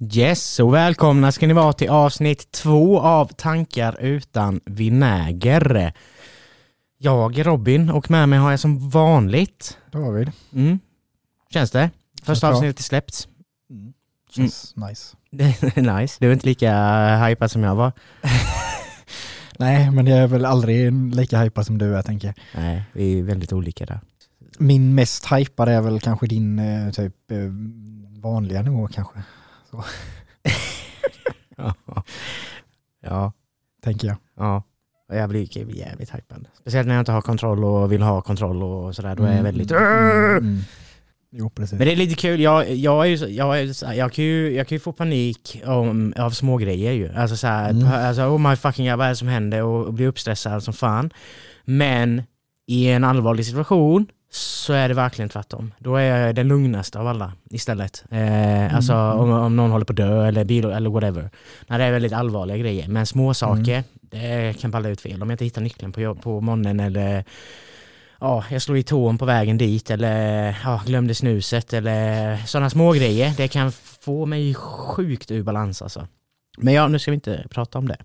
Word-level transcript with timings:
Yes, 0.00 0.60
och 0.60 0.74
välkomna 0.74 1.32
ska 1.32 1.46
ni 1.46 1.54
vara 1.54 1.72
till 1.72 1.88
avsnitt 1.88 2.52
två 2.52 3.00
av 3.00 3.26
Tankar 3.26 4.00
utan 4.00 4.60
vinäger. 4.64 5.92
Jag 6.98 7.38
är 7.38 7.44
Robin 7.44 7.90
och 7.90 8.10
med 8.10 8.28
mig 8.28 8.38
har 8.38 8.50
jag 8.50 8.60
som 8.60 8.88
vanligt... 8.88 9.78
David. 9.92 10.32
Mm. 10.54 10.78
Känns 11.50 11.70
det? 11.70 11.90
Första 12.22 12.46
bra. 12.46 12.56
avsnittet 12.56 12.78
är 12.78 12.82
släppt. 12.82 13.28
Mm. 13.70 13.92
Känns 14.30 14.74
nice. 14.76 15.16
Nice. 15.80 16.16
Du 16.20 16.28
är 16.28 16.32
inte 16.32 16.46
lika 16.46 17.26
hypad 17.26 17.50
som 17.50 17.62
jag 17.62 17.74
var. 17.74 17.92
Nej, 19.58 19.90
men 19.90 20.06
jag 20.06 20.18
är 20.18 20.26
väl 20.26 20.44
aldrig 20.44 20.92
lika 21.14 21.38
hypad 21.38 21.66
som 21.66 21.78
du 21.78 21.96
är 21.96 22.02
tänker 22.02 22.28
jag. 22.28 22.36
Nej, 22.54 22.84
vi 22.92 23.18
är 23.18 23.22
väldigt 23.22 23.52
olika 23.52 23.86
där. 23.86 24.00
Min 24.58 24.94
mest 24.94 25.32
hypade 25.32 25.72
är 25.72 25.80
väl 25.80 26.00
kanske 26.00 26.26
din 26.26 26.58
eh, 26.58 26.90
typ 26.90 27.30
eh, 27.30 27.38
vanliga 28.20 28.62
nivå 28.62 28.88
kanske, 28.88 29.22
Ja. 31.56 31.74
Ja. 33.02 33.32
tänker 33.84 34.08
jag. 34.08 34.16
ja. 34.36 34.62
Och 35.08 35.16
Jag 35.16 35.28
blir 35.28 35.58
jag 35.58 35.66
blir 35.66 35.76
jävligt 35.76 36.14
hypad. 36.14 36.48
Speciellt 36.60 36.88
när 36.88 36.94
jag 36.94 37.00
inte 37.02 37.12
har 37.12 37.20
kontroll 37.22 37.64
och 37.64 37.92
vill 37.92 38.02
ha 38.02 38.20
kontroll 38.22 38.62
och 38.62 38.96
sådär. 38.96 39.14
Då 39.16 39.24
är 39.24 39.36
jag 39.36 39.42
väldigt... 39.42 39.70
Mm, 39.70 40.36
mm. 40.36 40.58
Jo, 41.30 41.50
precis. 41.50 41.78
Men 41.78 41.86
det 41.86 41.92
är 41.92 41.96
lite 41.96 42.14
kul, 42.14 42.40
jag, 42.40 42.70
jag, 42.74 43.02
är 43.06 43.08
ju, 43.08 43.16
jag, 43.26 43.60
är, 43.60 43.92
jag, 43.92 44.12
kan 44.12 44.24
ju, 44.24 44.54
jag 44.54 44.68
kan 44.68 44.76
ju 44.76 44.80
få 44.80 44.92
panik 44.92 45.62
om, 45.66 46.14
av 46.16 46.30
små 46.30 46.56
grejer 46.56 46.92
ju. 46.92 47.12
Alltså 47.14 47.36
såhär, 47.36 47.70
Mm. 47.70 47.86
alltså, 47.86 48.22
oh 48.22 48.38
my 48.50 48.56
fucking 48.56 48.88
god, 48.90 48.98
vad 48.98 49.06
är 49.06 49.10
det 49.10 49.16
som 49.16 49.28
händer? 49.28 49.62
Och, 49.62 49.86
och 49.86 49.92
bli 49.94 50.06
uppstressad 50.06 50.62
som 50.62 50.74
fan. 50.74 51.10
Men 51.64 52.22
i 52.66 52.88
en 52.88 53.04
allvarlig 53.04 53.46
situation 53.46 54.06
så 54.30 54.72
är 54.72 54.88
det 54.88 54.94
verkligen 54.94 55.28
tvärtom. 55.28 55.74
Då 55.78 55.96
är 55.96 56.02
jag 56.26 56.34
den 56.34 56.48
lugnaste 56.48 56.98
av 56.98 57.06
alla 57.06 57.32
istället. 57.50 58.04
Eh, 58.10 58.74
Alltså 58.76 58.92
Mm. 58.92 59.18
om, 59.18 59.30
om 59.30 59.56
någon 59.56 59.70
håller 59.70 59.84
på 59.84 59.92
att 59.92 59.96
dö 59.96 60.26
eller 60.28 60.44
bil 60.44 60.64
eller 60.64 60.90
whatever. 60.90 61.30
När 61.66 61.78
det 61.78 61.84
är 61.84 61.92
väldigt 61.92 62.12
allvarliga 62.12 62.56
grejer. 62.56 62.88
Men 62.88 63.06
små 63.06 63.34
saker, 63.34 63.72
Mm. 63.72 63.84
det 64.00 64.60
kan 64.60 64.70
balla 64.70 64.88
ut 64.88 65.00
fel. 65.00 65.22
Om 65.22 65.30
jag 65.30 65.34
inte 65.34 65.44
hittar 65.44 65.62
nyckeln 65.62 65.92
på, 65.92 66.14
på 66.14 66.40
morgonen 66.40 66.80
eller 66.80 67.24
ja, 68.20 68.44
jag 68.50 68.62
slår 68.62 68.78
i 68.78 68.82
tån 68.82 69.18
på 69.18 69.24
vägen 69.24 69.58
dit 69.58 69.90
eller 69.90 70.56
ja, 70.64 70.82
glömde 70.86 71.14
snuset 71.14 71.72
eller 71.72 72.36
sådana 72.46 72.70
små 72.70 72.92
grejer. 72.92 73.32
Det 73.36 73.48
kan 73.48 73.72
få 74.00 74.26
mig 74.26 74.54
sjukt 74.54 75.30
ur 75.30 75.42
balans 75.42 75.82
alltså. 75.82 76.06
Men 76.58 76.74
ja, 76.74 76.88
nu 76.88 76.98
ska 76.98 77.10
vi 77.10 77.14
inte 77.14 77.46
prata 77.50 77.78
om 77.78 77.88
det. 77.88 77.96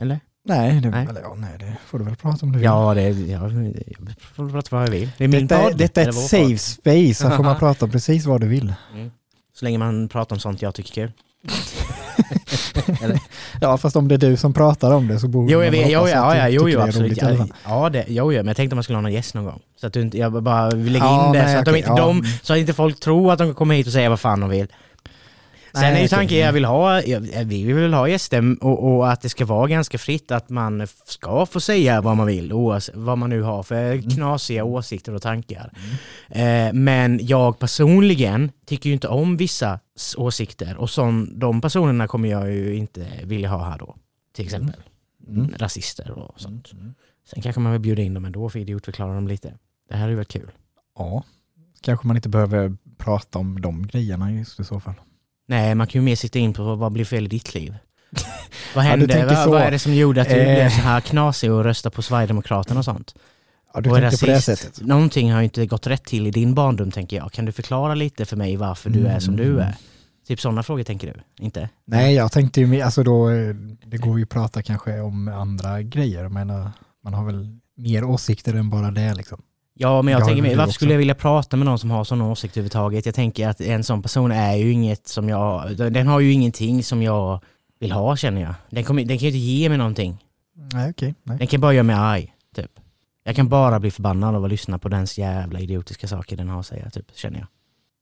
Eller? 0.00 0.20
Nej, 0.50 0.80
det, 0.80 0.90
Nej. 0.90 1.06
Eller, 1.10 1.20
ja, 1.20 1.34
nej, 1.36 1.50
det 1.58 1.76
får 1.86 1.98
du 1.98 2.04
väl 2.04 2.16
prata 2.16 2.46
om 2.46 2.52
du 2.52 2.58
vill. 2.58 2.64
Ja, 2.64 2.94
det, 2.94 3.08
ja, 3.08 3.50
jag 3.50 4.14
får 4.34 4.50
prata 4.50 4.76
vad 4.76 4.86
jag 4.86 4.90
vill. 4.90 5.10
Det 5.18 5.24
är 5.24 5.28
min 5.28 5.46
detta, 5.46 5.62
podd. 5.62 5.78
detta 5.78 6.02
är 6.02 6.08
ett 6.08 6.14
safe 6.14 6.48
podd. 6.48 6.60
space, 6.60 7.28
här 7.28 7.36
får 7.36 7.44
man 7.44 7.58
prata 7.58 7.84
om 7.84 7.90
precis 7.90 8.26
vad 8.26 8.40
du 8.40 8.48
vill. 8.48 8.74
Mm. 8.94 9.10
Så 9.58 9.64
länge 9.64 9.78
man 9.78 10.08
pratar 10.08 10.36
om 10.36 10.40
sånt 10.40 10.62
jag 10.62 10.74
tycker 10.74 11.02
är 11.02 11.06
kul. 11.06 11.12
Ja, 13.60 13.78
fast 13.78 13.96
om 13.96 14.08
det 14.08 14.14
är 14.14 14.18
du 14.18 14.36
som 14.36 14.52
pratar 14.52 14.94
om 14.94 15.08
det 15.08 15.18
så 15.18 15.28
borde 15.28 15.52
Jo, 15.52 15.62
jag 15.62 15.70
vet, 15.70 15.90
jo, 15.90 16.08
ja, 16.08 16.36
ja, 16.36 16.48
jo, 16.48 16.68
jo, 16.68 16.80
absolut. 16.80 17.22
Ja, 17.22 17.46
ja, 17.64 17.90
det, 17.90 18.04
jo, 18.08 18.32
jo, 18.32 18.38
men 18.38 18.46
jag 18.46 18.56
tänkte 18.56 18.74
att 18.74 18.76
man 18.76 18.82
skulle 18.84 18.96
ha 18.96 19.02
någon 19.02 19.12
gäst 19.12 19.34
någon 19.34 19.44
gång. 19.44 19.60
Så 19.80 19.86
att 19.86 19.92
du 19.92 20.00
inte, 20.00 20.18
jag 20.18 20.42
bara 20.42 20.70
vill 20.70 20.92
lägga 20.92 21.04
Ja, 21.04 21.26
in 21.26 21.32
det 21.32 21.42
nej, 21.42 21.54
så, 21.54 21.58
att 21.58 21.64
de 21.64 21.76
inte, 21.76 21.88
ja. 21.88 21.96
de, 21.96 22.24
så 22.42 22.52
att 22.52 22.58
inte 22.58 22.72
folk 22.72 23.00
tror 23.00 23.32
att 23.32 23.38
de 23.38 23.54
komma 23.54 23.74
hit 23.74 23.86
och 23.86 23.92
säga 23.92 24.08
vad 24.10 24.20
fan 24.20 24.40
de 24.40 24.50
vill. 24.50 24.66
Sen 25.72 25.80
Nej, 25.82 25.96
är 25.98 26.02
ju 26.02 26.08
tanken, 26.08 26.38
jag 26.38 26.52
vill 26.52 26.64
ha, 26.64 27.02
jag, 27.02 27.20
vi 27.44 27.64
vill 27.72 27.94
ha 27.94 28.08
gäster 28.08 28.56
och, 28.64 28.96
och 28.96 29.10
att 29.12 29.20
det 29.20 29.28
ska 29.28 29.44
vara 29.44 29.68
ganska 29.68 29.98
fritt, 29.98 30.30
att 30.30 30.48
man 30.48 30.86
ska 31.04 31.46
få 31.46 31.60
säga 31.60 32.00
vad 32.00 32.16
man 32.16 32.26
vill, 32.26 32.52
oavsett 32.52 32.96
vad 32.96 33.18
man 33.18 33.30
nu 33.30 33.42
har 33.42 33.62
för 33.62 33.92
Mm. 33.92 34.10
knasiga 34.10 34.64
åsikter 34.64 35.14
och 35.14 35.22
tankar. 35.22 35.72
Eh, 36.28 36.72
men 36.72 37.20
jag 37.26 37.58
personligen 37.58 38.50
tycker 38.66 38.88
ju 38.90 38.94
inte 38.94 39.08
om 39.08 39.36
vissa 39.36 39.80
åsikter 40.16 40.76
och 40.76 40.90
sån, 40.90 41.38
de 41.38 41.60
personerna 41.60 42.08
kommer 42.08 42.28
jag 42.28 42.52
ju 42.52 42.74
inte 42.76 43.06
vilja 43.24 43.48
ha 43.48 43.64
här 43.70 43.78
då. 43.78 43.96
Till 44.34 44.44
exempel 44.44 44.80
Mm. 45.28 45.54
rasister 45.58 46.10
och 46.10 46.40
sånt. 46.40 46.72
Mm. 46.72 46.94
Sen 47.30 47.42
kanske 47.42 47.60
man 47.60 47.72
vill 47.72 47.80
bjuda 47.80 48.02
in 48.02 48.14
dem 48.14 48.24
ändå 48.24 48.48
för 48.48 48.58
idiotförklara 48.58 49.14
dem 49.14 49.28
lite. 49.28 49.54
Det 49.88 49.96
här 49.96 50.04
är 50.04 50.08
ju 50.10 50.16
väl 50.16 50.24
kul. 50.24 50.50
Ja, 50.98 51.24
kanske 51.80 52.06
man 52.06 52.16
inte 52.16 52.28
behöver 52.28 52.76
prata 52.98 53.38
om 53.38 53.60
de 53.60 53.86
grejerna 53.86 54.32
just 54.32 54.60
i 54.60 54.64
så 54.64 54.80
fall. 54.80 54.94
Nej, 55.50 55.74
man 55.74 55.86
kan 55.86 56.00
ju 56.00 56.04
mer 56.04 56.16
sitta 56.16 56.38
in 56.38 56.52
på 56.52 56.74
vad 56.74 56.92
blir 56.92 57.04
fel 57.04 57.24
i 57.24 57.28
ditt 57.28 57.54
liv? 57.54 57.74
vad 58.74 58.84
hände? 58.84 59.08
tänker 59.08 59.34
vad, 59.34 59.48
vad 59.50 59.62
är 59.62 59.70
det 59.70 59.78
som 59.78 59.94
gjorde 59.94 60.22
att 60.22 60.28
du 60.28 60.34
Eh. 60.34 60.54
blev 60.54 60.68
så 60.70 60.80
här 60.80 61.00
knasig 61.00 61.52
och 61.52 61.64
röstade 61.64 61.96
på 61.96 62.02
Sverigedemokraterna 62.02 62.78
och 62.78 62.84
sånt? 62.84 63.14
Ja, 63.74 63.80
du 63.80 63.90
och 63.90 63.96
tänker 63.96 64.18
på 64.18 64.26
det 64.26 64.32
rasist. 64.34 64.62
sättet. 64.62 64.86
Någonting 64.86 65.32
har 65.32 65.40
ju 65.40 65.44
inte 65.44 65.66
gått 65.66 65.86
rätt 65.86 66.04
till 66.04 66.26
i 66.26 66.30
din 66.30 66.54
barndom 66.54 66.90
tänker 66.90 67.16
jag. 67.16 67.32
Kan 67.32 67.44
du 67.44 67.52
förklara 67.52 67.94
lite 67.94 68.24
för 68.26 68.36
mig 68.36 68.56
varför 68.56 68.90
du 68.90 69.06
är 69.06 69.20
som 69.20 69.36
du 69.36 69.44
Mm. 69.46 69.58
är? 69.58 69.74
Typ 70.28 70.40
sådana 70.40 70.62
frågor 70.62 70.82
tänker 70.82 71.06
du? 71.38 71.44
Inte? 71.44 71.68
Nej, 71.86 72.14
jag 72.14 72.32
tänkte 72.32 72.60
ju, 72.60 72.66
mer- 72.66 72.84
alltså 72.84 73.02
då, 73.02 73.30
eh, 73.30 73.54
det 73.86 73.96
går 73.98 74.18
ju 74.18 74.22
att 74.22 74.28
prata 74.30 74.62
kanske 74.62 75.00
om 75.00 75.28
andra 75.28 75.82
grejer. 75.82 76.28
Menar, 76.28 76.70
man 77.04 77.14
har 77.14 77.24
väl 77.24 77.58
mer 77.76 78.04
åsikter 78.04 78.54
än 78.54 78.70
bara 78.70 78.90
det 78.90 79.14
liksom. 79.14 79.42
Ja, 79.80 80.02
men 80.02 80.12
jag 80.12 80.20
har 80.20 80.26
tänker 80.26 80.42
mig, 80.42 80.50
varför 80.50 80.62
också. 80.68 80.74
skulle 80.74 80.92
jag 80.92 80.98
vilja 80.98 81.14
prata 81.14 81.56
med 81.56 81.66
någon 81.66 81.78
som 81.78 81.90
har 81.90 82.04
sån 82.04 82.20
åsikt 82.22 82.56
överhuvudtaget? 82.56 83.06
Jag 83.06 83.14
tänker 83.14 83.48
att 83.48 83.60
en 83.60 83.84
sån 83.84 84.02
person 84.02 84.32
är 84.32 84.54
ju 84.54 84.72
inget 84.72 85.08
som 85.08 85.28
jag, 85.28 85.76
den 85.76 86.06
har 86.06 86.20
ju 86.20 86.32
ingenting 86.32 86.84
som 86.84 87.02
jag 87.02 87.40
vill 87.78 87.92
ha 87.92 88.16
känner 88.16 88.40
jag. 88.40 88.54
Den, 88.70 88.84
kommer, 88.84 89.04
den 89.04 89.18
kan 89.18 89.28
ju 89.28 89.28
inte 89.28 89.38
ge 89.38 89.68
mig 89.68 89.78
någonting. 89.78 90.24
Nej, 90.72 90.90
okej. 90.90 91.14
nej. 91.22 91.38
Den 91.38 91.46
kan 91.46 91.60
bara 91.60 91.72
göra 91.72 91.82
mig 91.82 91.96
arg, 91.96 92.34
typ. 92.56 92.70
Jag 93.24 93.36
kan 93.36 93.48
bara 93.48 93.80
bli 93.80 93.90
förbannad 93.90 94.34
av 94.34 94.44
att 94.44 94.50
lyssna 94.50 94.78
på 94.78 94.88
dens 94.88 95.18
jävla 95.18 95.60
idiotiska 95.60 96.08
saker 96.08 96.36
den 96.36 96.48
har 96.48 96.60
att 96.60 96.66
säga, 96.66 96.90
typ, 96.90 97.06
känner 97.14 97.38
jag. 97.38 97.46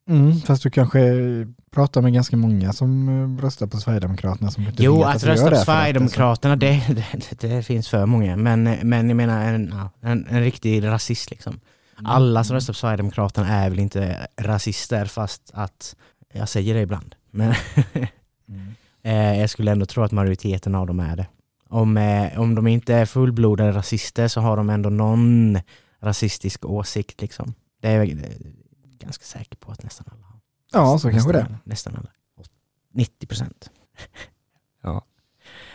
Mm, 0.09 0.41
fast 0.41 0.63
du 0.63 0.71
kanske 0.71 1.01
pratar 1.71 2.03
med 2.03 2.13
ganska 2.13 2.37
många 2.37 2.73
som 2.73 3.09
eh, 3.39 3.43
röstar 3.43 3.67
på 3.67 3.77
Sverigedemokraterna 3.77 4.51
som 4.51 4.67
inte 4.67 4.83
Jo, 4.83 5.03
att 5.03 5.23
gör 5.23 5.31
rösta 5.31 5.51
på 5.51 5.57
att 5.57 5.65
Sverigedemokraterna, 5.65 6.57
det, 6.57 6.83
det, 6.89 7.49
det 7.49 7.63
finns 7.63 7.89
för 7.89 8.07
många. 8.07 8.37
Men, 8.37 8.63
men 8.83 9.09
jag 9.09 9.17
menar, 9.17 9.45
en, 9.45 9.75
en, 10.01 10.27
en 10.31 10.41
riktig 10.41 10.87
rasist 10.87 11.31
liksom. 11.31 11.61
Alla 12.05 12.45
som 12.45 12.55
röstar 12.55 12.73
på 12.73 12.79
Sverigedemokraterna 12.79 13.49
är 13.49 13.71
väl 13.71 13.79
inte 13.79 14.27
rasister, 14.41 15.05
fast 15.05 15.51
att 15.55 15.97
jag 16.35 16.49
säger 16.49 16.75
det 16.75 16.81
ibland. 16.81 17.15
Men 17.31 17.55
Mm. 18.49 18.75
eh, 19.03 19.41
jag 19.41 19.51
skulle 19.51 19.71
ändå 19.73 19.87
tro 19.87 20.03
att 20.03 20.13
majoriteten 20.13 20.75
av 20.75 20.87
dem 20.87 21.01
är 21.01 21.17
det. 21.17 21.27
Om, 21.69 21.97
eh, 21.97 22.41
om 22.41 22.55
de 22.55 22.67
inte 22.67 22.95
är 22.95 23.07
fullblodade 23.07 23.73
rasister 23.73 24.29
så 24.29 24.41
har 24.41 24.57
de 24.57 24.71
ändå 24.71 24.91
någon 24.91 25.59
rasistisk 26.01 26.65
åsikt. 26.65 27.21
Liksom. 27.21 27.55
Det 27.81 27.89
är 27.89 28.07
det 28.99 29.05
ganska 29.05 29.25
säker 29.25 29.57
på 29.57 29.73
att 29.73 29.83
nästan 29.83 30.07
alla 30.13 30.27
har. 30.27 30.41
Ja, 30.73 30.99
så 30.99 31.11
kanske 31.11 31.29
nästan 31.29 31.33
det. 31.33 31.49
Alla, 31.49 31.59
nästan 31.65 31.97
alla. 31.97 32.09
90 32.95 33.27
procent. 33.27 33.71
ja. 34.83 35.05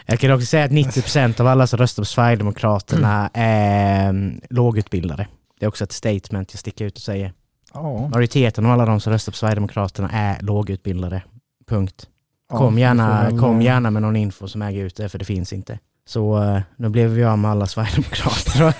Jag 0.05 0.19
kan 0.19 0.31
också 0.31 0.45
säga 0.45 0.65
att 0.65 0.71
90 0.71 1.01
procent 1.01 1.39
av 1.39 1.47
alla 1.47 1.67
som 1.67 1.79
röstar 1.79 2.01
på 2.01 2.05
Sverigedemokraterna 2.05 3.29
är 3.33 4.09
mm, 4.09 4.41
lågutbildade. 4.49 5.27
Det 5.59 5.65
är 5.65 5.67
också 5.67 5.83
ett 5.83 5.91
statement 5.91 6.53
jag 6.53 6.59
sticker 6.59 6.85
ut 6.85 6.95
och 6.95 7.01
säger. 7.01 7.33
Ja, 7.73 8.07
Majoriteten 8.07 8.65
av 8.65 8.71
alla 8.71 8.85
de 8.85 8.99
som 8.99 9.13
röstar 9.13 9.31
på 9.31 9.37
Sverigedemokraterna 9.37 10.09
är 10.13 10.41
lågutbildade. 10.41 11.23
Punkt. 11.67 12.09
Kom, 12.49 12.79
gärna, 12.79 13.29
kom 13.29 13.61
gärna 13.61 13.91
med 13.91 14.01
någon 14.01 14.15
info 14.15 14.47
som 14.47 14.61
äger 14.61 14.83
ut 14.83 14.95
det, 14.95 15.09
för 15.09 15.19
det 15.19 15.25
finns 15.25 15.53
inte. 15.53 15.79
Så 16.05 16.43
eh, 16.43 16.61
nu 16.75 16.89
blev 16.89 17.09
vi 17.09 17.23
av 17.23 17.39
med 17.39 17.51
alla 17.51 17.67
Sverigedemokrater. 17.67 18.73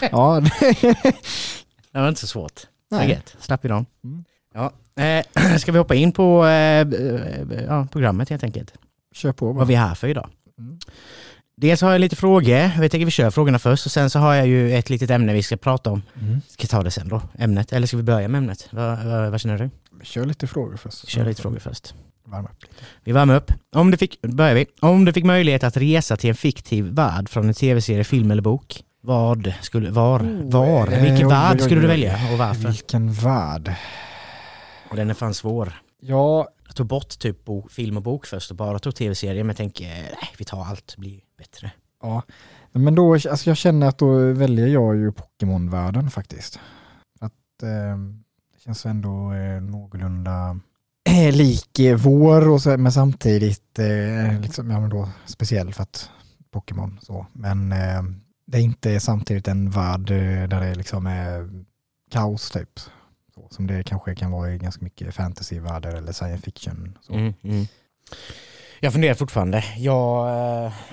Ja, 0.12 0.40
det 1.92 2.00
var 2.00 2.08
inte 2.08 2.20
så 2.20 2.26
svårt. 2.26 2.60
Nej. 2.90 3.10
Gött. 3.10 3.36
Slapp 3.40 3.64
vi 3.64 3.68
dem. 3.68 3.86
Mm. 4.04 4.24
Ja. 4.54 4.72
Eh, 5.02 5.56
ska 5.58 5.72
vi 5.72 5.78
hoppa 5.78 5.94
in 5.94 6.12
på 6.12 6.46
eh, 6.46 6.80
eh, 6.80 7.64
ja, 7.66 7.86
programmet 7.92 8.28
helt 8.28 8.44
enkelt? 8.44 8.74
Kör 9.12 9.32
på 9.32 9.52
bara. 9.52 9.58
Vad 9.58 9.68
vi 9.68 9.74
är 9.74 9.78
här 9.78 9.94
för 9.94 10.08
idag. 10.08 10.28
Mm. 10.58 10.78
Dels 11.56 11.80
har 11.80 11.92
jag 11.92 12.00
lite 12.00 12.16
frågor. 12.16 12.56
Jag 12.56 12.90
tänker 12.90 13.04
vi 13.04 13.10
kör 13.10 13.30
frågorna 13.30 13.58
först 13.58 13.86
och 13.86 13.92
sen 13.92 14.10
så 14.10 14.18
har 14.18 14.34
jag 14.34 14.46
ju 14.46 14.74
ett 14.74 14.90
litet 14.90 15.10
ämne 15.10 15.32
vi 15.32 15.42
ska 15.42 15.56
prata 15.56 15.90
om. 15.90 16.02
Mm. 16.20 16.40
Ska 16.48 16.62
vi 16.62 16.68
ta 16.68 16.82
det 16.82 16.90
sen 16.90 17.08
då? 17.08 17.22
Ämnet? 17.38 17.72
Eller 17.72 17.86
ska 17.86 17.96
vi 17.96 18.02
börja 18.02 18.28
med 18.28 18.38
ämnet? 18.38 18.68
Vad, 18.70 19.04
vad, 19.04 19.30
vad 19.30 19.40
känner 19.40 19.58
du? 19.58 19.70
Kör 20.04 20.24
lite 20.24 20.46
frågor 20.46 20.76
först. 20.76 21.08
Kör 21.08 21.24
lite 21.24 21.42
frågor 21.42 21.58
först. 21.58 21.94
Värma 22.26 22.48
upp 22.48 22.62
lite. 22.62 22.74
Vi 23.04 23.12
värmer 23.12 23.36
upp. 23.36 23.52
Om 23.76 23.90
du 23.90 23.96
fick, 23.96 24.20
börjar 24.22 24.54
vi. 24.54 24.66
Om 24.80 25.04
du 25.04 25.12
fick 25.12 25.24
möjlighet 25.24 25.64
att 25.64 25.76
resa 25.76 26.16
till 26.16 26.30
en 26.30 26.36
fiktiv 26.36 26.84
värld 26.84 27.28
från 27.28 27.48
en 27.48 27.54
tv-serie, 27.54 28.04
film 28.04 28.30
eller 28.30 28.42
bok. 28.42 28.82
Vad 29.08 29.52
skulle, 29.60 29.90
var, 29.90 30.22
Oh, 30.22 30.50
var, 30.50 30.92
eh, 30.92 31.02
vilken 31.02 31.26
oj, 31.26 31.32
värld 31.32 31.60
skulle 31.60 31.80
du 31.80 31.86
välja 31.86 32.18
och 32.32 32.38
varför? 32.38 32.68
Vilken 32.68 33.12
värld. 33.12 33.74
Och 34.90 34.96
den 34.96 35.10
är 35.10 35.14
fan 35.14 35.34
svår. 35.34 35.82
Ja, 36.00 36.48
jag 36.66 36.76
tog 36.76 36.86
bort 36.86 37.18
typ 37.18 37.44
bo, 37.44 37.68
film 37.68 37.96
och 37.96 38.02
bok 38.02 38.26
först 38.26 38.50
och 38.50 38.56
bara 38.56 38.78
tog 38.78 38.94
tv-serier 38.94 39.44
men 39.44 39.48
jag 39.48 39.56
tänker, 39.56 39.86
nej 39.88 40.34
vi 40.38 40.44
tar 40.44 40.64
allt, 40.64 40.92
det 40.96 41.00
blir 41.00 41.20
bättre. 41.38 41.70
Ja, 42.02 42.22
men 42.72 42.94
då, 42.94 43.12
alltså 43.12 43.50
jag 43.50 43.56
känner 43.56 43.86
att 43.86 43.98
då 43.98 44.32
väljer 44.32 44.66
jag 44.66 44.96
ju 44.96 45.12
Pokémon-världen 45.12 46.10
faktiskt. 46.10 46.60
Att 47.20 47.62
eh, 47.62 47.98
det 48.54 48.60
känns 48.64 48.86
ändå 48.86 49.32
eh, 49.32 49.60
någorlunda 49.60 50.60
eh, 51.10 51.34
lik 51.36 51.78
eh, 51.78 51.96
vår 51.96 52.48
och 52.48 52.62
så, 52.62 52.76
men 52.76 52.92
samtidigt 52.92 53.78
eh, 53.78 54.40
liksom, 54.40 54.70
ja, 54.70 54.80
men 54.80 54.90
då, 54.90 55.08
speciell 55.26 55.74
för 55.74 55.82
att 55.82 56.10
Pokémon 56.50 56.98
så. 57.02 57.26
Men 57.32 57.72
det 58.48 58.58
är 58.58 58.62
inte 58.62 59.00
samtidigt 59.00 59.48
en 59.48 59.70
värld 59.70 60.10
eh, 60.10 60.48
där 60.48 60.60
det 60.60 60.74
liksom 60.74 61.06
är 61.06 61.48
kaos 62.10 62.50
typ. 62.50 62.80
Så, 63.34 63.48
som 63.50 63.66
det 63.66 63.82
kanske 63.82 64.14
kan 64.14 64.30
vara 64.30 64.54
i 64.54 64.58
ganska 64.58 64.84
mycket 64.84 65.14
fantasyvärldar 65.14 65.94
eller 65.94 66.12
science 66.12 66.42
fiction. 66.42 66.98
Mm, 67.10 67.34
mm. 67.42 67.66
Jag 68.80 68.92
funderar 68.92 69.14
fortfarande. 69.14 69.64
Jag, 69.76 70.26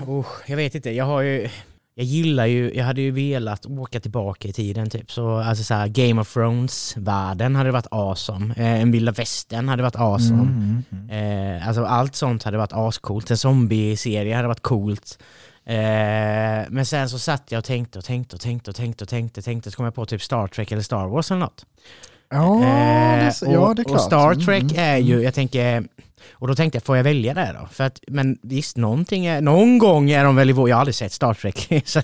uh, 0.07 0.25
jag 0.45 0.57
vet 0.57 0.75
inte, 0.75 0.91
jag 0.91 1.05
har 1.05 1.21
ju 1.21 1.49
jag 1.97 2.05
gillar 2.05 2.45
ju, 2.45 2.73
jag 2.73 2.85
hade 2.85 3.01
ju 3.01 3.11
velat 3.11 3.65
åka 3.65 3.99
tillbaka 3.99 4.47
i 4.47 4.53
tiden 4.53 4.89
typ. 4.89 5.11
Så 5.11 5.37
alltså 5.37 5.63
så 5.63 5.73
här, 5.73 5.87
Game 5.87 6.21
of 6.21 6.33
Thrones-världen 6.33 7.55
hade 7.55 7.71
varit 7.71 7.87
awesome. 7.91 8.53
Eh, 8.57 8.81
en 8.81 8.91
vilda 8.91 9.11
västern 9.11 9.69
hade 9.69 9.83
varit 9.83 9.95
awesome. 9.95 10.41
Mm, 10.41 10.83
mm, 10.91 11.09
mm. 11.09 11.57
Eh, 11.57 11.67
alltså 11.67 11.85
allt 11.85 12.15
sånt 12.15 12.43
hade 12.43 12.57
varit 12.57 12.73
ascoolt. 12.73 13.31
En 13.31 13.37
zombie-serie 13.37 14.35
hade 14.35 14.47
varit 14.47 14.61
coolt. 14.61 15.19
Eh, 15.67 16.65
men 16.69 16.85
sen 16.85 17.09
så 17.09 17.19
satt 17.19 17.43
jag 17.51 17.59
och 17.59 17.65
tänkte 17.65 17.99
och 17.99 18.05
tänkte 18.05 18.35
och 18.35 18.41
tänkte 18.41 18.69
och 18.71 18.75
tänkte 18.75 19.03
och 19.03 19.09
tänkte, 19.09 19.41
tänkte 19.41 19.71
så 19.71 19.77
kom 19.77 19.85
jag 19.85 19.95
på 19.95 20.05
typ 20.05 20.21
Star 20.21 20.47
Trek 20.47 20.71
eller 20.71 20.81
Star 20.81 21.07
Wars 21.07 21.31
eller 21.31 21.39
något. 21.39 21.65
Ja, 22.29 22.61
det, 23.19 23.47
och, 23.47 23.53
ja, 23.53 23.73
det 23.73 23.81
är 23.81 23.83
klart. 23.83 23.95
Och 23.95 24.01
Star 24.01 24.31
Mm, 24.31 24.45
Trek 24.45 24.63
mm, 24.63 24.75
är 24.77 24.97
ju, 24.97 25.21
jag 25.21 25.33
tänker, 25.33 25.87
och 26.33 26.47
då 26.47 26.55
tänkte 26.55 26.75
jag, 26.75 26.83
får 26.83 26.97
jag 26.97 27.03
välja 27.03 27.33
det 27.33 27.55
då? 27.61 27.67
För 27.71 27.83
att, 27.83 27.99
men 28.07 28.37
visst, 28.41 28.77
någonting 28.77 29.25
är, 29.25 29.41
någon 29.41 29.77
gång 29.77 30.09
är 30.09 30.23
de 30.23 30.35
väl 30.35 30.49
i 30.49 30.53
vår, 30.53 30.69
jag 30.69 30.75
har 30.75 30.79
aldrig 30.79 30.95
sett 30.95 31.11
Star 31.11 31.33
Trek, 31.33 31.83
så 31.85 32.01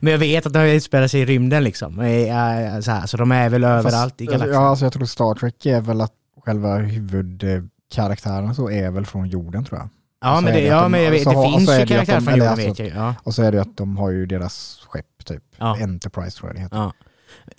men 0.00 0.10
jag 0.10 0.18
vet 0.18 0.46
att 0.46 0.52
de 0.52 0.60
utspelar 0.60 1.08
sig 1.08 1.20
i 1.20 1.26
rymden 1.26 1.64
liksom. 1.64 2.00
Eh, 2.00 2.80
Så, 2.80 2.90
här, 2.90 3.06
så 3.06 3.16
de 3.16 3.32
är 3.32 3.48
väl 3.48 3.64
överallt 3.64 4.20
i 4.20 4.26
galaxen. 4.26 4.54
Ja, 4.54 4.68
alltså 4.68 4.84
jag 4.84 4.92
tror 4.92 5.04
Star 5.04 5.34
Trek 5.34 5.66
är 5.66 5.80
väl 5.80 6.00
att 6.00 6.12
själva 6.44 6.76
huvudkaraktären 6.76 8.54
så 8.54 8.70
är 8.70 8.90
väl 8.90 9.06
från 9.06 9.28
jorden 9.28 9.64
tror 9.64 9.80
jag. 9.80 9.88
Ja, 10.20 10.40
men, 10.40 10.44
det, 10.54 10.60
det 10.60 10.66
ja, 10.66 10.88
men 10.88 11.02
jag 11.02 11.10
vet, 11.10 11.22
så 11.22 11.30
det 11.42 11.50
finns 11.50 11.70
ju 11.70 11.74
det 11.78 11.86
karaktärer 11.86 12.20
från 12.20 12.34
jorden 12.34 12.48
alltså- 12.48 12.82
jag 12.82 12.88
ju. 12.88 12.94
Ja. 12.94 13.14
Och 13.22 13.34
så 13.34 13.42
är 13.42 13.52
det 13.52 13.56
ju 13.56 13.62
att 13.62 13.76
de 13.76 13.96
har 13.96 14.10
ju 14.10 14.26
deras 14.26 14.80
skepp 14.88 15.24
typ. 15.24 15.42
Ja. 15.56 15.76
Enterprise 15.82 16.38
tror 16.38 16.48
jag 16.48 16.56
det 16.56 16.60
heter. 16.62 16.76
Ja. 16.76 16.92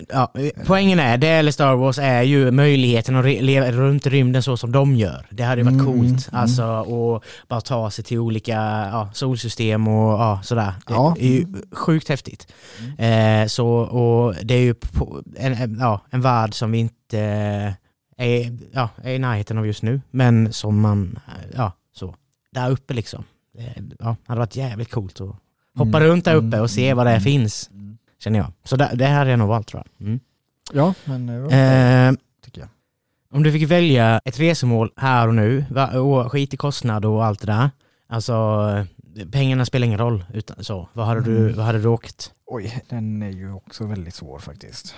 Ja, 0.09 0.33
poängen 0.65 0.99
är, 0.99 1.17
det 1.17 1.27
eller 1.27 1.51
Star 1.51 1.75
Wars 1.75 1.99
är 1.99 2.21
ju 2.21 2.51
möjligheten 2.51 3.15
att 3.15 3.25
leva 3.25 3.71
runt 3.71 4.05
rymden 4.07 4.43
så 4.43 4.57
som 4.57 4.71
de 4.71 4.95
gör. 4.95 5.25
Det 5.29 5.43
hade 5.43 5.61
ju 5.61 5.65
varit 5.65 5.73
Mm, 5.81 5.85
coolt. 5.85 6.29
mm. 6.31 6.41
Alltså 6.41 6.63
att 6.63 7.23
bara 7.47 7.61
ta 7.61 7.91
sig 7.91 8.03
till 8.03 8.19
olika 8.19 8.53
ja, 8.91 9.09
solsystem 9.13 9.87
och 9.87 10.13
ja, 10.19 10.39
sådär. 10.43 10.73
Det 10.87 10.93
Ja. 10.93 11.15
är 11.19 11.27
ju 11.27 11.45
sjukt 11.71 12.09
häftigt. 12.09 12.53
Eh, 12.97 13.45
så, 13.47 13.67
och 13.69 14.35
det 14.43 14.53
är 14.53 14.59
ju 14.61 14.75
en, 15.37 15.77
ja, 15.79 16.01
en 16.09 16.21
värld 16.21 16.53
som 16.53 16.71
vi 16.71 16.77
inte 16.77 17.19
eh, 18.17 18.25
är, 18.27 18.57
ja, 18.71 18.89
är 19.03 19.11
i 19.13 19.19
närheten 19.19 19.57
av 19.57 19.67
just 19.67 19.83
nu. 19.83 20.01
Men 20.11 20.53
som 20.53 20.79
man, 20.81 21.19
eh, 21.27 21.33
ja. 21.55 21.71
Där 22.51 22.69
uppe 22.71 22.93
liksom. 22.93 23.23
Det 23.53 23.73
ja, 23.99 24.15
hade 24.27 24.39
varit 24.39 24.55
jävligt 24.55 24.91
coolt 24.91 25.21
att 25.21 25.35
hoppa 25.75 25.97
Mm, 25.97 26.03
runt 26.09 26.25
där 26.25 26.35
uppe 26.35 26.47
mm, 26.47 26.61
och 26.61 26.71
se 26.71 26.93
vad 26.93 27.05
det 27.05 27.11
mm, 27.11 27.21
finns. 27.21 27.69
Mm. 27.73 27.97
Känner 28.19 28.39
jag. 28.39 28.51
Så 28.63 28.75
det, 28.75 28.91
det 28.95 29.05
här 29.05 29.25
är 29.25 29.29
jag 29.29 29.39
nog 29.39 29.47
valt 29.47 29.67
tror 29.67 29.83
jag. 29.97 30.07
Mm. 30.07 30.19
Ja, 30.73 30.93
men 31.05 31.29
eh, 31.29 32.07
Eh, 32.07 32.13
tycker 32.45 32.61
jag. 32.61 32.69
om 33.33 33.43
du 33.43 33.51
fick 33.51 33.71
välja 33.71 34.21
ett 34.25 34.39
resemål 34.39 34.91
här 34.95 35.27
och 35.27 35.35
nu, 35.35 35.65
och 35.95 36.31
skit 36.31 36.53
i 36.53 36.57
kostnad 36.57 37.05
och 37.05 37.25
allt 37.25 37.39
det 37.41 37.47
där. 37.47 37.69
Alltså, 38.07 38.33
eh, 39.15 39.27
pengarna 39.27 39.65
spelar 39.65 39.85
ingen 39.87 39.99
roll. 39.99 40.25
Utan, 40.33 40.63
så, 40.63 40.89
vad, 40.93 41.05
hade 41.07 41.21
du, 41.21 41.37
Mm. 41.37 41.55
vad 41.57 41.65
hade 41.65 41.79
du 41.81 41.87
åkt? 41.87 42.33
Oj, 42.45 42.83
den 42.89 43.21
är 43.21 43.29
ju 43.29 43.53
också 43.53 43.85
väldigt 43.85 44.13
svår 44.15 44.39
faktiskt. 44.39 44.95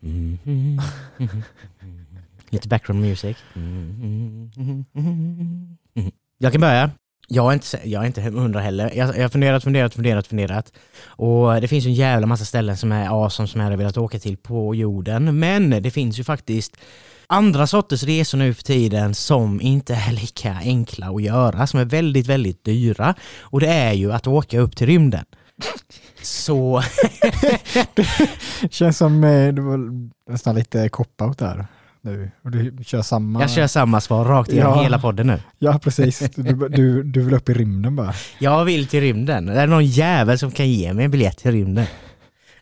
Lite 2.50 2.68
background 2.68 3.00
music. 3.00 3.36
Jag 6.42 6.52
kan 6.52 6.60
börja. 6.60 6.90
Jag 7.28 7.48
är 7.50 7.52
inte, 7.52 7.80
jag 7.84 8.02
är 8.02 8.06
inte 8.06 8.20
hundra 8.20 8.60
heller. 8.60 8.92
Jag, 8.94 9.06
har 9.06 9.28
funderat, 9.28 9.64
funderat, 9.64 9.94
funderat, 9.94 10.26
funderat. 10.26 10.72
Och 11.04 11.60
det 11.60 11.68
finns 11.68 11.84
ju 11.84 11.88
en 11.88 11.94
jävla 11.94 12.26
massa 12.26 12.44
ställen 12.44 12.76
som 12.76 12.92
är 12.92 13.24
awesome 13.24 13.48
som 13.48 13.60
jag 13.60 13.64
hade 13.64 13.76
velat 13.76 13.96
åka 13.96 14.18
till 14.18 14.36
på 14.36 14.74
jorden. 14.74 15.38
Men 15.38 15.70
det 15.82 15.90
finns 15.90 16.18
ju 16.18 16.24
faktiskt 16.24 16.76
andra 17.26 17.66
sorters 17.66 18.02
resor 18.02 18.38
nu 18.38 18.54
för 18.54 18.62
tiden 18.62 19.14
som 19.14 19.60
inte 19.60 19.94
är 19.94 20.12
lika 20.12 20.56
enkla 20.64 21.06
att 21.06 21.22
göra, 21.22 21.66
som 21.66 21.80
är 21.80 21.84
väldigt, 21.84 22.26
väldigt 22.26 22.64
dyra. 22.64 23.14
Och 23.40 23.60
det 23.60 23.68
är 23.68 23.92
ju 23.92 24.12
att 24.12 24.26
åka 24.26 24.60
upp 24.60 24.76
till 24.76 24.86
rymden. 24.86 25.24
Så 26.22 26.82
Känns 28.70 28.98
som 28.98 29.24
eh, 29.24 29.54
det 29.54 29.62
var 29.62 29.78
nästan 30.30 30.54
lite 30.54 30.88
cop-out 30.88 31.38
där 31.38 31.66
nu. 32.02 32.30
Och 32.44 32.50
du 32.50 32.84
kör 32.84 33.02
samma... 33.02 33.40
jag 33.40 33.50
kör 33.50 33.66
samma 33.66 34.00
svar 34.00 34.24
rakt 34.24 34.52
igenom 34.52 34.72
Ja. 34.76 34.82
hela 34.82 34.98
podden 34.98 35.26
nu. 35.26 35.42
Ja, 35.58 35.78
precis. 35.78 36.18
Du, 36.34 36.68
du, 36.68 37.02
du 37.02 37.22
vill 37.22 37.34
upp 37.34 37.48
i 37.48 37.54
rymden 37.54 37.96
bara. 37.96 38.14
Jag 38.38 38.64
vill 38.64 38.86
till 38.86 39.00
rymden. 39.00 39.46
Det 39.46 39.60
är 39.60 39.66
någon 39.66 39.86
jävel 39.86 40.38
som 40.38 40.50
kan 40.50 40.68
ge 40.68 40.92
mig 40.92 41.04
en 41.04 41.10
biljett 41.10 41.38
till 41.38 41.52
rymden. 41.52 41.86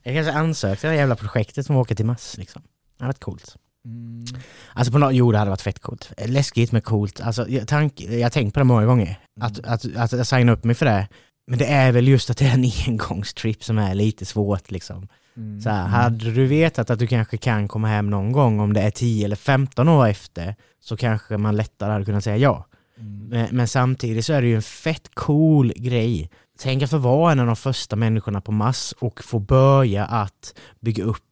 Jag 0.03 0.15
kanske 0.15 0.33
ansökt 0.33 0.81
till 0.81 0.91
det 0.91 0.97
jävla 0.97 1.17
projektet 1.17 1.67
som 1.67 1.77
åker 1.77 1.95
till 1.95 2.07
Mars. 2.07 2.35
Liksom. 2.39 2.63
Det 2.99 3.05
hade 3.05 3.09
varit 3.09 3.21
coolt. 3.21 3.57
Mm. 3.85 4.25
Alltså 4.73 4.93
på 4.93 4.99
något, 4.99 5.15
jo 5.15 5.33
det 5.33 5.39
hade 5.39 5.51
varit 5.51 5.61
fett 5.63 5.79
coolt. 5.81 6.13
Läskigt 6.27 6.73
men 6.73 6.83
coolt. 6.83 7.21
Alltså, 7.21 7.49
jag, 7.49 7.69
tank, 7.69 8.01
jag 8.01 8.23
har 8.23 8.31
tänkt 8.31 8.55
på 8.55 8.61
det 8.61 8.65
många 8.65 8.87
gånger. 8.87 9.19
Att, 9.41 9.59
att, 9.59 9.97
att, 9.97 10.13
att 10.13 10.29
signa 10.29 10.53
upp 10.53 10.65
mig 10.65 10.75
för 10.75 10.87
det. 10.87 11.09
Men 11.47 11.59
det 11.59 11.67
är 11.67 11.93
väl 11.93 12.09
just 12.09 12.31
att 12.31 12.37
det 12.37 12.45
är 12.47 12.55
en 12.55 12.71
engångstrip 12.87 13.65
som 13.65 13.79
är 13.79 13.95
lite 13.95 14.25
svårt 14.25 14.71
liksom. 14.71 15.09
Mm. 15.39 15.61
Så 15.61 15.71
här, 15.71 15.87
hade 15.87 16.31
du 16.31 16.47
vetat 16.47 16.91
att 16.91 16.99
du 16.99 17.07
kanske 17.07 17.37
kan 17.37 17.69
komma 17.69 17.89
hem 17.89 18.11
någon 18.11 18.33
gång 18.33 18.61
om 18.61 18.73
det 18.73 18.81
är 18.81 18.91
10 18.91 19.25
eller 19.25 19.37
15 19.37 19.89
år 19.89 20.07
efter 20.07 20.55
så 20.81 20.97
kanske 20.97 21.37
man 21.37 21.57
lättare 21.57 21.93
hade 21.93 22.05
kunnat 22.05 22.25
säga 22.25 22.37
ja. 22.37 22.67
Mm. 23.01 23.29
Men, 23.29 23.49
men 23.57 23.69
samtidigt 23.69 24.25
så 24.27 24.33
är 24.33 24.43
det 24.43 24.49
ju 24.49 24.57
en 24.57 24.63
fett 24.63 25.11
cool 25.15 25.73
grej. 25.77 26.31
Tänk 26.59 26.83
att 26.83 26.91
få 26.91 26.99
vara 26.99 27.33
en 27.33 27.41
av 27.41 27.47
de 27.47 27.57
första 27.57 27.97
människorna 27.97 28.41
på 28.41 28.53
Mars 28.53 28.95
och 28.99 29.25
få 29.25 29.39
börja 29.39 30.05
att 30.05 30.55
bygga 30.81 31.05
upp 31.05 31.23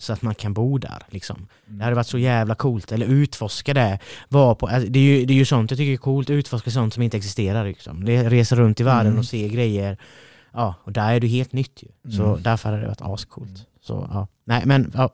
så 0.00 0.12
att 0.12 0.22
man 0.22 0.34
kan 0.34 0.54
bo 0.54 0.78
där. 0.78 1.02
Liksom. 1.08 1.46
Det 1.66 1.84
hade 1.84 1.96
varit 1.96 2.06
så 2.06 2.18
jävla 2.18 2.54
coolt. 2.54 2.92
Eller 2.92 3.06
utforska 3.06 3.74
det. 3.74 3.98
Var 4.28 4.54
på, 4.54 4.66
alltså, 4.66 4.90
det, 4.90 4.98
är 4.98 5.02
ju, 5.02 5.26
det 5.26 5.32
är 5.32 5.36
ju 5.38 5.44
sånt 5.44 5.70
jag 5.70 5.78
tycker 5.78 5.92
är 5.92 5.96
coolt, 5.96 6.30
utforska 6.30 6.70
sånt 6.70 6.94
som 6.94 7.02
inte 7.02 7.16
existerar. 7.16 7.64
Liksom. 7.64 8.06
Resa 8.06 8.56
runt 8.56 8.80
i 8.80 8.82
världen 8.82 9.06
Mm. 9.06 9.18
och 9.18 9.24
se 9.24 9.48
grejer. 9.48 9.98
Ja, 10.58 10.74
och 10.84 10.92
där 10.92 11.12
är 11.14 11.20
det 11.20 11.26
helt 11.26 11.52
nytt 11.52 11.82
ju. 11.82 12.10
Så 12.16 12.24
Mm. 12.26 12.42
därför 12.42 12.68
hade 12.68 12.80
det 12.82 12.88
varit 12.88 13.00
ascoolt. 13.02 13.66
Så, 13.80 14.08
ja. 14.12 14.26
Nej 14.44 14.62
men, 14.66 14.92
ja, 14.94 15.10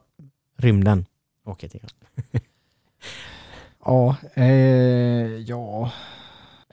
rymden 0.57 1.05
åker 1.45 1.67
till. 1.69 1.87
Ja, 3.85 4.15
eh, 4.33 4.45
ja. 5.37 5.91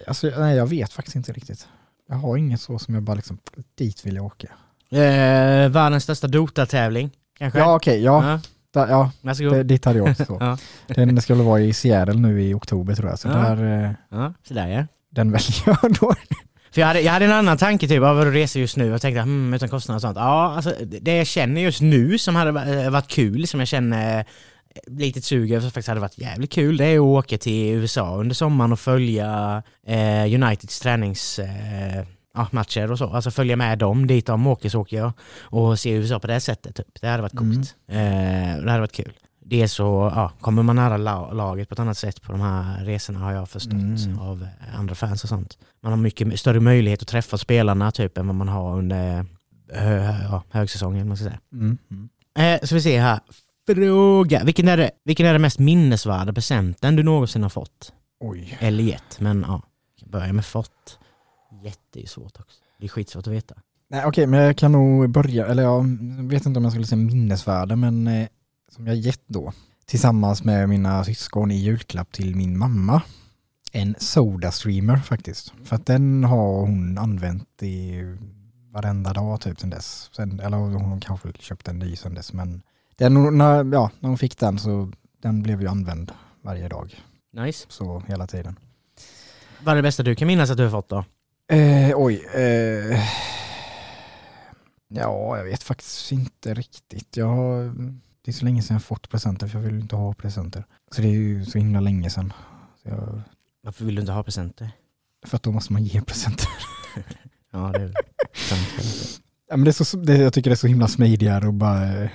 Alltså, 0.06 0.26
nej, 0.38 0.56
jag 0.56 0.66
vet 0.66 0.92
faktiskt 0.92 1.16
inte 1.16 1.32
riktigt. 1.32 1.68
Jag 2.08 2.16
har 2.16 2.36
inget 2.36 2.60
så 2.60 2.78
som 2.78 2.94
jag 2.94 3.02
bara 3.02 3.14
liksom, 3.16 3.38
dit 3.74 4.06
vill 4.06 4.16
jag 4.16 4.24
åka. 4.24 4.46
Eh, 4.90 5.68
världens 5.68 6.02
största 6.04 6.26
Dota-tävling, 6.26 7.10
kanske? 7.38 7.58
Ja, 7.58 7.74
okej, 7.76 8.02
ja, 8.02 8.30
ja. 8.30 8.40
da, 8.70 8.88
ja 8.88 9.10
det, 9.50 9.62
dit 9.62 9.84
hade 9.84 9.98
jag 9.98 10.08
också. 10.10 10.24
Så. 10.24 10.36
Ja. 10.40 10.56
Den 10.94 11.20
skulle 11.22 11.42
vara 11.42 11.60
i 11.60 11.72
Seattle 11.72 12.14
nu 12.14 12.42
i 12.42 12.54
oktober 12.54 12.94
tror 12.94 13.08
jag, 13.10 13.18
så 13.18 13.28
Ja. 13.28 13.34
där, 13.34 13.84
eh, 13.84 13.90
Ja, 14.08 14.32
sådär 14.42 14.68
ja. 14.68 14.86
den 15.10 15.32
väljer 15.32 15.62
jag 15.66 15.94
då. 16.00 16.14
För 16.72 16.80
jag 16.80 16.88
hade, 16.88 17.00
jag 17.00 17.12
hade 17.12 17.24
en 17.24 17.32
annan 17.32 17.58
tanke 17.58 17.88
typ, 17.88 18.02
av 18.02 18.16
vad 18.16 18.32
reser 18.32 18.60
just 18.60 18.76
nu 18.76 18.94
och 18.94 19.00
tänkte 19.00 19.20
hmm, 19.20 19.54
utan 19.54 19.68
kostnader 19.68 19.96
och 19.96 20.02
sånt. 20.02 20.16
Ja, 20.16 20.54
alltså 20.56 20.74
det 21.00 21.16
jag 21.16 21.26
känner 21.26 21.60
just 21.60 21.80
nu 21.80 22.18
som 22.18 22.36
hade 22.36 22.52
va- 22.52 22.90
varit 22.90 23.08
kul, 23.08 23.46
som 23.46 23.60
jag 23.60 23.68
känner 23.68 24.18
eh, 24.18 24.24
lite 24.86 25.22
sug 25.22 25.50
över, 25.50 25.60
som 25.60 25.70
faktiskt 25.70 25.88
hade 25.88 26.00
varit 26.00 26.18
jävligt 26.18 26.52
kul, 26.52 26.76
det 26.76 26.84
är 26.84 26.96
att 26.96 27.00
åka 27.00 27.38
till 27.38 27.74
USA 27.74 28.16
under 28.16 28.34
sommaren 28.34 28.72
och 28.72 28.80
följa 28.80 29.62
eh, 29.86 30.34
Uniteds 30.34 30.80
tränings... 30.80 31.38
Eh, 31.38 32.04
ja, 32.34 32.46
matcher 32.50 32.92
och 32.92 32.98
så. 32.98 33.10
Alltså 33.10 33.30
följa 33.30 33.56
med 33.56 33.78
dem, 33.78 34.06
dit 34.06 34.26
de 34.26 34.46
åker 34.46 34.68
så 34.68 34.80
åker 34.80 34.96
jag. 34.96 35.12
Och 35.40 35.78
se 35.78 35.90
USA 35.90 36.18
på 36.20 36.26
det 36.26 36.40
sättet. 36.40 36.76
Typ. 36.76 37.00
Det 37.00 37.08
hade 37.08 37.22
varit 37.22 37.36
coolt. 37.36 37.74
Eh, 37.88 38.62
det 38.64 38.70
hade 38.70 38.80
varit 38.80 38.92
kul. 38.92 39.12
Det 39.44 39.62
är 39.62 39.66
så, 39.66 40.12
ja, 40.14 40.32
kommer 40.40 40.62
man 40.62 40.76
nära 40.76 40.96
la- 40.96 41.32
laget 41.32 41.68
på 41.68 41.72
ett 41.72 41.78
annat 41.78 41.98
sätt 41.98 42.22
på 42.22 42.32
de 42.32 42.40
här 42.40 42.84
resorna 42.84 43.18
har 43.18 43.32
jag 43.32 43.48
förstått 43.48 43.72
Mm. 43.72 44.18
av 44.18 44.42
eh, 44.42 44.78
andra 44.78 44.94
fans 44.94 45.22
och 45.22 45.28
sånt. 45.28 45.58
Man 45.82 45.92
har 45.92 45.96
mycket 45.96 46.40
större 46.40 46.60
möjlighet 46.60 47.02
att 47.02 47.08
träffa 47.08 47.38
spelarna 47.38 47.90
typ 47.90 48.18
än 48.18 48.26
vad 48.26 48.36
man 48.36 48.48
har 48.48 48.78
under 48.78 49.26
hö, 49.72 50.14
ja, 50.30 50.42
högsäsongen. 50.50 51.08
Man 51.08 51.16
ska 51.16 51.24
säga. 51.26 51.38
Mm. 51.52 51.78
Mm. 51.90 52.08
Eh, 52.62 52.66
så 52.66 52.74
vi 52.74 52.80
ser 52.80 53.00
här. 53.00 53.20
Fråga. 53.66 54.44
Vilken 54.44 54.68
är, 54.68 54.76
det, 54.76 54.90
vilken 55.04 55.26
är 55.26 55.32
den 55.32 55.42
mest 55.42 55.58
minnesvärda 55.58 56.32
presenten 56.32 56.96
du 56.96 57.02
någonsin 57.02 57.42
har 57.42 57.50
fått? 57.50 57.92
Oj. 58.20 58.58
Eller 58.60 58.84
gett. 58.84 59.20
Men 59.20 59.44
ja, 59.48 59.62
jag 60.00 60.10
börjar 60.10 60.32
med 60.32 60.44
fått. 60.44 60.98
Jätte 61.64 61.98
är 61.98 62.00
ju 62.00 62.06
svårt 62.06 62.40
också. 62.40 62.58
Det 62.78 62.84
är 62.86 62.88
skitsvårt 62.88 63.26
att 63.26 63.32
veta. 63.32 63.54
Nej, 63.90 64.04
okej, 64.06 64.26
men 64.26 64.40
jag 64.40 64.56
kan 64.56 64.72
nog 64.72 65.10
börja, 65.10 65.46
eller 65.46 65.62
jag 65.62 65.84
vet 66.28 66.46
inte 66.46 66.58
om 66.58 66.64
jag 66.64 66.72
skulle 66.72 66.86
säga 66.86 66.96
minnesvärde, 66.96 67.76
men 67.76 68.06
eh, 68.06 68.28
som 68.72 68.86
jag 68.86 68.96
gett 68.96 69.22
då. 69.26 69.52
tillsammans 69.86 70.44
med 70.44 70.68
mina 70.68 71.04
syskon 71.04 71.50
i 71.50 71.56
julklapp 71.56 72.12
till 72.12 72.36
min 72.36 72.58
mamma. 72.58 73.02
En 73.72 73.94
Soda-streamer 73.98 74.96
faktiskt. 74.96 75.52
För 75.64 75.76
att 75.76 75.86
den 75.86 76.24
har 76.24 76.60
hon 76.60 76.98
använt 76.98 77.62
i 77.62 78.02
varenda 78.70 79.12
dag 79.12 79.40
typ 79.40 79.60
sen 79.60 79.70
dess. 79.70 80.10
Sen, 80.16 80.40
eller 80.40 80.56
hon 80.56 81.00
kanske 81.00 81.32
köpt 81.32 81.68
en 81.68 81.78
ny 81.78 81.96
sen 81.96 82.14
dess 82.14 82.32
men 82.32 82.62
den, 82.96 83.38
när, 83.38 83.74
ja, 83.74 83.90
när 84.00 84.08
hon 84.08 84.18
fick 84.18 84.38
den 84.38 84.58
så 84.58 84.92
den 85.22 85.42
blev 85.42 85.62
ju 85.62 85.68
använd 85.68 86.12
varje 86.42 86.68
dag. 86.68 87.00
Nice. 87.32 87.66
Så 87.68 88.02
hela 88.08 88.26
tiden. 88.26 88.58
Vad 89.64 89.72
är 89.72 89.76
det 89.76 89.82
bästa 89.82 90.02
du 90.02 90.14
kan 90.14 90.28
minnas 90.28 90.50
att 90.50 90.56
du 90.56 90.62
har 90.62 90.70
fått 90.70 90.88
då? 90.88 91.04
Eh, 91.48 91.92
oj. 91.96 92.26
Eh, 92.34 93.00
ja, 94.88 95.36
jag 95.36 95.44
vet 95.44 95.62
faktiskt 95.62 96.12
inte 96.12 96.54
riktigt. 96.54 97.16
Jag 97.16 97.26
har, 97.26 97.74
det 98.24 98.30
är 98.30 98.32
så 98.32 98.44
länge 98.44 98.62
sedan 98.62 98.74
jag 98.74 98.82
fått 98.82 99.08
presenter 99.08 99.46
för 99.48 99.58
jag 99.58 99.66
vill 99.66 99.80
inte 99.80 99.96
ha 99.96 100.14
presenter. 100.14 100.64
Så 100.90 101.02
det 101.02 101.08
är 101.08 101.12
ju 101.12 101.44
så 101.44 101.58
himla 101.58 101.80
länge 101.80 102.10
sedan. 102.10 102.32
Jag, 102.82 103.20
Varför 103.62 103.84
vill 103.84 103.94
du 103.94 104.00
inte 104.00 104.12
ha 104.12 104.22
presenter? 104.22 104.70
för 105.26 105.36
att 105.36 105.42
då 105.42 105.52
måste 105.52 105.72
man 105.72 105.84
ge 105.84 106.00
presenter. 106.02 106.48
Ja, 107.54 107.72
det 107.72 107.82
är. 107.82 107.92
Ja, 109.48 109.56
men 109.56 109.64
det 109.64 109.70
är 109.70 109.84
så, 109.84 109.96
det, 109.96 110.16
jag 110.16 110.32
tycker 110.32 110.50
det 110.50 110.54
är 110.54 110.56
så 110.56 110.66
himla 110.66 110.88
smidigare 110.88 111.46
och 111.46 111.54
bara... 111.54 112.02
eh, 112.04 112.10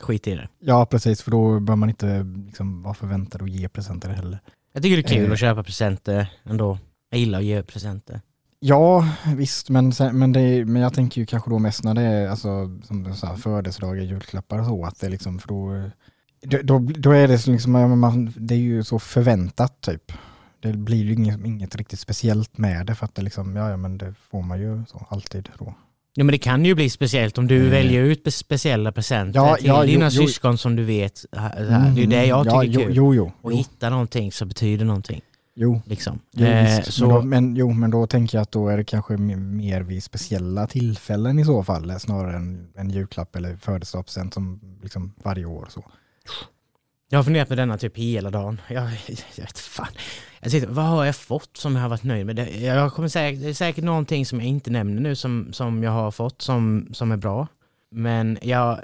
Skit 0.00 0.26
i 0.26 0.34
det. 0.34 0.48
Ja, 0.58 0.86
precis. 0.86 1.22
För 1.22 1.30
då 1.30 1.60
bör 1.60 1.76
man 1.76 1.88
inte 1.88 2.22
liksom, 2.46 2.82
vara 2.82 2.94
förväntad 2.94 3.42
att 3.42 3.50
ge 3.50 3.68
presenter 3.68 4.08
heller. 4.08 4.38
Jag 4.72 4.82
tycker 4.82 4.96
det 4.96 5.02
är 5.02 5.16
kul 5.16 5.26
Eh. 5.26 5.32
att 5.32 5.38
köpa 5.38 5.62
presenter 5.62 6.32
ändå. 6.44 6.78
Jag 7.10 7.20
gillar 7.20 7.38
att 7.38 7.44
ge 7.44 7.62
presenter. 7.62 8.20
Ja, 8.60 9.08
visst, 9.36 9.70
men, 9.70 9.92
men, 10.12 10.32
det, 10.32 10.40
är- 10.40 10.64
men 10.64 10.82
jag 10.82 10.94
tänker 10.94 11.20
ju 11.20 11.26
kanske 11.26 11.50
då 11.50 11.58
mest 11.58 11.84
när 11.84 11.94
det 11.94 12.02
är 12.02 12.28
alltså, 12.28 12.78
som 12.84 13.02
du 13.02 13.14
sa, 13.14 13.36
födelsedagar, 13.36 14.02
julklappar 14.02 14.58
och 14.58 14.66
så, 14.66 14.84
att 14.84 15.00
det 15.00 15.08
liksom, 15.08 15.38
för 15.38 15.48
då, 15.48 15.74
eh, 15.74 16.60
då, 16.64 16.78
då, 16.78 17.10
är 17.10 17.28
det 17.28 17.38
så 17.38 17.50
liksom, 17.52 18.00
man, 18.00 18.32
det 18.36 18.54
är 18.54 18.58
ju 18.58 18.84
så 18.84 18.98
förväntat 18.98 19.80
typ. 19.80 20.12
Det 20.60 20.72
blir 20.72 21.04
ju 21.04 21.12
inget, 21.12 21.44
inget 21.46 21.76
riktigt 21.76 22.00
speciellt 22.00 22.58
med 22.58 22.86
det 22.86 22.94
för 22.94 23.04
att 23.04 23.14
det 23.14 23.22
liksom, 23.22 23.56
ja, 23.56 23.70
ja 23.70 23.76
men 23.76 23.98
det 23.98 24.14
får 24.30 24.42
man 24.42 24.60
ju 24.60 24.82
så 24.88 25.06
alltid 25.08 25.48
då. 25.58 25.74
Ja 26.18 26.24
men 26.24 26.32
det 26.32 26.38
kan 26.38 26.64
ju 26.64 26.74
bli 26.74 26.90
speciellt 26.90 27.38
om 27.38 27.46
du 27.46 27.56
Mm. 27.56 27.70
väljer 27.70 28.02
ut 28.02 28.34
speciella 28.34 28.92
presenter 28.92 29.40
Ja, 29.40 29.56
till 29.56 29.66
ja, 29.66 29.84
jo, 29.84 29.86
dina 29.92 30.08
jo. 30.10 30.26
syskon 30.26 30.58
som 30.58 30.76
du 30.76 30.84
vet. 30.84 31.24
äh, 31.36 31.42
Det 31.94 32.02
är 32.02 32.06
det 32.06 32.26
jag 32.26 32.44
tycker 32.44 32.56
ja, 32.56 32.62
är 32.64 32.66
jo, 32.68 32.80
kul. 32.80 32.94
Jo, 32.96 33.14
jo, 33.14 33.32
Och 33.42 33.52
jo, 33.52 33.58
hitta 33.58 33.90
någonting 33.90 34.32
som 34.32 34.48
betyder 34.48 34.84
någonting. 34.84 35.20
Jo. 35.56 35.80
Liksom. 35.84 36.20
Jo, 36.32 36.46
Eh, 36.46 36.82
så, 36.82 37.06
Men, 37.06 37.14
då, 37.14 37.22
men, 37.22 37.56
jo, 37.56 37.72
men 37.72 37.90
då 37.90 38.06
tänker 38.06 38.38
jag 38.38 38.42
att 38.42 38.52
då 38.52 38.68
är 38.68 38.76
det 38.76 38.84
kanske 38.84 39.16
mer 39.16 39.80
vid 39.80 40.02
speciella 40.02 40.66
tillfällen 40.66 41.38
i 41.38 41.44
så 41.44 41.62
fall, 41.62 41.90
eh, 41.90 41.96
snarare 41.96 42.36
än 42.36 42.68
en 42.74 42.90
julklapp 42.90 43.36
eller 43.36 43.56
födelsedagspresent 43.56 44.34
som 44.34 44.60
liksom 44.82 45.14
varje 45.22 45.44
år. 45.44 45.66
Så. 45.70 45.84
Jag 47.08 47.18
har 47.18 47.24
funderat 47.24 47.48
på 47.48 47.54
denna 47.54 47.78
typ 47.78 47.96
hela 47.96 48.30
dagen. 48.30 48.60
Jag, 48.68 48.84
jag 49.06 49.44
vet 49.44 49.58
fan. 49.58 49.92
Jag 50.40 50.50
sitter, 50.50 50.68
vad 50.68 50.84
har 50.84 51.04
jag 51.04 51.16
fått 51.16 51.56
som 51.56 51.74
jag 51.76 51.82
har 51.82 51.88
varit 51.88 52.02
nöjd 52.02 52.26
med? 52.26 52.36
Det, 52.36 52.60
jag 52.60 52.92
kommer 52.92 53.08
säkert, 53.08 53.40
det 53.42 53.48
är 53.48 53.54
säkert 53.54 53.84
någonting 53.84 54.26
som 54.26 54.40
jag 54.40 54.48
inte 54.48 54.70
nämner 54.70 55.02
nu 55.02 55.14
som, 55.16 55.52
som 55.52 55.82
jag 55.82 55.90
har 55.90 56.10
fått 56.10 56.42
som, 56.42 56.88
som 56.92 57.12
är 57.12 57.16
bra. 57.16 57.46
Men 57.90 58.38
jag, 58.42 58.80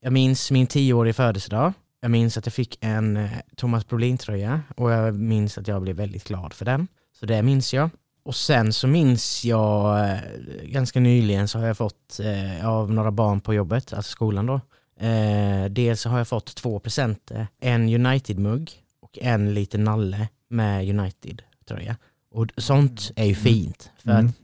jag 0.00 0.12
minns 0.12 0.50
min 0.50 0.66
tioåriga 0.66 1.14
födelsedag. 1.14 1.72
Jag 2.00 2.10
minns 2.10 2.36
att 2.36 2.46
jag 2.46 2.52
fick 2.52 2.78
en 2.80 3.16
eh, 3.16 3.30
Thomas 3.56 3.86
Brolin-tröja 3.86 4.60
och 4.76 4.90
jag 4.90 5.14
minns 5.14 5.58
att 5.58 5.68
jag 5.68 5.82
blev 5.82 5.96
väldigt 5.96 6.24
glad 6.24 6.52
för 6.52 6.64
den. 6.64 6.88
Så 7.20 7.26
det 7.26 7.42
minns 7.42 7.74
jag. 7.74 7.90
Och 8.24 8.34
sen 8.36 8.72
så 8.72 8.86
minns 8.86 9.44
jag, 9.44 10.00
eh, 10.10 10.16
ganska 10.62 11.00
nyligen 11.00 11.48
så 11.48 11.58
har 11.58 11.66
jag 11.66 11.76
fått 11.76 12.20
eh, 12.20 12.68
av 12.68 12.92
några 12.92 13.10
barn 13.10 13.40
på 13.40 13.54
jobbet, 13.54 13.92
alltså 13.92 14.10
skolan 14.10 14.46
då, 14.46 14.60
Eh, 15.00 15.64
dels 15.70 16.00
så 16.00 16.08
har 16.08 16.18
jag 16.18 16.28
fått 16.28 16.54
två 16.54 16.78
presenter. 16.78 17.46
En 17.60 17.88
United-mugg 18.06 18.70
och 19.00 19.18
en 19.20 19.54
liten 19.54 19.84
nalle 19.84 20.28
med 20.48 20.88
United-tröja. 20.88 21.96
Och 22.30 22.46
sånt 22.56 23.10
är 23.16 23.24
ju 23.24 23.34
fint. 23.34 23.90
För 23.98 24.10
Mm. 24.10 24.26
att, 24.26 24.34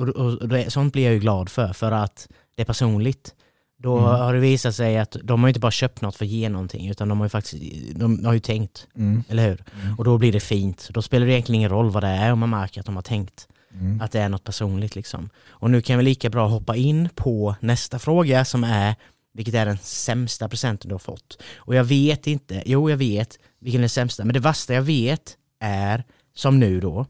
och, 0.00 0.08
och, 0.08 0.32
och 0.34 0.48
det, 0.48 0.70
sånt 0.72 0.92
blir 0.92 1.04
jag 1.04 1.12
ju 1.14 1.20
glad 1.20 1.48
för, 1.48 1.72
för 1.72 1.92
att 1.92 2.28
det 2.54 2.62
är 2.62 2.66
personligt. 2.66 3.34
Då 3.78 3.98
Mm. 3.98 4.10
har 4.10 4.34
det 4.34 4.40
visat 4.40 4.74
sig 4.74 4.98
att 4.98 5.16
de 5.22 5.40
har 5.42 5.48
inte 5.48 5.60
bara 5.60 5.70
köpt 5.70 6.00
något 6.00 6.16
för 6.16 6.24
att 6.24 6.30
ge 6.30 6.48
någonting, 6.48 6.88
utan 6.88 7.08
de 7.08 7.18
har 7.18 7.24
ju 7.26 7.28
faktiskt 7.30 7.62
de 7.98 8.24
har 8.24 8.32
ju 8.32 8.40
tänkt, 8.40 8.86
Mm. 8.96 9.24
eller 9.28 9.48
hur? 9.48 9.64
Och 9.98 10.04
då 10.04 10.18
blir 10.18 10.32
det 10.32 10.40
fint. 10.40 10.88
Då 10.90 11.02
spelar 11.02 11.26
det 11.26 11.32
egentligen 11.32 11.56
ingen 11.58 11.70
roll 11.70 11.90
vad 11.90 12.02
det 12.02 12.08
är 12.08 12.32
om 12.32 12.38
man 12.38 12.50
märker 12.50 12.80
att 12.80 12.86
de 12.86 12.96
har 12.96 13.02
tänkt 13.02 13.48
Mm. 13.74 14.00
att 14.00 14.12
det 14.12 14.20
är 14.20 14.28
något 14.28 14.44
personligt. 14.44 14.96
Liksom. 14.96 15.30
Och 15.48 15.70
nu 15.70 15.80
kan 15.82 15.98
vi 15.98 16.04
lika 16.04 16.30
bra 16.30 16.48
hoppa 16.48 16.76
in 16.76 17.08
på 17.14 17.56
nästa 17.60 17.98
fråga 17.98 18.44
som 18.44 18.64
är 18.64 18.94
vilket 19.32 19.54
är 19.54 19.66
den 19.66 19.78
sämsta 19.82 20.48
presenten 20.48 20.88
du 20.88 20.94
har 20.94 20.98
fått? 20.98 21.42
Och 21.56 21.74
jag 21.74 21.84
vet 21.84 22.26
inte, 22.26 22.62
jo 22.66 22.90
jag 22.90 22.96
vet 22.96 23.38
vilken 23.60 23.78
är 23.78 23.82
den 23.82 23.88
sämsta, 23.88 24.24
men 24.24 24.34
det 24.34 24.40
värsta 24.40 24.74
jag 24.74 24.82
vet 24.82 25.36
är, 25.60 26.04
som 26.34 26.58
nu 26.60 26.80
då, 26.80 27.06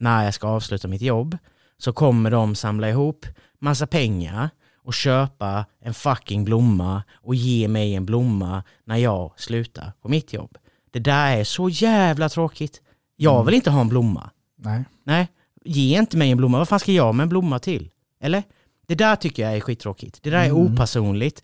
när 0.00 0.24
jag 0.24 0.34
ska 0.34 0.48
avsluta 0.48 0.88
mitt 0.88 1.02
jobb, 1.02 1.38
så 1.78 1.92
kommer 1.92 2.30
de 2.30 2.54
samla 2.54 2.88
ihop 2.88 3.26
massa 3.60 3.86
pengar 3.86 4.50
och 4.88 4.94
köpa 4.94 5.64
en 5.80 5.94
fucking 5.94 6.44
blomma 6.44 7.02
och 7.22 7.34
ge 7.34 7.68
mig 7.68 7.94
en 7.94 8.06
blomma 8.06 8.62
när 8.84 8.96
jag 8.96 9.32
slutar 9.36 9.92
på 10.02 10.08
mitt 10.08 10.32
jobb. 10.32 10.56
Det 10.92 10.98
där 10.98 11.36
är 11.36 11.44
så 11.44 11.68
jävla 11.68 12.28
tråkigt. 12.28 12.80
Jag 13.16 13.44
vill 13.44 13.54
inte 13.54 13.70
ha 13.70 13.80
en 13.80 13.88
blomma. 13.88 14.30
Nej. 14.58 14.84
Nej, 15.04 15.28
ge 15.64 15.98
inte 15.98 16.16
mig 16.16 16.30
en 16.30 16.36
blomma. 16.36 16.58
Vad 16.58 16.68
fan 16.68 16.80
ska 16.80 16.92
jag 16.92 17.14
med 17.14 17.22
en 17.22 17.28
blomma 17.28 17.58
till? 17.58 17.90
Eller? 18.20 18.42
Det 18.86 18.94
där 18.94 19.16
tycker 19.16 19.42
jag 19.42 19.56
är 19.56 19.60
skittråkigt. 19.60 20.18
Det 20.22 20.30
där 20.30 20.38
är 20.38 20.44
Mm. 20.50 20.56
opersonligt. 20.74 21.42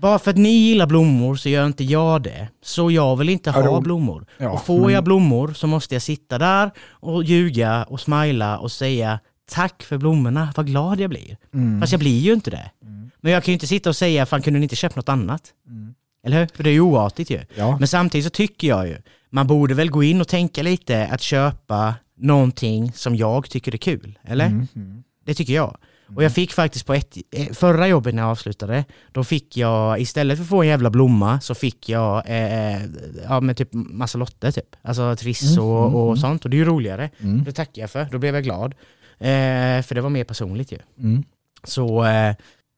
Bara 0.00 0.18
för 0.18 0.30
att 0.30 0.36
ni 0.36 0.48
gillar 0.48 0.86
blommor 0.86 1.36
så 1.36 1.48
gör 1.48 1.66
inte 1.66 1.84
jag 1.84 2.22
det. 2.22 2.48
Så 2.62 2.90
jag 2.90 3.16
vill 3.16 3.28
inte 3.28 3.50
ha 3.50 3.80
blommor. 3.80 4.26
Ja, 4.38 4.50
och 4.50 4.66
får 4.66 4.92
jag 4.92 5.04
blommor 5.04 5.52
så 5.52 5.66
måste 5.66 5.94
jag 5.94 6.02
sitta 6.02 6.38
där 6.38 6.70
och 6.90 7.24
ljuga 7.24 7.84
och 7.84 8.00
smila 8.00 8.58
och 8.58 8.72
säga 8.72 9.18
tack 9.50 9.82
för 9.82 9.98
blommorna, 9.98 10.52
vad 10.56 10.66
glad 10.66 11.00
jag 11.00 11.10
blir. 11.10 11.36
Mm. 11.54 11.80
Fast 11.80 11.92
jag 11.92 11.98
blir 11.98 12.20
ju 12.20 12.32
inte 12.32 12.50
det. 12.50 12.70
Mm. 12.82 13.10
Men 13.20 13.32
jag 13.32 13.44
kan 13.44 13.52
ju 13.52 13.54
inte 13.54 13.66
sitta 13.66 13.90
och 13.90 13.96
säga, 13.96 14.26
fan 14.26 14.42
kunde 14.42 14.58
ni 14.58 14.64
inte 14.64 14.76
köpt 14.76 14.96
något 14.96 15.08
annat? 15.08 15.52
Mm. 15.68 15.94
Eller 16.26 16.40
hur? 16.40 16.46
För 16.54 16.62
det 16.64 16.70
är 16.70 16.74
ju 16.74 16.80
oartigt 16.80 17.30
ju. 17.30 17.40
Ja. 17.54 17.76
Men 17.78 17.88
samtidigt 17.88 18.24
så 18.24 18.30
tycker 18.30 18.68
jag 18.68 18.88
ju, 18.88 18.96
man 19.30 19.46
borde 19.46 19.74
väl 19.74 19.90
gå 19.90 20.02
in 20.02 20.20
och 20.20 20.28
tänka 20.28 20.62
lite 20.62 21.06
att 21.06 21.20
köpa 21.20 21.94
någonting 22.18 22.92
som 22.92 23.16
jag 23.16 23.50
tycker 23.50 23.72
är 23.72 23.78
kul. 23.78 24.18
Eller? 24.24 24.46
Mm. 24.46 24.68
Mm. 24.76 25.02
Det 25.24 25.34
tycker 25.34 25.52
jag. 25.52 25.76
Och 26.16 26.24
jag 26.24 26.32
fick 26.32 26.52
faktiskt 26.52 26.86
på 26.86 26.94
ett, 26.94 27.16
eh, 27.30 27.52
förra 27.52 27.88
jobbet 27.88 28.14
när 28.14 28.22
jag 28.22 28.30
avslutade, 28.30 28.84
då 29.12 29.24
fick 29.24 29.56
jag, 29.56 30.00
istället 30.00 30.38
för 30.38 30.42
att 30.42 30.48
få 30.48 30.62
en 30.62 30.68
jävla 30.68 30.90
blomma, 30.90 31.40
så 31.40 31.54
fick 31.54 31.88
jag 31.88 32.22
eh, 32.26 32.82
ja, 33.28 33.40
med 33.40 33.56
typ 33.56 33.68
massa 33.72 34.18
lotter 34.18 34.50
typ. 34.50 34.76
Alltså 34.82 35.16
triss 35.16 35.42
Mm, 35.42 35.64
och, 35.64 35.86
mm, 35.86 35.94
och 35.94 36.06
mm. 36.06 36.16
sånt. 36.16 36.44
Och 36.44 36.50
det 36.50 36.56
är 36.56 36.58
ju 36.58 36.64
roligare. 36.64 37.10
Mm. 37.18 37.44
Det 37.44 37.52
tackar 37.52 37.82
jag 37.82 37.90
för, 37.90 38.08
då 38.12 38.18
blev 38.18 38.34
jag 38.34 38.44
glad. 38.44 38.74
Eh, 39.18 39.82
för 39.82 39.94
det 39.94 40.00
var 40.00 40.10
mer 40.10 40.24
personligt 40.24 40.72
ju. 40.72 40.78
Mm. 40.98 41.24
Så 41.64 42.04
eh, 42.04 42.34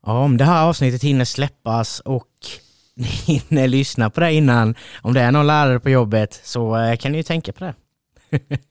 ja, 0.06 0.18
om 0.18 0.36
det 0.36 0.44
här 0.44 0.64
avsnittet 0.64 1.02
hinner 1.02 1.24
släppas 1.24 2.00
och 2.00 2.28
ni 2.94 3.06
hinner 3.06 3.68
lyssna 3.68 4.10
på 4.10 4.20
det 4.20 4.32
innan, 4.32 4.74
om 5.02 5.14
det 5.14 5.20
är 5.20 5.32
någon 5.32 5.46
lärare 5.46 5.80
på 5.80 5.90
jobbet, 5.90 6.40
så 6.44 6.76
eh, 6.76 6.96
kan 6.96 7.12
ni 7.12 7.18
ju 7.18 7.22
tänka 7.22 7.52
på 7.52 7.64
det. 7.64 7.74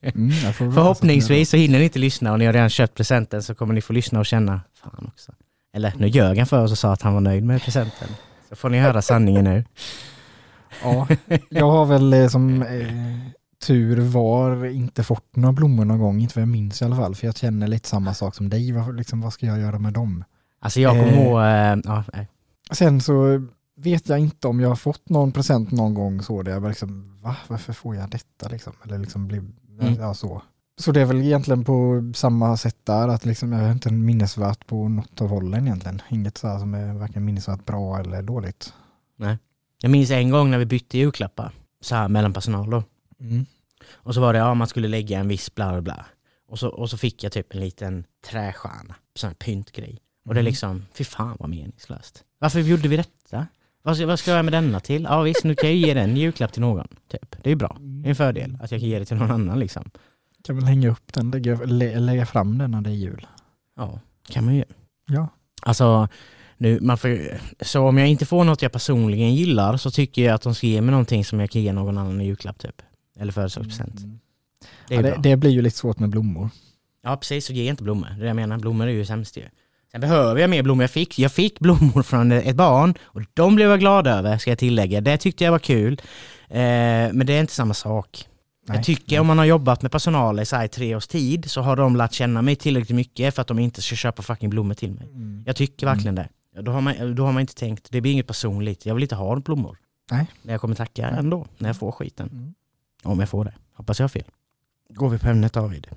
Mm. 0.01 0.31
Förhoppningsvis 0.53 1.49
så 1.49 1.57
hinner 1.57 1.79
ni 1.79 1.85
inte 1.85 1.99
lyssna 1.99 2.31
och 2.31 2.39
ni 2.39 2.45
har 2.45 2.53
redan 2.53 2.69
köpt 2.69 2.97
presenten 2.97 3.43
så 3.43 3.55
kommer 3.55 3.73
ni 3.73 3.81
få 3.81 3.93
lyssna 3.93 4.19
och 4.19 4.25
känna, 4.25 4.61
fan 4.81 5.09
också. 5.13 5.31
Eller 5.75 5.93
nu 5.97 6.07
ljög 6.07 6.37
han 6.37 6.47
för 6.47 6.63
oss 6.63 6.71
och 6.71 6.77
sa 6.77 6.93
att 6.93 7.01
han 7.01 7.13
var 7.13 7.21
nöjd 7.21 7.43
med 7.43 7.61
presenten. 7.61 8.07
Så 8.49 8.55
får 8.55 8.69
ni 8.69 8.79
höra 8.79 9.01
sanningen 9.01 9.43
nu. 9.43 9.63
Ja, 10.83 11.07
jag 11.49 11.71
har 11.71 11.85
väl 11.85 12.13
eh, 12.13 12.27
som 12.27 12.61
eh, 12.61 12.87
tur 13.67 13.99
var 14.01 14.65
inte 14.65 15.03
fått 15.03 15.35
några 15.35 15.53
blommor 15.53 15.85
någon 15.85 15.99
gång, 15.99 16.21
inte 16.21 16.33
vad 16.35 16.41
jag 16.41 16.47
minns 16.49 16.81
i 16.81 16.85
alla 16.85 16.95
fall, 16.95 17.15
för 17.15 17.27
jag 17.27 17.37
känner 17.37 17.67
lite 17.67 17.89
samma 17.89 18.13
sak 18.13 18.35
som 18.35 18.49
dig. 18.49 18.71
Vad, 18.71 18.95
liksom, 18.95 19.21
vad 19.21 19.33
ska 19.33 19.45
jag 19.45 19.59
göra 19.59 19.79
med 19.79 19.93
dem? 19.93 20.23
Alltså 20.59 20.79
jag 20.79 20.91
kommer 20.91 21.07
Eh. 21.07 21.21
ihåg, 21.23 21.39
eh, 21.41 21.81
ja, 21.93 22.03
nej. 22.13 22.27
Sen 22.71 23.01
så 23.01 23.45
vet 23.77 24.09
jag 24.09 24.19
inte 24.19 24.47
om 24.47 24.59
jag 24.59 24.69
har 24.69 24.75
fått 24.75 25.09
någon 25.09 25.31
present 25.31 25.71
någon 25.71 25.93
gång 25.93 26.21
så 26.21 26.41
där 26.43 26.51
jag 26.51 26.61
bara 26.61 26.69
liksom, 26.69 27.19
va, 27.21 27.35
varför 27.47 27.73
får 27.73 27.95
jag 27.95 28.09
detta 28.09 28.47
liksom? 28.49 28.73
Eller 28.83 28.97
liksom 28.97 29.27
blir, 29.27 29.43
Mm. 29.79 29.93
ja 29.99 30.13
så. 30.13 30.41
Så 30.77 30.91
det 30.91 31.01
är 31.01 31.05
väl 31.05 31.21
egentligen 31.21 31.63
på 31.63 32.11
samma 32.15 32.57
sätt 32.57 32.77
där, 32.83 33.07
att 33.07 33.25
liksom 33.25 33.51
jag 33.51 33.59
har 33.59 33.71
inte 33.71 33.93
minnesvärt 33.93 34.67
på 34.67 34.89
något 34.89 35.21
av 35.21 35.27
hållen 35.29 35.67
egentligen. 35.67 36.01
Inget 36.09 36.37
så 36.37 36.47
här 36.47 36.59
som 36.59 36.73
är 36.73 36.93
varken 36.93 37.25
minnesvärt 37.25 37.65
bra 37.65 37.99
eller 37.99 38.21
dåligt. 38.21 38.73
Jag 39.81 39.91
minns 39.91 40.11
en 40.11 40.29
gång 40.29 40.51
när 40.51 40.57
vi 40.57 40.65
bytte 40.65 40.97
julklappar, 40.97 41.51
så 41.81 41.95
här 41.95 42.07
mellan 42.07 42.33
personal 42.33 42.69
då. 42.69 42.83
Mm. 43.19 43.45
Och 43.93 44.13
så 44.13 44.21
var 44.21 44.33
det, 44.33 44.39
ja 44.39 44.53
man 44.53 44.67
skulle 44.67 44.87
lägga 44.87 45.19
en 45.19 45.27
viss 45.27 45.55
bla 45.55 45.71
bla 45.71 45.81
bla. 45.81 46.05
Och 46.47 46.59
så, 46.59 46.69
och 46.69 46.89
så 46.89 46.97
fick 46.97 47.23
jag 47.23 47.31
typ 47.31 47.53
en 47.53 47.59
liten 47.59 48.05
trästjärna, 48.29 48.95
sån 49.15 49.27
här 49.27 49.35
pyntgrej. 49.35 49.99
Och 50.25 50.33
det 50.33 50.37
är 50.37 50.41
Mm. 50.41 50.49
liksom, 50.51 50.85
fy 50.93 51.03
fan 51.03 51.37
vad 51.39 51.49
meningslöst. 51.49 52.23
Varför 52.39 52.59
gjorde 52.59 52.87
vi 52.87 52.97
detta? 52.97 53.47
Vad 53.83 53.95
ska, 53.97 54.05
vad 54.07 54.19
ska 54.19 54.31
jag 54.31 54.45
med 54.45 54.53
denna 54.53 54.79
till? 54.79 55.03
Ja 55.03 55.21
visst, 55.21 55.43
nu 55.43 55.55
kan 55.55 55.69
jag 55.69 55.77
ge 55.77 55.93
den 55.93 56.17
julklapp 56.17 56.51
till 56.53 56.61
någon. 56.61 56.87
Typ. 57.11 57.35
Det 57.43 57.51
är 57.51 57.55
bra. 57.55 57.77
Det 57.79 58.07
är 58.07 58.09
en 58.09 58.15
fördel 58.15 58.57
att 58.61 58.71
jag 58.71 58.79
kan 58.81 58.89
ge 58.89 58.99
det 58.99 59.05
till 59.05 59.17
någon 59.17 59.31
annan 59.31 59.59
liksom. 59.59 59.89
Kan 60.43 60.55
väl 60.55 60.65
hänga 60.65 60.89
upp 60.89 61.13
den, 61.13 61.31
lägga, 61.31 61.55
lä, 61.55 61.99
lägga 61.99 62.25
fram 62.25 62.57
den 62.57 62.71
när 62.71 62.81
det 62.81 62.89
är 62.89 62.93
jul. 62.93 63.27
Ja, 63.75 63.99
kan 64.29 64.45
man 64.45 64.55
ju. 64.55 64.63
Ja. 65.07 65.27
Alltså, 65.61 66.07
Nu, 66.57 66.79
man 66.81 66.97
får, 66.97 67.19
så 67.61 67.87
om 67.87 67.97
jag 67.97 68.07
inte 68.07 68.25
får 68.25 68.43
något 68.43 68.61
jag 68.61 68.71
personligen 68.71 69.35
gillar 69.35 69.77
så 69.77 69.91
tycker 69.91 70.21
jag 70.25 70.33
att 70.35 70.41
de 70.41 70.55
ska 70.55 70.67
ge 70.67 70.81
mig 70.81 70.91
någonting 70.91 71.25
som 71.25 71.39
jag 71.39 71.49
kan 71.51 71.61
ge 71.61 71.73
någon 71.73 71.97
annan 71.97 72.21
i 72.21 72.25
julklapp 72.25 72.59
typ. 72.59 72.81
Eller 73.19 73.31
födelsedagspresent. 73.31 73.99
Mm. 73.99 74.19
Det 74.87 74.95
Ja, 74.95 75.01
det, 75.01 75.15
det 75.23 75.35
blir 75.35 75.51
ju 75.51 75.61
lite 75.61 75.77
svårt 75.77 75.99
med 75.99 76.09
blommor. 76.09 76.49
Ja 77.03 77.17
precis, 77.17 77.45
så 77.45 77.53
ge 77.53 77.69
inte 77.69 77.83
blommor. 77.83 78.07
Det 78.07 78.15
är 78.15 78.19
det 78.19 78.27
jag 78.27 78.35
menar, 78.35 78.57
blommor 78.57 78.87
är 78.87 78.91
ju 78.91 79.05
sämst 79.05 79.37
ju. 79.37 79.43
Sen 79.91 80.01
behöver 80.01 80.41
jag 80.41 80.49
mer 80.49 80.63
blommor. 80.63 80.83
Jag 80.83 80.91
fick, 80.91 81.19
jag 81.19 81.31
fick 81.31 81.59
blommor 81.59 82.03
från 82.03 82.31
ett 82.31 82.55
barn 82.55 82.93
och 83.01 83.21
de 83.33 83.55
blev 83.55 83.69
jag 83.69 83.79
glad 83.79 84.07
över, 84.07 84.37
ska 84.37 84.51
jag 84.51 84.59
tillägga. 84.59 85.01
Det 85.01 85.17
tyckte 85.17 85.43
jag 85.43 85.51
var 85.51 85.59
kul. 85.59 86.01
Eh, 86.47 86.57
men 87.13 87.25
det 87.25 87.33
är 87.33 87.39
inte 87.39 87.53
samma 87.53 87.73
sak. 87.73 88.27
Nej. 88.67 88.77
Jag 88.77 88.85
tycker 88.85 89.19
om 89.19 89.27
man 89.27 89.37
har 89.37 89.45
jobbat 89.45 89.81
med 89.81 89.91
personal 89.91 90.39
i 90.39 90.45
så 90.45 90.55
här 90.55 90.67
tre 90.67 90.95
års 90.95 91.07
tid 91.07 91.51
så 91.51 91.61
har 91.61 91.75
de 91.75 91.95
lärt 91.95 92.13
känna 92.13 92.41
mig 92.41 92.55
tillräckligt 92.55 92.95
mycket 92.95 93.35
för 93.35 93.41
att 93.41 93.47
de 93.47 93.59
inte 93.59 93.81
ska 93.81 93.95
köpa 93.95 94.21
fucking 94.21 94.49
blommor 94.49 94.73
till 94.73 94.91
mig. 94.91 95.03
Mm. 95.03 95.43
Jag 95.45 95.55
tycker 95.55 95.87
verkligen 95.87 96.15
det. 96.15 96.29
Då 96.61 96.71
har, 96.71 96.81
man, 96.81 97.15
då 97.15 97.25
har 97.25 97.31
man 97.31 97.41
inte 97.41 97.55
tänkt, 97.55 97.87
det 97.91 98.01
blir 98.01 98.11
inget 98.11 98.27
personligt. 98.27 98.85
Jag 98.85 98.93
vill 98.93 99.03
inte 99.03 99.15
ha 99.15 99.35
blommor. 99.35 99.77
Nej. 100.11 100.27
Men 100.41 100.51
jag 100.51 100.61
kommer 100.61 100.75
tacka 100.75 101.07
ändå 101.07 101.45
när 101.57 101.69
jag 101.69 101.77
får 101.77 101.91
skiten. 101.91 102.29
Mm. 102.31 102.53
Om 103.05 103.19
jag 103.19 103.29
får 103.29 103.45
det. 103.45 103.53
Hoppas 103.73 103.99
jag 103.99 104.03
har 104.03 104.09
fel. 104.09 104.25
Går 104.89 105.09
vi 105.09 105.17
på 105.17 105.27
ämnet 105.27 105.53
David. 105.53 105.87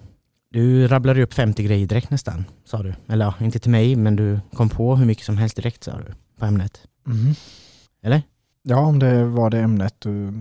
Du 0.51 0.89
rabblade 0.89 1.23
upp 1.23 1.35
50 1.35 1.63
grejer 1.63 1.87
direkt 1.87 2.11
nästan, 2.11 2.45
sa 2.65 2.83
du. 2.83 2.95
Eller 3.09 3.25
ja, 3.25 3.45
inte 3.45 3.59
till 3.59 3.71
mig, 3.71 3.97
men 3.97 4.17
du 4.17 4.41
kom 4.53 4.69
på 4.69 4.97
hur 4.97 5.07
mycket 5.07 5.25
som 5.25 5.39
helst 5.39 5.57
direkt 5.57 5.85
sa 5.85 5.93
du 5.99 6.15
på 6.39 6.47
ämnet. 6.47 6.81
Mm. 7.07 7.35
Eller? 8.03 8.23
Ja, 8.63 8.79
om 8.79 8.99
det 8.99 9.25
var 9.25 9.51
det 9.51 9.61
ämnet 9.61 9.95
du 9.99 10.33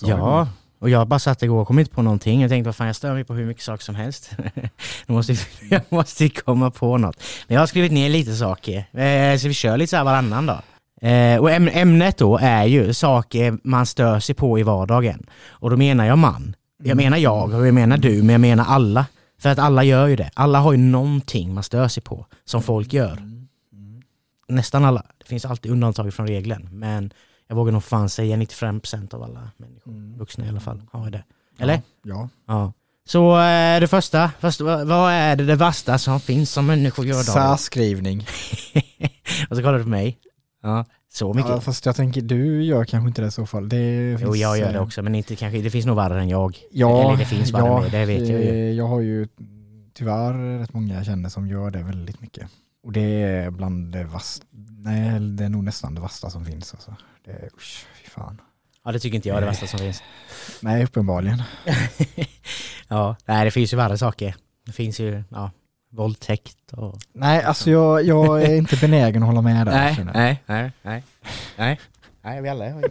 sa. 0.00 0.08
Ja, 0.08 0.48
och 0.78 0.90
jag 0.90 1.08
bara 1.08 1.18
satt 1.18 1.42
igår 1.42 1.60
och 1.60 1.66
kom 1.66 1.78
inte 1.78 1.90
på 1.90 2.02
någonting. 2.02 2.40
Jag 2.40 2.50
tänkte 2.50 2.68
vad 2.68 2.76
fan 2.76 2.86
jag 2.86 2.96
stör 2.96 3.14
mig 3.14 3.24
på 3.24 3.34
hur 3.34 3.46
mycket 3.46 3.62
saker 3.62 3.84
som 3.84 3.94
helst. 3.94 4.30
jag, 5.06 5.14
måste, 5.14 5.36
jag 5.70 5.82
måste 5.88 6.28
komma 6.28 6.70
på 6.70 6.98
något. 6.98 7.22
Men 7.46 7.54
jag 7.54 7.62
har 7.62 7.66
skrivit 7.66 7.92
ner 7.92 8.08
lite 8.08 8.34
saker. 8.34 8.98
Eh, 9.00 9.38
så 9.38 9.48
vi 9.48 9.54
kör 9.54 9.76
lite 9.76 9.90
så 9.90 9.96
här 9.96 10.04
varannan 10.04 10.46
då. 10.46 10.60
Eh, 11.10 11.38
och 11.40 11.50
äm- 11.50 11.70
ämnet 11.72 12.18
då 12.18 12.38
är 12.42 12.64
ju 12.64 12.92
saker 12.94 13.58
man 13.64 13.86
stör 13.86 14.20
sig 14.20 14.34
på 14.34 14.58
i 14.58 14.62
vardagen. 14.62 15.26
Och 15.48 15.70
då 15.70 15.76
menar 15.76 16.04
jag 16.04 16.18
man. 16.18 16.56
Jag 16.82 16.96
menar 16.96 17.16
jag 17.18 17.54
och 17.54 17.66
jag 17.66 17.74
menar 17.74 17.96
du, 17.96 18.22
men 18.22 18.28
jag 18.32 18.40
menar 18.40 18.64
alla. 18.64 19.06
För 19.38 19.48
att 19.48 19.58
alla 19.58 19.84
gör 19.84 20.06
ju 20.06 20.16
det. 20.16 20.30
Alla 20.34 20.58
har 20.58 20.72
ju 20.72 20.78
någonting 20.78 21.54
man 21.54 21.62
stör 21.62 21.88
sig 21.88 22.02
på 22.02 22.26
som 22.44 22.62
folk 22.62 22.92
gör. 22.92 23.12
Mm. 23.12 23.48
Mm. 23.72 24.02
Nästan 24.48 24.84
alla. 24.84 25.02
Det 25.18 25.24
finns 25.28 25.44
alltid 25.44 25.72
undantag 25.72 26.14
från 26.14 26.26
regeln. 26.26 26.68
Men 26.72 27.12
jag 27.48 27.56
vågar 27.56 27.72
nog 27.72 27.84
fan 27.84 28.08
säga 28.08 28.36
95% 28.36 29.14
av 29.14 29.22
alla 29.22 29.50
människor, 29.56 29.92
Mm. 29.92 30.18
vuxna 30.18 30.46
i 30.46 30.48
alla 30.48 30.60
fall, 30.60 30.82
har 30.92 31.10
det. 31.10 31.24
Eller? 31.58 31.80
Ja. 32.02 32.28
Ja. 32.48 32.72
Så 33.06 33.32
eh, 33.40 33.80
det 33.80 33.88
första, 33.90 34.30
först, 34.40 34.60
vad 34.60 35.12
är 35.12 35.36
det, 35.36 35.44
det 35.44 35.56
värsta 35.56 35.98
som 35.98 36.20
finns 36.20 36.50
som 36.52 36.66
människor 36.66 37.06
gör? 37.06 37.22
Särskrivning. 37.22 38.20
Och 39.50 39.56
så 39.56 39.62
kollar 39.62 39.78
du 39.78 39.82
på 39.84 39.90
mig. 39.90 40.18
Ja, 40.64 40.84
så 41.12 41.34
mycket. 41.34 41.50
Ja, 41.50 41.60
fast 41.60 41.86
jag 41.86 41.96
tänker, 41.96 42.20
du 42.22 42.62
gör 42.64 42.84
kanske 42.84 43.08
inte 43.08 43.22
det 43.22 43.28
i 43.28 43.30
så 43.30 43.46
fall. 43.46 43.68
Det 43.68 44.10
jo, 44.10 44.18
finns, 44.18 44.36
jag 44.36 44.58
gör 44.58 44.72
det 44.72 44.78
eh, 44.78 44.82
också, 44.82 45.02
men 45.02 45.14
inte 45.14 45.36
kanske, 45.36 45.60
det 45.62 45.70
finns 45.70 45.86
nog 45.86 45.96
värre 45.96 46.20
än 46.20 46.28
jag. 46.28 46.58
Ja, 46.70 47.04
Eller 47.08 47.16
det 47.18 47.24
finns 47.24 47.52
värre 47.54 47.66
ja, 47.66 47.80
mig, 47.80 47.90
det 47.90 48.04
vet 48.04 48.28
jag 48.28 48.40
ju. 48.40 48.48
eh, 48.48 48.72
Jag 48.72 48.86
har 48.88 49.00
ju 49.00 49.28
tyvärr 49.94 50.58
rätt 50.58 50.72
många 50.72 50.94
jag 50.94 51.06
känner 51.06 51.28
som 51.28 51.48
gör 51.48 51.70
det 51.70 51.82
väldigt 51.82 52.20
mycket. 52.20 52.48
Och 52.84 52.92
det 52.92 53.22
är 53.22 53.50
bland 53.50 53.92
det 53.92 54.04
värsta, 54.04 54.46
nej 54.78 55.20
det 55.20 55.44
är 55.44 55.48
nog 55.48 55.64
nästan 55.64 55.94
det 55.94 56.00
värsta 56.00 56.30
som 56.30 56.44
finns 56.44 56.74
alltså. 56.74 56.96
Det 57.24 57.30
är, 57.30 57.48
usch, 57.56 57.86
fy 58.04 58.10
fan. 58.10 58.40
Ja, 58.84 58.92
det 58.92 58.98
tycker 58.98 59.16
inte 59.16 59.28
jag 59.28 59.36
är 59.36 59.40
det 59.40 59.46
värsta 59.46 59.66
som 59.66 59.78
finns. 59.78 60.02
Nej, 60.60 60.84
uppenbarligen. 60.84 61.42
ja, 62.88 63.16
nej 63.26 63.44
det 63.44 63.50
finns 63.50 63.72
ju 63.72 63.76
värre 63.76 63.98
saker. 63.98 64.34
Det 64.66 64.72
finns 64.72 65.00
ju, 65.00 65.22
ja, 65.28 65.50
våldtäkt 65.94 66.72
och... 66.72 66.98
Nej, 67.12 67.42
alltså 67.42 67.70
jag, 67.70 68.04
jag 68.04 68.42
är 68.42 68.54
inte 68.56 68.76
benägen 68.76 69.22
att 69.22 69.28
hålla 69.28 69.42
med 69.42 69.66
där. 69.66 69.72
Nej, 69.72 69.96
nej, 70.14 70.42
nej, 70.46 70.72
nej, 70.82 71.02
nej. 71.56 71.80
Nej, 72.24 72.42
vi 72.42 72.48
alla 72.48 72.64
har 72.72 72.82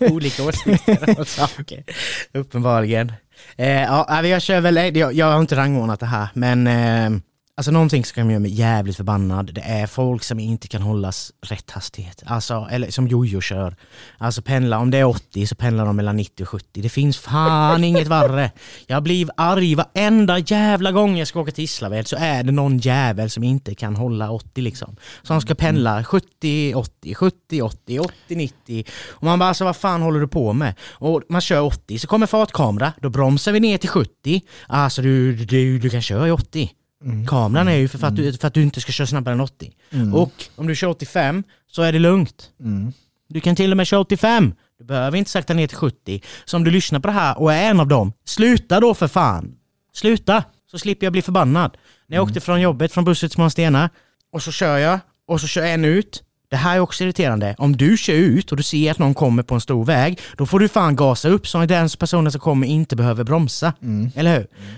olika 0.12 0.44
åsikter 0.44 1.18
om 1.18 1.24
saker. 1.26 1.84
Uppenbarligen. 2.32 3.12
Eh, 3.56 3.82
ja, 3.82 4.26
jag 4.26 4.42
kör 4.42 4.60
väl, 4.60 4.96
jag, 4.96 5.12
jag 5.12 5.26
har 5.32 5.40
inte 5.40 5.56
rangordnat 5.56 6.00
det 6.00 6.06
här, 6.06 6.28
men 6.34 6.66
eh, 6.66 7.20
alltså 7.56 7.72
någonting 7.72 8.04
som 8.04 8.14
kan 8.14 8.30
göra 8.30 8.40
mig 8.40 8.50
jävligt 8.50 8.96
förbannad, 8.96 9.54
det 9.54 9.60
är 9.60 9.86
folk 9.86 10.24
som 10.24 10.38
inte 10.40 10.68
kan 10.68 10.82
hållas 10.82 11.32
rätt 11.40 11.70
hastighet. 11.70 12.22
Alltså, 12.26 12.68
eller 12.70 12.90
som 12.90 13.08
jojo 13.08 13.40
kör. 13.40 13.76
Alltså 14.18 14.42
pendla, 14.42 14.78
om 14.78 14.90
det 14.90 14.98
är 14.98 15.04
80 15.04 15.46
så 15.46 15.54
pendlar 15.54 15.86
de 15.86 15.96
mellan 15.96 16.16
90 16.16 16.42
och 16.42 16.48
70. 16.48 16.80
Det 16.80 16.88
finns 16.88 17.18
fan 17.18 17.84
inget 17.84 18.08
värre. 18.08 18.50
Jag 18.86 19.02
blir 19.02 19.28
arg 19.36 19.74
varenda 19.74 20.38
jävla 20.38 20.92
gång 20.92 21.16
jag 21.16 21.28
ska 21.28 21.40
åka 21.40 21.52
till 21.52 21.62
Gislaved 21.62 22.08
så 22.08 22.16
är 22.16 22.42
det 22.42 22.52
någon 22.52 22.78
jävel 22.78 23.30
som 23.30 23.44
inte 23.44 23.74
kan 23.74 23.96
hålla 23.96 24.30
80 24.30 24.60
liksom. 24.60 24.96
Som 25.22 25.40
ska 25.40 25.54
pendla 25.54 26.04
70, 26.04 26.74
80, 26.74 27.14
70, 27.14 27.62
80, 27.62 27.98
80, 27.98 28.12
90. 28.28 28.84
Och 29.08 29.22
man 29.22 29.38
bara 29.38 29.48
alltså 29.48 29.64
vad 29.64 29.76
fan 29.76 30.02
håller 30.02 30.20
du 30.20 30.28
på 30.28 30.52
med? 30.52 30.74
Och 30.90 31.22
man 31.28 31.40
kör 31.40 31.60
80 31.60 31.98
så 31.98 32.06
kommer 32.06 32.26
fartkamera, 32.26 32.92
då 33.00 33.10
bromsar 33.10 33.52
vi 33.52 33.60
ner 33.60 33.78
till 33.78 33.88
70. 33.88 34.42
Alltså 34.66 35.02
du, 35.02 35.36
du, 35.36 35.78
du 35.78 35.90
kan 35.90 36.02
köra 36.02 36.28
i 36.28 36.30
80. 36.30 36.70
Mm. 37.04 37.26
Kameran 37.26 37.68
är 37.68 37.76
ju 37.76 37.88
för, 37.88 37.98
för, 37.98 38.06
att 38.06 38.16
du, 38.16 38.32
för 38.32 38.48
att 38.48 38.54
du 38.54 38.62
inte 38.62 38.80
ska 38.80 38.92
köra 38.92 39.06
snabbare 39.06 39.34
än 39.34 39.40
80. 39.40 39.72
Mm. 39.90 40.14
Och 40.14 40.32
om 40.56 40.66
du 40.66 40.74
kör 40.74 40.88
85 40.88 41.44
så 41.70 41.82
är 41.82 41.92
det 41.92 41.98
lugnt. 41.98 42.50
Mm. 42.60 42.92
Du 43.28 43.40
kan 43.40 43.56
till 43.56 43.70
och 43.70 43.76
med 43.76 43.86
köra 43.86 44.00
85. 44.00 44.54
Du 44.78 44.84
behöver 44.84 45.18
inte 45.18 45.30
sakta 45.30 45.54
ner 45.54 45.66
till 45.66 45.76
70. 45.76 46.22
Så 46.44 46.56
om 46.56 46.64
du 46.64 46.70
lyssnar 46.70 47.00
på 47.00 47.08
det 47.08 47.14
här 47.14 47.38
och 47.38 47.52
är 47.52 47.70
en 47.70 47.80
av 47.80 47.88
dem, 47.88 48.12
sluta 48.24 48.80
då 48.80 48.94
för 48.94 49.08
fan! 49.08 49.54
Sluta! 49.92 50.44
Så 50.70 50.78
slipper 50.78 51.06
jag 51.06 51.12
bli 51.12 51.22
förbannad. 51.22 51.76
När 52.06 52.16
jag 52.16 52.24
åkte 52.24 52.40
från 52.40 52.60
jobbet, 52.60 52.92
från 52.92 53.04
bussen 53.04 53.28
till 53.28 53.34
Smålandsstenar, 53.34 53.90
och 54.32 54.42
så 54.42 54.52
kör 54.52 54.78
jag, 54.78 55.00
och 55.28 55.40
så 55.40 55.46
kör 55.46 55.62
en 55.62 55.84
ut. 55.84 56.22
Det 56.50 56.56
här 56.56 56.76
är 56.76 56.80
också 56.80 57.04
irriterande. 57.04 57.54
Om 57.58 57.76
du 57.76 57.96
kör 57.96 58.14
ut 58.14 58.50
och 58.50 58.56
du 58.56 58.62
ser 58.62 58.90
att 58.90 58.98
någon 58.98 59.14
kommer 59.14 59.42
på 59.42 59.54
en 59.54 59.60
stor 59.60 59.84
väg, 59.84 60.20
då 60.36 60.46
får 60.46 60.60
du 60.60 60.68
fan 60.68 60.96
gasa 60.96 61.28
upp 61.28 61.48
så 61.48 61.58
att 61.58 61.68
den 61.68 61.88
personen 61.98 62.32
som 62.32 62.40
kommer 62.40 62.66
inte 62.66 62.96
behöver 62.96 63.24
bromsa. 63.24 63.72
Mm. 63.82 64.10
Eller 64.14 64.30
hur? 64.30 64.46
Mm. 64.58 64.74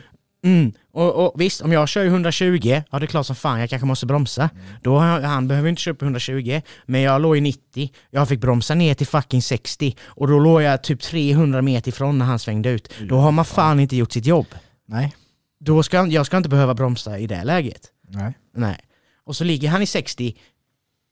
Och, 0.92 1.14
och 1.14 1.40
visst, 1.40 1.61
om 1.61 1.72
jag 1.72 1.88
kör 1.88 2.04
i 2.04 2.07
120, 2.07 2.83
ja 2.90 2.98
det 2.98 3.04
är 3.04 3.07
klart 3.07 3.26
som 3.26 3.37
fan 3.37 3.61
jag 3.61 3.70
kanske 3.70 3.87
måste 3.87 4.07
bromsa. 4.07 4.50
Då 4.83 4.98
har, 4.98 5.20
han 5.20 5.48
behöver 5.48 5.68
inte 5.68 5.83
köra 5.83 5.94
på 5.94 6.04
120, 6.04 6.61
men 6.87 7.00
jag 7.00 7.22
låg 7.22 7.37
i 7.37 7.40
90. 7.40 7.90
Jag 8.11 8.28
fick 8.28 8.40
bromsa 8.40 8.74
ner 8.74 8.94
till 8.94 9.07
fucking 9.07 9.42
60 9.42 9.96
och 10.04 10.28
då 10.28 10.38
låg 10.38 10.62
jag 10.62 10.83
typ 10.83 11.00
300 11.00 11.62
meter 11.62 11.88
ifrån 11.88 12.18
när 12.18 12.26
han 12.26 12.38
svängde 12.38 12.70
ut. 12.70 12.92
Då 13.09 13.16
har 13.16 13.33
man 13.33 13.44
fan 13.44 13.80
inte 13.80 13.96
gjort 13.96 14.12
sitt 14.12 14.26
jobb. 14.26 14.46
Nej. 14.87 15.14
Då 15.61 15.83
ska, 15.83 16.07
jag 16.07 16.26
ska 16.26 16.37
inte 16.37 16.48
behöva 16.48 16.74
bromsa 16.74 17.18
i 17.18 17.26
det 17.26 17.44
läget. 17.44 17.88
Nej. 18.09 18.38
Nej. 18.57 18.78
Och 19.26 19.37
så 19.37 19.44
ligger 19.44 19.68
han 19.68 19.83
i 19.83 19.87
60 19.87 20.37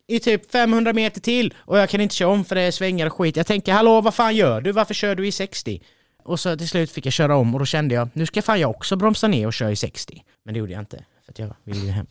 i 0.09 0.21
typ 0.21 0.51
500 0.51 0.93
meter 0.93 1.21
till 1.21 1.55
och 1.59 1.79
jag 1.79 1.89
kan 1.89 2.01
inte 2.01 2.15
köra 2.15 2.29
om 2.29 2.45
för 2.45 2.55
det 2.55 2.61
är 2.61 2.71
svängar 2.71 3.07
och 3.07 3.13
skit. 3.13 3.37
Jag 3.37 3.47
tänker 3.47 3.73
hallå 3.73 4.01
vad 4.01 4.15
fan 4.15 4.37
gör 4.37 4.61
du? 4.61 4.73
Varför 4.73 4.95
kör 4.95 5.15
du 5.15 5.27
i 5.27 5.33
60? 5.33 5.83
Och 6.25 6.41
så 6.41 6.57
till 6.57 6.69
slut 6.69 6.91
fick 6.91 7.07
jag 7.07 7.13
köra 7.13 7.37
om 7.37 7.55
och 7.55 7.59
då 7.59 7.67
kände 7.67 7.95
jag 7.95 8.09
nu 8.13 8.27
ska 8.27 8.43
fan 8.43 8.61
jag 8.61 8.71
också 8.71 8.97
bromsa 8.97 9.29
ner 9.29 9.47
och 9.47 9.53
köra 9.53 9.71
i 9.71 9.77
60. 9.77 10.23
Men 10.45 10.55
det 10.55 10.61
gjorde 10.61 10.73
jag 10.73 10.83
inte 10.83 11.05
för 11.25 11.33
att 11.33 11.39
jag 11.39 11.55
ville 11.65 11.87
ju 11.87 11.91
hem. 11.91 12.07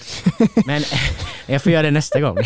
Men 0.66 0.82
jag 1.46 1.62
får 1.62 1.72
göra 1.72 1.82
det 1.82 1.90
nästa 1.90 2.20
gång. 2.20 2.36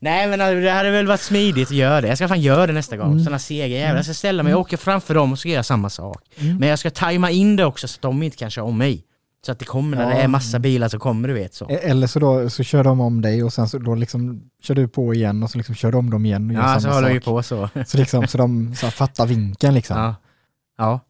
Nej 0.00 0.28
men 0.28 0.40
alltså, 0.40 0.60
det 0.60 0.70
hade 0.70 0.90
väl 0.90 1.06
varit 1.06 1.20
smidigt 1.20 1.68
att 1.68 1.76
göra 1.76 2.00
det. 2.00 2.08
Jag 2.08 2.18
ska 2.18 2.28
fan 2.28 2.40
göra 2.40 2.66
det 2.66 2.72
nästa 2.72 2.96
gång. 2.96 3.18
Sådana 3.18 3.38
sega 3.38 3.66
jävlar. 3.66 3.96
Jag 3.96 4.04
ska 4.04 4.14
ställa 4.14 4.42
mig 4.42 4.54
och 4.54 4.60
åka 4.60 4.76
framför 4.76 5.14
dem 5.14 5.32
och 5.32 5.38
ska 5.38 5.48
göra 5.48 5.62
samma 5.62 5.90
sak. 5.90 6.22
Mm. 6.36 6.56
Men 6.56 6.68
jag 6.68 6.78
ska 6.78 6.90
tajma 6.90 7.30
in 7.30 7.56
det 7.56 7.64
också 7.64 7.88
så 7.88 7.96
att 7.96 8.02
de 8.02 8.22
inte 8.22 8.36
kan 8.36 8.50
köra 8.50 8.64
om 8.64 8.78
mig. 8.78 9.04
Så 9.46 9.52
att 9.52 9.58
det 9.58 9.64
kommer 9.64 9.96
när 9.96 10.06
det 10.06 10.14
Ja. 10.14 10.20
är 10.20 10.28
massa 10.28 10.58
bilar 10.58 10.88
så 10.88 10.98
kommer 10.98 11.28
du 11.28 11.34
vet 11.34 11.54
så. 11.54 11.68
E- 11.70 11.78
Eller 11.82 12.06
så, 12.06 12.18
då, 12.18 12.50
så 12.50 12.62
kör 12.62 12.84
de 12.84 13.00
om 13.00 13.22
dig 13.22 13.42
och 13.44 13.52
sen 13.52 13.68
så 13.68 13.78
då 13.78 13.94
liksom 13.94 14.50
kör 14.62 14.74
du 14.74 14.88
på 14.88 15.14
igen 15.14 15.42
och 15.42 15.50
så 15.50 15.58
liksom 15.58 15.74
kör 15.74 15.92
de 15.92 16.10
dem 16.10 16.26
igen 16.26 16.50
och 16.50 16.56
Ja, 16.56 16.80
så 16.80 16.90
håller 16.90 17.12
vi 17.12 17.20
på 17.20 17.42
så. 17.42 17.68
Så, 17.86 17.98
liksom, 17.98 18.26
så 18.26 18.38
de 18.38 18.74
så 18.76 18.90
fattar 18.90 19.26
vinkeln 19.26 19.74
liksom. 19.74 19.96
Ja. 19.98 20.14
ja. 20.78 21.00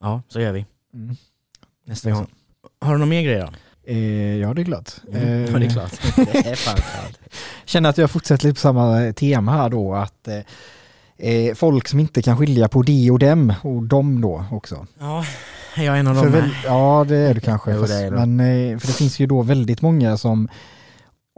Ja, 0.00 0.22
så 0.28 0.40
gör 0.40 0.52
vi. 0.52 0.66
Mm. 0.94 1.16
Nästa 1.86 2.10
gång. 2.10 2.26
Har 2.80 2.92
du 2.92 2.98
någon 2.98 3.08
mer 3.08 3.22
grejer 3.22 3.40
då? 3.46 3.52
Eh, 3.92 4.36
ja, 4.36 4.54
det 4.54 4.62
är 4.62 4.64
klart. 4.64 4.92
Eh, 5.12 5.44
Ja, 5.44 5.58
det 5.58 5.66
är 5.66 5.70
klart. 5.70 5.92
Det 6.16 6.50
är 6.50 6.54
fan 6.54 6.74
klart. 6.76 7.18
känner 7.64 7.90
att 7.90 7.98
jag 7.98 8.10
fortsätter 8.10 8.44
lite 8.48 8.54
på 8.54 8.60
samma 8.60 9.12
tema 9.12 9.52
här 9.52 9.68
då, 9.68 9.94
att 9.94 10.28
eh, 10.28 11.28
eh, 11.30 11.54
folk 11.54 11.88
som 11.88 12.00
inte 12.00 12.22
kan 12.22 12.36
skilja 12.38 12.68
på 12.68 12.82
de 12.82 13.10
och 13.10 13.18
dem 13.18 13.54
och 13.62 13.82
dem 13.82 14.20
då 14.20 14.44
också. 14.52 14.86
Ja, 14.98 15.24
jag 15.84 15.96
är 15.96 16.00
en 16.00 16.06
av 16.06 16.14
dem 16.14 16.32
väl, 16.32 16.50
ja, 16.64 17.04
det 17.08 17.16
är 17.16 17.34
du 17.34 17.40
kanske. 17.40 17.72
Jo, 17.72 17.80
fast, 17.80 17.92
det 17.92 17.98
är 17.98 18.10
men, 18.10 18.40
eh, 18.40 18.78
för 18.78 18.86
det 18.86 18.92
finns 18.92 19.20
ju 19.20 19.26
då 19.26 19.42
väldigt 19.42 19.82
många 19.82 20.16
som 20.16 20.48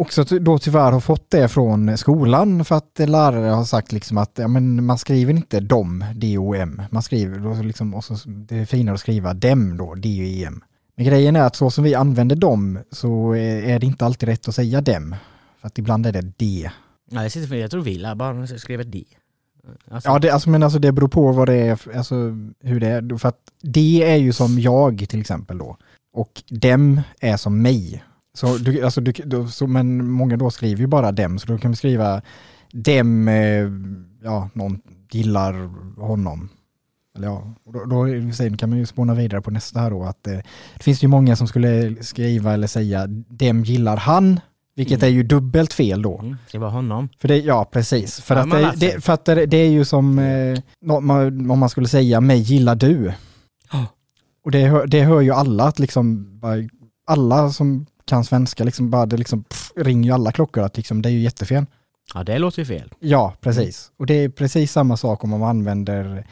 också 0.00 0.24
då 0.24 0.58
tyvärr 0.58 0.92
har 0.92 1.00
fått 1.00 1.30
det 1.30 1.48
från 1.48 1.98
skolan 1.98 2.64
för 2.64 2.76
att 2.76 2.98
lärare 2.98 3.48
har 3.48 3.64
sagt 3.64 3.92
liksom 3.92 4.18
att 4.18 4.32
ja, 4.34 4.48
men 4.48 4.84
man 4.84 4.98
skriver 4.98 5.32
inte 5.32 5.60
dom, 5.60 6.04
D-O-M. 6.14 6.82
Man 6.90 7.02
skriver, 7.02 7.38
då 7.38 7.62
liksom, 7.62 7.94
och 7.94 8.04
så, 8.04 8.16
det 8.26 8.56
är 8.56 8.64
finare 8.64 8.94
att 8.94 9.00
skriva 9.00 9.34
dem 9.34 9.76
då, 9.76 9.94
D-O-E-M. 9.94 10.62
Men 10.96 11.06
grejen 11.06 11.36
är 11.36 11.42
att 11.42 11.56
så 11.56 11.70
som 11.70 11.84
vi 11.84 11.94
använder 11.94 12.36
dem 12.36 12.78
så 12.90 13.32
är 13.32 13.62
är 13.62 13.78
det 13.78 13.86
inte 13.86 14.04
alltid 14.04 14.28
rätt 14.28 14.48
att 14.48 14.54
säga 14.54 14.80
dem. 14.80 15.16
För 15.60 15.66
att 15.66 15.78
ibland 15.78 16.06
är 16.06 16.12
det 16.12 16.22
D. 16.22 16.70
Nej, 17.10 17.30
jag 17.50 17.70
tror 17.70 17.82
vi 17.82 17.98
lär 17.98 18.14
bara 18.14 18.46
skriva 18.46 18.82
D. 18.82 19.04
Alltså, 19.90 20.10
Ja, 20.10 20.18
det, 20.18 20.30
alltså, 20.30 20.50
men 20.50 20.62
alltså 20.62 20.78
det 20.78 20.92
beror 20.92 21.08
på 21.08 21.32
vad 21.32 21.48
det 21.48 21.54
är, 21.54 21.96
alltså 21.96 22.14
hur 22.60 22.80
det 22.80 22.88
är. 22.88 23.18
För 23.18 23.28
att 23.28 23.40
det 23.62 24.12
är 24.12 24.16
ju 24.16 24.32
som 24.32 24.58
jag 24.58 25.06
till 25.08 25.20
exempel 25.20 25.58
då. 25.58 25.76
Och 26.12 26.42
dem 26.48 27.00
är 27.20 27.36
som 27.36 27.62
mig. 27.62 28.04
Så 28.34 28.56
du, 28.56 28.84
alltså 28.84 29.00
du, 29.00 29.12
då, 29.12 29.48
så, 29.48 29.66
men 29.66 30.10
många 30.10 30.36
då 30.36 30.50
skriver 30.50 30.80
ju 30.80 30.86
bara 30.86 31.12
dem, 31.12 31.38
så 31.38 31.46
då 31.46 31.58
kan 31.58 31.70
vi 31.70 31.76
skriva 31.76 32.22
dem, 32.72 33.28
eh, 33.28 33.68
ja, 34.22 34.50
någon 34.52 34.80
gillar 35.10 35.52
honom. 36.00 36.48
Eller 37.16 37.28
ja, 37.28 37.54
och 37.64 37.72
då, 37.72 37.84
då 37.84 38.32
sen 38.32 38.56
kan 38.56 38.68
man 38.68 38.78
ju 38.78 38.86
spåna 38.86 39.14
vidare 39.14 39.42
på 39.42 39.50
nästa 39.50 39.80
här 39.80 39.90
då, 39.90 40.04
att 40.04 40.26
eh, 40.26 40.38
det 40.76 40.82
finns 40.82 41.04
ju 41.04 41.08
många 41.08 41.36
som 41.36 41.48
skulle 41.48 42.02
skriva 42.02 42.52
eller 42.52 42.66
säga 42.66 43.06
dem 43.06 43.64
gillar 43.64 43.96
han, 43.96 44.40
vilket 44.80 45.02
Mm. 45.02 45.12
är 45.12 45.16
ju 45.16 45.22
dubbelt 45.22 45.72
fel 45.72 46.02
då. 46.02 46.18
Mm, 46.18 46.36
det 46.52 46.58
var 46.58 46.70
honom. 46.70 47.08
För 47.18 47.28
det, 47.28 47.36
ja, 47.38 47.64
precis. 47.72 48.20
För, 48.20 48.36
Ja, 48.36 48.42
att, 48.68 48.80
det, 48.80 48.86
det, 48.92 49.00
för 49.04 49.12
att 49.12 49.24
det, 49.24 49.46
det 49.46 49.56
är 49.56 49.68
ju 49.70 49.84
som 49.84 50.18
eh, 50.18 50.58
man- 51.00 51.50
om 51.50 51.58
man 51.58 51.68
skulle 51.68 51.88
säga 51.88 52.20
mig 52.20 52.38
gillar 52.38 52.74
du. 52.74 53.12
Ja. 53.72 53.86
Och 54.44 54.50
det, 54.50 54.64
hör- 54.66 54.86
det 54.86 55.00
hör 55.02 55.20
ju 55.20 55.32
alla 55.32 55.64
att 55.64 55.78
liksom, 55.78 56.26
alla 57.06 57.50
som 57.50 57.86
kan 58.04 58.24
svenska, 58.24 58.64
liksom 58.64 58.90
bara, 58.90 59.06
det 59.06 59.16
liksom, 59.16 59.42
pff, 59.44 59.72
ringer 59.76 60.08
ju 60.08 60.14
alla 60.14 60.32
klockor 60.32 60.64
att 60.64 60.76
liksom, 60.76 61.02
det 61.02 61.08
är 61.08 61.12
ju 61.12 61.20
jättefel. 61.20 61.66
Ja, 62.14 62.24
det 62.24 62.38
låter 62.38 62.58
ju 62.58 62.64
fel. 62.66 62.92
Ja, 63.00 63.34
precis. 63.40 63.90
Och 63.98 64.06
det 64.06 64.14
är 64.14 64.28
precis 64.28 64.72
samma 64.72 64.96
sak 64.96 65.24
om 65.24 65.30
man 65.30 65.42
använder 65.42 66.26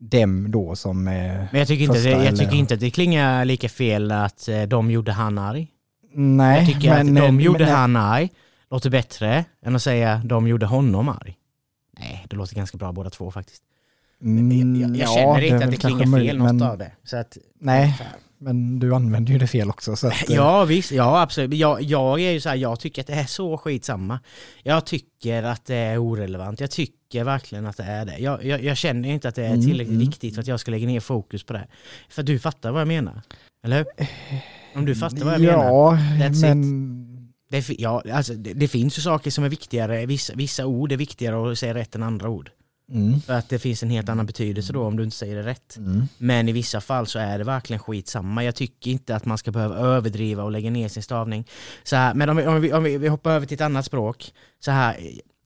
dem 0.00 0.50
då 0.50 0.76
som... 0.76 1.08
Eh, 1.08 1.14
Men 1.14 1.48
jag 1.52 1.68
tycker, 1.68 1.84
inte, 1.84 1.98
jag 1.98 2.26
eller- 2.26 2.36
tycker 2.38 2.54
inte 2.56 2.74
att 2.74 2.80
det 2.80 2.90
klingar 2.90 3.44
lika 3.44 3.68
fel 3.68 4.12
att 4.12 4.48
eh, 4.48 4.62
de 4.62 4.90
gjorde 4.90 5.12
han 5.12 5.38
arg. 5.38 5.68
Nej, 6.16 6.58
Jag 6.58 6.66
tycker 6.66 6.92
att 6.92 7.06
de 7.06 7.38
eh, 7.38 7.44
gjorde 7.44 7.64
men- 7.64 7.74
han 7.74 7.96
arg 7.96 8.30
låter 8.70 8.90
bättre 8.90 9.44
än 9.62 9.76
att 9.76 9.82
säga 9.82 10.22
de 10.24 10.48
gjorde 10.48 10.66
honom 10.66 11.08
arg. 11.08 11.36
Nej, 11.98 12.26
det 12.30 12.36
låter 12.36 12.54
ganska 12.56 12.78
bra 12.78 12.92
båda 12.92 13.10
två 13.10 13.30
faktiskt. 13.30 13.62
Mm, 14.22 14.80
jag 14.80 14.90
jag 14.90 15.08
ja, 15.08 15.14
känner 15.14 15.38
är 15.38 15.42
inte 15.42 15.64
att 15.64 15.70
det 15.70 15.76
klingar 15.76 16.06
möjligt, 16.06 16.30
fel 16.30 16.38
något 16.38 16.54
men, 16.54 16.62
av 16.62 16.78
det. 16.78 16.92
Så 17.04 17.16
att, 17.16 17.36
Nej, 17.60 17.94
så 17.98 18.04
men 18.38 18.78
du 18.78 18.94
använder 18.94 19.32
ju 19.32 19.38
det 19.38 19.46
fel 19.46 19.70
också. 19.70 19.96
Så 19.96 20.06
att, 20.06 20.12
eh, 20.30 20.36
Ja 20.36 20.64
visst, 20.64 20.92
ja 20.92 21.20
absolut. 21.22 21.54
Jag, 21.58 21.82
jag 21.82 22.20
är 22.20 22.30
ju 22.30 22.40
så 22.40 22.48
här, 22.48 22.56
jag 22.56 22.80
tycker 22.80 23.00
att 23.02 23.06
det 23.06 23.12
är 23.14 23.26
så 23.26 23.58
skitsamma. 23.58 24.20
Jag 24.62 24.86
tycker 24.86 25.42
att 25.42 25.64
det 25.64 25.74
är 25.76 25.98
orelevant. 25.98 26.60
Jag 26.60 26.70
tycker 26.70 27.24
verkligen 27.24 27.66
att 27.66 27.76
det 27.76 27.82
är 27.84 28.04
det. 28.04 28.18
Jag, 28.18 28.44
jag, 28.44 28.64
jag 28.64 28.76
känner 28.76 29.08
inte 29.08 29.28
att 29.28 29.34
det 29.34 29.42
är 29.46 29.50
Mm, 29.50 29.60
tillräckligt 29.66 29.94
mm. 29.94 30.06
viktigt 30.06 30.34
för 30.34 30.40
att 30.40 30.46
jag 30.48 30.60
ska 30.60 30.70
lägga 30.70 30.86
ner 30.86 31.00
fokus 31.00 31.44
på 31.44 31.52
det. 31.52 31.66
För 32.08 32.22
du 32.22 32.38
fattar 32.38 32.70
vad 32.70 32.80
jag 32.80 32.88
menar. 32.88 33.22
Eller 33.64 33.76
hur? 33.76 33.86
Om 34.76 34.84
du 34.84 34.94
fattar 34.94 35.24
vad 35.24 35.34
jag 35.34 35.40
menar. 35.40 35.64
ja, 35.64 35.98
That's 36.20 36.40
men... 36.40 36.96
Det, 37.50 37.62
fi- 37.62 37.76
ja, 37.78 38.02
alltså, 38.12 38.34
det, 38.34 38.52
det 38.52 38.68
finns 38.68 38.98
ju 38.98 39.02
saker 39.02 39.30
som 39.30 39.44
är 39.44 39.48
viktigare, 39.48 40.06
vissa, 40.06 40.34
vissa 40.34 40.66
ord 40.66 40.92
är 40.92 40.96
viktigare 40.96 41.52
att 41.52 41.58
säga 41.58 41.74
rätt 41.74 41.94
än 41.94 42.02
andra 42.02 42.28
ord. 42.28 42.50
Mm, 42.92 43.20
För 43.20 43.32
att 43.34 43.48
det 43.48 43.58
finns 43.58 43.82
en 43.82 43.90
helt 43.90 44.08
annan 44.08 44.26
betydelse 44.26 44.72
då 44.72 44.82
om 44.84 44.96
du 44.96 45.04
inte 45.04 45.16
säger 45.16 45.36
det 45.36 45.42
rätt. 45.42 45.76
mm. 45.76 46.08
Men 46.18 46.48
i 46.48 46.52
vissa 46.52 46.80
fall 46.80 47.06
så 47.06 47.18
är 47.18 47.38
det 47.38 47.44
verkligen 47.44 47.80
skitsamma. 47.80 48.44
Jag 48.44 48.54
tycker 48.54 48.90
inte 48.90 49.16
att 49.16 49.24
man 49.24 49.38
ska 49.38 49.50
behöva 49.50 49.76
överdriva 49.76 50.42
och 50.42 50.50
lägga 50.50 50.70
ner 50.70 50.88
sin 50.88 51.02
stavning. 51.02 51.44
Så 51.82 51.96
här, 51.96 52.14
men 52.14 52.28
om 52.28 52.36
vi, 52.36 52.46
om, 52.46 52.60
vi, 52.60 52.72
om 52.72 52.82
vi, 52.84 52.98
vi 52.98 53.08
hoppar 53.08 53.30
över 53.30 53.46
till 53.46 53.54
ett 53.54 53.60
annat 53.60 53.84
språk. 53.84 54.32
Så 54.60 54.70
här, 54.70 54.96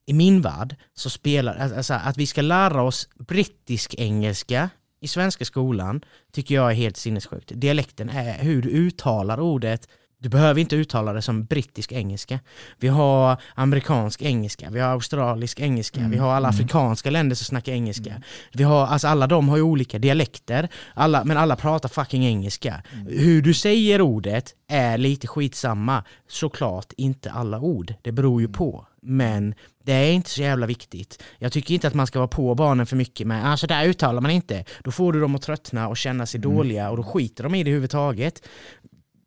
I 0.06 0.12
min 0.12 0.40
värld 0.40 0.76
så 0.94 1.10
spelar 1.10 1.56
alltså, 1.76 1.94
att 1.94 2.16
vi 2.16 2.26
ska 2.26 2.42
lära 2.42 2.82
oss 2.82 3.08
brittisk 3.28 3.94
engelska 3.98 4.70
i 5.00 5.08
svenska 5.08 5.44
skolan 5.44 6.00
tycker 6.32 6.54
jag 6.54 6.70
är 6.70 6.74
helt 6.74 6.96
sinnessjukt. 6.96 7.52
Dialekten 7.54 8.08
är 8.08 8.38
hur 8.38 8.62
du 8.62 8.68
uttalar 8.68 9.40
ordet 9.40 9.88
du 10.22 10.28
behöver 10.28 10.60
inte 10.60 10.76
uttala 10.76 11.12
det 11.12 11.22
som 11.22 11.44
brittisk 11.44 11.92
engelska. 11.92 12.40
Vi 12.78 12.88
har 12.88 13.36
amerikansk 13.54 14.22
engelska, 14.22 14.70
vi 14.70 14.80
har 14.80 14.88
australisk 14.88 15.60
engelska, 15.60 16.08
vi 16.10 16.16
har 16.16 16.32
alla 16.32 16.48
afrikanska 16.48 17.10
länder 17.10 17.36
som 17.36 17.44
snackar 17.44 17.72
engelska. 17.72 18.22
Vi 18.52 18.62
har, 18.64 18.86
alltså 18.86 19.08
alla 19.08 19.26
de 19.26 19.48
har 19.48 19.56
ju 19.56 19.62
olika 19.62 19.98
dialekter, 19.98 20.68
alla, 20.94 21.24
men 21.24 21.36
alla 21.36 21.56
pratar 21.56 21.88
fucking 21.88 22.26
engelska. 22.26 22.82
Hur 23.08 23.42
du 23.42 23.54
säger 23.54 24.00
ordet 24.00 24.54
är 24.68 24.98
lite 24.98 25.26
skitsamma. 25.26 26.04
Såklart 26.28 26.92
inte 26.96 27.30
alla 27.30 27.60
ord, 27.60 27.94
det 28.02 28.12
beror 28.12 28.40
ju 28.40 28.48
på. 28.48 28.86
Men 29.02 29.54
det 29.90 29.96
är 29.96 30.12
inte 30.12 30.30
så 30.30 30.40
jävla 30.40 30.66
viktigt. 30.66 31.22
Jag 31.38 31.52
tycker 31.52 31.74
inte 31.74 31.88
att 31.88 31.94
man 31.94 32.06
ska 32.06 32.18
vara 32.18 32.28
på 32.28 32.54
barnen 32.54 32.86
för 32.86 32.96
mycket 32.96 33.26
med 33.26 33.46
alltså 33.46 33.66
där 33.66 33.84
uttalar 33.84 34.20
man 34.20 34.30
inte. 34.30 34.64
Då 34.84 34.90
får 34.90 35.12
du 35.12 35.20
dem 35.20 35.34
att 35.34 35.42
tröttna 35.42 35.88
och 35.88 35.96
känna 35.96 36.26
sig 36.26 36.40
dåliga 36.40 36.90
och 36.90 36.96
då 36.96 37.02
skiter 37.02 37.44
de 37.44 37.54
i 37.54 37.62
det 37.64 37.70
överhuvudtaget. 37.70 38.42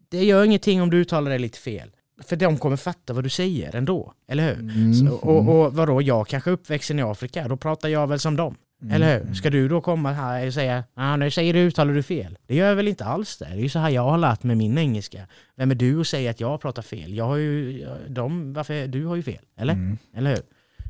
Det 0.09 0.23
gör 0.23 0.43
ingenting 0.43 0.81
om 0.81 0.89
du 0.89 0.97
uttalar 0.97 1.31
det 1.31 1.37
lite 1.37 1.59
fel. 1.59 1.89
För 2.23 2.35
de 2.35 2.57
kommer 2.57 2.77
fatta 2.77 3.13
vad 3.13 3.23
du 3.23 3.29
säger 3.29 3.75
ändå, 3.75 4.13
eller 4.27 4.43
hur? 4.43 4.59
Mm, 4.59 4.93
Så, 4.93 5.13
och, 5.13 5.65
och 5.65 5.73
vadå, 5.73 6.01
jag 6.01 6.27
kanske 6.27 6.49
är 6.49 6.53
uppväxten 6.53 6.99
i 6.99 7.01
Afrika, 7.01 7.47
då 7.47 7.57
pratar 7.57 7.89
jag 7.89 8.07
väl 8.07 8.19
som 8.19 8.35
dem. 8.35 8.55
Mm. 8.83 8.95
Eller 8.95 9.19
hur? 9.25 9.33
Ska 9.33 9.49
du 9.49 9.67
då 9.67 9.81
komma 9.81 10.11
här 10.11 10.47
och 10.47 10.53
säga 10.53 10.83
ah, 10.93 11.15
nu 11.15 11.31
säger 11.31 11.53
du, 11.53 11.59
uttalar 11.59 11.93
du 11.93 12.03
fel? 12.03 12.37
Det 12.47 12.55
gör 12.55 12.67
jag 12.67 12.75
väl 12.75 12.87
inte 12.87 13.05
alls 13.05 13.37
det. 13.37 13.45
Det 13.45 13.51
är 13.51 13.57
ju 13.57 13.69
så 13.69 13.79
här 13.79 13.89
jag 13.89 14.01
har 14.03 14.17
lärt 14.17 14.43
mig 14.43 14.55
min 14.55 14.77
engelska. 14.77 15.27
Vem 15.55 15.71
är 15.71 15.75
du 15.75 15.97
och 15.97 16.07
säger 16.07 16.29
att 16.29 16.39
jag 16.39 16.61
pratar 16.61 16.81
fel? 16.81 17.13
Jag 17.13 17.25
har 17.25 17.35
ju, 17.35 17.85
de, 18.09 18.53
varför, 18.53 18.87
du 18.87 19.05
har 19.05 19.15
ju 19.15 19.23
fel, 19.23 19.39
eller? 19.57 19.73
Mm. 19.73 19.97
Eller 20.15 20.29
hur? 20.29 20.41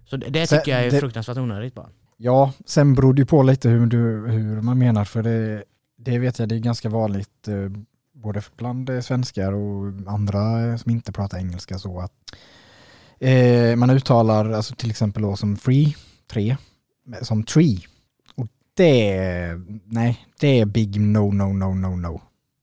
Så 0.05 0.17
det, 0.17 0.29
det 0.29 0.47
Så 0.47 0.55
tycker 0.55 0.71
jag 0.71 0.85
är 0.85 0.91
det- 0.91 0.99
fruktansvärt 0.99 1.37
onödigt 1.37 1.73
bara. 1.75 1.89
Ja, 2.17 2.53
sen 2.65 2.93
beror 2.95 3.13
det 3.13 3.21
ju 3.21 3.25
på 3.25 3.43
lite 3.43 3.69
hur, 3.69 3.85
du, 3.85 3.97
hur 4.31 4.61
man 4.61 4.77
menar, 4.77 5.05
för 5.05 5.23
det, 5.23 5.63
det 5.97 6.19
vet 6.19 6.39
jag, 6.39 6.49
det 6.49 6.55
är 6.55 6.59
ganska 6.59 6.89
vanligt 6.89 7.47
eh, 7.47 7.55
både 8.13 8.41
bland 8.57 8.89
eh, 8.89 8.99
svenskar 8.99 9.53
och 9.53 9.93
andra 10.07 10.77
som 10.77 10.91
inte 10.91 11.11
pratar 11.11 11.37
engelska 11.37 11.77
så 11.79 11.99
att 11.99 12.11
eh, 13.19 13.75
man 13.75 13.89
uttalar 13.89 14.51
alltså 14.51 14.75
till 14.75 14.89
exempel 14.89 15.21
då 15.23 15.35
som 15.35 15.57
free, 15.57 15.95
tre, 16.31 16.57
som 17.21 17.43
tree. 17.43 17.79
Och 18.35 18.47
det, 18.73 19.49
nej, 19.85 20.25
det 20.39 20.59
är 20.59 20.65
big 20.65 21.01
no, 21.01 21.31
no, 21.31 21.53
no, 21.53 21.73
no, 21.73 21.95
no. 21.95 22.21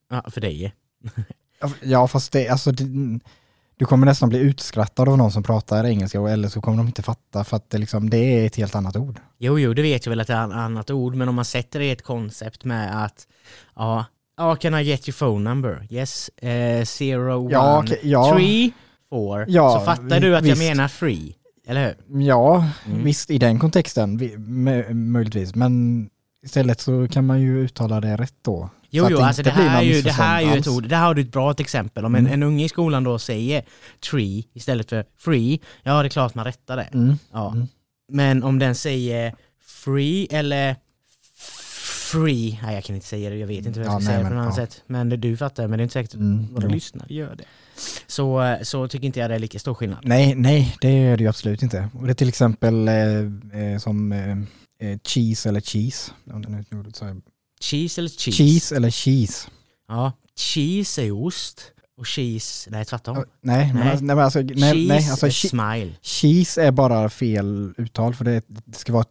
Ja, 0.09 0.23
för 0.31 0.41
dig. 0.41 0.73
Ja, 1.81 2.07
fast 2.07 2.31
det, 2.31 2.47
alltså 2.49 2.71
det, 2.71 2.83
du 3.77 3.85
kommer 3.85 4.05
nästan 4.05 4.29
bli 4.29 4.39
utskrattad 4.39 5.09
av 5.09 5.17
någon 5.17 5.31
som 5.31 5.43
pratar 5.43 5.85
engelska 5.85 6.19
eller 6.19 6.47
så 6.49 6.61
kommer 6.61 6.77
de 6.77 6.87
inte 6.87 7.01
fatta 7.03 7.43
för 7.43 7.57
att 7.57 7.69
det, 7.69 7.77
liksom, 7.77 8.09
det 8.09 8.17
är 8.17 8.45
ett 8.45 8.55
helt 8.55 8.75
annat 8.75 8.95
ord. 8.95 9.19
Jo, 9.37 9.59
jo, 9.59 9.73
det 9.73 9.81
vet 9.81 10.05
jag 10.05 10.09
väl 10.11 10.19
att 10.19 10.27
det 10.27 10.33
är 10.33 10.47
ett 10.47 10.53
annat 10.53 10.91
ord, 10.91 11.15
men 11.15 11.29
om 11.29 11.35
man 11.35 11.45
sätter 11.45 11.79
det 11.79 11.85
i 11.85 11.91
ett 11.91 12.01
koncept 12.03 12.65
med 12.65 13.03
att 13.05 13.27
ja, 13.75 14.05
ja, 14.37 14.55
can 14.55 14.75
I 14.75 14.83
get 14.83 15.07
your 15.09 15.13
phone 15.17 15.49
number? 15.49 15.87
Yes, 15.89 16.29
eh, 16.29 16.83
zero, 16.85 17.51
Ja, 17.51 17.77
one, 17.77 17.87
okej, 17.87 17.99
ja. 18.03 18.33
three, 18.35 18.71
four. 19.09 19.45
Ja, 19.47 19.79
så 19.79 19.85
fattar 19.85 20.19
du 20.19 20.35
att 20.37 20.43
visst. 20.43 20.61
jag 20.61 20.69
menar 20.69 20.87
free, 20.87 21.35
eller 21.67 21.85
hur? 22.07 22.21
Ja, 22.21 22.67
Mm. 22.85 23.03
visst 23.03 23.29
i 23.31 23.37
den 23.37 23.59
kontexten 23.59 24.17
vi- 24.17 24.35
mö- 24.37 24.93
möjligtvis, 24.93 25.55
men 25.55 26.09
istället 26.45 26.79
så 26.81 27.07
kan 27.11 27.25
man 27.25 27.41
ju 27.41 27.59
uttala 27.59 28.01
det 28.01 28.15
rätt 28.17 28.35
då. 28.41 28.69
Jo, 28.89 29.05
att 29.05 29.11
jo, 29.11 29.17
det 29.17 29.25
alltså 29.25 29.43
det 29.43 29.49
här, 29.51 29.81
ju, 29.81 30.01
det 30.01 30.11
här 30.11 30.41
är 30.43 30.53
ju 30.53 30.59
ett 30.59 30.67
ord, 30.67 30.87
där 30.87 30.97
har 30.99 31.13
du 31.13 31.21
ett 31.21 31.31
bra 31.31 31.51
exempel. 31.57 32.05
Om 32.05 32.15
en, 32.15 32.21
Mm. 32.21 32.33
en 32.33 32.43
unge 32.43 32.65
i 32.65 32.69
skolan 32.69 33.03
då 33.03 33.19
säger 33.19 33.63
tree 34.11 34.43
istället 34.53 34.89
för 34.89 35.05
free, 35.17 35.59
ja 35.83 36.01
det 36.01 36.07
är 36.07 36.09
klart 36.09 36.35
man 36.35 36.45
rättar 36.45 36.77
det. 36.77 36.83
Mm. 36.93 37.15
Ja. 37.31 37.51
Mm. 37.51 37.67
Men 38.11 38.43
om 38.43 38.59
den 38.59 38.75
säger 38.75 39.35
free 39.83 40.27
eller 40.31 40.75
free, 42.11 42.59
nej 42.63 42.75
jag 42.75 42.83
kan 42.83 42.95
inte 42.95 43.07
säga 43.07 43.29
det, 43.29 43.35
jag 43.37 43.47
vet 43.47 43.65
inte 43.65 43.79
hur 43.79 43.85
jag 43.87 43.93
Ja, 43.95 43.99
ska 43.99 44.09
nej, 44.09 44.15
säga 44.15 44.23
det 44.23 44.29
på 44.29 44.33
något 44.35 44.41
annat 44.41 44.57
ja. 44.57 44.65
sätt. 44.65 44.83
Men 44.87 45.09
du 45.09 45.37
fattar, 45.37 45.67
men 45.67 45.77
det 45.77 45.81
är 45.81 45.83
inte 45.83 45.93
säkert 45.93 46.13
Mm, 46.13 46.47
våra 46.53 46.63
jo. 46.65 46.69
lyssnare 46.71 47.13
gör 47.13 47.35
det. 47.35 47.43
Så, 48.07 48.57
så 48.63 48.87
tycker 48.87 49.05
inte 49.05 49.19
jag 49.19 49.29
det 49.29 49.35
är 49.35 49.39
lika 49.39 49.59
stor 49.59 49.73
skillnad. 49.73 49.99
Nej, 50.03 50.35
nej, 50.35 50.77
det 50.81 50.87
är 50.89 51.17
det 51.17 51.23
ju 51.23 51.29
absolut 51.29 51.63
inte. 51.63 51.89
Och 51.99 52.05
det 52.05 52.11
är 52.11 52.15
till 52.15 52.29
exempel 52.29 52.87
eh, 52.87 52.95
eh, 53.61 53.77
som 53.79 54.11
eh, 54.11 54.37
eh, 54.89 54.97
cheese 55.03 55.49
eller 55.49 55.61
cheese. 55.61 56.11
Om 56.33 56.41
är 56.53 56.93
så 56.97 57.21
Cheese 57.61 58.01
eller 58.01 58.09
cheese? 58.09 58.37
Cheese 58.37 58.75
eller 58.75 58.89
cheese. 58.89 59.49
Ja, 59.87 60.11
cheese 60.35 61.01
är 61.01 61.11
ost 61.11 61.61
och 61.97 62.07
cheese, 62.07 62.69
nej 62.71 62.85
tvärtom. 62.85 63.17
Ja, 63.17 63.25
Nej, 63.41 63.73
men 63.73 63.83
Nej. 63.83 63.89
alltså, 63.91 64.05
nej, 64.05 64.15
men 64.15 64.19
alltså, 64.25 64.39
nej, 64.39 64.55
cheese 64.55 64.87
nej, 64.87 65.09
alltså 65.09 65.25
är 65.25 65.29
smile. 65.29 65.91
cheese 66.01 66.61
är 66.61 66.71
bara 66.71 67.09
fel 67.09 67.73
uttal 67.77 68.15
för 68.15 68.25
det, 68.25 68.43
det 68.47 68.77
ska 68.77 68.93
vara 68.93 69.03
t, 69.03 69.09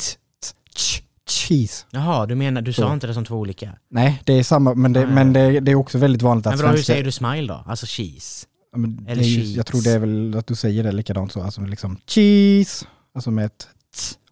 t, 0.00 0.54
ch, 0.76 1.01
cheese. 1.32 1.86
Jaha, 1.90 2.26
du 2.26 2.34
menar, 2.34 2.62
du 2.62 2.72
sa 2.72 2.82
Så. 2.88 2.92
inte 2.94 3.06
det 3.06 3.14
som 3.14 3.24
två 3.24 3.36
olika? 3.36 3.72
Nej, 3.90 4.22
det 4.24 4.32
är 4.32 4.42
samma, 4.42 4.74
men 4.74 4.92
det, 4.92 5.04
Nej. 5.06 5.14
men 5.14 5.32
det, 5.32 5.60
det 5.60 5.72
är 5.72 5.76
också 5.76 5.98
väldigt 5.98 6.22
vanligt 6.22 6.46
att 6.46 6.52
Men 6.52 6.58
bra, 6.58 6.70
hur 6.70 6.82
säger 6.82 7.04
du 7.04 7.12
smile 7.12 7.46
då? 7.48 7.64
Alltså 7.66 7.86
cheese? 7.88 8.46
Ja, 8.72 8.78
men 8.78 8.96
det 9.04 9.10
Eller 9.12 9.22
är 9.22 9.26
cheese. 9.26 9.56
jag 9.56 9.66
tror 9.66 9.82
det 9.82 9.90
är 9.90 9.98
väl 9.98 10.34
att 10.38 10.46
du 10.46 10.54
säger 10.54 10.82
det 10.84 10.92
likadant 10.92 11.32
så, 11.32 11.42
alltså 11.42 11.60
liksom 11.60 11.96
cheese, 12.06 12.86
alltså 13.14 13.30
med 13.30 13.44
ett 13.46 13.58
t 13.58 13.66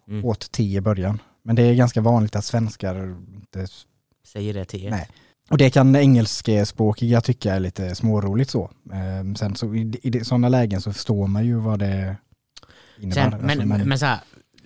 Mm. 0.09 0.25
åt 0.25 0.51
t 0.51 0.63
i 0.63 0.81
början. 0.81 1.21
Men 1.43 1.55
det 1.55 1.61
är 1.63 1.73
ganska 1.73 2.01
vanligt 2.01 2.35
att 2.35 2.45
svenskar 2.45 3.15
inte... 3.35 3.67
Säger 4.27 4.53
det 4.53 4.65
till 4.65 4.85
er? 4.85 4.89
Nej. 4.89 5.07
Och 5.49 5.57
det 5.57 5.69
kan 5.69 5.95
engelskspråkiga 5.95 7.21
tycka 7.21 7.53
är 7.55 7.59
lite 7.59 7.95
småroligt 7.95 8.49
så. 8.49 8.71
Ehm, 8.93 9.35
sen 9.35 9.55
så 9.55 9.75
i, 9.75 9.99
i 10.03 10.23
sådana 10.25 10.49
lägen 10.49 10.81
så 10.81 10.93
förstår 10.93 11.27
man 11.27 11.45
ju 11.45 11.55
vad 11.55 11.79
det 11.79 12.15
innebär. 12.99 13.15
Sen, 13.21 13.33
Alltså, 13.33 13.47
men, 13.47 13.67
man- 13.67 13.81
men 13.89 13.99
så 13.99 14.05
här, 14.05 14.19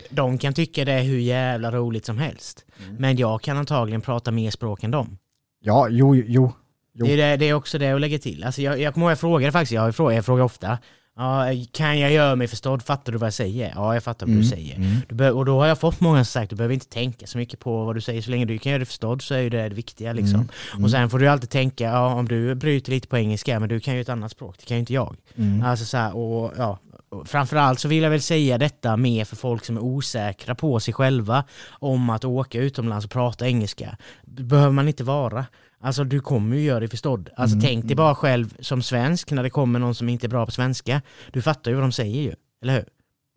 de 0.10 0.38
kan 0.38 0.54
tycka 0.54 0.86
det 0.86 0.92
är 0.92 1.04
hur 1.04 1.20
jävla 1.20 1.72
roligt 1.72 2.06
som 2.06 2.18
helst. 2.18 2.66
Mm. 2.84 2.96
Men 2.96 3.18
jag 3.18 3.42
kan 3.42 3.58
antagligen 3.58 4.02
prata 4.02 4.32
mer 4.32 4.52
språk 4.52 4.84
än 4.84 4.92
dem. 4.92 5.18
Ja, 5.62 5.88
jo, 5.90 6.16
jo. 6.16 6.52
Jo. 6.94 7.06
Det 7.06 7.14
är, 7.14 7.18
det, 7.18 7.38
det 7.38 7.46
är 7.50 7.54
också 7.54 7.78
det 7.78 7.92
att 7.92 8.02
lägga 8.02 8.20
till. 8.20 8.44
Alltså 8.44 8.62
jag, 8.62 8.80
jag 8.82 8.94
kommer 8.94 9.06
ihåg 9.06 9.12
jag 9.12 9.20
frågade 9.20 9.52
faktiskt, 9.52 9.72
jag 9.72 9.96
frågar, 9.96 10.16
jag 10.16 10.26
frågar 10.26 10.44
ofta, 10.44 10.78
Ja, 11.18 11.46
kan 11.72 12.00
jag 12.00 12.12
göra 12.12 12.36
mig 12.36 12.48
förstådd? 12.48 12.84
Fattar 12.84 13.12
du 13.12 13.18
vad 13.18 13.28
jag 13.28 13.34
säger? 13.34 13.72
Ja, 13.76 13.94
jag 13.94 14.04
fattar 14.04 14.26
vad 14.26 14.32
Mm, 14.34 14.42
du 14.42 14.48
säger. 14.50 14.76
mm. 14.76 14.96
Du 15.10 15.16
bör, 15.16 15.32
och 15.32 15.46
då 15.46 15.60
har 15.60 15.68
jag 15.68 15.80
fått 15.80 16.00
många 16.00 16.18
som 16.18 16.26
sagt, 16.42 16.50
du 16.50 16.56
behöver 16.56 16.74
inte 16.74 16.88
tänka 16.90 17.28
så 17.28 17.38
mycket 17.38 17.60
på 17.60 17.86
vad 17.86 17.96
du 17.96 18.02
säger. 18.02 18.22
Så 18.22 18.32
länge 18.32 18.46
du 18.46 18.58
kan 18.58 18.70
göra 18.72 18.80
det 18.80 18.86
förstådd 18.86 19.22
så 19.22 19.34
är 19.34 19.40
ju 19.40 19.50
det 19.50 19.70
det 19.70 19.76
viktiga. 19.76 20.14
Liksom. 20.14 20.36
Mm, 20.36 20.50
mm. 20.74 20.84
Och 20.84 20.92
sen 20.92 21.10
får 21.10 21.20
du 21.20 21.28
alltid 21.28 21.50
tänka, 21.50 21.84
ja, 21.84 22.14
om 22.14 22.28
du 22.28 22.56
bryter 22.56 22.92
lite 22.92 23.08
på 23.08 23.18
engelska, 23.18 23.60
men 23.60 23.70
du 23.70 23.80
kan 23.80 23.96
ju 23.96 24.02
ett 24.02 24.10
annat 24.10 24.32
språk, 24.32 24.56
det 24.60 24.66
kan 24.66 24.78
ju 24.78 24.80
inte 24.80 24.94
jag. 24.94 25.16
Mm. 25.36 25.62
Alltså 25.62 25.86
så 25.86 25.98
här, 25.98 26.16
och, 26.18 26.54
ja, 26.58 26.80
framförallt 27.26 27.80
så 27.80 27.88
vill 27.88 28.04
jag 28.04 28.10
väl 28.10 28.22
säga 28.22 28.58
detta 28.58 28.98
mer 28.98 29.26
för 29.26 29.36
folk 29.36 29.66
som 29.66 29.78
är 29.78 29.82
osäkra 29.82 30.56
på 30.56 30.80
sig 30.80 30.94
själva 30.94 31.44
om 31.70 32.10
att 32.10 32.26
åka 32.26 32.60
utomlands 32.60 33.06
och 33.06 33.12
prata 33.12 33.48
engelska. 33.48 33.98
Behöver 34.26 34.72
man 34.72 34.88
inte 34.88 35.04
vara. 35.04 35.46
Alltså 35.80 36.04
du 36.04 36.20
kommer 36.20 36.56
ju 36.58 36.64
göra 36.64 36.80
dig 36.80 36.90
förstådd. 36.90 37.30
Alltså 37.36 37.56
Mm, 37.56 37.66
tänk 37.68 37.86
dig 37.88 37.96
bara 37.96 38.16
själv 38.16 38.56
som 38.60 38.82
svensk 38.82 39.32
när 39.32 39.44
det 39.44 39.50
kommer 39.50 39.80
någon 39.80 39.96
som 39.96 40.10
inte 40.10 40.28
är 40.28 40.30
bra 40.30 40.46
på 40.46 40.52
svenska. 40.52 41.02
Du 41.32 41.42
fattar 41.42 41.72
ju 41.72 41.76
vad 41.76 41.84
de 41.84 41.92
säger 41.92 42.22
ju, 42.22 42.34
eller 42.62 42.74
hur? 42.74 42.86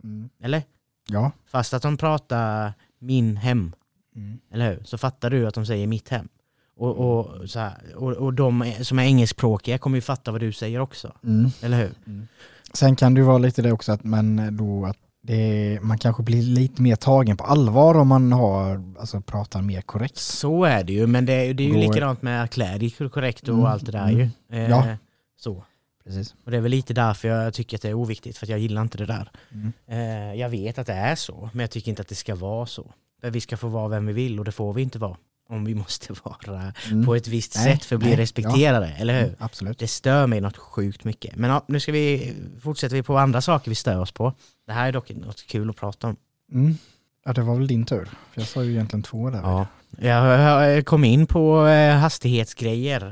Mm. 0.05 0.29
Eller? 0.43 0.63
Ja. 1.09 1.31
Fast 1.51 1.75
att 1.75 1.83
de 1.83 1.97
pratar 1.97 2.73
min 2.99 3.37
hem, 3.37 3.73
Mm. 4.17 4.39
eller 4.53 4.71
hur? 4.71 4.83
Så 4.85 4.99
fattar 4.99 5.31
du 5.31 5.47
att 5.47 5.55
de 5.55 5.67
säger 5.67 5.87
mitt 5.87 6.09
hem. 6.09 6.29
Och, 6.77 6.97
och, 7.21 7.51
så 7.51 7.59
här, 7.59 7.75
och, 7.97 8.13
och 8.13 8.35
de 8.35 8.73
som 8.81 8.99
är 8.99 9.03
engelskspråkiga 9.03 9.79
kommer 9.79 9.97
ju 9.97 10.01
fatta 10.01 10.33
vad 10.33 10.41
du 10.41 10.53
säger 10.53 10.81
också, 10.81 11.13
Mm. 11.25 11.51
eller 11.63 11.79
hur? 11.79 12.25
Sen 12.75 12.97
kan 12.97 13.15
det 13.15 13.19
ju 13.21 13.25
vara 13.27 13.39
lite 13.39 13.63
det 13.63 13.73
också 13.73 13.93
att, 13.93 14.05
men 14.05 14.57
då 14.57 14.87
att 14.87 14.97
det, 15.23 15.79
man 15.83 15.99
kanske 15.99 16.23
blir 16.23 16.43
lite 16.43 16.83
mer 16.83 16.97
tagen 16.97 17.37
på 17.37 17.45
allvar 17.45 17.95
om 17.95 18.09
man 18.09 18.33
har, 18.33 18.83
alltså 18.99 19.21
pratar 19.21 19.63
mer 19.63 19.81
korrekt. 19.81 20.17
Så 20.17 20.65
är 20.65 20.85
det 20.85 20.93
ju, 20.93 21.07
men 21.07 21.27
det, 21.27 21.33
är- 21.33 21.55
det 21.55 21.63
är 21.63 21.67
ju 21.69 21.73
Då 21.75 21.81
likadant 21.81 22.23
med 22.23 22.43
att 22.43 22.51
klä 22.51 22.79
dig 22.79 22.91
korrekt 22.91 23.43
och 23.49 23.55
Mm, 23.55 23.67
allt 23.67 23.87
det 23.87 23.93
där 23.93 24.09
mm. 24.09 24.19
ju. 24.19 24.31
Eh, 24.53 24.71
Ja. 24.71 24.97
Så. 25.37 25.65
Precis. 26.05 26.35
Och 26.45 26.51
det 26.51 26.57
är 26.57 26.61
väl 26.61 26.71
lite 26.71 26.95
därför 26.95 27.29
jag 27.29 27.55
tycker 27.55 27.77
att 27.77 27.83
det 27.83 27.89
är 27.89 27.95
oviktigt, 27.95 28.39
för 28.39 28.51
jag 28.51 28.59
gillar 28.59 28.83
inte 28.83 28.99
det 28.99 29.07
där. 29.07 29.31
Mm. 29.53 29.73
Eh, 29.89 30.41
jag 30.41 30.49
vet 30.49 30.79
att 30.79 30.87
det 30.87 30.93
är 30.93 31.15
så, 31.15 31.51
men 31.53 31.61
jag 31.61 31.71
tycker 31.71 31.91
inte 31.91 32.03
att 32.03 32.09
det 32.09 32.15
ska 32.15 32.35
vara 32.35 32.67
så. 32.67 32.93
Vi 33.23 33.41
ska 33.41 33.57
få 33.57 33.69
vara 33.69 33.89
vem 33.89 34.07
vi 34.07 34.13
vill 34.13 34.39
och 34.39 34.45
det 34.45 34.53
får 34.53 34.73
vi 34.73 34.83
inte 34.83 34.99
vara. 34.99 35.17
Om 35.51 35.65
vi 35.65 35.75
måste 35.75 36.13
vara 36.25 36.73
Mm. 36.91 37.07
på 37.07 37.15
ett 37.15 37.29
visst 37.29 37.55
Nej, 37.57 37.65
sätt 37.77 37.85
för 37.85 37.97
att 37.97 38.01
bli 38.01 38.09
nej, 38.09 38.19
respekterade, 38.19 38.95
eller 38.99 39.15
hur? 39.15 39.25
Mm, 39.27 39.37
absolut. 39.39 39.79
Det 39.79 39.87
stör 39.89 40.27
mig 40.27 40.41
något 40.41 40.57
sjukt 40.57 41.05
mycket. 41.05 41.37
Men 41.37 41.51
ja, 41.51 41.65
nu 41.69 41.81
ska 41.81 41.93
vi, 41.93 42.35
fortsätter 42.63 42.97
vi 42.97 43.03
på 43.03 43.19
andra 43.19 43.41
saker 43.41 43.71
vi 43.71 43.75
stör 43.75 44.01
oss 44.01 44.13
på. 44.13 44.33
Det 44.67 44.73
här 44.73 44.89
är 44.89 44.93
dock 44.93 45.11
något 45.11 45.47
kul 45.47 45.71
att 45.71 45.77
prata 45.77 46.07
om. 46.07 46.17
Mm. 46.53 46.79
Ja, 47.25 47.33
det 47.33 47.43
var 47.43 47.55
väl 47.57 47.67
din 47.67 47.85
tur. 47.87 48.05
För 48.05 48.41
jag 48.41 48.49
sa 48.49 48.63
ju 48.65 48.71
egentligen 48.73 49.03
två 49.03 49.31
där. 49.31 49.41
Ja. 49.43 49.67
Jag 50.01 50.87
kom 50.87 51.05
in 51.05 51.27
på 51.27 51.67
eh, 51.67 51.97
hastighetsgrejer. 51.97 53.03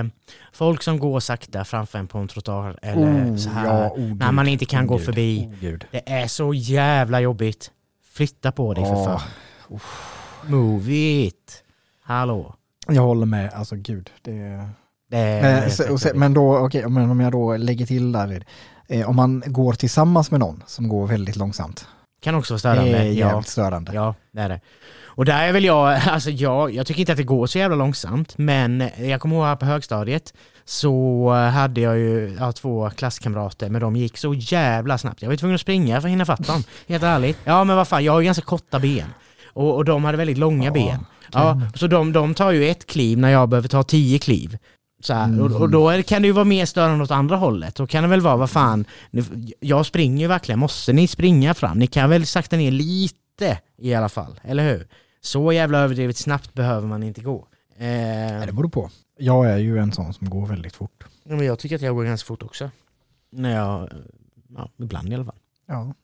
Eh, 0.00 0.06
folk 0.52 0.82
som 0.82 0.98
går 0.98 1.20
sakta 1.20 1.64
framför 1.64 1.98
en 1.98 2.06
på 2.06 2.18
en 2.18 2.28
trottoar 2.28 2.78
eller 2.82 3.30
Oh, 3.32 3.36
så 3.36 3.50
här. 3.50 3.66
ja, 3.66 3.90
oh, 3.90 4.14
när 4.16 4.32
man 4.32 4.48
inte 4.48 4.64
kan 4.64 4.84
Oh, 4.84 4.88
gå 4.88 4.98
förbi. 4.98 5.48
Oh. 5.62 5.78
Det 5.90 6.02
är 6.12 6.26
så 6.26 6.54
jävla 6.54 7.20
jobbigt. 7.20 7.70
Flytta 8.12 8.52
på 8.52 8.74
dig 8.74 8.84
för 8.84 8.92
Ja. 8.92 9.04
fan. 9.68 9.80
Move 10.48 10.92
it. 10.92 11.62
Hallå. 12.02 12.54
Jag 12.88 13.02
håller 13.02 13.26
med, 13.26 13.52
alltså 13.54 13.76
gud. 13.76 14.10
Det... 14.22 14.68
Det 15.10 15.16
är 15.18 15.42
Men, 15.60 15.70
så, 15.70 15.98
sen, 15.98 16.18
men 16.18 16.34
då, 16.34 16.58
okej, 16.58 16.88
men 16.88 17.10
om 17.10 17.20
jag 17.20 17.32
då 17.32 17.56
lägger 17.56 17.86
till 17.86 18.12
där, 18.12 18.44
eh, 18.88 19.08
om 19.08 19.16
man 19.16 19.42
går 19.46 19.72
tillsammans 19.72 20.30
med 20.30 20.40
någon 20.40 20.62
som 20.66 20.88
går 20.88 21.06
väldigt 21.06 21.36
långsamt. 21.36 21.86
kan 22.22 22.34
också 22.34 22.52
vara 22.54 22.56
Det 22.56 22.60
störande. 22.80 22.98
är 22.98 23.04
Ja. 23.04 23.12
jävligt 23.28 23.48
störande. 23.48 23.92
Ja, 23.94 24.14
det 24.32 24.40
är 24.40 24.48
det. 24.48 24.60
Och 25.04 25.24
där 25.24 25.48
är 25.48 25.52
väl 25.52 25.64
jag, 25.64 26.00
alltså 26.08 26.30
jag, 26.30 26.70
jag 26.74 26.86
tycker 26.86 27.00
inte 27.00 27.12
att 27.12 27.18
det 27.18 27.24
går 27.24 27.46
så 27.46 27.58
jävla 27.58 27.76
långsamt, 27.76 28.38
men 28.38 28.88
jag 28.98 29.20
kommer 29.20 29.36
ihåg 29.36 29.44
här 29.44 29.56
på 29.56 29.66
högstadiet 29.66 30.34
så 30.64 31.30
hade 31.32 31.80
jag 31.80 31.98
ju 31.98 32.36
ja, 32.40 32.52
två 32.52 32.90
klasskamrater, 32.90 33.68
men 33.70 33.80
de 33.80 33.96
gick 33.96 34.18
så 34.18 34.34
jävla 34.34 34.98
snabbt. 34.98 35.22
Jag 35.22 35.28
var 35.28 35.36
tvungen 35.36 35.54
att 35.54 35.60
springa 35.60 36.00
för 36.00 36.08
att 36.08 36.12
hinna 36.12 36.24
fatt 36.24 36.46
dem, 36.46 36.62
helt 36.88 37.02
ärligt. 37.02 37.38
Ja 37.44 37.64
men 37.64 37.76
vad 37.76 37.88
fan, 37.88 38.04
jag 38.04 38.12
har 38.12 38.20
ju 38.20 38.24
ganska 38.24 38.44
korta 38.44 38.78
ben. 38.78 39.06
Och, 39.52 39.76
och 39.76 39.84
de 39.84 40.04
hade 40.04 40.18
väldigt 40.18 40.38
långa 40.38 40.64
Ja, 40.64 40.72
ben. 40.72 41.06
Ja, 41.32 41.60
så 41.74 41.86
de, 41.86 42.12
de 42.12 42.34
tar 42.34 42.50
ju 42.50 42.68
ett 42.68 42.86
kliv 42.86 43.18
när 43.18 43.30
jag 43.30 43.48
behöver 43.48 43.68
ta 43.68 43.82
tio 43.82 44.18
kliv. 44.18 44.58
Så 45.02 45.14
här, 45.14 45.40
och, 45.42 45.60
och 45.60 45.70
då 45.70 45.88
är- 45.88 46.02
kan 46.02 46.22
det 46.22 46.28
ju 46.28 46.32
vara 46.32 46.44
mer 46.44 46.66
störande 46.66 47.04
åt 47.04 47.10
andra 47.10 47.36
hållet. 47.36 47.74
Då 47.74 47.86
kan 47.86 48.02
det 48.02 48.08
väl 48.08 48.20
vara, 48.20 48.36
vad 48.36 48.50
fan, 48.50 48.84
jag 49.60 49.86
springer 49.86 50.20
ju 50.20 50.26
verkligen, 50.28 50.58
måste 50.58 50.92
ni 50.92 51.06
springa 51.06 51.54
fram? 51.54 51.78
Ni 51.78 51.86
kan 51.86 52.10
väl 52.10 52.26
sakta 52.26 52.56
ner 52.56 52.70
lite 52.70 53.58
i 53.78 53.94
alla 53.94 54.08
fall, 54.08 54.40
eller 54.44 54.72
hur? 54.72 54.86
Så 55.20 55.52
jävla 55.52 55.78
överdrivet 55.78 56.16
snabbt 56.16 56.54
behöver 56.54 56.88
man 56.88 57.02
inte 57.02 57.20
gå. 57.20 57.46
Eh, 57.78 57.86
Nej, 57.86 58.46
det 58.46 58.52
beror 58.52 58.68
på. 58.68 58.90
Jag 59.18 59.50
är 59.50 59.58
ju 59.58 59.78
en 59.78 59.92
sån 59.92 60.14
som 60.14 60.30
går 60.30 60.46
väldigt 60.46 60.76
fort. 60.76 61.04
ja, 61.24 61.36
men 61.36 61.46
jag 61.46 61.58
tycker 61.58 61.76
att 61.76 61.82
jag 61.82 61.94
går 61.94 62.04
ganska 62.04 62.26
fort 62.26 62.42
också. 62.42 62.70
När 63.32 63.56
jag, 63.56 63.88
ja, 64.56 64.68
ibland 64.78 65.08
i 65.12 65.14
alla 65.14 65.24
fall. 65.24 65.38
Ja. 65.68 65.94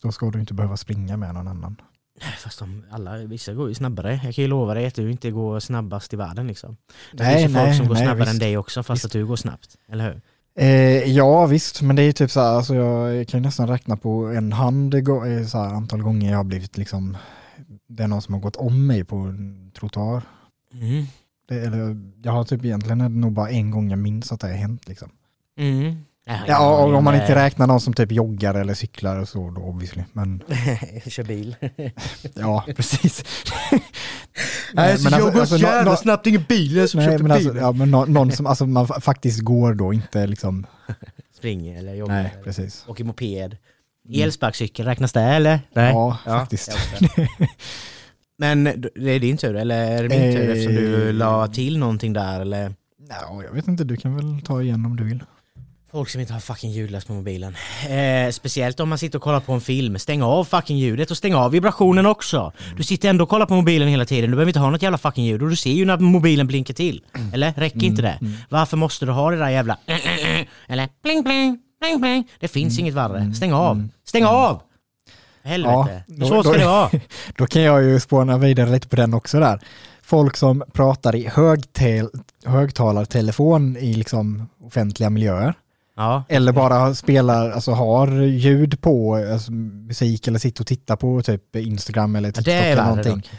Så 0.00 0.06
då 0.06 0.12
ska 0.12 0.30
du 0.30 0.40
inte 0.40 0.54
behöva 0.54 0.76
springa 0.76 1.16
med 1.16 1.34
någon 1.34 1.48
annan. 1.48 1.76
Nej, 2.20 2.32
Fast 2.38 2.58
de, 2.58 2.84
alla, 2.90 3.16
vissa 3.16 3.52
går 3.54 3.68
ju 3.68 3.74
snabbare. 3.74 4.20
Jag 4.24 4.34
kan 4.34 4.42
ju 4.44 4.48
lova 4.48 4.74
dig 4.74 4.86
att 4.86 4.94
du 4.94 5.10
inte 5.10 5.30
går 5.30 5.60
snabbast 5.60 6.12
i 6.12 6.16
världen 6.16 6.46
liksom. 6.46 6.76
Det 7.12 7.22
Nej, 7.24 7.36
finns 7.38 7.50
ju 7.50 7.54
folk 7.60 7.76
som 7.76 7.86
går 7.88 7.94
nej, 7.94 8.04
snabbare 8.04 8.24
visst. 8.24 8.32
än 8.32 8.38
dig 8.38 8.56
också 8.56 8.82
fast 8.82 8.96
Visst. 8.96 9.04
att 9.04 9.12
du 9.12 9.26
går 9.26 9.36
snabbt. 9.36 9.76
Eller 9.88 10.04
hur? 10.12 10.20
Eh, 10.58 11.10
ja 11.12 11.46
visst, 11.46 11.82
men 11.82 11.96
det 11.96 12.02
är 12.02 12.06
ju 12.06 12.12
typ 12.12 12.30
så 12.30 12.40
här, 12.40 12.52
alltså 12.52 12.74
jag 12.74 13.28
kan 13.28 13.40
ju 13.40 13.46
nästan 13.46 13.68
räkna 13.68 13.96
på 13.96 14.26
en 14.26 14.52
hand 14.52 14.94
eh, 14.94 15.02
så 15.46 15.58
här, 15.58 15.74
antal 15.74 16.02
gånger 16.02 16.30
jag 16.30 16.36
har 16.36 16.44
blivit 16.44 16.76
liksom, 16.78 17.16
det 17.88 18.02
är 18.02 18.08
någon 18.08 18.22
som 18.22 18.34
har 18.34 18.40
gått 18.40 18.56
om 18.56 18.86
mig 18.86 19.04
på 19.04 19.16
en 19.16 19.70
trottoar. 19.78 20.22
Mm. 20.72 21.04
Det, 21.48 21.54
eller, 21.54 21.96
jag 22.22 22.32
har 22.32 22.44
typ 22.44 22.64
egentligen 22.64 23.20
nog 23.20 23.32
bara 23.32 23.50
en 23.50 23.70
gång 23.70 23.90
jag 23.90 23.98
minns 23.98 24.32
att 24.32 24.40
det 24.40 24.46
har 24.46 24.54
hänt 24.54 24.88
liksom. 24.88 25.10
Mm. 25.58 25.94
Ja, 26.26 26.38
Ja, 26.46 26.84
om 26.96 27.04
man 27.04 27.14
inte 27.14 27.26
det- 27.26 27.34
räknar 27.44 27.66
någon 27.66 27.80
som 27.80 27.94
typ 27.94 28.12
joggar 28.12 28.54
eller 28.54 28.74
cyklar 28.74 29.16
och 29.18 29.28
så 29.28 29.50
då 29.50 29.60
obviously. 29.60 30.02
Men 30.12 30.42
Kör 31.06 31.24
bil. 31.24 31.56
ja, 32.34 32.64
precis. 32.76 33.24
Nej, 34.72 34.98
så 34.98 35.08
jag 35.10 35.32
går 35.32 35.44
så 35.44 35.56
jävla 35.56 35.90
nå- 35.90 35.96
snabbt, 35.96 36.26
ingen 36.26 36.44
bil, 36.48 36.88
som 36.88 37.00
Nej, 37.00 37.08
köpte 37.08 37.22
men 37.22 37.32
alltså, 37.32 37.48
bilen. 37.48 37.64
ja, 37.64 37.72
men 37.72 37.90
nå- 37.90 38.04
någon 38.04 38.32
som 38.32 38.46
alltså, 38.46 38.66
man 38.66 38.86
fa- 38.86 39.00
faktiskt 39.00 39.40
går 39.40 39.74
då, 39.74 39.92
inte 39.92 40.26
liksom, 40.26 40.66
Springer 41.36 41.78
eller 41.78 41.94
joggar. 41.94 42.14
nej 42.14 42.30
eller 42.34 42.42
precis. 42.44 42.84
åker 42.88 43.04
moped. 43.04 43.56
Elsparkcykel, 44.14 44.86
räknas 44.86 45.12
det 45.12 45.20
eller? 45.22 45.60
Nej. 45.74 45.92
Ja, 45.92 46.18
Ja, 46.26 46.38
faktiskt. 46.38 46.70
Men 48.38 48.64
det 48.94 49.10
är 49.10 49.20
din 49.20 49.36
tur, 49.36 49.56
eller 49.56 49.76
är 49.90 50.02
det 50.02 50.08
min 50.08 50.32
tur 50.34 50.40
Eh, 50.44 50.50
eftersom 50.50 50.74
du 50.74 51.12
la 51.12 51.46
till 51.46 51.78
någonting 51.78 52.12
där 52.12 52.40
eller? 52.40 52.74
Ja, 53.08 53.42
jag 53.44 53.52
vet 53.52 53.68
inte, 53.68 53.84
du 53.84 53.96
kan 53.96 54.16
väl 54.16 54.40
ta 54.44 54.62
igen 54.62 54.86
om 54.86 54.96
du 54.96 55.04
vill. 55.04 55.22
Folk 55.94 56.08
som 56.08 56.20
inte 56.20 56.32
har 56.32 56.40
fucking 56.40 56.70
ljudlös 56.70 57.04
på 57.04 57.12
mobilen. 57.12 57.56
Eh, 57.88 58.30
speciellt 58.30 58.80
om 58.80 58.88
man 58.88 58.98
sitter 58.98 59.18
och 59.18 59.22
kollar 59.22 59.40
på 59.40 59.52
en 59.52 59.60
film. 59.60 59.98
Stäng 59.98 60.22
av 60.22 60.44
fucking 60.44 60.78
ljudet 60.78 61.10
och 61.10 61.16
stäng 61.16 61.34
av 61.34 61.50
vibrationen 61.50 62.06
också. 62.06 62.52
Du 62.76 62.82
sitter 62.82 63.08
ändå 63.10 63.24
och 63.24 63.30
kollar 63.30 63.46
på 63.46 63.54
mobilen 63.54 63.88
hela 63.88 64.04
tiden. 64.04 64.30
Du 64.30 64.36
behöver 64.36 64.50
inte 64.50 64.60
ha 64.60 64.70
något 64.70 64.82
jävla 64.82 64.98
fucking 64.98 65.24
ljud 65.24 65.42
och 65.42 65.48
du 65.50 65.56
ser 65.56 65.70
ju 65.70 65.84
när 65.84 65.96
mobilen 65.98 66.46
blinkar 66.46 66.74
till. 66.74 67.02
Eller? 67.34 67.52
Räcker 67.56 67.84
inte 67.84 68.02
det? 68.02 68.18
Varför 68.48 68.76
måste 68.76 69.06
du 69.06 69.12
ha 69.12 69.30
det 69.30 69.36
där 69.36 69.48
jävla 69.48 69.78
eller 70.68 70.88
bling 71.02 71.22
bling 71.22 71.58
bling 71.80 72.00
bling? 72.00 72.28
Det 72.40 72.48
finns 72.48 72.78
inget 72.78 72.94
värre. 72.94 73.34
Stäng 73.34 73.52
av. 73.52 73.88
Stäng 74.06 74.24
av! 74.24 74.60
Helvete. 75.44 75.74
Ja, 76.06 76.14
Hur 76.14 76.20
då- 76.20 76.26
svårt 76.26 76.44
ska 76.44 76.52
då- 76.52 76.58
det 76.58 76.64
vara? 76.64 76.90
Då 77.36 77.46
kan 77.46 77.62
jag 77.62 77.84
ju 77.84 78.00
spåna 78.00 78.38
vidare 78.38 78.70
lite 78.70 78.88
på 78.88 78.96
den 78.96 79.14
också 79.14 79.40
där. 79.40 79.60
Folk 80.02 80.36
som 80.36 80.64
pratar 80.72 81.14
i 81.16 81.28
högtel, 81.28 82.08
högtalartelefon 82.44 83.76
i 83.76 83.94
liksom 83.94 84.48
offentliga 84.66 85.10
miljöer. 85.10 85.54
Ja. 85.96 86.24
Eller 86.28 86.52
bara 86.52 86.94
spelar, 86.94 87.50
alltså 87.50 87.70
har 87.72 88.08
ljud 88.22 88.80
på 88.80 89.14
alltså, 89.32 89.52
musik 89.52 90.28
eller 90.28 90.38
sitter 90.38 90.62
och 90.62 90.66
tittar 90.66 90.96
på 90.96 91.22
typ 91.22 91.56
Instagram 91.56 92.16
eller 92.16 92.28
ja 92.28 92.32
TikTok 92.32 92.54
är 92.54 92.72
eller 92.72 92.84
någonting. 92.84 93.12
dock. 93.14 93.30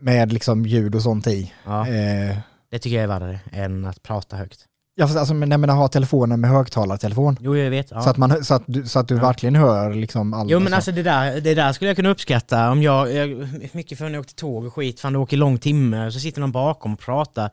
Med 0.00 0.32
liksom 0.32 0.66
ljud 0.66 0.94
och 0.94 1.02
sånt 1.02 1.26
i. 1.26 1.52
Ja, 1.64 1.88
Eh, 1.88 2.36
det 2.70 2.78
tycker 2.78 2.96
jag 2.96 3.02
är 3.04 3.08
värre 3.20 3.40
än 3.52 3.84
att 3.84 4.02
prata 4.02 4.36
högt. 4.36 4.58
ja, 4.94 5.06
fast 5.06 5.18
alltså, 5.18 5.34
men 5.34 5.48
menar 5.60 5.74
ha 5.74 5.88
telefonen 5.88 6.40
med 6.40 6.50
högtalartelefon. 6.50 7.36
Jo, 7.40 7.56
jag 7.56 7.70
vet. 7.70 7.90
Ja. 7.90 8.00
Så 8.02 8.10
att, 8.10 8.16
man, 8.16 8.44
så 8.44 8.54
att 8.54 8.62
du, 8.66 8.86
så 8.86 8.98
att 8.98 9.08
du 9.08 9.14
Ja. 9.14 9.20
verkligen 9.22 9.54
hör 9.56 9.94
liksom 9.94 10.34
allt. 10.34 10.50
Jo 10.50 10.60
men 10.60 10.74
alltså 10.74 10.92
det 10.92 11.02
där, 11.02 11.40
det 11.40 11.54
där 11.54 11.72
skulle 11.72 11.88
jag 11.90 11.96
kunna 11.96 12.08
uppskatta 12.08 12.70
om 12.70 12.82
jag, 12.82 13.12
jag 13.14 13.48
mycket 13.72 13.98
för 13.98 14.04
när 14.04 14.12
jag 14.12 14.20
åkte 14.20 14.34
tåg 14.34 14.64
och 14.64 14.74
skit, 14.74 15.00
fan 15.00 15.12
det 15.12 15.18
åker 15.18 15.36
lång 15.36 15.58
timme, 15.58 16.10
så 16.12 16.20
sitter 16.20 16.40
någon 16.40 16.52
bakom 16.52 16.92
och 16.92 16.98
pratar. 17.00 17.50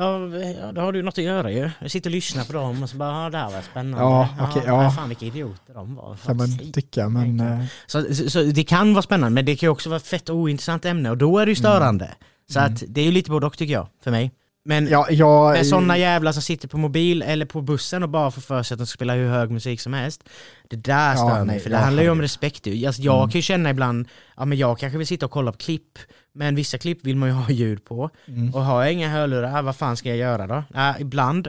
Ja, 0.00 0.28
ja, 0.60 0.72
då 0.72 0.80
har 0.80 0.92
du 0.92 1.02
något 1.02 1.18
att 1.18 1.24
göra 1.24 1.50
ju. 1.50 1.70
Jag 1.78 1.90
sitter 1.90 2.10
och 2.10 2.14
lyssnar 2.14 2.44
på 2.44 2.52
dem 2.52 2.82
och 2.82 2.90
så 2.90 2.96
bara, 2.96 3.24
ja 3.24 3.30
det 3.30 3.38
här 3.38 3.50
var 3.50 3.62
spännande. 3.62 4.04
Ja, 4.04 4.28
okej, 4.40 4.62
ja. 4.66 4.90
Fan 4.90 5.08
vilka 5.08 5.26
idioter 5.26 5.74
de 5.74 5.94
var. 5.94 6.16
kan 6.26 6.36
man 6.36 6.72
tycka, 6.72 7.08
men... 7.08 7.40
Eh, 7.40 7.64
Så, 7.86 8.14
så, 8.14 8.30
så 8.30 8.42
det 8.42 8.64
kan 8.64 8.94
vara 8.94 9.02
spännande, 9.02 9.34
men 9.34 9.44
det 9.44 9.56
kan 9.56 9.66
ju 9.66 9.70
också 9.70 9.88
vara 9.88 9.96
ett 9.96 10.06
fett 10.06 10.30
ointressant 10.30 10.84
ämne 10.84 11.10
och 11.10 11.18
då 11.18 11.38
är 11.38 11.46
det 11.46 11.52
ju 11.52 11.56
störande. 11.56 12.10
Så 12.52 12.60
att 12.60 12.82
det 12.88 13.00
är 13.00 13.04
ju 13.04 13.12
lite 13.12 13.30
både 13.30 13.46
och 13.46 13.58
tycker 13.58 13.72
jag, 13.74 13.88
för 14.04 14.10
mig. 14.10 14.30
Men 14.64 14.88
ja, 14.88 15.06
jag... 15.10 15.52
med 15.52 15.66
sådana 15.66 15.98
jävlar 15.98 16.32
som 16.32 16.42
sitter 16.42 16.68
på 16.68 16.78
mobil 16.78 17.22
eller 17.22 17.46
på 17.46 17.60
bussen 17.60 18.02
och 18.02 18.08
bara 18.08 18.30
får 18.30 18.40
för 18.40 18.62
sig 18.62 18.74
att 18.74 18.78
de 18.78 18.86
ska 18.86 18.96
spela 18.96 19.14
hur 19.14 19.28
hög 19.28 19.50
musik 19.50 19.80
som 19.80 19.92
helst. 19.92 20.28
Det 20.68 20.76
där 20.76 21.14
stör 21.14 21.28
Ja, 21.28 21.34
mig, 21.34 21.46
nej, 21.46 21.60
för 21.60 21.70
det 21.70 21.76
handlar 21.76 22.02
ju 22.02 22.10
om 22.10 22.20
respekt. 22.20 22.66
Alltså, 22.86 23.02
jag 23.02 23.30
kan 23.30 23.38
ju 23.38 23.42
känna 23.42 23.70
ibland, 23.70 24.08
ja 24.36 24.44
men 24.44 24.58
jag 24.58 24.78
kanske 24.78 24.98
vill 24.98 25.06
sitta 25.06 25.26
och 25.26 25.32
kolla 25.32 25.52
på 25.52 25.58
klipp, 25.58 25.98
men 26.32 26.54
vissa 26.54 26.78
klipp 26.78 27.04
vill 27.04 27.16
man 27.16 27.28
ju 27.28 27.34
ha 27.34 27.50
ljud 27.50 27.84
på. 27.84 28.10
Mm. 28.26 28.54
Och 28.54 28.64
har 28.64 28.82
jag 28.82 28.92
inga 28.92 29.08
hörlurar, 29.08 29.62
vad 29.62 29.76
fan 29.76 29.96
ska 29.96 30.08
jag 30.08 30.18
göra 30.18 30.46
då? 30.46 30.64
Ja, 30.74 30.98
ibland 30.98 31.48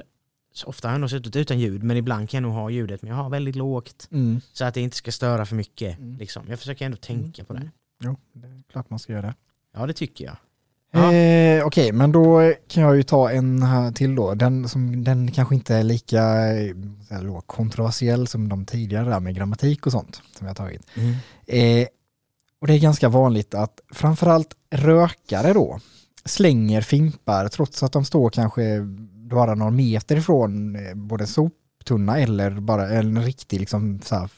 ofta 0.66 0.88
har 0.88 0.94
jag 0.94 1.02
nog 1.02 1.10
suttit 1.10 1.36
utan 1.36 1.60
ljud, 1.60 1.84
men 1.84 1.98
ibland 1.98 2.30
kan 2.30 2.38
jag 2.38 2.50
nog 2.50 2.54
ha 2.54 2.70
ljudet, 2.70 3.02
men 3.02 3.10
jag 3.10 3.18
har 3.18 3.30
väldigt 3.30 3.56
lågt. 3.56 4.08
Mm. 4.12 4.42
Så 4.54 4.66
att 4.66 4.74
det 4.74 4.82
inte 4.82 4.98
ska 4.98 5.12
störa 5.12 5.46
för 5.46 5.56
mycket. 5.56 5.98
Mm. 5.98 6.18
Liksom. 6.18 6.46
Jag 6.50 6.60
försöker 6.60 6.86
ändå 6.86 6.98
tänka 6.98 7.44
på 7.44 7.54
det. 7.54 7.60
Mm. 7.60 7.72
Jo, 8.04 8.18
det 8.34 8.48
är 8.48 8.64
klart 8.72 8.90
man 8.90 9.00
ska 9.00 9.14
göra 9.14 9.22
det. 9.22 9.36
Ja, 9.74 9.86
det 9.86 9.94
tycker 9.94 10.26
jag. 10.26 10.38
Eh, 10.94 11.66
Okej, 11.66 11.92
men 11.92 12.12
då 12.12 12.54
kan 12.68 12.84
jag 12.84 12.96
ju 12.96 13.04
ta 13.04 13.32
en 13.32 13.64
här 13.64 13.92
till 13.92 14.16
då. 14.16 14.34
Den, 14.34 14.70
som, 14.70 15.04
den 15.04 15.32
kanske 15.32 15.56
inte 15.56 15.76
är 15.76 15.84
lika 15.84 16.24
eh, 16.58 17.22
då, 17.22 17.42
kontroversiell 17.46 18.28
som 18.28 18.50
de 18.50 18.66
tidigare 18.66 19.10
där 19.10 19.20
med 19.20 19.36
grammatik 19.36 19.86
och 19.86 19.92
sånt 19.92 20.22
som 20.38 20.48
jag 20.48 20.56
tagit. 20.56 20.82
Eh, 21.48 21.88
och 22.62 22.68
det 22.68 22.74
är 22.74 22.80
ganska 22.80 23.10
vanligt 23.10 23.54
att 23.54 23.80
framförallt 23.94 24.56
rökare 24.72 25.54
då 25.54 25.80
slänger 26.26 26.82
fimpar 26.82 27.48
trots 27.48 27.84
att 27.84 27.92
de 27.92 28.06
står 28.06 28.30
kanske 28.30 28.80
bara 29.30 29.56
några 29.56 29.72
meter 29.72 30.16
ifrån 30.18 30.76
eh, 30.76 30.94
både 30.96 31.28
soptunna 31.28 32.20
eller 32.20 32.52
bara 32.52 32.90
en 32.90 33.24
riktig 33.24 33.60
liksom 33.60 34.00
så 34.04 34.16
här, 34.16 34.30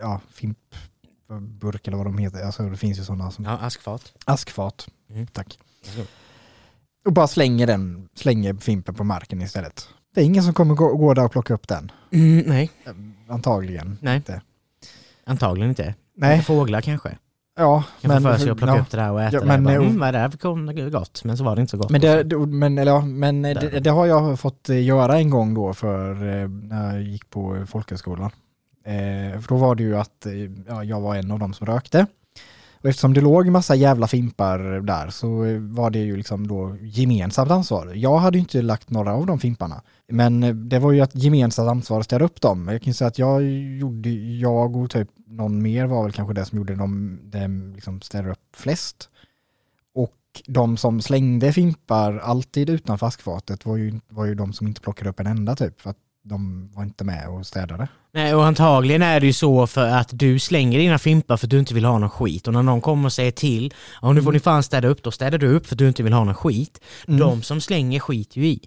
ja, 0.00 0.20
fimpburk 0.30 1.86
eller 1.88 1.96
vad 1.96 2.06
de 2.06 2.18
heter. 2.18 2.42
Alltså 2.42 2.62
det 2.62 2.76
finns 2.76 2.98
ju 2.98 3.04
sådana 3.04 3.30
som 3.30 3.44
Ja, 3.44 3.50
askfat. 3.58 4.12
askfat. 4.24 4.88
Mm. 5.10 5.26
Tack. 5.26 5.58
Och 7.04 7.12
bara 7.12 7.26
slänger 7.26 7.66
den, 7.66 8.08
slänger 8.14 8.54
fimpen 8.54 8.94
på 8.94 9.04
marken 9.04 9.42
istället. 9.42 9.88
Det 10.14 10.20
är 10.20 10.24
ingen 10.24 10.42
som 10.42 10.54
kommer 10.54 10.74
gå, 10.74 10.96
gå 10.96 11.14
där 11.14 11.24
och 11.24 11.32
plocka 11.32 11.54
upp 11.54 11.68
den. 11.68 11.92
Mm, 12.12 12.44
nej, 12.46 12.70
Antagligen. 13.28 13.98
Nej. 14.00 14.16
Inte. 14.16 14.40
antagligen 15.24 15.68
inte. 15.68 15.94
Nej, 16.16 16.42
Fåglar 16.42 16.80
kanske. 16.80 17.18
ja. 17.58 17.84
Kan 18.00 18.22
få 18.22 18.28
för 18.28 18.38
sig 18.38 18.50
att 18.50 18.58
plocka 18.58 18.74
ja. 18.74 18.80
upp 18.80 18.90
det 18.90 18.96
där 18.96 19.10
och 19.12 19.22
äta 19.22 19.36
Ja, 19.36 19.40
det. 19.40 19.46
men, 19.46 19.64
Bara, 19.64 19.74
eh, 19.74 19.80
mm, 19.80 19.98
vad 19.98 20.08
är 20.08 20.12
det 20.12 20.18
här 20.18 20.30
för 20.30 20.90
gott? 20.90 21.24
Men 21.24 21.36
så 21.36 21.44
var 21.44 21.56
det 21.56 21.60
inte 21.60 21.70
så 21.70 21.76
gott. 21.76 21.90
Men, 21.90 22.00
det, 22.00 22.22
det- 22.22 22.38
men, 22.38 22.78
eller, 22.78 22.92
ja, 22.92 23.00
men 23.00 23.44
eh, 23.44 23.60
det, 23.60 23.80
det 23.80 23.90
har 23.90 24.06
jag 24.06 24.40
fått 24.40 24.68
eh, 24.68 24.84
göra 24.84 25.18
en 25.18 25.30
gång 25.30 25.54
då 25.54 25.74
för 25.74 26.10
eh, 26.42 26.48
när 26.48 26.92
jag 26.94 27.02
gick 27.02 27.30
på 27.30 27.64
folkhögskolan. 27.68 28.30
Eh, 28.84 29.40
för 29.40 29.48
då 29.48 29.56
var 29.56 29.74
det 29.74 29.82
ju 29.82 29.96
att 29.98 30.26
eh, 30.26 30.32
ja, 30.68 30.84
jag 30.84 31.00
var 31.00 31.16
en 31.16 31.30
av 31.30 31.38
dem 31.38 31.54
som 31.54 31.66
rökte. 31.66 32.06
Och 32.80 32.88
eftersom 32.88 33.14
det 33.14 33.20
låg 33.20 33.46
massa 33.46 33.74
jävla 33.74 34.06
fimpar 34.06 34.58
där 34.80 35.10
så 35.10 35.28
var 35.60 35.90
det 35.90 35.98
ju 35.98 36.16
liksom 36.16 36.46
då 36.46 36.76
gemensamt 36.80 37.50
ansvar. 37.50 37.92
Jag 37.94 38.18
hade 38.18 38.38
ju 38.38 38.40
inte 38.40 38.62
lagt 38.62 38.90
några 38.90 39.14
av 39.14 39.26
de 39.26 39.38
fimparna. 39.38 39.82
Men 40.08 40.68
det 40.68 40.78
var 40.78 40.92
ju 40.92 41.00
ett 41.00 41.14
gemensamt 41.14 41.68
ansvar 41.68 42.00
att 42.00 42.04
städa 42.04 42.24
upp 42.24 42.40
dem. 42.40 42.68
Jag 42.68 42.82
kan 42.82 42.90
ju 42.90 42.94
säga 42.94 43.08
att 43.08 43.18
jag 43.18 43.42
gjorde, 43.78 44.10
jag 44.10 44.76
och 44.76 44.90
typ 44.90 45.08
någon 45.26 45.62
mer 45.62 45.86
var 45.86 46.02
väl 46.02 46.12
kanske 46.12 46.34
det 46.34 46.44
som 46.44 46.58
gjorde 46.58 46.74
dem, 46.74 47.20
dem 47.22 47.72
liksom 47.74 48.00
städade 48.00 48.30
upp 48.30 48.56
flest. 48.56 49.10
Och 49.94 50.14
de 50.46 50.76
som 50.76 51.00
slängde 51.00 51.52
fimpar 51.52 52.18
alltid 52.18 52.70
utanför 52.70 53.06
askfatet 53.06 53.66
var 53.66 53.76
ju, 53.76 54.00
var 54.08 54.24
ju 54.24 54.34
de 54.34 54.52
som 54.52 54.66
inte 54.66 54.80
plockade 54.80 55.10
upp 55.10 55.20
en 55.20 55.26
enda 55.26 55.56
typ. 55.56 55.80
För 55.80 55.90
att 55.90 55.96
de 56.28 56.70
var 56.74 56.82
inte 56.82 57.04
med 57.04 57.28
och 57.28 57.46
städade. 57.46 57.88
Nej, 58.14 58.34
och 58.34 58.46
antagligen 58.46 59.02
är 59.02 59.20
det 59.20 59.26
ju 59.26 59.32
så 59.32 59.66
för 59.66 59.86
att 59.88 60.08
du 60.12 60.38
slänger 60.38 60.78
dina 60.78 60.98
fimpar 60.98 61.36
för 61.36 61.46
att 61.46 61.50
du 61.50 61.58
inte 61.58 61.74
vill 61.74 61.84
ha 61.84 61.98
någon 61.98 62.10
skit. 62.10 62.46
Och 62.46 62.52
när 62.54 62.62
någon 62.62 62.80
kommer 62.80 63.06
och 63.06 63.12
säger 63.12 63.30
till, 63.30 63.74
ja 64.02 64.12
nu 64.12 64.22
får 64.22 64.32
ni 64.32 64.40
fan 64.40 64.62
städa 64.62 64.88
upp, 64.88 65.02
då 65.02 65.10
städar 65.10 65.38
du 65.38 65.46
upp 65.48 65.66
för 65.66 65.74
att 65.74 65.78
du 65.78 65.88
inte 65.88 66.02
vill 66.02 66.12
ha 66.12 66.24
någon 66.24 66.34
skit. 66.34 66.80
Mm. 67.08 67.20
De 67.20 67.42
som 67.42 67.60
slänger 67.60 68.00
skit 68.00 68.36
ju 68.36 68.46
i. 68.46 68.60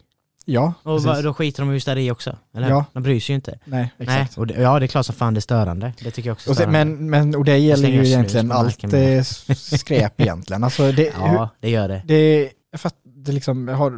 Ja, 0.45 0.73
Och 0.83 1.03
precis. 1.03 1.23
då 1.23 1.33
skiter 1.33 1.63
de 1.63 1.73
ju 1.73 1.79
städa 1.79 2.01
i 2.01 2.11
också. 2.11 2.37
Eller 2.55 2.69
Ja. 2.69 2.85
De 2.93 3.03
bryr 3.03 3.19
sig 3.19 3.33
ju 3.33 3.35
inte. 3.35 3.59
Nej, 3.65 3.91
Nej, 3.97 4.07
exakt. 4.07 4.37
och 4.37 4.47
det, 4.47 4.53
ja 4.61 4.79
det 4.79 4.85
är 4.85 4.87
klart 4.87 5.05
som 5.05 5.15
fan 5.15 5.33
det 5.33 5.37
är 5.37 5.41
störande. 5.41 5.93
Det 6.03 6.11
tycker 6.11 6.29
jag 6.29 6.33
också 6.35 6.49
är 6.49 6.51
Och, 6.51 6.57
sen, 6.57 6.69
störande. 6.69 6.95
men, 6.95 7.09
men, 7.09 7.35
och 7.35 7.45
det 7.45 7.57
gäller 7.57 7.89
ju 7.89 8.05
egentligen 8.05 8.51
allt 8.51 8.83
eh, 8.93 9.23
skräp 9.55 10.21
egentligen. 10.21 10.63
Alltså 10.63 10.91
det, 10.91 11.03
hur, 11.15 11.25
Ja, 11.25 11.49
det 11.59 11.69
gör 11.69 11.87
det. 11.87 12.01
det, 12.05 12.49
för 12.77 12.87
att 12.87 12.95
det 13.25 13.31
liksom 13.31 13.67
har, 13.67 13.91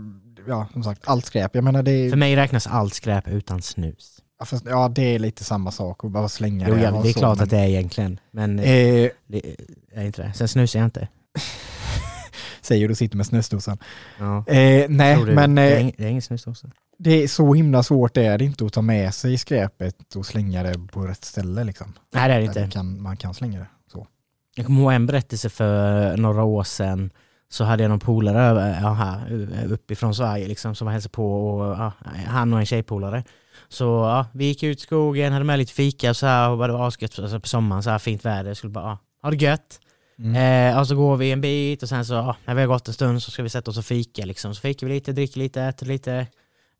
ja 0.47 0.67
som 0.73 0.83
sagt, 0.83 1.01
allt 1.05 1.25
skräp. 1.25 1.55
Jag 1.55 1.63
menar 1.63 1.83
det 1.83 2.09
För 2.09 2.15
är, 2.15 2.19
mig 2.19 2.35
räknas 2.35 2.67
allt 2.67 2.93
skräp 2.93 3.27
utan 3.27 3.61
snus. 3.61 4.19
ja, 4.39 4.45
fast, 4.45 4.65
ja 4.65 4.89
det 4.89 5.15
är 5.15 5.19
lite 5.19 5.43
samma 5.43 5.71
sak 5.71 6.03
att 6.05 6.11
bara 6.11 6.29
slänga 6.29 6.69
Jo, 6.69 6.75
det. 6.75 6.81
ja, 6.81 6.91
och 6.91 7.03
det 7.03 7.09
är 7.09 7.13
så, 7.13 7.19
klart 7.19 7.37
men, 7.37 7.43
att 7.43 7.49
det 7.49 7.57
är 7.59 7.65
egentligen. 7.67 8.19
Men 8.31 8.59
Eh, 8.59 9.09
det 9.27 9.55
är 9.93 10.03
inte 10.05 10.21
det. 10.21 10.33
Sen 10.33 10.47
snusar 10.47 10.79
jag 10.79 10.87
inte. 10.87 11.07
säger 12.61 12.87
du 12.87 12.95
sitter 12.95 13.17
med 13.17 13.25
snusdosan. 13.25 13.77
Ja. 14.19 14.37
Eh, 14.47 14.85
nej, 14.89 15.17
men 15.25 15.55
det, 15.55 15.61
är 15.61 15.75
eh, 15.75 15.81
ing, 15.81 15.93
det 15.97 16.03
är 16.03 16.09
ingen 16.09 16.21
snusdosa. 16.21 16.67
det 16.97 17.23
är 17.23 17.27
så 17.27 17.53
himla 17.53 17.83
svårt 17.83 18.13
det 18.13 18.25
är 18.25 18.37
det 18.37 18.45
inte 18.45 18.65
att 18.65 18.73
ta 18.73 18.81
med 18.81 19.13
sig 19.13 19.37
skräpet 19.37 20.15
och 20.15 20.25
slänga 20.25 20.63
det 20.63 20.79
på 20.91 21.01
rätt 21.07 21.25
ställe 21.25 21.63
liksom. 21.63 21.93
Nej 22.13 22.27
det 22.29 22.33
är 22.35 22.39
det 22.39 22.45
inte. 22.45 22.59
Man 22.59 22.69
kan, 22.69 23.01
man 23.01 23.17
kan 23.17 23.33
slänga 23.33 23.59
det 23.59 23.67
så. 23.91 24.07
Jag 24.55 24.65
kommer 24.65 24.81
ihåg 24.81 24.93
en 24.93 25.05
berättelse 25.05 25.49
för 25.49 26.17
några 26.17 26.43
år 26.43 26.63
sedan. 26.63 27.11
Så 27.53 27.63
hade 27.63 27.83
jag 27.83 27.89
någon 27.89 27.99
polare 27.99 28.41
över- 28.41 28.93
här, 28.93 29.65
uppifrån 29.71 30.15
Sverige 30.15 30.47
liksom, 30.47 30.75
som 30.75 30.85
var 30.85 30.91
hälsade 30.91 31.11
på. 31.11 31.47
Och, 31.47 31.73
ja, 31.79 31.91
han 32.27 32.53
och 32.53 32.59
en 32.59 32.65
tjejpolare. 32.65 33.23
Så 33.69 33.83
ja, 33.83 34.25
vi 34.31 34.45
gick 34.45 34.63
ut 34.63 34.77
i 34.77 34.81
skogen, 34.81 35.33
hade 35.33 35.45
med 35.45 35.59
lite 35.59 35.73
fika 35.73 36.09
och 36.09 36.17
så 36.17 36.25
här, 36.25 36.49
och 36.49 36.67
det 36.67 36.73
var 36.73 36.87
asgött 36.87 37.19
alltså, 37.19 37.39
på 37.39 37.47
sommaren, 37.47 37.83
så 37.83 37.89
här 37.89 37.99
fint 37.99 38.25
väder. 38.25 38.53
Skulle 38.53 38.71
bara, 38.71 38.83
ja, 38.85 38.97
ha 39.21 39.31
det 39.31 39.35
gött. 39.35 39.79
Mm. 40.19 40.71
Eh, 40.73 40.79
och 40.79 40.87
så 40.87 40.95
går 40.95 41.17
vi 41.17 41.31
en 41.31 41.41
bit 41.41 41.83
och 41.83 41.89
sen 41.89 42.05
så, 42.05 42.13
ja, 42.13 42.35
när 42.45 42.55
vi 42.55 42.61
har 42.61 42.67
gått 42.67 42.87
en 42.87 42.93
stund 42.93 43.23
så 43.23 43.31
ska 43.31 43.43
vi 43.43 43.49
sätta 43.49 43.71
oss 43.71 43.77
och 43.77 43.85
fika 43.85 44.25
liksom. 44.25 44.55
Så 44.55 44.61
fikar 44.61 44.87
vi 44.87 44.93
lite, 44.93 45.11
dricker 45.11 45.39
lite, 45.39 45.61
äter 45.61 45.85
lite. 45.87 46.27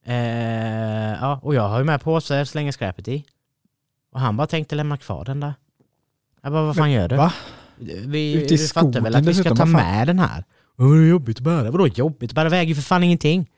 Eh, 0.06 0.16
ja, 1.22 1.40
och 1.44 1.56
jag 1.56 1.70
har 1.70 1.78
ju 1.80 1.84
med 1.86 2.02
påse 2.02 2.42
att 2.42 2.50
slänga 2.50 2.72
skräpet 2.72 3.08
i. 3.08 3.26
Och 4.14 4.20
han 4.20 4.38
bara 4.38 4.48
tänkte 4.48 4.76
lämna 4.76 4.98
kvar 4.98 5.26
den 5.26 5.40
där. 5.40 5.54
Jag 6.42 6.52
bara, 6.52 6.64
vad 6.66 6.76
fan 6.76 6.92
gör 6.92 7.08
du? 7.08 7.16
Va? 7.16 7.34
Vi, 8.06 8.34
Ute 8.34 8.54
i 8.54 8.58
du 8.58 8.68
fattar 8.68 9.02
väl 9.02 9.14
skogen 9.14 9.16
att 9.16 9.26
vi 9.26 9.34
ska 9.34 9.56
ta 9.56 9.66
med 9.66 10.08
den 10.08 10.20
här? 10.20 10.44
Åh, 10.80 10.92
det 10.94 11.04
är 11.04 11.10
jobbigt 11.10 11.38
att 11.38 11.44
bära. 11.44 11.72
Vadå 11.72 11.88
jobbigt 11.88 12.32
att 12.32 12.36
bära? 12.36 12.44
Det 12.44 12.50
väger 12.50 12.70
ju 12.70 12.76
för 12.76 12.82
fan 12.82 13.04
ingenting. 13.04 13.50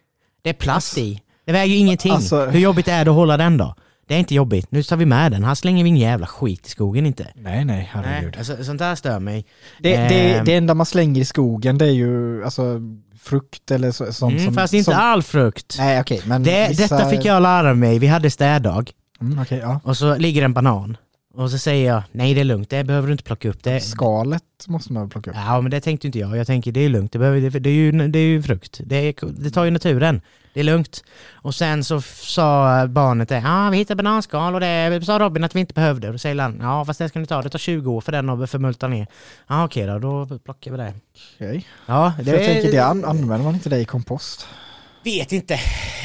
Det 0.42 0.50
är 0.50 0.54
plast 0.54 0.98
i. 0.98 1.22
Det 1.46 1.52
väger 1.52 1.74
ju 1.74 1.80
ingenting. 1.80 2.12
Alltså- 2.12 2.46
Hur 2.46 2.60
jobbigt 2.60 2.88
är 2.88 3.06
det 3.06 3.12
att 3.12 3.16
hålla 3.18 3.38
den 3.38 3.58
då? 3.58 3.76
Det 4.08 4.16
är 4.16 4.20
inte 4.20 4.36
jobbigt. 4.36 4.72
Nu 4.72 4.84
tar 4.84 4.98
vi 4.98 5.06
med 5.06 5.32
den. 5.32 5.44
Här 5.44 5.56
slänger 5.56 5.84
vi 5.84 5.90
ingen 5.90 6.02
jävla 6.02 6.28
skit 6.28 6.68
i 6.68 6.70
skogen 6.70 7.06
inte. 7.06 7.28
Nej, 7.36 7.66
nej, 7.66 7.90
herregud. 7.94 8.30
Nej, 8.32 8.38
alltså, 8.38 8.64
sånt 8.64 8.80
där 8.80 8.96
stör 8.96 9.20
mig. 9.20 9.46
Det, 9.80 9.90
det, 9.98 10.34
Ehm. 10.34 10.46
det 10.46 10.54
enda 10.56 10.74
man 10.74 10.86
slänger 10.86 11.22
i 11.22 11.26
skogen 11.26 11.78
det 11.78 11.86
är 11.86 11.90
ju 11.92 12.44
alltså 12.46 12.82
frukt 13.20 13.72
eller 13.72 13.92
så, 13.92 14.14
sånt 14.14 14.34
Mm, 14.34 14.46
som... 14.46 14.54
fast 14.54 14.74
inte 14.74 14.84
som, 14.92 14.94
all 14.98 15.24
frukt. 15.24 15.76
Nej 15.80 16.00
okej, 16.02 16.22
men 16.26 16.44
Det, 16.44 16.68
vissa... 16.70 16.98
Detta 16.98 17.10
fick 17.10 17.26
jag 17.26 17.42
lära 17.42 17.74
mig. 17.74 18.00
Vi 18.00 18.08
hade 18.08 18.30
städdag 18.32 18.92
Mm, 19.22 19.40
okej, 19.40 19.60
ja. 19.60 19.80
och 19.84 19.98
så 19.98 20.16
ligger 20.18 20.42
en 20.42 20.54
banan. 20.54 20.98
Och 21.36 21.52
så 21.52 21.58
säger 21.58 21.88
jag, 21.94 22.04
nej 22.12 22.34
det 22.34 22.40
är 22.40 22.46
lugnt, 22.46 22.70
det 22.70 22.84
behöver 22.84 23.08
du 23.08 23.12
inte 23.12 23.24
plocka 23.24 23.50
upp. 23.50 23.64
Det, 23.64 23.80
Skalet 23.82 24.44
måste 24.68 24.94
man 24.94 25.10
plocka 25.10 25.30
upp. 25.32 25.38
Ja 25.46 25.62
men 25.62 25.72
det 25.72 25.82
tänkte 25.82 26.08
inte 26.08 26.20
jag. 26.20 26.38
Jag 26.38 26.48
tänker 26.48 26.72
det 26.72 26.80
är 26.80 26.90
lugnt, 26.90 27.12
det, 27.12 27.20
behöver, 27.20 27.42
det, 27.42 27.60
det, 27.60 27.70
är, 27.70 27.74
ju, 27.74 27.92
det 28.08 28.20
är 28.20 28.24
ju 28.24 28.44
frukt. 28.44 28.82
Det, 28.86 28.96
är, 28.96 29.14
det 29.44 29.50
tar 29.50 29.66
ju 29.66 29.72
naturen. 29.72 30.22
Det 30.54 30.60
är 30.60 30.64
lugnt. 30.64 31.04
Och 31.34 31.56
sen 31.56 31.84
så 31.84 32.02
sa 32.02 32.88
barnet 32.88 33.30
det, 33.30 33.38
ja 33.46 33.70
vi 33.70 33.78
hittade 33.78 34.04
bananskal 34.04 34.54
och 34.54 34.60
det 34.60 35.02
sa 35.06 35.20
Robin 35.20 35.44
att 35.44 35.56
vi 35.56 35.60
inte 35.60 35.74
behövde. 35.74 36.08
Och 36.08 36.14
då 36.14 36.18
säger 36.18 36.42
han, 36.42 36.60
ja 36.62 36.86
fast 36.86 37.00
det 37.00 37.10
ska 37.10 37.20
ni 37.20 37.26
ta, 37.26 37.42
det 37.42 37.50
tar 37.50 37.60
20 37.60 37.92
år 37.92 38.02
för 38.02 38.12
den 38.12 38.30
att 38.30 38.50
förmulta 38.50 38.88
ner. 38.88 39.08
Ja 39.48 39.66
okej 39.66 39.88
då, 39.88 40.00
då 40.00 40.40
plockar 40.40 40.72
vi 40.72 40.78
det. 40.78 40.94
Okej. 41.36 41.68
Ja, 41.86 42.14
För 42.24 42.32
Jag 42.34 42.46
tänker, 42.46 42.72
det 42.72 42.80
an- 42.80 43.06
använder 43.06 43.44
man 43.46 43.54
inte 43.54 43.70
det 43.70 43.78
i 43.80 43.86
kompost? 43.86 44.48
Vet 45.06 45.32
inte. 45.32 45.60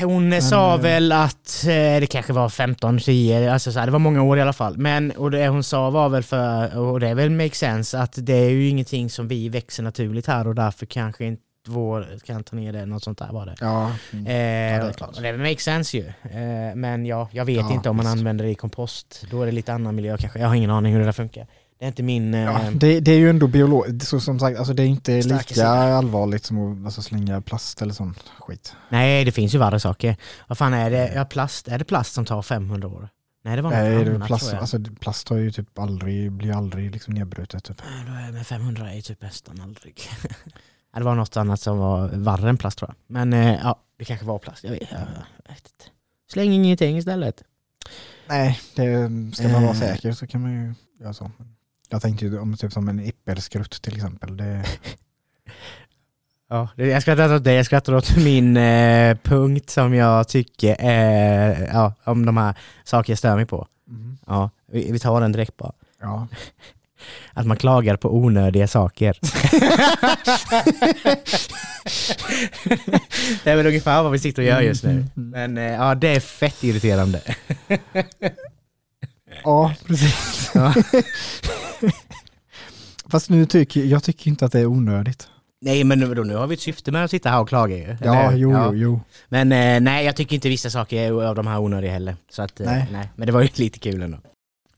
Hon 0.04 0.42
sa 0.42 0.74
eh, 0.74 0.80
väl 0.80 1.12
att 1.12 1.64
eh, 1.64 2.00
det 2.00 2.08
kanske 2.10 2.32
var 2.32 2.48
15, 2.48 2.98
10, 2.98 3.52
alltså 3.52 3.72
så 3.72 3.78
här, 3.78 3.86
det 3.86 3.92
var 3.92 3.98
många 3.98 4.22
år 4.22 4.38
i 4.38 4.42
alla 4.42 4.52
fall. 4.52 4.78
Men 4.78 5.10
och 5.10 5.30
det 5.30 5.48
hon 5.48 5.64
sa 5.64 5.90
var 5.90 6.08
väl 6.08 6.22
för, 6.22 6.78
och 6.78 7.00
det 7.00 7.14
väl 7.14 7.30
make 7.30 7.54
sense, 7.54 7.98
att 7.98 8.14
det 8.16 8.32
är 8.34 8.50
ju 8.50 8.68
ingenting 8.68 9.10
som 9.10 9.28
vi 9.28 9.48
växer 9.48 9.82
naturligt 9.82 10.26
här 10.26 10.46
och 10.46 10.54
därför 10.54 10.86
kanske 10.86 11.24
inte 11.24 11.42
vår 11.68 12.08
kan 12.26 12.44
ta 12.44 12.56
ner 12.56 12.72
det, 12.72 12.86
något 12.86 13.02
sånt 13.04 13.18
där 13.18 13.32
var 13.32 13.46
det. 13.46 13.54
Ja. 13.60 13.92
Mm. 14.12 14.26
Eh, 14.26 14.84
det 14.84 14.88
är 14.88 14.92
klart. 14.92 15.22
det 15.22 15.32
makes 15.36 15.62
sense 15.62 15.96
ju. 15.96 16.06
Eh, 16.06 16.74
men 16.74 17.06
ja, 17.06 17.28
jag 17.32 17.44
vet 17.44 17.56
Ja, 17.56 17.72
inte 17.72 17.90
om 17.90 17.96
man 17.96 18.06
visst. 18.06 18.16
använder 18.18 18.44
det 18.44 18.50
i 18.50 18.54
kompost. 18.54 19.24
Då 19.30 19.42
är 19.42 19.46
det 19.46 19.52
lite 19.52 19.72
annan 19.72 19.94
miljö 19.94 20.16
kanske. 20.16 20.38
Jag 20.38 20.48
har 20.48 20.54
ingen 20.54 20.70
aning 20.70 20.92
hur 20.92 20.98
det 21.00 21.04
där 21.06 21.12
funkar. 21.12 21.46
Det 21.80 21.86
är 21.86 21.88
inte 21.88 22.02
min... 22.02 22.34
Eh, 22.34 22.40
Ja, 22.40 22.60
det, 22.74 23.00
det 23.00 23.10
är 23.12 23.18
ju 23.18 23.30
ändå 23.30 23.46
biologiskt, 23.46 24.08
så 24.08 24.20
som 24.20 24.38
sagt, 24.38 24.58
alltså 24.58 24.74
det 24.74 24.82
är 24.82 24.86
inte 24.86 25.22
lika 25.22 25.42
sida. 25.42 25.68
allvarligt 25.68 26.44
som 26.44 26.80
att 26.80 26.84
alltså, 26.86 27.02
slänga 27.02 27.40
plast 27.40 27.82
eller 27.82 27.94
sån 27.94 28.14
skit. 28.40 28.74
Nej, 28.88 29.24
det 29.24 29.32
finns 29.32 29.54
ju 29.54 29.58
värre 29.58 29.80
saker. 29.80 30.16
Vad 30.48 30.58
fan 30.58 30.74
är 30.74 30.90
det? 30.90 31.12
Ja, 31.14 31.24
plast. 31.24 31.68
Är 31.68 31.78
det 31.78 31.84
plast 31.84 32.12
som 32.14 32.24
tar 32.24 32.42
500 32.42 32.88
år? 32.88 33.08
Nej, 33.44 33.56
det 33.56 33.62
var 33.62 33.70
något 33.70 33.78
Nej, 33.78 33.94
är 34.02 34.14
annat 34.14 34.26
plast, 34.26 34.44
tror 34.44 34.54
jag. 34.54 34.60
alltså, 34.60 34.78
plast 35.00 35.28
har 35.28 35.36
ju 35.36 35.50
typ 35.50 35.78
aldrig, 35.78 36.32
blir 36.32 36.56
aldrig 36.56 36.92
liksom 36.92 37.14
nedbrutet. 37.14 37.64
Typ. 37.64 37.82
Nej, 38.06 38.32
med 38.32 38.46
500 38.46 38.90
är 38.90 38.94
ju 38.94 39.02
typ 39.02 39.22
nästan 39.22 39.60
aldrig. 39.60 40.00
Det 40.96 41.02
var 41.04 41.14
något 41.14 41.36
annat 41.36 41.60
som 41.60 41.78
var 41.78 42.08
värre 42.08 42.48
än 42.48 42.56
plast 42.56 42.78
tror 42.78 42.88
jag. 42.90 42.96
Men 43.14 43.32
eh, 43.32 43.54
ja, 43.62 43.80
det 43.98 44.04
kanske 44.04 44.26
var 44.26 44.38
plast. 44.38 44.64
Jag 44.64 44.70
vet, 44.70 44.82
jag 44.90 44.98
vet 44.98 45.08
inte. 45.48 45.84
Släng 46.32 46.52
ingenting 46.52 46.98
istället. 46.98 47.42
Nej, 48.28 48.60
det, 48.74 49.10
ska 49.34 49.48
man 49.48 49.62
vara 49.62 49.72
Eh. 49.72 49.78
säker 49.78 50.12
så 50.12 50.26
kan 50.26 50.40
man 50.42 50.52
ju 50.52 50.74
göra 51.04 51.14
så. 51.14 51.30
Jag 51.92 52.02
tänkte 52.02 52.24
ju 52.24 52.38
om 52.38 52.56
typ 52.56 52.72
som 52.72 52.88
en 52.88 52.98
äppelskrutt 53.08 53.82
till 53.82 53.96
exempel. 53.96 54.36
Det, 54.36 54.64
Ja, 56.48 56.68
jag 56.76 57.02
skrattar 57.02 57.34
åt 57.34 57.44
det. 57.44 57.52
Jag 57.54 57.66
skrattar 57.66 57.94
åt 57.94 58.16
min 58.16 58.56
eh, 58.56 59.16
punkt 59.22 59.70
som 59.70 59.94
jag 59.94 60.28
tycker 60.28 60.76
är, 60.80 61.68
ja, 61.72 61.94
om 62.04 62.26
de 62.26 62.36
här 62.36 62.54
saker 62.84 63.12
jag 63.12 63.18
stör 63.18 63.36
mig 63.36 63.46
på. 63.46 63.66
Mhm. 63.86 64.18
Ja, 64.26 64.50
vi, 64.72 64.92
vi 64.92 64.98
tar 64.98 65.20
den 65.20 65.32
direkt 65.32 65.56
bara. 65.56 65.72
Ja, 66.00 66.26
Att 67.32 67.46
man 67.46 67.56
klagar 67.56 67.96
på 67.96 68.14
onödiga 68.14 68.68
saker. 68.68 69.18
det 73.44 73.50
är 73.50 73.56
väl 73.56 73.66
ungefär 73.66 74.02
vad 74.02 74.12
vi 74.12 74.18
sitter 74.18 74.42
och 74.42 74.48
gör 74.48 74.60
just 74.60 74.84
nu. 74.84 75.04
Men 75.14 75.58
eh, 75.58 75.64
ja, 75.64 75.94
det 75.94 76.08
är 76.08 76.20
fett 76.20 76.64
irriterande. 76.64 77.22
Ja, 79.44 79.74
precis. 79.86 80.50
Ja. 80.54 80.74
Fast 83.08 83.30
nu 83.30 83.46
tycker 83.46 83.84
jag 83.84 84.02
tycker 84.02 84.28
inte 84.28 84.44
att 84.44 84.52
det 84.52 84.60
är 84.60 84.66
onödigt. 84.66 85.28
Nej 85.60 85.84
men 85.84 85.98
nu, 85.98 86.24
nu 86.24 86.34
har 86.34 86.46
vi 86.46 86.54
ett 86.54 86.60
syfte 86.60 86.92
med 86.92 87.04
att 87.04 87.10
sitta 87.10 87.30
här 87.30 87.40
och 87.40 87.48
klaga 87.48 87.76
ju. 87.76 87.96
Ja, 88.04 88.32
jo, 88.32 88.52
jo, 88.52 88.74
jo. 88.74 89.00
Men 89.28 89.52
eh, 89.52 89.80
nej, 89.80 90.04
jag 90.06 90.16
tycker 90.16 90.34
inte 90.34 90.48
vissa 90.48 90.70
saker 90.70 91.02
är 91.02 91.24
av 91.24 91.34
de 91.34 91.46
här 91.46 91.58
onödiga 91.58 91.92
heller. 91.92 92.16
Så 92.30 92.42
att, 92.42 92.60
eh, 92.60 92.66
nej. 92.66 92.86
Nej. 92.92 93.10
Men 93.16 93.26
det 93.26 93.32
var 93.32 93.40
ju 93.40 93.48
lite 93.54 93.78
kul 93.78 94.02
ändå. 94.02 94.18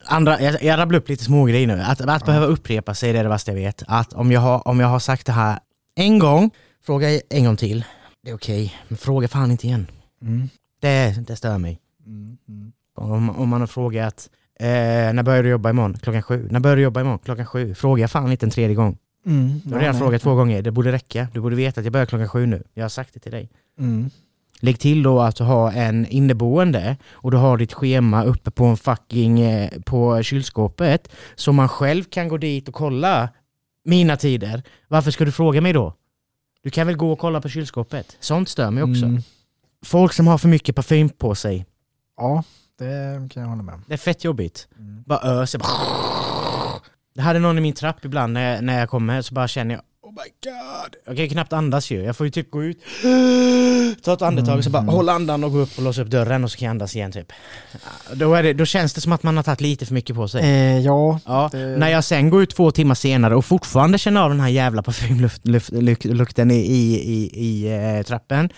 Andra, 0.05 0.41
jag, 0.41 0.63
jag 0.63 0.79
rabblade 0.79 0.99
upp 0.99 1.09
lite 1.09 1.25
smågrejer 1.25 1.67
nu. 1.67 1.81
Att, 1.83 2.01
att 2.01 2.27
behöva 2.27 2.47
upprepa 2.47 2.95
sig 2.95 3.13
det 3.13 3.19
är 3.19 3.23
det 3.23 3.29
värsta 3.29 3.51
jag 3.53 3.57
vet. 3.57 3.83
Att 3.87 4.13
om 4.13 4.33
jag, 4.33 4.41
har, 4.41 4.69
om 4.69 4.81
jag 4.81 4.89
har 4.89 4.99
sagt 4.99 5.27
det 5.27 5.33
här 5.33 5.59
en 5.95 6.19
gång, 6.19 6.51
fråga 6.87 7.21
en 7.31 7.45
gång 7.45 7.57
till. 7.57 7.85
Det 8.25 8.31
är 8.31 8.35
okej, 8.35 8.75
men 8.89 8.99
fråga 8.99 9.29
fan 9.29 9.51
inte 9.51 9.67
igen. 9.67 9.87
Mm. 10.23 10.49
Det, 10.81 11.27
det 11.27 11.37
stör 11.37 11.59
mig. 11.59 11.79
Mm. 12.07 12.37
Mm. 12.49 12.73
Om, 12.97 13.31
om 13.31 13.49
man 13.49 13.61
har 13.61 13.67
frågat 13.67 14.29
eh, 14.63 15.13
när 15.13 15.23
börjar 15.23 15.43
du 15.43 15.49
jobba 15.49 15.71
imorgon? 15.71 15.95
Klockan 16.03 16.23
sju. 16.23 16.49
När 16.51 16.61
börjar 16.61 16.77
du 16.77 16.83
jobba 16.83 17.01
imorgon? 17.01 17.19
Klockan 17.19 17.47
sju. 17.47 17.75
Fråga 17.75 18.09
fan 18.09 18.31
inte 18.31 18.47
en 18.47 18.51
tredje 18.51 18.77
gång. 18.77 18.99
Mm. 19.27 19.61
Du 19.65 19.73
har 19.73 19.81
redan 19.81 19.95
nej. 19.95 20.03
frågat 20.03 20.23
två 20.23 20.35
gånger. 20.35 20.63
Det 20.63 20.71
borde 20.71 20.93
räcka. 20.93 21.29
Du 21.33 21.41
borde 21.41 21.57
veta 21.57 21.81
att 21.81 21.85
jag 21.85 21.93
börjar 21.93 22.07
klockan 22.07 22.29
sju 22.29 22.47
nu. 22.47 22.63
Jag 22.75 22.85
har 22.85 22.89
sagt 22.89 23.15
det 23.15 23.21
till 23.21 23.33
dig. 23.33 23.51
Mm. 23.79 24.11
Lägg 24.61 24.79
till 24.79 25.03
då 25.03 25.21
att 25.21 25.37
du 25.37 25.45
har 25.45 25.73
en 25.73 26.07
inneboende 26.07 26.97
och 27.11 27.31
du 27.31 27.37
har 27.37 27.59
ditt 27.59 27.73
schema 27.73 28.25
uppe 28.25 28.51
på 28.51 28.65
en 28.65 28.77
fucking 28.77 29.41
eh, 29.41 29.71
på 29.87 30.23
kylskåpet 30.23 31.09
så 31.35 31.53
man 31.53 31.69
själv 31.69 32.05
kan 32.05 32.29
gå 32.29 32.37
dit 32.37 32.69
och 32.69 32.75
kolla 32.75 33.29
mina 33.85 34.17
tider. 34.17 34.63
Varför 34.89 35.11
ska 35.11 35.25
du 35.25 35.33
fråga 35.33 35.61
mig 35.61 35.73
då? 35.73 35.95
Du 36.63 36.71
kan 36.71 36.87
väl 36.87 36.97
gå 36.97 37.13
och 37.13 37.19
kolla 37.19 37.41
på 37.41 37.49
kylskåpet? 37.49 38.17
Sånt 38.21 38.49
stör 38.49 38.71
mig 38.71 38.83
också. 38.83 39.05
Mm. 39.05 39.23
Folk 39.85 40.13
som 40.13 40.27
har 40.27 40.39
för 40.39 40.49
mycket 40.49 40.77
parfym 40.77 41.09
på 41.09 41.35
sig. 41.35 41.67
Ja, 42.17 42.43
det 42.79 43.29
kan 43.33 43.43
jag 43.43 43.51
hålla 43.51 43.63
med 43.63 43.75
om. 43.75 43.85
Det 43.87 43.93
är 43.95 43.99
fett 43.99 44.25
jobbigt. 44.25 44.69
Mm. 44.79 45.03
Bara 45.07 45.21
öser. 45.21 45.59
Bara... 45.59 45.69
Det 47.15 47.23
hade 47.23 47.39
någon 47.39 47.59
i 47.59 47.61
min 47.61 47.73
trapp 47.75 48.05
ibland 48.05 48.33
när 48.33 48.55
jag, 48.55 48.65
när 48.65 48.79
jag 48.81 48.89
kommer 48.91 49.23
så 49.23 49.35
bara 49.35 49.49
känner 49.49 49.75
jag 49.75 49.83
Oh 50.05 50.11
my 50.11 50.51
god! 50.51 50.95
Jag 51.07 51.17
kan 51.17 51.25
ju 51.25 51.29
knappt 51.31 51.53
andas 51.53 51.91
ju. 51.91 52.03
Jag 52.05 52.17
får 52.17 52.27
ju 52.27 52.31
typ 52.31 52.51
gå 52.51 52.65
ut, 52.65 52.79
ta 54.03 54.13
ett 54.13 54.23
andetag 54.23 54.59
och 54.59 54.65
så 54.65 54.71
bara 54.71 54.83
Mm. 54.83 54.95
hålla 54.95 55.13
andan 55.13 55.45
och 55.45 55.53
gå 55.53 55.59
upp 55.59 55.77
och 55.79 55.83
låsa 55.85 56.03
upp 56.03 56.09
dörren 56.09 56.45
och 56.45 56.51
så 56.51 56.59
kan 56.59 56.67
jag 56.67 56.71
andas 56.71 56.97
igen 56.97 57.13
typ. 57.13 57.33
Då, 58.13 58.35
är 58.35 58.43
det, 58.43 58.53
då 58.53 58.65
känns 58.65 58.95
det 58.95 59.01
som 59.01 59.13
att 59.13 59.23
man 59.23 59.37
har 59.37 59.45
tagit 59.45 59.61
lite 59.61 59.87
för 59.87 59.95
mycket 59.95 60.17
på 60.17 60.29
sig. 60.29 60.43
Eh, 60.43 60.79
ja, 60.79 61.21
Ja, 61.27 61.49
det- 61.53 61.77
när 61.77 61.89
jag 61.89 62.05
sen 62.05 62.31
går 62.31 62.43
ut 62.43 62.51
två 62.57 62.71
timmar 62.71 62.95
senare 62.95 63.37
och 63.37 63.45
fortfarande 63.45 63.99
känner 63.99 64.21
av 64.21 64.31
den 64.31 64.41
här 64.41 64.49
jävla 64.49 64.83
parfymlukten 64.83 66.51
i, 66.51 66.55
i, 66.55 66.95
i, 67.13 67.31
i 67.47 67.73
eh, 67.99 68.03
trappen, 68.03 68.51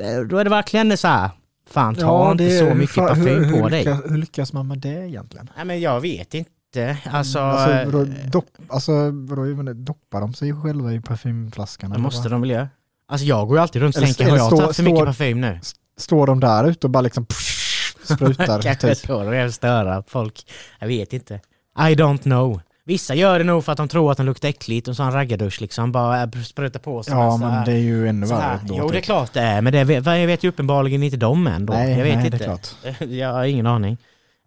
eh, 0.00 0.20
då 0.20 0.38
är 0.38 0.44
det 0.44 0.50
verkligen 0.50 0.96
så 0.96 1.08
här. 1.08 1.30
Fan 1.70 1.94
ta 1.94 2.00
ja, 2.00 2.32
inte 2.32 2.58
så 2.58 2.64
hur 2.64 2.74
mycket 2.74 2.96
fa- 2.96 3.08
parfym 3.08 3.24
hur, 3.24 3.44
hur 3.44 3.60
på 3.60 3.68
dig. 3.68 3.84
Lyckas, 3.84 4.00
hur 4.10 4.18
lyckas 4.18 4.52
man 4.52 4.68
med 4.68 4.78
det 4.78 5.08
egentligen? 5.08 5.50
Nej 5.56 5.64
men 5.64 5.80
jag 5.80 6.00
vet 6.00 6.34
inte. 6.34 6.96
Alltså, 7.04 7.38
alltså, 7.38 7.70
eh, 7.70 7.84
vadå, 7.86 8.06
dopp, 8.32 8.46
alltså 8.68 8.92
menar, 8.92 9.74
doppar 9.74 10.20
de 10.20 10.34
sig 10.34 10.62
själva 10.62 10.92
i 10.92 11.00
parfymflaskan? 11.00 11.90
det 11.90 11.98
måste 11.98 12.28
de 12.28 12.40
väl 12.40 12.50
göra. 12.50 12.68
Alltså 13.08 13.26
jag 13.26 13.48
går 13.48 13.56
ju 13.56 13.62
alltid 13.62 13.82
runt 13.82 13.96
och 13.96 14.02
tänker, 14.02 14.30
har 14.30 14.36
jag 14.36 14.46
stå- 14.46 14.56
tagit 14.56 14.76
för 14.76 14.82
mycket 14.82 15.04
parfym 15.04 15.40
nu? 15.40 15.60
Står 15.96 16.26
de 16.26 16.40
där 16.40 16.68
ute 16.68 16.86
och 16.86 16.90
bara 16.90 17.00
liksom 17.00 17.26
pff, 17.26 17.94
sprutar? 18.04 18.62
Kanske 18.62 18.88
typ. 18.94 18.98
så, 19.06 19.24
de 19.24 19.32
är 19.32 19.48
störa 19.48 20.02
folk. 20.06 20.46
Jag 20.78 20.88
vet 20.88 21.12
inte. 21.12 21.34
I 21.78 21.94
don't 21.94 22.22
know. 22.22 22.60
Vissa 22.90 23.14
gör 23.14 23.38
det 23.38 23.44
nog 23.44 23.64
för 23.64 23.72
att 23.72 23.78
de 23.78 23.88
tror 23.88 24.10
att 24.10 24.16
de 24.16 24.26
luktar 24.26 24.48
äckligt 24.48 24.88
och 24.88 24.96
så 24.96 25.02
en 25.02 25.12
raggardusch 25.12 25.60
liksom, 25.60 25.92
bara 25.92 26.22
äh, 26.22 26.42
sprutar 26.42 26.80
på 26.80 27.02
sig 27.02 27.14
Ja, 27.14 27.36
men 27.36 27.64
det 27.64 27.72
är 27.72 27.76
ju 27.76 28.08
ännu 28.08 28.26
värre. 28.26 28.60
Jo 28.68 28.88
det 28.88 28.94
är 28.94 28.96
typ. 28.96 29.04
klart 29.04 29.32
det 29.32 29.40
är, 29.40 29.60
men 29.60 29.72
det 29.72 29.84
vet, 29.84 30.06
jag 30.06 30.26
vet 30.26 30.44
ju 30.44 30.48
uppenbarligen 30.48 31.02
inte 31.02 31.16
de 31.16 31.46
än 31.46 31.66
då. 31.66 31.72
Nej, 31.72 31.90
jag 31.90 32.04
vet 32.04 32.16
nej, 32.16 32.26
inte. 32.26 32.38
det 32.38 32.44
är 32.44 32.46
klart. 32.46 32.68
jag 33.10 33.32
har 33.32 33.44
ingen 33.44 33.66
aning. 33.66 33.98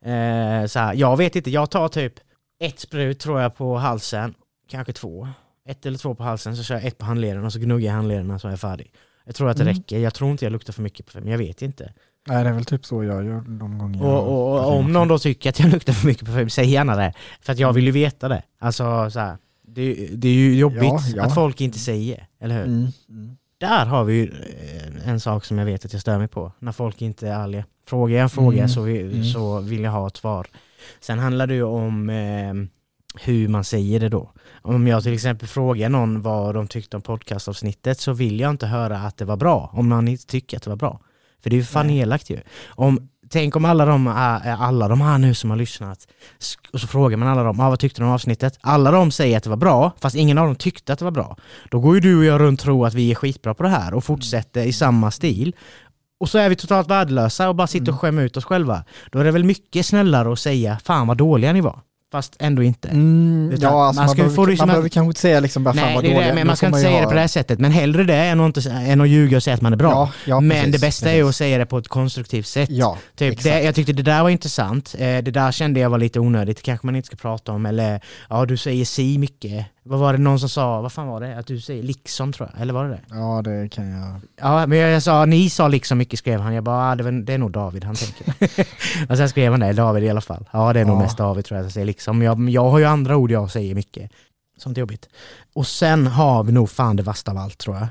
Eh, 0.06 0.66
så 0.66 0.80
här, 0.80 0.94
jag 0.94 1.18
vet 1.18 1.36
inte, 1.36 1.50
jag 1.50 1.70
tar 1.70 1.88
typ 1.88 2.14
ett 2.60 2.80
sprut 2.80 3.20
tror 3.20 3.42
jag 3.42 3.56
på 3.56 3.78
halsen, 3.78 4.34
kanske 4.70 4.94
två. 4.94 5.28
Ett 5.70 5.86
eller 5.86 5.98
två 5.98 6.16
på 6.16 6.24
halsen, 6.24 6.58
så 6.58 6.64
kör 6.64 6.76
jag 6.76 6.86
ett 6.86 6.98
på 6.98 7.06
handleden 7.06 7.46
och 7.46 7.54
så 7.54 7.60
gnuggar 7.60 7.88
jag 7.88 7.96
handlederna 7.96 8.40
så 8.40 8.48
är 8.48 8.52
jag 8.52 8.60
färdig. 8.60 8.92
Jag 9.26 9.36
tror 9.36 9.50
att 9.50 9.58
det 9.58 9.64
Mm. 9.64 9.74
räcker, 9.76 10.00
jag 10.00 10.14
tror 10.14 10.32
inte 10.32 10.46
jag 10.46 10.52
luktar 10.52 10.74
för 10.74 10.82
mycket 10.82 11.06
parfym, 11.06 11.28
jag 11.28 11.38
vet 11.38 11.62
inte. 11.62 11.94
Nej, 12.28 12.44
det 12.44 12.50
är 12.50 12.54
väl 12.54 12.66
typ 12.66 12.86
så 12.86 13.04
jag 13.04 13.26
gör 13.26 13.42
de 13.60 13.78
gånger 13.78 14.00
jag 14.00 14.06
Och, 14.08 14.12
har 14.14 14.22
och, 14.22 14.66
och 14.74 14.78
om 14.80 14.94
någon 14.94 15.08
då 15.08 15.20
tycker 15.20 15.50
att 15.50 15.60
jag 15.60 15.70
luktar 15.74 15.94
för 15.94 16.08
mycket 16.08 16.26
parfym, 16.28 16.50
säg 16.50 16.70
gärna 16.70 16.96
det. 16.96 17.14
För 17.42 17.54
att 17.54 17.60
jag 17.60 17.74
vill 17.74 17.86
ju 17.86 17.92
veta 17.92 18.28
det. 18.28 18.44
Alltså 18.60 19.10
så 19.12 19.20
här, 19.20 19.38
det, 19.68 19.94
det 20.14 20.28
är 20.28 20.34
ju 20.34 20.56
jobbigt 20.56 20.84
Ja, 20.84 21.00
ja. 21.16 21.24
att 21.24 21.36
folk 21.36 21.62
inte 21.62 21.80
säger, 21.80 22.28
eller 22.40 22.56
hur? 22.56 22.66
Mm. 22.66 22.88
Mm. 23.10 23.38
Där 23.58 23.86
har 23.86 24.04
vi 24.04 24.14
ju 24.14 24.24
eh, 24.24 25.10
en 25.10 25.20
sak 25.20 25.46
som 25.46 25.58
jag 25.58 25.66
vet 25.66 25.86
att 25.86 25.94
jag 25.94 26.02
stör 26.02 26.18
mig 26.18 26.28
på. 26.28 26.52
När 26.60 26.72
folk 26.72 27.02
inte 27.02 27.28
är 27.28 27.34
ärliga. 27.44 27.66
Frågar 27.88 28.16
jag 28.16 28.24
en 28.24 28.30
fråga 28.30 28.58
Mm. 28.58 28.70
så, 28.70 28.82
vi, 28.82 29.02
Mm. 29.02 29.24
så 29.24 29.60
vill 29.60 29.82
jag 29.84 29.92
ha 29.92 30.08
ett 30.08 30.18
svar. 30.18 30.48
Sen 31.02 31.20
handlar 31.20 31.48
det 31.48 31.54
ju 31.54 31.64
om 31.64 32.10
eh, 32.10 32.54
hur 33.22 33.48
man 33.48 33.64
säger 33.64 34.00
det 34.00 34.10
då. 34.10 34.32
Om 34.62 34.88
jag 34.88 35.04
till 35.04 35.14
exempel 35.14 35.48
frågar 35.48 35.90
någon 35.90 36.22
vad 36.22 36.56
de 36.56 36.68
tyckte 36.68 36.96
om 36.98 37.02
podcastavsnittet 37.02 38.00
så 38.00 38.14
vill 38.14 38.40
jag 38.40 38.50
inte 38.50 38.66
höra 38.68 38.98
att 38.98 39.18
det 39.18 39.26
var 39.26 39.38
bra. 39.38 39.70
Om 39.74 39.90
någon 39.90 40.08
inte 40.08 40.26
tycker 40.26 40.58
att 40.58 40.64
det 40.64 40.70
var 40.70 40.78
bra. 40.78 41.00
För 41.44 41.50
det 41.50 41.56
är 41.56 41.58
ju 41.58 41.64
fan 41.66 41.88
Nej. 41.88 41.98
elakt 41.98 42.30
ju. 42.30 42.40
Om, 42.68 43.08
tänk 43.30 43.56
om 43.56 43.66
alla 43.66 43.86
de, 43.86 44.08
är- 44.08 44.56
alla 44.56 44.88
de 44.88 45.02
här 45.02 45.18
nu 45.18 45.34
som 45.34 45.50
har 45.50 45.58
lyssnat 45.58 46.08
och 46.74 46.82
så 46.82 46.88
frågar 46.88 47.18
man 47.18 47.28
alla 47.28 47.44
dem, 47.44 47.60
ah, 47.60 47.70
vad 47.70 47.80
tyckte 47.80 48.02
de 48.02 48.06
om 48.08 48.14
avsnittet? 48.14 48.58
Alla 48.62 48.92
de 48.92 49.12
säger 49.12 49.38
att 49.38 49.44
det 49.44 49.50
var 49.50 49.58
bra, 49.58 49.92
fast 50.00 50.16
ingen 50.16 50.38
av 50.38 50.46
dem 50.46 50.56
tyckte 50.56 50.94
att 50.94 51.00
det 51.00 51.06
var 51.06 51.12
bra. 51.12 51.38
Då 51.72 51.80
går 51.80 51.96
ju 51.96 52.02
du 52.02 52.18
och 52.18 52.26
jag 52.26 52.42
runt 52.42 52.60
och 52.60 52.64
tror 52.66 52.88
att 52.88 52.94
vi 52.94 53.12
är 53.12 53.16
skitbra 53.16 53.54
på 53.54 53.64
det 53.64 53.70
här 53.70 53.94
och 53.94 54.04
fortsätter 54.04 54.64
i 54.64 54.74
samma 54.74 55.12
stil. 55.12 55.56
Och 56.20 56.30
så 56.30 56.38
är 56.38 56.50
vi 56.50 56.56
totalt 56.56 56.90
värdelösa 56.90 57.50
och 57.50 57.56
bara 57.56 57.68
sitter 57.68 57.92
och 57.92 58.00
skämmer 58.00 58.24
ut 58.24 58.38
oss 58.38 58.46
själva. 58.46 58.84
Då 59.12 59.20
är 59.20 59.24
det 59.24 59.32
väl 59.32 59.44
mycket 59.44 59.86
snällare 59.86 60.34
att 60.34 60.40
säga 60.40 60.78
fan 60.84 61.08
vad 61.08 61.18
dåliga 61.18 61.54
ni 61.54 61.62
var. 61.62 61.80
Fast 62.14 62.36
ändå 62.40 62.64
inte. 62.64 62.88
Mm, 62.88 63.58
ja, 63.62 63.86
alltså 63.86 64.02
man 64.02 64.08
man, 64.08 64.16
behöver, 64.16 64.36
få 64.36 64.46
man 64.46 64.68
behöver 64.68 64.90
kanske 64.90 65.08
inte 65.08 65.20
säga 65.20 65.40
liksom 65.40 65.64
bara 65.64 65.74
fan 65.74 65.84
Nej, 65.84 65.96
vad 65.96 66.04
det 66.04 66.08
är 66.08 66.14
dåliga. 66.14 66.30
det, 66.30 66.36
men 66.36 66.48
man 66.48 66.58
ska 66.58 66.68
inte 66.68 66.80
säga 66.80 67.02
det 67.02 67.08
på 67.08 67.14
det 67.14 67.20
här 67.20 67.28
sättet. 67.28 67.60
Men 67.60 67.72
hellre 67.72 68.04
det 68.04 68.16
än 68.16 68.40
att, 68.40 68.58
inte, 68.58 68.72
än 68.72 69.02
att 69.02 69.10
ljuga 69.10 69.38
och 69.38 69.44
säga 69.44 69.54
att 69.54 69.62
man 69.62 69.74
är 69.74 69.78
bra. 69.78 69.92
Ja, 69.92 70.12
ja, 70.26 70.40
men 70.40 70.58
precis, 70.58 70.72
det 70.72 70.88
bästa 70.88 71.10
är 71.10 71.14
precis. 71.14 71.30
att 71.30 71.36
säga 71.36 71.58
det 71.58 71.66
på 71.66 71.78
ett 71.78 71.88
konstruktivt 71.88 72.48
sätt. 72.48 72.70
Ja, 72.72 72.98
Typ 73.16 73.44
det, 73.44 73.62
jag 73.62 73.76
tyckte 73.76 73.94
det 73.94 74.04
där 74.04 74.24
var 74.24 74.30
intressant, 74.30 74.96
eh, 74.98 75.00
det 75.00 75.22
där 75.22 75.52
kände 75.52 75.80
jag 75.80 75.90
var 75.90 75.98
lite 75.98 76.20
onödigt, 76.20 76.58
det 76.58 76.64
kanske 76.64 76.88
man 76.88 76.96
inte 76.96 77.06
ska 77.06 77.16
prata 77.16 77.52
om. 77.52 77.66
Eller 77.66 78.02
ja, 78.30 78.46
du 78.46 78.58
säger 78.58 78.86
si 78.86 79.18
mycket. 79.18 79.66
Vad 79.86 80.00
var 80.00 80.14
det 80.14 80.20
någon 80.20 80.40
som 80.40 80.50
sa, 80.50 80.82
vad 80.82 80.92
fan 80.92 81.08
var 81.08 81.20
det? 81.22 81.38
Att 81.38 81.48
du 81.48 81.60
säger 81.60 81.84
liksom 81.84 82.34
tror 82.34 82.50
jag, 82.54 82.62
eller 82.62 82.74
var 82.74 82.84
det 82.84 82.90
det? 82.90 83.02
ja, 83.10 83.42
det 83.42 83.70
kan 83.72 83.90
jag. 83.90 84.22
Ja, 84.36 84.68
men 84.68 84.78
jag 84.78 85.04
sa, 85.04 85.26
ni 85.26 85.50
sa 85.50 85.68
liksom 85.68 85.98
mycket 85.98 86.20
skrev 86.20 86.40
han. 86.40 86.54
Jag 86.54 86.64
bara, 86.64 86.92
ah, 86.92 86.96
det, 86.96 87.22
det 87.22 87.34
är 87.34 87.38
nog 87.38 87.52
David 87.52 87.84
han 87.84 87.96
tänker. 87.96 88.66
och 89.12 89.18
sen 89.18 89.30
skrev 89.30 89.52
han 89.52 89.60
det, 89.60 89.74
David 89.74 90.04
i 90.04 90.10
alla 90.10 90.22
fall. 90.22 90.50
Ja, 90.52 90.74
det 90.74 90.80
är 90.80 90.86
nog 90.86 90.96
Ja. 90.98 91.02
mest 91.02 91.18
David 91.18 91.46
tror 91.46 91.58
jag 91.60 91.68
att 91.68 91.74
säger 91.74 91.86
liksom. 91.86 92.22
Jag, 92.22 92.50
jag 92.50 92.70
har 92.70 92.80
ju 92.80 92.86
andra 92.86 93.18
ord 93.18 93.32
jag 93.32 93.52
säger 93.52 93.76
mycket. 93.76 94.12
Sånt 94.58 94.78
är 94.78 94.80
jobbigt. 94.80 95.10
Och 95.54 95.68
sen 95.68 96.08
har 96.08 96.44
vi 96.44 96.52
nog 96.52 96.70
fan 96.70 96.96
det 96.96 97.04
värsta 97.04 97.32
av 97.32 97.38
allt 97.38 97.58
tror 97.58 97.76
jag. 97.76 97.88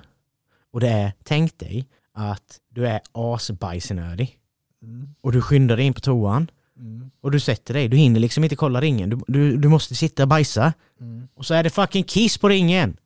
Och 0.72 0.80
det 0.80 0.88
är, 0.88 1.12
tänk 1.24 1.58
dig 1.58 1.86
att 2.14 2.58
du 2.74 2.86
är 2.86 3.00
asbajsnödig 3.12 4.38
Mm. 4.82 5.08
och 5.20 5.32
du 5.32 5.42
skyndar 5.42 5.76
dig 5.76 5.86
in 5.86 5.94
på 5.94 6.00
toan 6.00 6.50
Mm. 6.78 7.10
och 7.22 7.30
du 7.30 7.40
sätter 7.40 7.74
dig. 7.74 7.88
Du 7.88 7.96
hinner 7.96 8.20
liksom 8.20 8.44
inte 8.44 8.56
kolla 8.56 8.80
ringen. 8.80 9.10
Du, 9.10 9.20
du, 9.26 9.56
du 9.56 9.68
måste 9.68 9.94
sitta 9.94 10.22
och 10.22 10.28
bajsa. 10.28 10.72
Mm. 11.00 11.28
Och 11.36 11.46
så 11.46 11.54
är 11.54 11.62
det 11.62 11.70
fucking 11.70 12.04
kiss 12.04 12.38
på 12.38 12.48
ringen. 12.48 12.96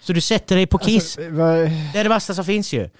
Så 0.00 0.12
du 0.12 0.20
sätter 0.20 0.56
dig 0.56 0.66
på 0.66 0.78
kiss. 0.78 1.18
Alltså, 1.18 1.32
vad- 1.32 1.56
Det 1.58 1.98
är 1.98 2.02
det 2.02 2.08
värsta 2.08 2.34
som 2.34 2.44
finns 2.44 2.72
ju. 2.72 2.90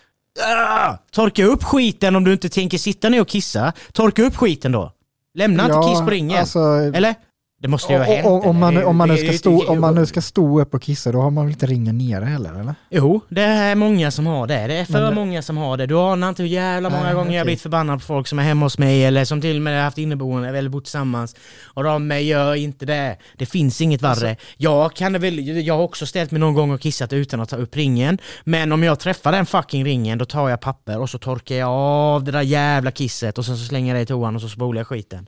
Ah! 0.42 0.96
Torka 1.10 1.44
upp 1.44 1.64
skiten 1.64 2.16
om 2.16 2.24
du 2.24 2.32
inte 2.32 2.48
tänker 2.48 2.78
sitta 2.78 3.08
ner 3.08 3.20
och 3.20 3.28
kissa. 3.28 3.72
Torka 3.92 4.22
upp 4.22 4.36
skiten 4.36 4.72
då. 4.72 4.92
Lämna 5.34 5.62
inte 5.64 5.74
ja, 5.76 5.88
kiss 5.88 6.00
på 6.00 6.10
ringen. 6.10 6.38
Alltså, 6.38 6.58
Eller? 6.94 7.14
Det 7.64 7.68
måste 7.68 7.92
ju 7.92 7.98
ha 7.98 8.04
hänt. 8.04 8.26
och- 8.26 8.46
om, 8.46 8.58
man, 8.58 8.84
om, 8.84 8.96
man 8.96 9.08
nu 9.08 9.16
ska 9.16 9.32
stå, 9.32 9.66
om 9.68 9.80
man 9.80 9.94
nu 9.94 10.06
ska 10.06 10.20
stå 10.20 10.60
upp 10.60 10.74
och 10.74 10.82
kissa, 10.82 11.12
då 11.12 11.20
har 11.20 11.30
man 11.30 11.44
väl 11.44 11.52
inte 11.52 11.66
ringen 11.66 11.98
nere 11.98 12.24
heller 12.24 12.60
eller? 12.60 12.74
Jo, 12.90 13.20
det 13.28 13.42
är 13.42 13.74
många 13.74 14.10
som 14.10 14.26
har 14.26 14.46
det. 14.46 14.66
Det 14.66 14.74
är 14.76 14.84
för 14.84 15.00
det- 15.02 15.14
många 15.14 15.42
som 15.42 15.56
har 15.56 15.76
det. 15.76 15.86
Du 15.86 15.98
anar 15.98 16.28
inte 16.28 16.42
hur 16.42 16.48
jävla 16.50 16.90
många 16.90 17.02
Nej, 17.04 17.14
gånger 17.14 17.30
jag 17.30 17.38
har 17.38 17.40
okej. 17.40 17.44
blivit 17.44 17.62
förbannad 17.62 17.98
på 17.98 18.04
folk 18.04 18.26
som 18.28 18.38
är 18.38 18.42
hemma 18.42 18.66
hos 18.66 18.78
mig 18.78 19.04
eller 19.04 19.24
som 19.24 19.40
till 19.40 19.56
och 19.56 19.62
med 19.62 19.76
har 19.76 19.84
haft 19.84 19.98
inneboende 19.98 20.48
eller 20.58 20.68
bott 20.70 20.84
tillsammans. 20.84 21.36
Och 21.64 21.84
de 21.84 22.20
gör 22.20 22.54
inte 22.54 22.86
det. 22.86 23.16
Det 23.38 23.46
finns 23.46 23.80
inget 23.80 24.02
värre. 24.02 24.10
Alltså- 24.30 24.44
jag, 24.56 24.94
kan 24.94 25.12
väl, 25.20 25.66
jag 25.66 25.74
har 25.76 25.82
också 25.82 26.06
ställt 26.06 26.30
mig 26.30 26.40
någon 26.40 26.54
gång 26.54 26.70
och 26.70 26.80
kissat 26.80 27.12
utan 27.12 27.40
att 27.40 27.48
ta 27.48 27.56
upp 27.56 27.76
ringen. 27.76 28.18
Men 28.44 28.72
om 28.72 28.82
jag 28.82 28.98
träffar 28.98 29.32
den 29.32 29.46
fucking 29.46 29.84
ringen 29.84 30.18
då 30.18 30.24
tar 30.24 30.48
jag 30.48 30.60
papper 30.60 30.98
och 31.00 31.10
så 31.10 31.18
torkar 31.18 31.54
jag 31.54 31.68
av 31.70 32.24
det 32.24 32.32
där 32.32 32.42
jävla 32.42 32.90
kisset 32.90 33.38
och 33.38 33.44
sen 33.46 33.56
så 33.56 33.64
slänger 33.64 33.88
jag 33.94 33.98
det 33.98 34.02
i 34.02 34.06
toan 34.06 34.34
och 34.34 34.40
så 34.42 34.48
spolar 34.48 34.80
jag 34.80 34.86
skiten. 34.86 35.26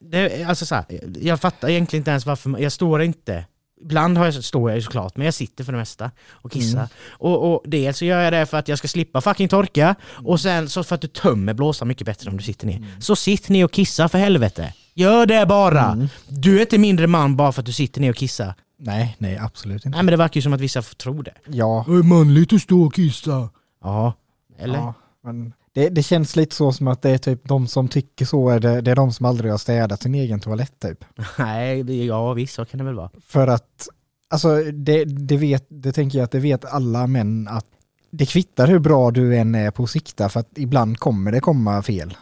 Det, 0.00 0.44
alltså 0.44 0.66
så 0.66 0.74
här, 0.74 0.84
jag 1.20 1.40
fattar 1.40 1.68
egentligen 1.68 2.00
inte 2.00 2.10
ens 2.10 2.26
varför, 2.26 2.58
jag 2.58 2.72
står 2.72 3.02
inte 3.02 3.44
Ibland 3.82 4.18
har 4.18 4.24
jag, 4.24 4.44
står 4.44 4.70
jag 4.70 4.76
ju 4.76 4.82
såklart, 4.82 5.16
men 5.16 5.24
jag 5.24 5.34
sitter 5.34 5.64
för 5.64 5.72
det 5.72 5.78
mesta 5.78 6.10
och 6.30 6.52
kissar. 6.52 6.78
Mm. 6.78 6.90
Och, 7.10 7.52
och 7.52 7.62
dels 7.66 7.98
så 7.98 8.04
gör 8.04 8.20
jag 8.20 8.32
det 8.32 8.46
för 8.46 8.58
att 8.58 8.68
jag 8.68 8.78
ska 8.78 8.88
slippa 8.88 9.20
fucking 9.20 9.48
torka, 9.48 9.94
och 10.24 10.40
sen 10.40 10.68
så 10.68 10.84
för 10.84 10.94
att 10.94 11.00
du 11.00 11.08
tömmer 11.08 11.54
blåsan 11.54 11.88
mycket 11.88 12.06
bättre 12.06 12.30
om 12.30 12.36
du 12.36 12.42
sitter 12.42 12.66
ner. 12.66 12.84
Så 13.00 13.16
sitt 13.16 13.48
ner 13.48 13.64
och 13.64 13.72
kissa 13.72 14.08
för 14.08 14.18
helvete! 14.18 14.74
Gör 14.94 15.26
det 15.26 15.46
bara! 15.46 15.92
Mm. 15.92 16.08
Du 16.28 16.56
är 16.56 16.60
inte 16.60 16.78
mindre 16.78 17.06
man 17.06 17.36
bara 17.36 17.52
för 17.52 17.62
att 17.62 17.66
du 17.66 17.72
sitter 17.72 18.00
ner 18.00 18.10
och 18.10 18.16
kissar. 18.16 18.54
Nej, 18.78 19.16
nej 19.18 19.38
absolut 19.38 19.86
inte. 19.86 19.88
Nej 19.88 20.04
men 20.04 20.12
det 20.12 20.16
verkar 20.16 20.38
ju 20.38 20.42
som 20.42 20.52
att 20.52 20.60
vissa 20.60 20.82
tror 20.82 21.22
det. 21.22 21.34
Ja, 21.46 21.84
Det 21.88 21.94
är 21.94 22.02
manligt 22.02 22.52
att 22.52 22.62
stå 22.62 22.82
och 22.82 22.94
kissa. 22.94 23.48
Ja, 23.82 24.14
eller? 24.58 24.78
ja 24.78 24.94
men 25.24 25.52
det, 25.80 25.88
det 25.88 26.02
känns 26.02 26.36
lite 26.36 26.56
så 26.56 26.72
som 26.72 26.88
att 26.88 27.02
det 27.02 27.10
är 27.10 27.18
typ 27.18 27.48
de 27.48 27.66
som 27.66 27.88
tycker 27.88 28.24
så, 28.24 28.48
är 28.48 28.60
det, 28.60 28.80
det 28.80 28.90
är 28.90 28.96
de 28.96 29.12
som 29.12 29.26
aldrig 29.26 29.50
har 29.50 29.58
städat 29.58 30.02
sin 30.02 30.14
egen 30.14 30.40
toalett 30.40 30.80
typ. 30.80 31.04
Nej, 31.38 32.06
ja 32.06 32.32
visst 32.32 32.54
så 32.54 32.64
kan 32.64 32.78
det 32.78 32.84
väl 32.84 32.94
vara. 32.94 33.10
För 33.26 33.46
att, 33.46 33.88
alltså 34.30 34.62
det, 34.72 35.04
det, 35.04 35.36
vet, 35.36 35.66
det 35.68 35.92
tänker 35.92 36.18
jag 36.18 36.24
att 36.24 36.30
det 36.30 36.40
vet 36.40 36.64
alla 36.64 37.06
män 37.06 37.48
att 37.48 37.66
det 38.10 38.26
kvittar 38.26 38.66
hur 38.66 38.78
bra 38.78 39.10
du 39.10 39.36
än 39.36 39.54
är 39.54 39.70
på 39.70 39.82
att 39.82 39.90
sikta 39.90 40.28
för 40.28 40.40
att 40.40 40.58
ibland 40.58 40.98
kommer 40.98 41.32
det 41.32 41.40
komma 41.40 41.82
fel. 41.82 42.16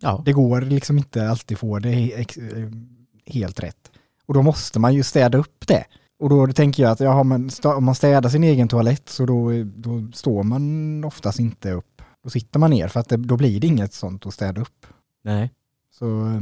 Ja. 0.00 0.22
Det 0.24 0.32
går 0.32 0.60
liksom 0.60 0.98
inte 0.98 1.28
alltid 1.28 1.58
få 1.58 1.78
det 1.78 2.26
helt 3.26 3.60
rätt. 3.60 3.90
Och 4.26 4.34
då 4.34 4.42
måste 4.42 4.78
man 4.80 4.94
ju 4.94 5.02
städa 5.02 5.38
upp 5.38 5.66
det. 5.66 5.84
Och 6.18 6.28
då 6.28 6.46
tänker 6.46 6.82
jag 6.82 6.92
att 6.92 7.00
jaha, 7.00 7.22
men 7.22 7.50
om 7.64 7.84
man 7.84 7.94
städar 7.94 8.30
sin 8.30 8.44
egen 8.44 8.68
toalett 8.68 9.08
så 9.08 9.26
då, 9.26 9.50
då 9.64 10.06
står 10.14 10.42
man 10.42 11.04
oftast 11.04 11.40
inte 11.40 11.72
upp. 11.72 11.91
Då 12.24 12.30
sitter 12.30 12.58
man 12.58 12.70
ner 12.70 12.88
för 12.88 13.00
att 13.00 13.08
det, 13.08 13.16
då 13.16 13.36
blir 13.36 13.60
det 13.60 13.66
inget 13.66 13.94
sånt 13.94 14.26
att 14.26 14.34
städa 14.34 14.60
upp. 14.60 14.86
Nej. 15.24 15.50
Så, 15.90 16.06
eh, 16.06 16.40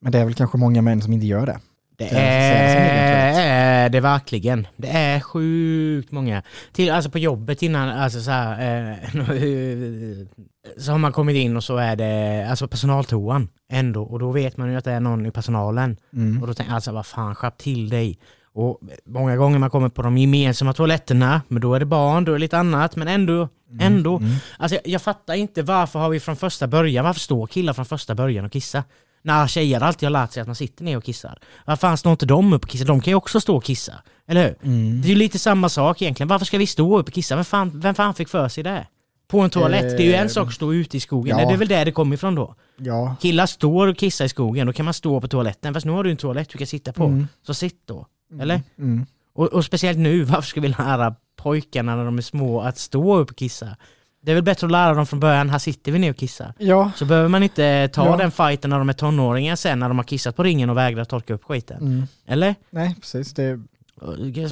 men 0.00 0.12
det 0.12 0.18
är 0.18 0.24
väl 0.24 0.34
kanske 0.34 0.58
många 0.58 0.82
män 0.82 1.02
som 1.02 1.12
inte 1.12 1.26
gör 1.26 1.46
det. 1.46 1.60
Det 1.96 2.08
är 2.08 3.88
det 3.88 4.00
verkligen. 4.00 4.66
Det 4.76 4.88
är 4.88 5.20
sjukt 5.20 6.12
många. 6.12 6.42
Till, 6.72 6.90
alltså 6.90 7.10
på 7.10 7.18
jobbet 7.18 7.62
innan, 7.62 7.88
alltså 7.88 8.20
så 8.20 8.30
här, 8.30 8.92
eh, 8.92 8.96
så 10.78 10.92
har 10.92 10.98
man 10.98 11.12
kommit 11.12 11.36
in 11.36 11.56
och 11.56 11.64
så 11.64 11.76
är 11.76 11.96
det 11.96 12.46
alltså 12.50 12.68
personaltoan 12.68 13.48
ändå 13.68 14.02
och 14.02 14.18
då 14.18 14.32
vet 14.32 14.56
man 14.56 14.70
ju 14.70 14.76
att 14.76 14.84
det 14.84 14.92
är 14.92 15.00
någon 15.00 15.26
i 15.26 15.30
personalen. 15.30 15.96
Mm. 16.12 16.42
Och 16.42 16.46
då 16.46 16.54
tänker 16.54 16.70
jag 16.70 16.74
alltså 16.74 16.92
vad 16.92 17.06
fan, 17.06 17.34
skärp 17.34 17.58
till 17.58 17.88
dig. 17.88 18.18
Och 18.58 18.80
många 19.06 19.36
gånger 19.36 19.58
man 19.58 19.70
kommer 19.70 19.88
på 19.88 20.02
de 20.02 20.18
gemensamma 20.18 20.72
toaletterna, 20.72 21.42
men 21.48 21.62
då 21.62 21.74
är 21.74 21.80
det 21.80 21.86
barn, 21.86 22.24
då 22.24 22.32
är 22.32 22.36
det 22.36 22.40
lite 22.40 22.58
annat, 22.58 22.96
men 22.96 23.08
ändå, 23.08 23.48
ändå. 23.80 24.16
Mm. 24.16 24.32
Alltså 24.58 24.74
jag, 24.74 24.88
jag 24.88 25.02
fattar 25.02 25.34
inte 25.34 25.62
varför 25.62 25.98
har 25.98 26.08
vi 26.08 26.20
från 26.20 26.36
första 26.36 26.66
början, 26.66 27.04
varför 27.04 27.20
står 27.20 27.46
killar 27.46 27.72
från 27.72 27.84
första 27.86 28.14
början 28.14 28.44
och 28.44 28.52
kissar? 28.52 28.82
När 29.22 29.46
tjejer 29.46 29.80
alltid 29.80 30.06
har 30.06 30.10
lärt 30.10 30.32
sig 30.32 30.40
att 30.40 30.46
man 30.48 30.54
sitter 30.56 30.84
ner 30.84 30.96
och 30.96 31.04
kissar. 31.04 31.38
Varför 31.64 31.80
fan 31.80 31.96
står 31.98 32.12
inte 32.12 32.26
de 32.26 32.52
upp 32.52 32.62
och 32.64 32.68
kissar? 32.70 32.84
De 32.86 33.00
kan 33.00 33.10
ju 33.10 33.14
också 33.14 33.40
stå 33.40 33.56
och 33.56 33.64
kissa. 33.64 33.92
Eller 34.28 34.44
hur? 34.44 34.56
Mm. 34.62 35.00
Det 35.02 35.06
är 35.08 35.10
ju 35.10 35.16
lite 35.16 35.38
samma 35.38 35.68
sak 35.68 36.02
egentligen. 36.02 36.28
Varför 36.28 36.46
ska 36.46 36.58
vi 36.58 36.66
stå 36.66 36.98
upp 36.98 37.08
och 37.08 37.14
kissa? 37.14 37.34
Vem 37.34 37.44
fan, 37.44 37.80
vem 37.80 37.94
fan 37.94 38.14
fick 38.14 38.28
för 38.28 38.48
sig 38.48 38.64
det? 38.64 38.86
På 39.28 39.40
en 39.40 39.50
toalett? 39.50 39.96
Det 39.96 40.02
är 40.02 40.06
ju 40.06 40.14
en 40.14 40.22
Eh, 40.26 40.28
sak 40.28 40.48
att 40.48 40.54
stå 40.54 40.72
ute 40.74 40.96
i 40.96 41.00
skogen. 41.00 41.38
ja. 41.38 41.46
Det 41.48 41.52
är 41.54 41.58
väl 41.58 41.68
där 41.68 41.84
det 41.84 41.92
kommer 41.92 42.14
ifrån 42.14 42.34
då. 42.34 42.54
Ja. 42.78 43.16
Killar 43.20 43.46
står 43.46 43.86
och 43.86 43.96
kissar 43.96 44.24
i 44.24 44.28
skogen, 44.28 44.66
då 44.66 44.72
kan 44.72 44.84
man 44.84 44.94
stå 44.94 45.20
på 45.20 45.28
toaletten. 45.28 45.74
Fast 45.74 45.86
nu 45.86 45.92
har 45.92 46.04
du 46.04 46.10
en 46.10 46.16
toalett 46.16 46.48
du 46.48 46.58
kan 46.58 46.66
sitta 46.66 46.92
på. 46.92 47.04
Mm. 47.04 47.28
Så 47.46 47.54
sitt 47.54 47.82
då. 47.86 48.06
Eller? 48.40 48.60
Mm. 48.78 49.06
Och, 49.32 49.46
och 49.46 49.64
speciellt 49.64 49.98
nu, 49.98 50.22
varför 50.24 50.48
ska 50.48 50.60
vi 50.60 50.68
lära 50.68 51.14
pojkarna 51.36 51.96
när 51.96 52.04
de 52.04 52.18
är 52.18 52.22
små 52.22 52.60
att 52.60 52.78
stå 52.78 53.16
upp 53.16 53.30
och 53.30 53.36
kissa? 53.36 53.76
Det 54.20 54.30
är 54.30 54.34
väl 54.34 54.44
bättre 54.44 54.66
att 54.66 54.70
lära 54.70 54.94
dem 54.94 55.06
från 55.06 55.20
början, 55.20 55.50
här 55.50 55.58
sitter 55.58 55.92
vi 55.92 55.98
ner 55.98 56.10
och 56.10 56.16
kissar. 56.16 56.52
Ja. 56.58 56.90
Så 56.96 57.04
behöver 57.04 57.28
man 57.28 57.42
inte 57.42 57.88
ta 57.88 58.06
Ja. 58.06 58.16
den 58.16 58.30
fighten 58.30 58.70
när 58.70 58.78
de 58.78 58.88
är 58.88 58.92
tonåringar 58.92 59.56
sen 59.56 59.78
när 59.78 59.88
de 59.88 59.98
har 59.98 60.04
kissat 60.04 60.36
på 60.36 60.42
ringen 60.42 60.70
och 60.70 60.76
vägrar 60.76 61.04
torka 61.04 61.34
upp 61.34 61.44
skiten. 61.44 61.80
Mm. 61.80 62.06
Eller? 62.26 62.54
Nej, 62.70 62.96
precis. 63.00 63.34
Det 63.34 63.60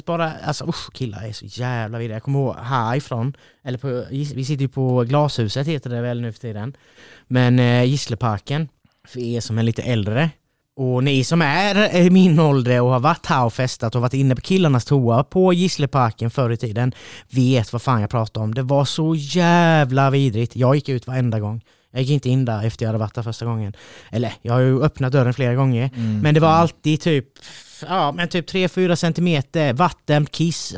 Bara, 0.05 0.31
alltså 0.33 0.65
usch, 0.67 0.93
killar 0.93 1.23
är 1.23 1.31
så 1.33 1.45
jävla 1.45 1.97
vidriga. 1.97 2.15
Jag 2.15 2.23
kommer 2.23 2.39
ihåg 2.39 2.55
härifrån, 2.55 3.33
eller 3.63 3.77
på, 3.77 4.05
vi 4.09 4.45
sitter 4.45 4.61
ju 4.61 4.67
på 4.67 5.03
Glashuset 5.03 5.67
heter 5.67 5.89
det 5.89 6.01
väl 6.01 6.21
nu 6.21 6.31
för 6.31 6.39
tiden. 6.39 6.75
Men 7.27 7.59
eh, 7.59 7.83
Gissleparken, 7.83 8.69
för 9.07 9.19
er 9.19 9.39
som 9.39 9.57
är 9.57 9.63
lite 9.63 9.81
äldre. 9.81 10.29
Och 10.77 11.03
ni 11.03 11.23
som 11.23 11.41
är 11.41 11.95
i 11.95 12.09
min 12.09 12.39
ålder 12.39 12.81
och 12.81 12.89
har 12.89 12.99
varit 12.99 13.25
här 13.25 13.45
och 13.45 13.53
festat 13.53 13.95
och 13.95 14.01
varit 14.01 14.13
inne 14.13 14.35
på 14.35 14.41
killarnas 14.41 14.85
toa 14.85 15.23
på 15.23 15.53
Gissleparken 15.53 16.31
förr 16.31 16.49
i 16.49 16.57
tiden 16.57 16.93
vet 17.29 17.73
vad 17.73 17.81
fan 17.81 18.01
jag 18.01 18.09
pratar 18.09 18.41
om. 18.41 18.53
Det 18.53 18.61
var 18.61 18.85
så 18.85 19.15
jävla 19.15 20.09
vidrigt. 20.09 20.55
Jag 20.55 20.75
gick 20.75 20.89
ut 20.89 21.07
varenda 21.07 21.39
gång. 21.39 21.61
Jag 21.91 22.01
gick 22.01 22.11
inte 22.11 22.29
in 22.29 22.45
där 22.45 22.65
efter 22.65 22.85
jag 22.85 22.89
hade 22.89 22.99
varit 22.99 23.15
där 23.15 23.23
första 23.23 23.45
gången. 23.45 23.73
Eller, 24.09 24.33
jag 24.41 24.53
har 24.53 24.59
ju 24.59 24.83
öppnat 24.83 25.11
dörren 25.11 25.33
flera 25.33 25.55
gånger. 25.55 25.89
Mm. 25.95 26.19
Men 26.19 26.33
det 26.33 26.39
var 26.39 26.49
alltid 26.49 27.01
typ, 27.01 27.27
ja 27.89 28.11
men 28.11 28.27
typ 28.27 28.49
3-4 28.49 28.95
centimeter 28.95 29.73
vatten, 29.73 30.25
kiss, 30.25 30.75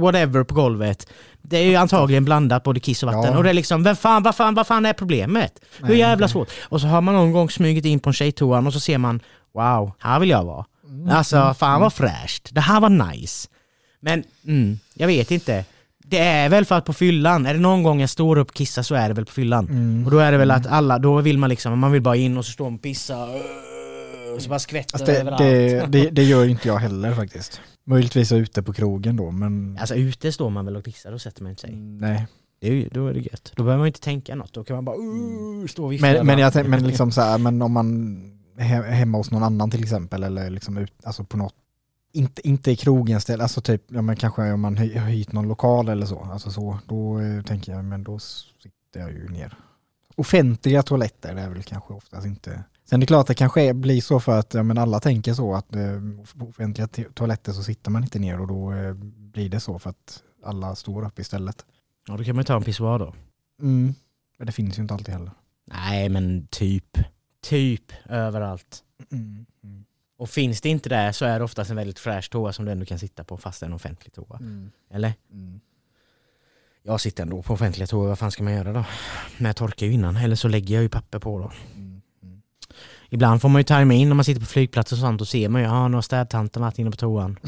whatever 0.00 0.44
på 0.44 0.54
golvet. 0.54 1.06
Det 1.42 1.58
är 1.58 1.64
ju 1.64 1.76
antagligen 1.76 2.24
blandat 2.24 2.62
både 2.62 2.80
kiss 2.80 3.02
och 3.02 3.06
vatten. 3.12 3.32
Ja. 3.32 3.38
Och 3.38 3.44
det 3.44 3.50
är 3.50 3.54
liksom, 3.54 3.82
vem 3.82 3.96
fan, 3.96 4.22
vad 4.22 4.34
fan, 4.34 4.54
vad 4.54 4.66
fan 4.66 4.86
är 4.86 4.92
problemet? 4.92 5.60
Hur 5.82 5.94
jävla 5.94 6.28
svårt? 6.28 6.48
Och 6.62 6.80
så 6.80 6.86
har 6.86 7.00
man 7.00 7.14
någon 7.14 7.32
gång 7.32 7.50
smugit 7.50 7.84
in 7.84 8.00
på 8.00 8.10
en 8.10 8.14
tjejtoan 8.14 8.66
och 8.66 8.72
så 8.72 8.80
ser 8.80 8.98
man, 8.98 9.20
wow, 9.54 9.92
här 9.98 10.20
vill 10.20 10.30
jag 10.30 10.44
vara. 10.44 10.64
Alltså 11.10 11.54
fan 11.58 11.80
vad 11.80 11.92
fräscht, 11.92 12.48
det 12.52 12.60
här 12.60 12.80
var 12.80 12.88
nice. 12.88 13.48
Men, 14.00 14.24
mm, 14.46 14.78
jag 14.94 15.06
vet 15.06 15.30
inte. 15.30 15.64
Det 15.98 16.18
är 16.18 16.48
väl 16.48 16.64
för 16.64 16.78
att 16.78 16.84
på 16.84 16.92
fyllan, 16.92 17.46
är 17.46 17.54
det 17.54 17.60
någon 17.60 17.82
gång 17.82 18.00
jag 18.00 18.10
står 18.10 18.38
upp 18.38 18.48
och 18.48 18.54
kissar 18.54 18.82
så 18.82 18.94
är 18.94 19.08
det 19.08 19.14
väl 19.14 19.26
på 19.26 19.32
fyllan. 19.32 19.68
Mm. 19.68 20.04
Och 20.04 20.10
då 20.10 20.18
är 20.18 20.32
det 20.32 20.38
väl 20.38 20.50
att 20.50 20.66
alla, 20.66 20.98
då 20.98 21.20
vill 21.20 21.38
man 21.38 21.50
liksom, 21.50 21.78
man 21.78 21.92
vill 21.92 22.02
bara 22.02 22.16
in 22.16 22.38
och 22.38 22.44
så 22.44 22.52
står 22.52 22.64
man 22.64 22.74
och 22.74 22.82
pissar. 22.82 23.28
Och 24.34 24.42
så 24.42 24.48
bara 24.48 24.58
skvätter 24.58 24.94
Alltså 24.94 25.12
det, 25.12 25.18
överallt. 25.20 25.38
det, 25.42 25.86
det, 25.86 26.10
det 26.10 26.22
gör 26.24 26.46
inte 26.46 26.68
jag 26.68 26.76
heller 26.78 27.14
faktiskt. 27.14 27.60
Möjligtvis 27.84 28.32
ute 28.32 28.62
på 28.62 28.72
krogen 28.72 29.16
då, 29.16 29.30
men 29.30 29.78
Alltså 29.80 29.94
ute 29.94 30.32
står 30.32 30.50
man 30.50 30.64
väl 30.64 30.76
och 30.76 30.84
pissar, 30.84 31.10
då 31.12 31.18
sätter 31.18 31.42
man 31.42 31.50
inte 31.50 31.60
sig. 31.62 31.76
nej. 31.76 32.26
Det 32.60 32.68
är, 32.68 32.72
ju- 32.72 32.88
då 32.92 33.06
är 33.06 33.14
det 33.14 33.20
gött. 33.20 33.52
Då 33.56 33.62
behöver 33.62 33.78
man 33.78 33.86
inte 33.86 34.00
tänka 34.00 34.34
något, 34.34 34.52
då 34.52 34.64
kan 34.64 34.76
man 34.76 34.84
bara 34.84 34.96
uh, 34.96 35.66
stå 35.66 35.84
och 35.84 35.92
vifta 35.92 36.06
Men, 36.06 36.26
men, 36.26 36.38
jag, 36.38 36.66
men 36.68 36.86
liksom 36.86 37.12
så 37.12 37.20
här, 37.20 37.38
men 37.38 37.62
om 37.62 37.72
man 37.72 38.16
är 38.58 38.82
hemma 38.82 39.18
hos 39.18 39.30
någon 39.30 39.42
annan 39.42 39.70
till 39.70 39.82
exempel 39.82 40.22
eller 40.22 40.50
liksom 40.50 40.78
ut, 40.78 40.92
alltså 41.04 41.24
på 41.24 41.36
något, 41.36 41.54
inte, 42.12 42.48
inte 42.48 42.70
i 42.70 42.76
krogen 42.76 43.20
ställe, 43.20 43.42
alltså 43.42 43.60
typ, 43.60 43.82
ja 43.88 44.02
men 44.02 44.16
kanske 44.16 44.52
om 44.52 44.60
man 44.60 44.76
har 44.76 44.84
hyrt 44.84 45.32
någon 45.32 45.48
lokal 45.48 45.88
eller 45.88 46.06
så, 46.06 46.20
alltså 46.32 46.50
så, 46.50 46.78
då 46.86 47.20
eh, 47.20 47.42
tänker 47.42 47.72
jag, 47.72 47.84
men 47.84 48.04
då 48.04 48.18
sitter 48.18 49.00
jag 49.00 49.12
ju 49.12 49.28
ner. 49.28 49.56
Offentliga 50.16 50.82
toaletter 50.82 51.36
är 51.36 51.48
väl 51.48 51.62
kanske 51.62 51.92
oftast 51.94 52.26
inte, 52.26 52.64
sen 52.90 52.98
är 52.98 53.00
det 53.00 53.06
klart 53.06 53.20
att 53.20 53.26
det 53.26 53.34
kanske 53.34 53.74
blir 53.74 54.00
så 54.00 54.20
för 54.20 54.38
att 54.38 54.54
ja, 54.54 54.62
men 54.62 54.78
alla 54.78 55.00
tänker 55.00 55.34
så 55.34 55.54
att 55.54 55.74
eh, 55.74 56.00
på 56.38 56.46
offentliga 56.46 56.86
to- 56.86 57.12
toaletter 57.12 57.52
så 57.52 57.62
sitter 57.62 57.90
man 57.90 58.02
inte 58.02 58.18
ner 58.18 58.40
och 58.40 58.46
då 58.46 58.72
eh, 58.72 58.94
blir 59.32 59.48
det 59.48 59.60
så 59.60 59.78
för 59.78 59.90
att 59.90 60.22
alla 60.44 60.74
står 60.74 61.06
upp 61.06 61.18
istället. 61.18 61.64
Ja, 62.08 62.16
då 62.16 62.24
kan 62.24 62.36
man 62.36 62.42
ju 62.42 62.46
ta 62.46 62.56
en 62.56 62.62
pissoar 62.62 62.98
då. 62.98 63.14
Mm. 63.62 63.94
Men 64.38 64.46
det 64.46 64.52
finns 64.52 64.78
ju 64.78 64.82
inte 64.82 64.94
alltid 64.94 65.14
heller. 65.14 65.30
Nej, 65.64 66.08
men 66.08 66.46
typ. 66.46 66.98
Typ 67.42 67.92
överallt. 68.08 68.82
Mm. 69.12 69.46
Mm. 69.64 69.84
Och 70.18 70.30
finns 70.30 70.60
det 70.60 70.68
inte 70.68 70.88
där 70.88 71.12
så 71.12 71.24
är 71.24 71.38
det 71.38 71.44
oftast 71.44 71.70
en 71.70 71.76
väldigt 71.76 71.98
fräsch 71.98 72.30
toa 72.30 72.52
som 72.52 72.64
du 72.64 72.72
ändå 72.72 72.84
kan 72.84 72.98
sitta 72.98 73.24
på 73.24 73.36
fast 73.36 73.60
det 73.60 73.64
är 73.64 73.68
en 73.68 73.74
offentlig 73.74 74.12
toa. 74.12 74.36
Mm. 74.38 74.70
Eller? 74.90 75.12
Mm. 75.32 75.60
Jag 76.82 77.00
sitter 77.00 77.22
ändå 77.22 77.42
på 77.42 77.54
offentliga 77.54 77.86
toa, 77.86 78.08
vad 78.08 78.18
fan 78.18 78.30
ska 78.30 78.42
man 78.42 78.52
göra 78.52 78.72
då? 78.72 78.84
Men 79.38 79.46
jag 79.46 79.56
torkar 79.56 79.86
ju 79.86 79.92
innan, 79.92 80.16
eller 80.16 80.36
så 80.36 80.48
lägger 80.48 80.74
jag 80.74 80.82
ju 80.82 80.88
papper 80.88 81.18
på 81.18 81.38
då. 81.38 81.52
Ibland 83.10 83.40
får 83.42 83.48
man 83.48 83.60
ju 83.60 83.64
tajma 83.64 83.94
in 83.94 84.08
när 84.08 84.14
man 84.14 84.24
sitter 84.24 84.40
på 84.40 84.46
flygplatser 84.46 84.96
och 84.96 85.00
sånt 85.00 85.20
och 85.20 85.28
ser 85.28 85.48
man 85.48 85.60
ju, 85.62 85.66
ja 85.66 85.88
nu 85.88 85.96
har 85.96 86.02
städtanten 86.02 86.62
varit 86.62 86.78
inne 86.78 86.90
på 86.90 86.96
toan. 86.96 87.38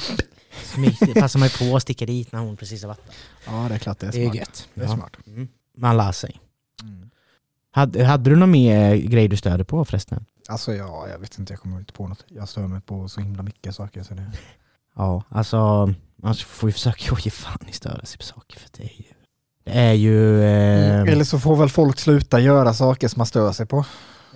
Smyger, 0.64 1.14
passar 1.20 1.38
man 1.38 1.48
ju 1.48 1.70
på 1.70 1.76
att 1.76 1.82
sticka 1.82 2.06
dit 2.06 2.32
när 2.32 2.40
hon 2.40 2.56
precis 2.56 2.82
har 2.82 2.88
varit. 2.88 3.00
Ja, 3.46 3.66
det 3.68 3.74
är 3.74 3.78
klart 3.78 3.98
det 3.98 4.06
är 4.06 4.12
Det 4.12 4.18
är 4.22 4.24
smart. 4.24 4.36
gött. 4.36 4.68
Det 4.74 4.80
är 4.82 4.86
Ja. 4.88 4.94
smart. 4.96 5.16
Mm. 5.26 5.48
Man 5.76 5.96
lär 5.96 6.12
sig. 6.12 6.40
Mm. 6.82 7.10
Hade, 7.70 8.04
hade 8.04 8.30
du 8.30 8.36
någon 8.36 8.50
mer 8.50 8.94
grej 8.96 9.28
du 9.28 9.36
störde 9.36 9.64
på 9.64 9.84
förresten? 9.84 10.24
Alltså 10.48 10.74
ja, 10.74 11.06
jag 11.12 11.18
vet 11.18 11.38
inte, 11.38 11.52
jag 11.52 11.60
kommer 11.60 11.78
inte 11.78 11.92
på 11.92 12.08
något. 12.08 12.24
Jag 12.28 12.48
stör 12.48 12.66
mig 12.66 12.80
på 12.80 13.08
så 13.08 13.20
himla 13.20 13.42
mycket 13.42 13.74
saker. 13.74 14.02
Så 14.02 14.14
det... 14.14 14.30
Ja, 14.96 15.22
alltså 15.28 15.88
man 16.16 16.34
får 16.34 16.68
ju 16.68 16.72
försöka 16.72 17.16
ge 17.20 17.30
fan 17.30 17.58
i 17.68 17.72
störa 17.72 18.04
sig 18.06 18.18
på 18.18 18.24
saker 18.24 18.58
för 18.60 18.68
det 18.76 18.82
är 18.82 18.96
ju... 18.98 19.04
Det 19.64 19.70
är 19.72 19.92
ju... 19.92 20.42
Eh, 20.42 21.00
Eller 21.12 21.24
så 21.24 21.38
får 21.40 21.56
väl 21.56 21.68
folk 21.68 21.98
sluta 21.98 22.40
göra 22.40 22.74
saker 22.74 23.08
som 23.08 23.20
man 23.20 23.26
stör 23.26 23.52
sig 23.52 23.66
på. 23.66 23.84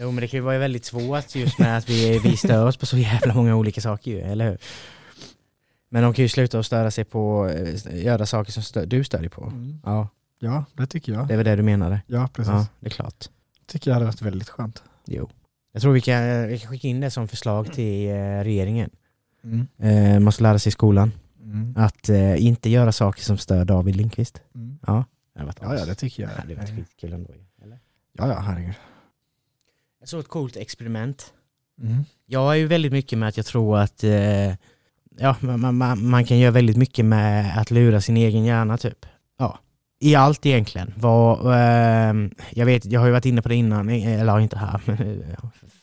Jo 0.00 0.10
men 0.10 0.20
det 0.20 0.28
kan 0.28 0.38
ju 0.38 0.44
vara 0.44 0.58
väldigt 0.58 0.84
svårt 0.84 1.34
just 1.34 1.58
med 1.58 1.78
att 1.78 1.88
vi, 1.88 2.18
vi 2.18 2.36
stör 2.36 2.66
oss 2.66 2.76
på 2.76 2.86
så 2.86 2.96
jävla 2.98 3.34
många 3.34 3.56
olika 3.56 3.80
saker 3.80 4.10
ju, 4.10 4.20
eller 4.20 4.48
hur? 4.50 4.58
Men 5.88 6.02
de 6.02 6.14
kan 6.14 6.22
ju 6.22 6.28
sluta 6.28 6.58
att 6.58 6.66
störa 6.66 6.90
sig 6.90 7.04
på, 7.04 7.46
eh, 7.48 8.04
göra 8.04 8.26
saker 8.26 8.52
som 8.52 8.62
stö- 8.62 8.86
du 8.86 9.04
stör 9.04 9.18
dig 9.18 9.28
på. 9.28 9.52
Ja, 9.84 10.08
Ja, 10.38 10.64
det 10.74 10.86
tycker 10.86 11.12
jag. 11.12 11.28
det 11.28 11.34
är 11.34 11.36
väl 11.36 11.46
det 11.46 11.56
du 11.56 11.62
menade? 11.62 12.00
Ja, 12.06 12.28
precis. 12.32 12.52
Ja, 12.52 12.66
det 12.80 12.86
är 12.86 12.90
klart. 12.90 13.24
tycker 13.66 13.90
jag 13.90 13.94
hade 13.94 14.06
varit 14.06 14.22
väldigt 14.22 14.48
skönt. 14.48 14.82
Jo. 15.06 15.30
Jag 15.72 15.82
tror 15.82 15.92
vi 15.92 16.00
kan, 16.00 16.48
vi 16.48 16.58
kan 16.58 16.70
skicka 16.70 16.88
in 16.88 17.00
det 17.00 17.10
som 17.10 17.28
förslag 17.28 17.72
till 17.72 18.08
eh, 18.10 18.14
regeringen. 18.44 18.90
Mm. 19.44 19.66
Eh, 19.78 20.20
måste 20.20 20.42
lära 20.42 20.58
sig 20.58 20.70
i 20.70 20.72
skolan 20.72 21.12
Mm. 21.42 21.74
att 21.76 22.08
eh, 22.08 22.44
inte 22.46 22.70
göra 22.70 22.92
saker 22.92 23.22
som 23.22 23.38
stör 23.38 23.64
David 23.64 23.96
Lindqvist. 23.96 24.40
Mm. 24.54 24.78
Ja, 24.86 25.04
det 25.34 25.52
Ja, 25.60 25.74
ja, 25.78 25.84
det 25.86 25.94
tycker 25.94 26.22
jag. 26.22 26.32
det 26.32 26.40
hade 26.40 26.54
varit 26.54 26.76
skitkul 26.76 27.12
ändå. 27.12 27.30
Eller? 27.62 27.78
Ja, 28.12 28.28
ja, 28.28 28.38
herregud. 28.38 28.74
Jag 30.06 30.10
såg 30.10 30.20
ett 30.20 30.28
coolt 30.28 30.56
experiment. 30.56 31.32
Mm. 31.82 32.04
Jag 32.26 32.52
är 32.52 32.56
ju 32.56 32.66
väldigt 32.66 32.92
mycket 32.92 33.18
med 33.18 33.28
att 33.28 33.36
jag 33.36 33.46
tror 33.46 33.78
att 33.78 34.04
eh, 34.04 34.48
ja, 35.18 35.36
man, 35.40 35.76
man, 35.76 36.08
man 36.08 36.24
kan 36.24 36.38
göra 36.38 36.50
väldigt 36.50 36.76
mycket 36.76 37.04
med 37.04 37.58
att 37.58 37.70
lura 37.70 38.00
sin 38.00 38.16
egen 38.16 38.44
hjärna 38.44 38.78
typ. 38.78 39.06
Ja, 39.38 39.58
i 40.00 40.14
allt 40.14 40.46
egentligen. 40.46 40.94
Vad, 40.96 41.46
eh, 41.46 42.30
jag 42.50 42.66
vet, 42.66 42.84
jag 42.84 43.00
har 43.00 43.06
ju 43.06 43.12
varit 43.12 43.26
inne 43.26 43.42
på 43.42 43.48
det 43.48 43.54
innan, 43.54 43.88
eller 43.88 44.24
ja, 44.24 44.40
inte 44.40 44.58
här, 44.58 44.80
men 44.84 45.22
eh, 45.30 45.38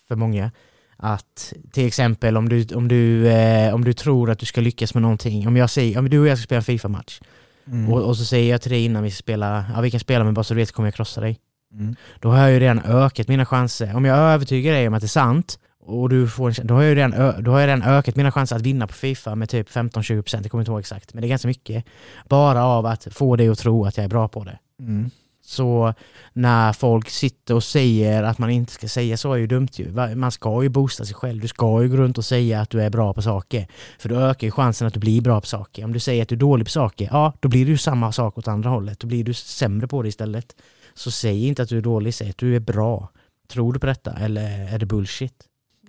för 0.07 0.15
många. 0.15 0.51
att 0.97 1.53
till 1.71 1.87
exempel 1.87 2.37
om 2.37 2.49
du, 2.49 2.65
om, 2.75 2.87
du, 2.87 3.27
eh, 3.27 3.73
om 3.73 3.83
du 3.83 3.93
tror 3.93 4.29
att 4.29 4.39
du 4.39 4.45
ska 4.45 4.61
lyckas 4.61 4.93
med 4.93 5.01
någonting, 5.01 5.47
om 5.47 5.57
jag 5.57 5.69
säger, 5.69 5.99
om 5.99 6.09
du 6.09 6.19
och 6.19 6.27
jag 6.27 6.37
ska 6.37 6.43
spela 6.43 6.57
en 6.57 6.63
FIFA-match 6.63 7.21
Mm. 7.67 7.93
och, 7.93 8.01
och 8.01 8.17
så 8.17 8.25
säger 8.25 8.51
jag 8.51 8.61
till 8.61 8.71
dig 8.71 8.85
innan 8.85 9.03
vi 9.03 9.11
ska 9.11 9.17
spela, 9.17 9.65
ja 9.75 9.81
vi 9.81 9.91
kan 9.91 9.99
spela 9.99 10.23
men 10.23 10.33
bara 10.33 10.43
så 10.43 10.53
du 10.53 10.59
vet 10.59 10.71
kommer 10.71 10.87
jag 10.87 10.93
krossa 10.93 11.21
dig. 11.21 11.39
Mm. 11.73 11.95
Då 12.19 12.29
har 12.29 12.37
jag 12.37 12.51
ju 12.51 12.59
redan 12.59 12.79
ökat 12.79 13.27
mina 13.27 13.45
chanser. 13.45 13.95
Om 13.95 14.05
jag 14.05 14.17
övertygar 14.17 14.73
dig 14.73 14.87
om 14.87 14.93
att 14.93 15.01
det 15.01 15.05
är 15.05 15.07
sant, 15.07 15.59
och 15.85 16.09
du 16.09 16.27
får 16.27 16.59
en, 16.59 16.67
då, 16.67 16.73
har 16.73 16.81
jag 16.81 16.89
ju 16.89 16.95
redan, 16.95 17.43
då 17.43 17.51
har 17.51 17.59
jag 17.59 17.67
redan 17.67 17.83
ökat 17.83 18.15
mina 18.15 18.31
chanser 18.31 18.55
att 18.55 18.61
vinna 18.61 18.87
på 18.87 18.93
Fifa 18.93 19.35
med 19.35 19.49
typ 19.49 19.69
15-20%, 19.69 20.39
jag 20.41 20.51
kommer 20.51 20.61
inte 20.61 20.71
ihåg 20.71 20.79
exakt, 20.79 21.13
men 21.13 21.21
det 21.21 21.27
är 21.27 21.29
ganska 21.29 21.47
mycket. 21.47 21.85
Bara 22.29 22.65
av 22.65 22.85
att 22.85 23.07
få 23.11 23.35
dig 23.35 23.49
att 23.49 23.59
tro 23.59 23.85
att 23.85 23.97
jag 23.97 24.03
är 24.03 24.09
bra 24.09 24.27
på 24.27 24.43
det. 24.43 24.59
Mm. 24.79 25.09
Så 25.45 25.93
när 26.33 26.73
folk 26.73 27.09
sitter 27.09 27.53
och 27.53 27.63
säger 27.63 28.23
att 28.23 28.37
man 28.37 28.49
inte 28.49 28.71
ska 28.71 28.87
säga 28.87 29.17
så 29.17 29.33
är 29.33 29.37
ju 29.37 29.47
dumt 29.47 29.67
ju. 29.71 30.15
Man 30.15 30.31
ska 30.31 30.63
ju 30.63 30.69
boosta 30.69 31.05
sig 31.05 31.15
själv. 31.15 31.41
Du 31.41 31.47
ska 31.47 31.83
ju 31.83 31.89
gå 31.89 31.97
runt 31.97 32.17
och 32.17 32.25
säga 32.25 32.61
att 32.61 32.69
du 32.69 32.81
är 32.81 32.89
bra 32.89 33.13
på 33.13 33.21
saker. 33.21 33.67
För 33.99 34.09
då 34.09 34.15
ökar 34.15 34.47
ju 34.47 34.51
chansen 34.51 34.87
att 34.87 34.93
du 34.93 34.99
blir 34.99 35.21
bra 35.21 35.41
på 35.41 35.47
saker. 35.47 35.85
Om 35.85 35.93
du 35.93 35.99
säger 35.99 36.23
att 36.23 36.29
du 36.29 36.35
är 36.35 36.39
dålig 36.39 36.65
på 36.65 36.71
saker, 36.71 37.09
ja 37.11 37.33
då 37.39 37.49
blir 37.49 37.65
det 37.65 37.71
ju 37.71 37.77
samma 37.77 38.11
sak 38.11 38.37
åt 38.37 38.47
andra 38.47 38.69
hållet. 38.69 38.99
Då 38.99 39.07
blir 39.07 39.23
du 39.23 39.33
sämre 39.33 39.87
på 39.87 40.01
det 40.01 40.09
istället. 40.09 40.55
Så 40.95 41.11
säg 41.11 41.47
inte 41.47 41.63
att 41.63 41.69
du 41.69 41.77
är 41.77 41.81
dålig, 41.81 42.13
säg 42.13 42.29
att 42.29 42.37
du 42.37 42.55
är 42.55 42.59
bra. 42.59 43.09
Tror 43.47 43.73
du 43.73 43.79
på 43.79 43.85
detta 43.85 44.13
eller 44.13 44.73
är 44.73 44.79
det 44.79 44.85
bullshit? 44.85 45.43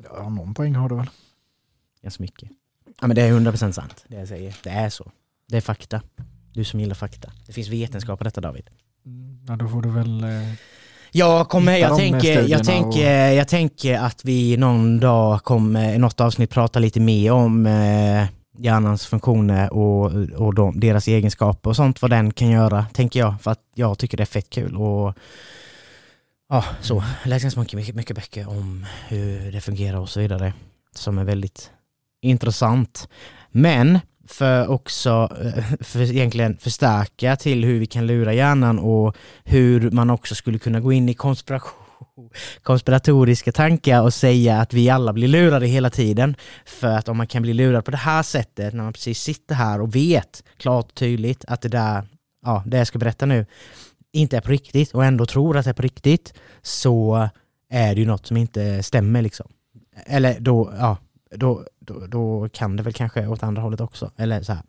Ja, 0.04 0.28
någon 0.28 0.54
poäng 0.54 0.74
har 0.74 0.88
du 0.88 0.96
väl? 0.96 1.10
Ganska 2.02 2.22
mycket. 2.22 2.48
Ja 3.00 3.06
men 3.06 3.16
det 3.16 3.22
är 3.22 3.32
100% 3.32 3.72
sant, 3.72 4.04
det 4.08 4.16
jag 4.16 4.28
säger. 4.28 4.56
Det 4.62 4.70
är 4.70 4.90
så. 4.90 5.12
Det 5.48 5.56
är 5.56 5.60
fakta. 5.60 6.02
Du 6.52 6.64
som 6.64 6.80
gillar 6.80 6.94
fakta. 6.94 7.32
Det 7.46 7.52
finns 7.52 7.68
vetenskap 7.68 8.18
på 8.18 8.24
detta 8.24 8.40
David. 8.40 8.70
Ja, 9.48 9.56
då 9.56 9.68
får 9.68 9.82
du 9.82 9.90
väl... 9.90 10.24
Eh, 10.24 10.52
Jag, 11.12 11.48
kommer, 11.48 11.76
jag, 11.76 11.96
tänker, 11.96 12.48
jag, 12.48 12.64
tänker, 12.64 13.30
jag 13.30 13.48
tänker 13.48 13.98
att 13.98 14.24
vi 14.24 14.56
någon 14.56 15.00
dag 15.00 15.42
kommer 15.44 15.94
i 15.94 15.98
något 15.98 16.20
avsnitt 16.20 16.50
prata 16.50 16.78
lite 16.78 17.00
mer 17.00 17.32
om 17.32 17.66
eh, 17.66 18.26
hjärnans 18.58 19.06
funktioner 19.06 19.72
och, 19.72 20.12
och 20.36 20.54
de, 20.54 20.80
deras 20.80 21.08
egenskaper 21.08 21.70
och 21.70 21.76
sånt, 21.76 22.02
vad 22.02 22.10
den 22.10 22.32
kan 22.32 22.50
göra, 22.50 22.86
tänker 22.92 23.20
jag. 23.20 23.42
För 23.42 23.50
att 23.50 23.60
jag 23.74 23.98
tycker 23.98 24.16
det 24.16 24.22
är 24.22 24.26
fett 24.26 24.50
kul. 24.50 24.76
Och, 24.76 25.14
ja, 26.48 26.64
så. 26.80 27.04
Jag 27.22 27.28
läser 27.30 27.44
ganska 27.44 27.60
mycket, 27.60 27.76
mycket, 27.76 27.94
mycket 27.94 28.16
böcker 28.16 28.48
om 28.48 28.86
hur 29.08 29.52
det 29.52 29.60
fungerar 29.60 29.98
och 29.98 30.08
så 30.08 30.20
vidare. 30.20 30.52
Som 30.96 31.18
är 31.18 31.24
väldigt 31.24 31.70
intressant. 32.22 33.08
Men 33.50 33.98
för 34.26 34.68
också 34.68 35.28
eh, 35.44 35.64
för 35.80 36.02
egentligen 36.02 36.56
förstärka 36.56 37.36
till 37.36 37.64
hur 37.64 37.78
vi 37.78 37.86
kan 37.86 38.06
lura 38.06 38.32
hjärnan 38.32 38.78
och 38.78 39.16
hur 39.44 39.90
man 39.90 40.10
också 40.10 40.34
skulle 40.34 40.58
kunna 40.58 40.80
gå 40.80 40.92
in 40.92 41.08
i 41.08 41.14
konspiration 41.14 41.83
konspiratoriska 42.62 43.52
tankar 43.52 44.02
och 44.02 44.14
säga 44.14 44.60
att 44.60 44.72
vi 44.72 44.90
alla 44.90 45.12
blir 45.12 45.28
lurade 45.28 45.66
hela 45.66 45.90
tiden. 45.90 46.36
För 46.66 46.88
att 46.88 47.08
om 47.08 47.16
man 47.16 47.26
kan 47.26 47.42
bli 47.42 47.54
lurad 47.54 47.84
på 47.84 47.90
det 47.90 47.96
här 47.96 48.22
sättet, 48.22 48.74
när 48.74 48.84
man 48.84 48.92
precis 48.92 49.20
sitter 49.20 49.54
här 49.54 49.80
och 49.80 49.94
vet 49.94 50.44
klart 50.56 50.84
och 50.84 50.94
tydligt 50.94 51.44
att 51.44 51.60
det 51.60 51.68
där, 51.68 52.08
ja, 52.44 52.62
det 52.66 52.78
jag 52.78 52.86
ska 52.86 52.98
berätta 52.98 53.26
nu, 53.26 53.46
inte 54.12 54.36
är 54.36 54.40
på 54.40 54.50
riktigt 54.50 54.94
och 54.94 55.04
ändå 55.04 55.26
tror 55.26 55.56
att 55.56 55.64
det 55.64 55.70
är 55.70 55.74
på 55.74 55.82
riktigt, 55.82 56.34
så 56.62 57.28
är 57.70 57.94
det 57.94 58.00
ju 58.00 58.06
något 58.06 58.26
som 58.26 58.36
inte 58.36 58.82
stämmer 58.82 59.22
liksom. 59.22 59.46
Eller 60.06 60.40
då, 60.40 60.72
ja, 60.78 60.98
då, 61.30 61.64
då, 61.80 62.06
då 62.06 62.48
kan 62.52 62.76
det 62.76 62.82
väl 62.82 62.92
kanske 62.92 63.26
åt 63.26 63.42
andra 63.42 63.62
hållet 63.62 63.80
också. 63.80 64.10
Eller 64.16 64.42
så 64.42 64.52
här 64.52 64.62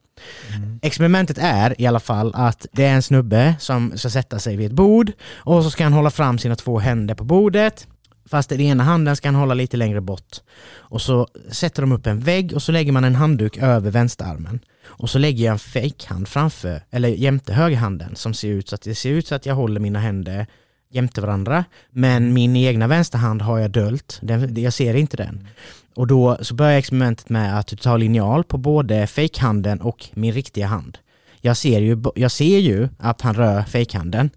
mm. 0.56 0.80
Experimentet 0.82 1.38
är 1.38 1.82
i 1.82 1.88
alla 1.88 2.00
fall 2.00 2.32
att 2.36 2.66
det 2.72 2.86
är 2.86 2.94
en 2.94 3.02
snubbe 3.02 3.56
som 3.60 3.98
ska 3.98 4.10
sätta 4.10 4.40
sig 4.40 4.56
vid 4.56 4.66
ett 4.66 4.76
bord 4.76 5.12
och 5.36 5.64
så 5.64 5.70
ska 5.72 5.84
han 5.84 5.94
hålla 5.94 6.12
fram 6.12 6.38
sina 6.38 6.56
två 6.56 6.80
händer 6.80 7.16
på 7.16 7.24
bordet 7.24 7.88
fast 8.26 8.50
den 8.50 8.62
ena 8.62 8.84
handen 8.84 9.16
ska 9.16 9.28
han 9.28 9.36
hålla 9.36 9.54
lite 9.54 9.78
längre 9.78 10.02
bort. 10.02 10.42
Och 10.74 11.02
så 11.02 11.28
sätter 11.50 11.82
de 11.82 11.92
upp 11.92 12.08
en 12.08 12.20
vägg 12.20 12.54
och 12.54 12.62
så 12.62 12.72
lägger 12.72 12.92
man 12.92 13.04
en 13.04 13.16
handduk 13.16 13.58
över 13.58 13.92
vänsterarmen. 13.92 14.60
Och 14.86 15.10
så 15.10 15.20
lägger 15.20 15.46
jag 15.46 15.52
en 15.52 15.60
fejkhand 15.60 16.28
framför, 16.28 16.82
eller 16.92 17.10
jämte 17.10 17.54
högerhanden 17.54 18.16
som 18.16 18.34
ser 18.34 18.48
ut 18.48 18.70
så 18.70 18.76
att 18.76 18.82
det 18.82 18.96
ser 18.96 19.10
ut 19.10 19.28
så 19.28 19.36
att 19.36 19.46
jag 19.46 19.56
håller 19.56 19.80
mina 19.80 20.00
händer 20.00 20.48
jämte 20.96 21.22
varandra. 21.22 21.66
Men 21.90 22.34
min 22.34 22.56
egna 22.56 22.88
vänsterhand 22.88 23.42
har 23.42 23.60
jag 23.60 23.72
dölt, 23.72 24.20
den, 24.22 24.62
jag 24.62 24.74
ser 24.74 24.96
inte 24.96 25.18
den. 25.18 25.48
Och 25.96 26.08
då 26.08 26.38
så 26.42 26.54
börjar 26.54 26.78
experimentet 26.78 27.30
med 27.30 27.60
att 27.60 27.68
du 27.68 27.76
tar 27.76 27.98
linjal 27.98 28.44
på 28.44 28.58
både 28.58 29.08
fejkhanden 29.08 29.82
och 29.82 30.06
min 30.14 30.34
riktiga 30.34 30.68
hand. 30.68 30.98
Jag 31.42 31.58
ser 31.58 31.80
ju, 31.80 32.04
jag 32.16 32.32
ser 32.32 32.60
ju 32.60 32.90
att 33.00 33.22
han 33.22 33.36
rör 33.36 33.64
fejkhanden, 33.64 34.30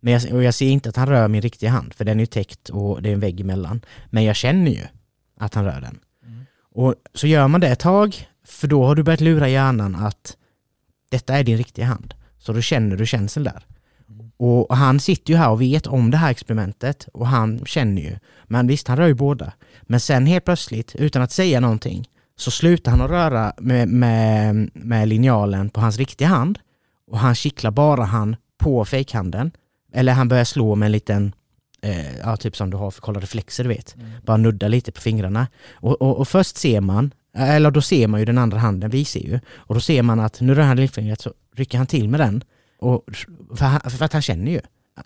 men 0.00 0.12
jag, 0.12 0.32
och 0.32 0.42
jag 0.42 0.54
ser 0.54 0.68
inte 0.68 0.88
att 0.88 0.96
han 0.96 1.08
rör 1.08 1.28
min 1.28 1.42
riktiga 1.42 1.70
hand, 1.70 1.94
för 1.94 2.04
den 2.04 2.16
är 2.18 2.22
ju 2.22 2.26
täckt 2.26 2.68
och 2.68 3.02
det 3.02 3.08
är 3.08 3.12
en 3.12 3.20
vägg 3.20 3.40
emellan. 3.40 3.80
Men 4.10 4.24
jag 4.24 4.36
känner 4.36 4.70
ju 4.70 4.82
att 5.38 5.54
han 5.54 5.64
rör 5.64 5.80
den. 5.80 5.98
Mm. 6.26 6.46
Och 6.74 6.94
så 7.14 7.26
gör 7.26 7.48
man 7.48 7.60
det 7.60 7.68
ett 7.68 7.78
tag, 7.78 8.28
för 8.46 8.68
då 8.68 8.86
har 8.86 8.94
du 8.94 9.02
börjat 9.02 9.20
lura 9.20 9.48
hjärnan 9.48 9.94
att 9.94 10.36
detta 11.08 11.38
är 11.38 11.44
din 11.44 11.58
riktiga 11.58 11.84
hand. 11.84 12.14
Så 12.38 12.52
då 12.52 12.60
känner 12.60 12.96
du 12.96 13.06
känseln 13.06 13.44
där. 13.44 13.62
Och 14.38 14.76
han 14.76 15.00
sitter 15.00 15.32
ju 15.32 15.36
här 15.36 15.50
och 15.50 15.60
vet 15.60 15.86
om 15.86 16.10
det 16.10 16.16
här 16.16 16.30
experimentet 16.30 17.08
och 17.12 17.26
han 17.26 17.64
känner 17.66 18.02
ju. 18.02 18.16
Men 18.44 18.66
visst, 18.66 18.88
han 18.88 18.96
rör 18.96 19.06
ju 19.06 19.14
båda. 19.14 19.52
Men 19.82 20.00
sen 20.00 20.26
helt 20.26 20.44
plötsligt, 20.44 20.94
utan 20.94 21.22
att 21.22 21.32
säga 21.32 21.60
någonting, 21.60 22.08
så 22.36 22.50
slutar 22.50 22.90
han 22.90 23.00
att 23.00 23.10
röra 23.10 23.52
med, 23.58 23.88
med, 23.88 24.70
med 24.74 25.08
linjalen 25.08 25.70
på 25.70 25.80
hans 25.80 25.98
riktiga 25.98 26.28
hand 26.28 26.58
och 27.10 27.18
han 27.18 27.34
kittlar 27.34 27.70
bara 27.70 28.04
han 28.04 28.36
på 28.58 28.84
fejkhanden. 28.84 29.50
Eller 29.92 30.12
han 30.12 30.28
börjar 30.28 30.44
slå 30.44 30.74
med 30.74 30.86
en 30.86 30.92
liten, 30.92 31.32
eh, 31.82 32.16
ja 32.18 32.36
typ 32.36 32.56
som 32.56 32.70
du 32.70 32.76
har 32.76 32.90
för 32.90 32.98
att 32.98 33.04
kolla 33.04 33.20
reflexer 33.20 33.64
du 33.64 33.68
vet. 33.68 33.96
Bara 34.22 34.36
nudda 34.36 34.68
lite 34.68 34.92
på 34.92 35.00
fingrarna. 35.00 35.46
Och, 35.72 36.02
och, 36.02 36.18
och 36.18 36.28
först 36.28 36.56
ser 36.56 36.80
man, 36.80 37.14
eller 37.36 37.70
då 37.70 37.82
ser 37.82 38.08
man 38.08 38.20
ju 38.20 38.26
den 38.26 38.38
andra 38.38 38.58
handen, 38.58 38.90
vi 38.90 39.04
ser 39.04 39.20
ju. 39.20 39.40
Och 39.54 39.74
då 39.74 39.80
ser 39.80 40.02
man 40.02 40.20
att 40.20 40.40
nu 40.40 40.54
rör 40.54 40.62
han 40.62 40.76
lillfingret 40.76 41.20
så 41.20 41.32
rycker 41.54 41.78
han 41.78 41.86
till 41.86 42.08
med 42.08 42.20
den. 42.20 42.44
Och, 42.78 43.04
för, 43.56 43.64
han- 43.64 43.90
för 43.90 44.04
att 44.04 44.12
han 44.12 44.22
känner 44.22 44.52
ju 44.52 44.60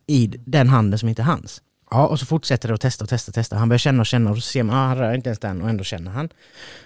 i 0.07 0.27
den 0.47 0.69
handen 0.69 0.99
som 0.99 1.09
inte 1.09 1.23
är 1.23 1.27
hans. 1.27 1.63
Ja, 1.91 2.07
och 2.07 2.19
så 2.21 2.27
fortsätter 2.27 2.69
det 2.69 2.75
att 2.75 2.81
testa 2.81 3.05
och 3.05 3.09
testa 3.09 3.31
och 3.31 3.35
testa. 3.35 3.57
Han 3.57 3.69
börjar 3.69 3.79
känna 3.79 4.01
och 4.01 4.07
känna 4.07 4.31
och 4.31 4.37
så 4.37 4.43
ser 4.43 4.63
man 4.63 4.77
att 4.77 4.81
ah, 4.83 4.87
han 4.87 4.99
rör 4.99 5.15
inte 5.15 5.29
ens 5.29 5.39
den 5.39 5.63
och 5.63 5.69
ändå 5.69 5.85
känner 5.85 6.11
han. 6.11 6.29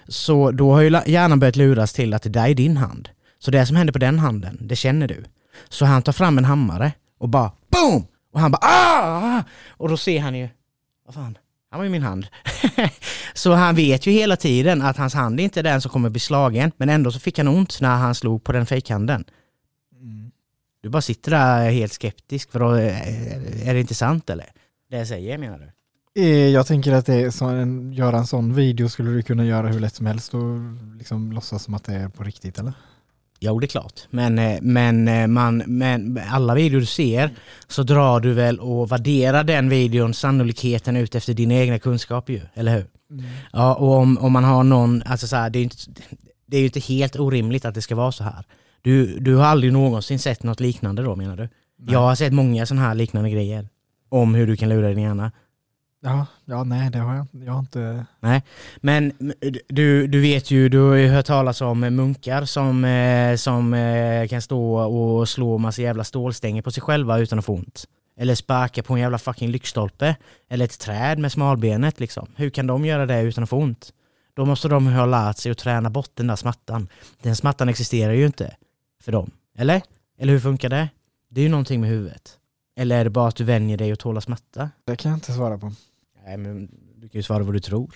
Så 0.09 0.51
då 0.51 0.73
har 0.73 0.81
ju 0.81 1.01
hjärnan 1.07 1.41
börjat 1.41 1.57
luras 1.57 1.93
till 1.93 2.15
att 2.15 2.23
det 2.23 2.31
där 2.31 2.49
är 2.49 2.55
din 2.55 2.77
hand. 2.77 3.09
Så 3.39 3.51
det 3.51 3.67
som 3.67 3.77
händer 3.77 3.93
på 3.93 3.99
den 3.99 4.19
handen, 4.19 4.59
det 4.61 4.77
känner 4.77 5.09
du. 5.09 5.25
Så 5.69 5.85
han 5.85 6.03
tar 6.03 6.13
fram 6.13 6.39
en 6.39 6.45
hammare 6.45 6.93
och 7.19 7.29
bara 7.29 7.53
BOOM! 7.71 8.07
Och 8.33 8.41
han 8.41 8.51
bara 8.51 8.61
ah! 8.63 9.43
Och 9.69 9.89
då 9.89 9.97
ser 9.97 10.21
han 10.21 10.35
ju, 10.35 10.49
vad 11.07 11.15
fan, 11.15 11.39
han 11.71 11.79
var 11.79 11.85
ju 11.85 11.91
min 11.91 12.03
hand. 12.03 12.27
så 13.35 13.53
han 13.53 13.75
vet 13.75 14.07
ju 14.07 14.11
hela 14.13 14.37
tiden 14.37 14.83
att 14.83 14.97
hans 14.97 15.15
hand 15.15 15.41
är 15.41 15.45
inte 15.45 15.63
den 15.63 15.81
som 15.81 15.91
kommer 15.91 16.11
bli 16.11 16.21
slagen, 16.21 16.73
men 16.77 16.89
ändå 16.89 17.13
så 17.13 17.21
fick 17.21 17.39
han 17.39 17.49
ont 17.49 17.81
när 17.81 17.97
han 17.97 18.15
slog 18.15 18.45
på 18.45 18.53
den 18.53 18.67
fejkhanden. 18.67 19.25
Mm. 20.85 20.91
Du 20.91 20.93
bara 20.93 21.03
sitter 21.03 21.31
där 21.31 21.71
helt 21.71 21.93
skeptisk, 21.93 22.51
för 22.53 22.59
då, 22.61 22.75
eh, 22.75 23.69
är 23.69 23.75
det 23.75 23.81
inte 23.81 23.95
sant 23.95 24.31
eller? 24.31 24.47
Det 24.91 24.97
jag 24.97 25.07
säger 25.09 25.39
menar 25.39 25.59
du? 25.59 25.71
Eh, 26.23 26.49
Jag 26.49 26.67
tänker 26.67 26.93
att 26.93 27.07
det 27.07 27.15
är 27.15 27.31
så 27.31 27.45
en, 27.45 27.93
göra 27.93 28.19
en 28.19 28.27
sån 28.27 28.55
video 28.55 28.89
skulle 28.89 29.11
du 29.11 29.23
kunna 29.23 29.45
göra 29.45 29.69
hur 29.69 29.81
lätt 29.81 29.95
som 29.95 30.07
helst 30.07 30.35
och 30.35 30.41
liksom 30.99 31.33
låtsas 31.33 31.63
som 31.65 31.75
att 31.75 31.85
det 31.85 31.95
är 31.95 32.09
på 32.09 32.23
riktigt 32.25 32.59
eller? 32.59 32.73
Jo, 33.41 33.59
det 33.61 33.67
är 33.67 33.69
klart. 33.69 34.01
Men, 34.11 34.39
eh, 34.39 34.59
men, 34.63 35.33
man, 35.33 35.59
men 35.67 36.21
alla 36.31 36.55
videor 36.55 36.81
du 36.81 36.87
ser 36.87 37.31
så 37.69 37.83
drar 37.83 38.21
du 38.21 38.33
väl 38.33 38.61
och 38.61 38.93
värderar 38.93 39.45
den 39.45 39.69
videon 39.69 40.15
sannolikheten 40.15 40.97
ut 40.97 41.15
efter 41.15 41.35
dina 41.35 41.55
egna 41.55 41.79
kunskaper 41.79 42.33
ju, 42.33 42.41
eller 42.55 42.75
hur? 42.75 42.87
Ja, 43.53 43.75
och 43.75 43.93
om, 43.93 44.19
om 44.19 44.33
man 44.33 44.45
har 44.45 44.65
någon, 44.65 45.03
alltså 45.07 45.27
så 45.27 45.37
här, 45.37 45.51
det 45.51 45.59
är 45.59 45.61
ju 45.61 45.65
inte, 45.65 45.77
det 46.47 46.57
är 46.57 46.61
ju 46.61 46.67
inte 46.67 46.81
helt 46.81 47.17
orimligt 47.17 47.65
att 47.65 47.75
det 47.75 47.83
ska 47.83 47.95
vara 47.95 48.13
så 48.13 48.25
här. 48.25 48.45
Du, 48.85 49.19
du 49.19 49.37
har 49.37 49.45
aldrig 49.45 49.73
någonsin 49.73 50.19
sett 50.19 50.43
något 50.43 50.61
liknande 50.61 51.03
då 51.03 51.17
menar 51.17 51.37
du? 51.37 51.49
Jag 51.87 51.99
har 51.99 52.15
sett 52.15 52.33
många 52.33 52.67
sådana 52.67 52.87
här 52.87 52.95
liknande 52.95 53.31
grejer. 53.31 53.69
Om 54.09 54.35
hur 54.35 54.47
du 54.47 54.57
kan 54.57 54.69
lura 54.69 54.89
din 54.89 54.99
hjärna. 54.99 55.33
Ja, 56.03 56.27
ja 56.45 56.65
nej 56.65 56.91
det 56.91 56.99
har 56.99 57.15
jag, 57.15 57.27
jag 57.33 57.53
har 57.53 57.61
inte. 57.61 58.07
Men 58.77 59.13
du, 59.69 60.07
du 60.07 60.21
vet 60.21 60.51
ju, 60.51 60.69
du 60.69 60.79
har 60.79 60.95
ju 60.95 61.09
hört 61.09 61.27
talas 61.27 61.61
om 61.61 61.81
munkar 61.81 62.45
som, 62.45 62.85
eh, 62.85 63.37
som 63.37 63.75
eh, 63.75 64.29
kan 64.29 64.43
stå 64.43 64.75
och 64.75 65.29
slå 65.29 65.59
massa 65.59 65.83
jävla 65.83 66.05
stålstänger 66.05 66.63
på 66.63 66.71
sig 66.71 66.83
själva 66.83 67.19
utan 67.19 67.39
att 67.39 67.45
få 67.45 67.55
ont. 67.55 67.85
Eller 68.17 68.35
sparka 68.35 68.83
på 68.83 68.95
en 68.95 69.01
jävla 69.01 69.19
fucking 69.19 69.51
lyktstolpe. 69.51 70.17
Eller 70.49 70.65
ett 70.65 70.79
träd 70.79 71.19
med 71.19 71.33
smalbenet 71.33 72.01
liksom. 72.01 72.29
Hur 72.37 72.51
kan 72.51 72.67
de 72.67 72.85
göra 72.85 73.07
det 73.07 73.23
utan 73.23 73.45
att 73.45 73.51
få 73.51 73.57
ont? 73.57 73.93
Då 74.37 74.45
måste 74.45 74.69
de 74.69 74.87
ha 74.87 75.07
lärt 75.07 75.39
sig 75.39 75.53
att 75.53 75.59
träna 75.59 75.91
bort 75.91 76.11
den 76.15 76.27
där 76.27 76.37
smattan. 76.37 76.89
Den 77.23 77.37
smattan 77.37 77.69
existerar 77.69 78.13
ju 78.13 78.27
inte 78.27 78.55
för 79.05 79.13
dem. 79.13 79.31
Eller? 79.57 79.83
Eller 80.19 80.33
hur 80.33 80.41
funkar 80.41 80.69
det? 80.69 80.89
Det 81.29 81.41
är 81.41 81.43
ju 81.43 81.51
någonting 81.51 81.81
med 81.81 81.91
huvudet. 81.91 82.39
Eller 82.77 83.01
är 83.01 83.05
det 83.05 83.11
bara 83.11 83.29
att 83.29 83.37
du 83.37 83.45
vänjer 83.45 83.77
dig 83.77 83.93
att 83.93 83.99
tåla 83.99 84.21
smatta? 84.21 84.71
Det 84.85 84.97
kan 84.97 85.11
jag 85.11 85.17
inte 85.17 85.33
svara 85.33 85.59
på. 85.59 85.73
Nej 86.25 86.37
men 86.37 86.69
du 86.97 87.09
kan 87.09 87.19
ju 87.19 87.23
svara 87.23 87.43
vad 87.43 87.55
du 87.55 87.61
tror. 87.61 87.95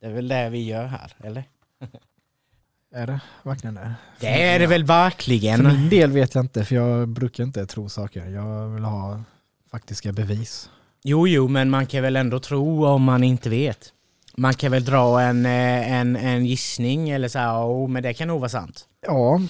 Det 0.00 0.06
är 0.06 0.12
väl 0.12 0.28
det 0.28 0.50
vi 0.50 0.64
gör 0.64 0.84
här, 0.86 1.12
eller? 1.18 1.44
Är 2.94 3.06
det 3.06 3.20
verkligen 3.42 3.74
det? 3.74 3.94
Det 4.20 4.42
är 4.42 4.58
det 4.58 4.66
väl 4.66 4.84
verkligen. 4.84 5.56
För 5.56 5.72
min 5.72 5.88
del 5.88 6.12
vet 6.12 6.34
jag 6.34 6.44
inte 6.44 6.64
för 6.64 6.74
jag 6.74 7.08
brukar 7.08 7.44
inte 7.44 7.66
tro 7.66 7.88
saker. 7.88 8.26
Jag 8.26 8.68
vill 8.68 8.84
ha 8.84 9.22
faktiska 9.70 10.12
bevis. 10.12 10.70
Jo, 11.02 11.28
jo, 11.28 11.48
men 11.48 11.70
man 11.70 11.86
kan 11.86 12.02
väl 12.02 12.16
ändå 12.16 12.40
tro 12.40 12.86
om 12.86 13.02
man 13.02 13.24
inte 13.24 13.50
vet. 13.50 13.92
Man 14.36 14.54
kan 14.54 14.72
väl 14.72 14.84
dra 14.84 15.20
en, 15.20 15.46
eh, 15.46 15.92
en, 15.92 16.16
en 16.16 16.46
gissning 16.46 17.10
eller 17.10 17.28
så 17.28 17.38
här, 17.38 17.66
oh, 17.66 17.88
men 17.88 18.02
det 18.02 18.14
kan 18.14 18.28
nog 18.28 18.40
vara 18.40 18.48
sant. 18.48 18.88
Ja, 19.06 19.40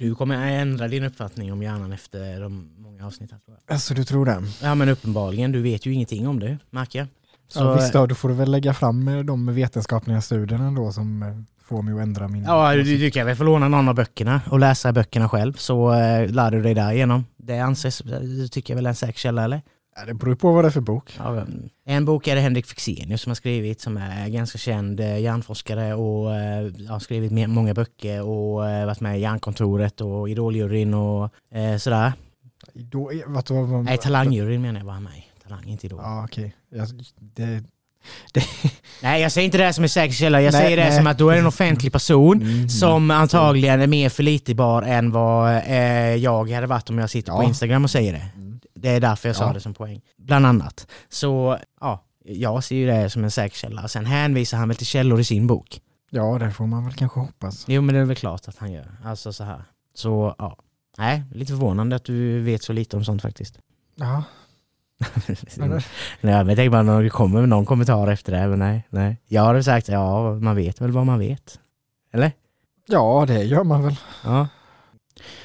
Du 0.00 0.14
kommer 0.14 0.46
ändra 0.46 0.88
din 0.88 1.04
uppfattning 1.04 1.52
om 1.52 1.62
hjärnan 1.62 1.92
efter 1.92 2.40
de 2.40 2.70
många 2.76 3.06
avsnitten. 3.06 3.38
Tror 3.40 3.56
jag. 3.66 3.74
alltså 3.74 3.94
du 3.94 4.04
tror 4.04 4.26
det? 4.26 4.42
Ja 4.62 4.74
men 4.74 4.88
uppenbarligen, 4.88 5.52
du 5.52 5.62
vet 5.62 5.86
ju 5.86 5.92
ingenting 5.92 6.28
om 6.28 6.40
det, 6.40 6.58
märker 6.70 6.98
jag. 6.98 7.08
Så, 7.48 7.60
ja, 7.60 7.74
visst 7.74 7.92
då, 7.92 8.06
då 8.06 8.14
får 8.14 8.28
du 8.28 8.34
väl 8.34 8.50
lägga 8.50 8.74
fram 8.74 9.08
eh, 9.08 9.18
de 9.18 9.54
vetenskapliga 9.54 10.20
studierna 10.20 10.70
då 10.70 10.92
som 10.92 11.22
eh, 11.22 11.28
får 11.64 11.82
mig 11.82 11.94
att 11.94 12.00
ändra 12.00 12.28
min... 12.28 12.44
Ja, 12.44 12.74
du, 12.74 12.82
du 12.82 13.10
kan 13.10 13.26
väl 13.26 13.36
få 13.36 13.44
låna 13.44 13.68
någon 13.68 13.88
av 13.88 13.94
böckerna 13.94 14.40
och 14.50 14.58
läsa 14.58 14.92
böckerna 14.92 15.28
själv 15.28 15.52
så 15.52 15.92
eh, 15.92 16.30
lär 16.30 16.50
du 16.50 16.62
dig 16.62 16.74
därigenom. 16.74 17.24
Det 17.36 17.58
anses, 17.58 18.02
tycker 18.50 18.72
jag 18.72 18.76
väl 18.76 18.86
är 18.86 18.90
en 18.90 18.96
säker 18.96 19.18
källa 19.18 19.44
eller? 19.44 19.62
Ja, 19.96 20.04
det 20.06 20.14
beror 20.14 20.34
på 20.34 20.52
vad 20.52 20.64
det 20.64 20.68
är 20.68 20.70
för 20.70 20.80
bok. 20.80 21.14
Ja, 21.18 21.46
en 21.84 22.04
bok 22.04 22.26
är 22.28 22.34
det 22.34 22.40
Henrik 22.40 22.66
Fexenius 22.66 23.20
som 23.22 23.30
har 23.30 23.34
skrivit 23.34 23.80
som 23.80 23.96
är 23.96 24.28
ganska 24.28 24.58
känd 24.58 25.00
eh, 25.00 25.18
hjärnforskare 25.18 25.94
och 25.94 26.34
eh, 26.36 26.70
har 26.88 26.98
skrivit 26.98 27.48
många 27.48 27.74
böcker 27.74 28.22
och 28.22 28.68
eh, 28.68 28.86
varit 28.86 29.00
med 29.00 29.18
i 29.18 29.20
Hjärnkontoret 29.20 30.00
och 30.00 30.30
Idoljuryn 30.30 30.94
och 30.94 31.30
sådär. 31.78 32.12
Då, 32.74 33.10
vad, 33.26 33.48
vad, 33.50 33.68
vad, 33.68 33.84
Nej, 33.84 33.98
Talangjuryn 33.98 34.62
menar 34.62 34.80
jag 34.80 34.84
var 34.86 34.92
han 34.92 35.02
med. 35.02 35.12
Talang, 35.42 35.64
inte 35.68 35.86
Idol. 35.86 36.00
Ja, 36.02 36.24
okej. 36.24 36.54
Ja, 36.74 36.86
det, 37.34 37.62
Nej, 39.02 39.22
jag 39.22 39.32
säger 39.32 39.44
inte 39.44 39.58
det 39.58 39.72
som 39.72 39.84
en 39.84 39.90
säker 39.90 40.14
källa. 40.14 40.40
Jag 40.42 40.52
Nej, 40.52 40.62
säger 40.62 40.76
det 40.76 40.84
nej. 40.84 40.96
som 40.96 41.06
att 41.06 41.18
då 41.18 41.28
är 41.28 41.34
det 41.34 41.40
en 41.40 41.46
offentlig 41.46 41.92
person 41.92 42.42
Mm. 42.42 42.68
som 42.68 43.10
antagligen 43.10 43.80
är 43.80 43.86
mer 43.86 44.08
förlitbar 44.08 44.82
än 44.82 45.10
vad 45.12 45.56
eh, 45.56 46.14
jag 46.16 46.50
hade 46.50 46.66
varit 46.66 46.90
om 46.90 46.98
jag 46.98 47.10
sitter 47.10 47.32
på 47.32 47.42
Ja. 47.42 47.48
Instagram 47.48 47.84
och 47.84 47.90
säger 47.90 48.12
det. 48.12 48.22
Det 48.80 48.88
är 48.90 49.00
därför 49.00 49.28
jag 49.28 49.36
sa 49.36 49.46
Ja. 49.46 49.52
det 49.52 49.60
som 49.60 49.74
poäng. 49.74 50.00
Bland 50.18 50.46
annat. 50.46 50.86
Så 51.08 51.58
ja, 51.80 52.04
jag 52.24 52.64
ser 52.64 52.76
ju 52.76 52.86
det 52.86 53.10
som 53.10 53.24
en 53.24 53.30
säker 53.30 53.56
källa. 53.56 53.88
Sen 53.88 54.06
hänvisar 54.06 54.58
han 54.58 54.68
väl 54.68 54.76
till 54.76 54.86
källor 54.86 55.20
i 55.20 55.24
sin 55.24 55.46
bok. 55.46 55.80
Ja, 56.10 56.38
det 56.38 56.50
får 56.50 56.66
man 56.66 56.84
väl 56.84 56.94
kanske 56.94 57.20
hoppas. 57.20 57.64
Jo 57.68 57.82
men 57.82 57.94
det 57.94 58.00
är 58.00 58.04
väl 58.04 58.16
klart 58.16 58.48
att 58.48 58.58
han 58.58 58.72
gör. 58.72 58.96
Alltså 59.04 59.32
så 59.32 59.44
här. 59.44 59.62
Så 59.94 60.34
ja. 60.38 60.56
Nej, 60.98 61.22
lite 61.32 61.52
förvånande 61.52 61.96
att 61.96 62.04
du 62.04 62.40
vet 62.42 62.62
så 62.62 62.72
lite 62.72 62.96
om 62.96 63.04
sånt 63.04 63.22
faktiskt. 63.22 63.58
Ja, 63.94 64.24
nej, 65.56 65.82
men 66.20 66.32
jag 66.34 66.46
tänker 66.46 66.70
bara 66.70 66.82
när 66.82 67.02
det 67.02 67.10
kommer 67.10 67.46
någon 67.46 67.66
kommentar 67.66 68.06
efter 68.08 68.32
det. 68.32 68.48
Men 68.48 68.58
nej, 68.58 68.86
nej. 68.90 69.16
Jag 69.26 69.44
hade 69.44 69.62
sagt 69.64 69.88
ja, 69.88 70.34
man 70.34 70.56
vet 70.56 70.80
väl 70.80 70.90
vad 70.90 71.06
man 71.06 71.18
vet. 71.18 71.60
Eller? 72.12 72.32
ja, 72.86 73.24
det 73.28 73.42
gör 73.44 73.64
man 73.64 73.82
väl. 73.82 73.96
Ja. 74.24 74.48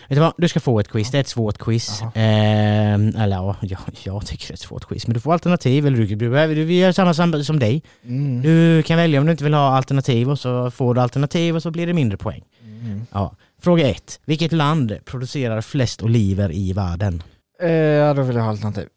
Vet 0.09 0.15
du 0.15 0.19
vad, 0.19 0.33
du 0.37 0.47
ska 0.47 0.59
få 0.59 0.79
ett 0.79 0.87
quiz. 0.87 1.11
Det 1.11 1.17
är 1.17 1.21
ett 1.21 1.27
svårt 1.27 1.57
quiz. 1.57 2.01
Ehm, 2.13 3.15
eller 3.15 3.35
ja, 3.35 3.55
jag, 3.61 3.79
jag 4.03 4.25
tycker 4.25 4.47
det 4.47 4.51
är 4.51 4.53
ett 4.53 4.59
svårt 4.59 4.85
quiz. 4.85 5.07
Men 5.07 5.13
du 5.13 5.19
får 5.19 5.33
alternativ. 5.33 5.87
Eller 5.87 5.97
du, 5.97 6.05
du, 6.05 6.55
du 6.55 6.63
vi 6.63 6.79
gör 6.79 6.91
samma 6.91 7.13
som, 7.13 7.43
som 7.43 7.59
dig. 7.59 7.83
Mm. 8.03 8.41
Du 8.41 8.83
kan 8.83 8.97
välja 8.97 9.19
om 9.19 9.25
du 9.25 9.31
inte 9.31 9.43
vill 9.43 9.53
ha 9.53 9.77
alternativ 9.77 10.29
och 10.29 10.39
så 10.39 10.71
får 10.71 10.93
du 10.93 11.01
alternativ 11.01 11.55
och 11.55 11.61
så 11.61 11.71
blir 11.71 11.87
det 11.87 11.93
mindre 11.93 12.17
poäng. 12.17 12.43
Mm. 12.63 13.05
Ja. 13.11 13.35
Fråga 13.61 13.89
ett. 13.89 14.19
Vilket 14.25 14.51
land 14.51 14.97
producerar 15.05 15.61
flest 15.61 16.03
oliver 16.03 16.51
i 16.51 16.73
världen? 16.73 17.23
Eh, 17.61 17.71
ja, 17.71 18.13
då 18.13 18.21
vill 18.21 18.35
jag 18.35 18.43
ha 18.43 18.49
alternativ. 18.49 18.87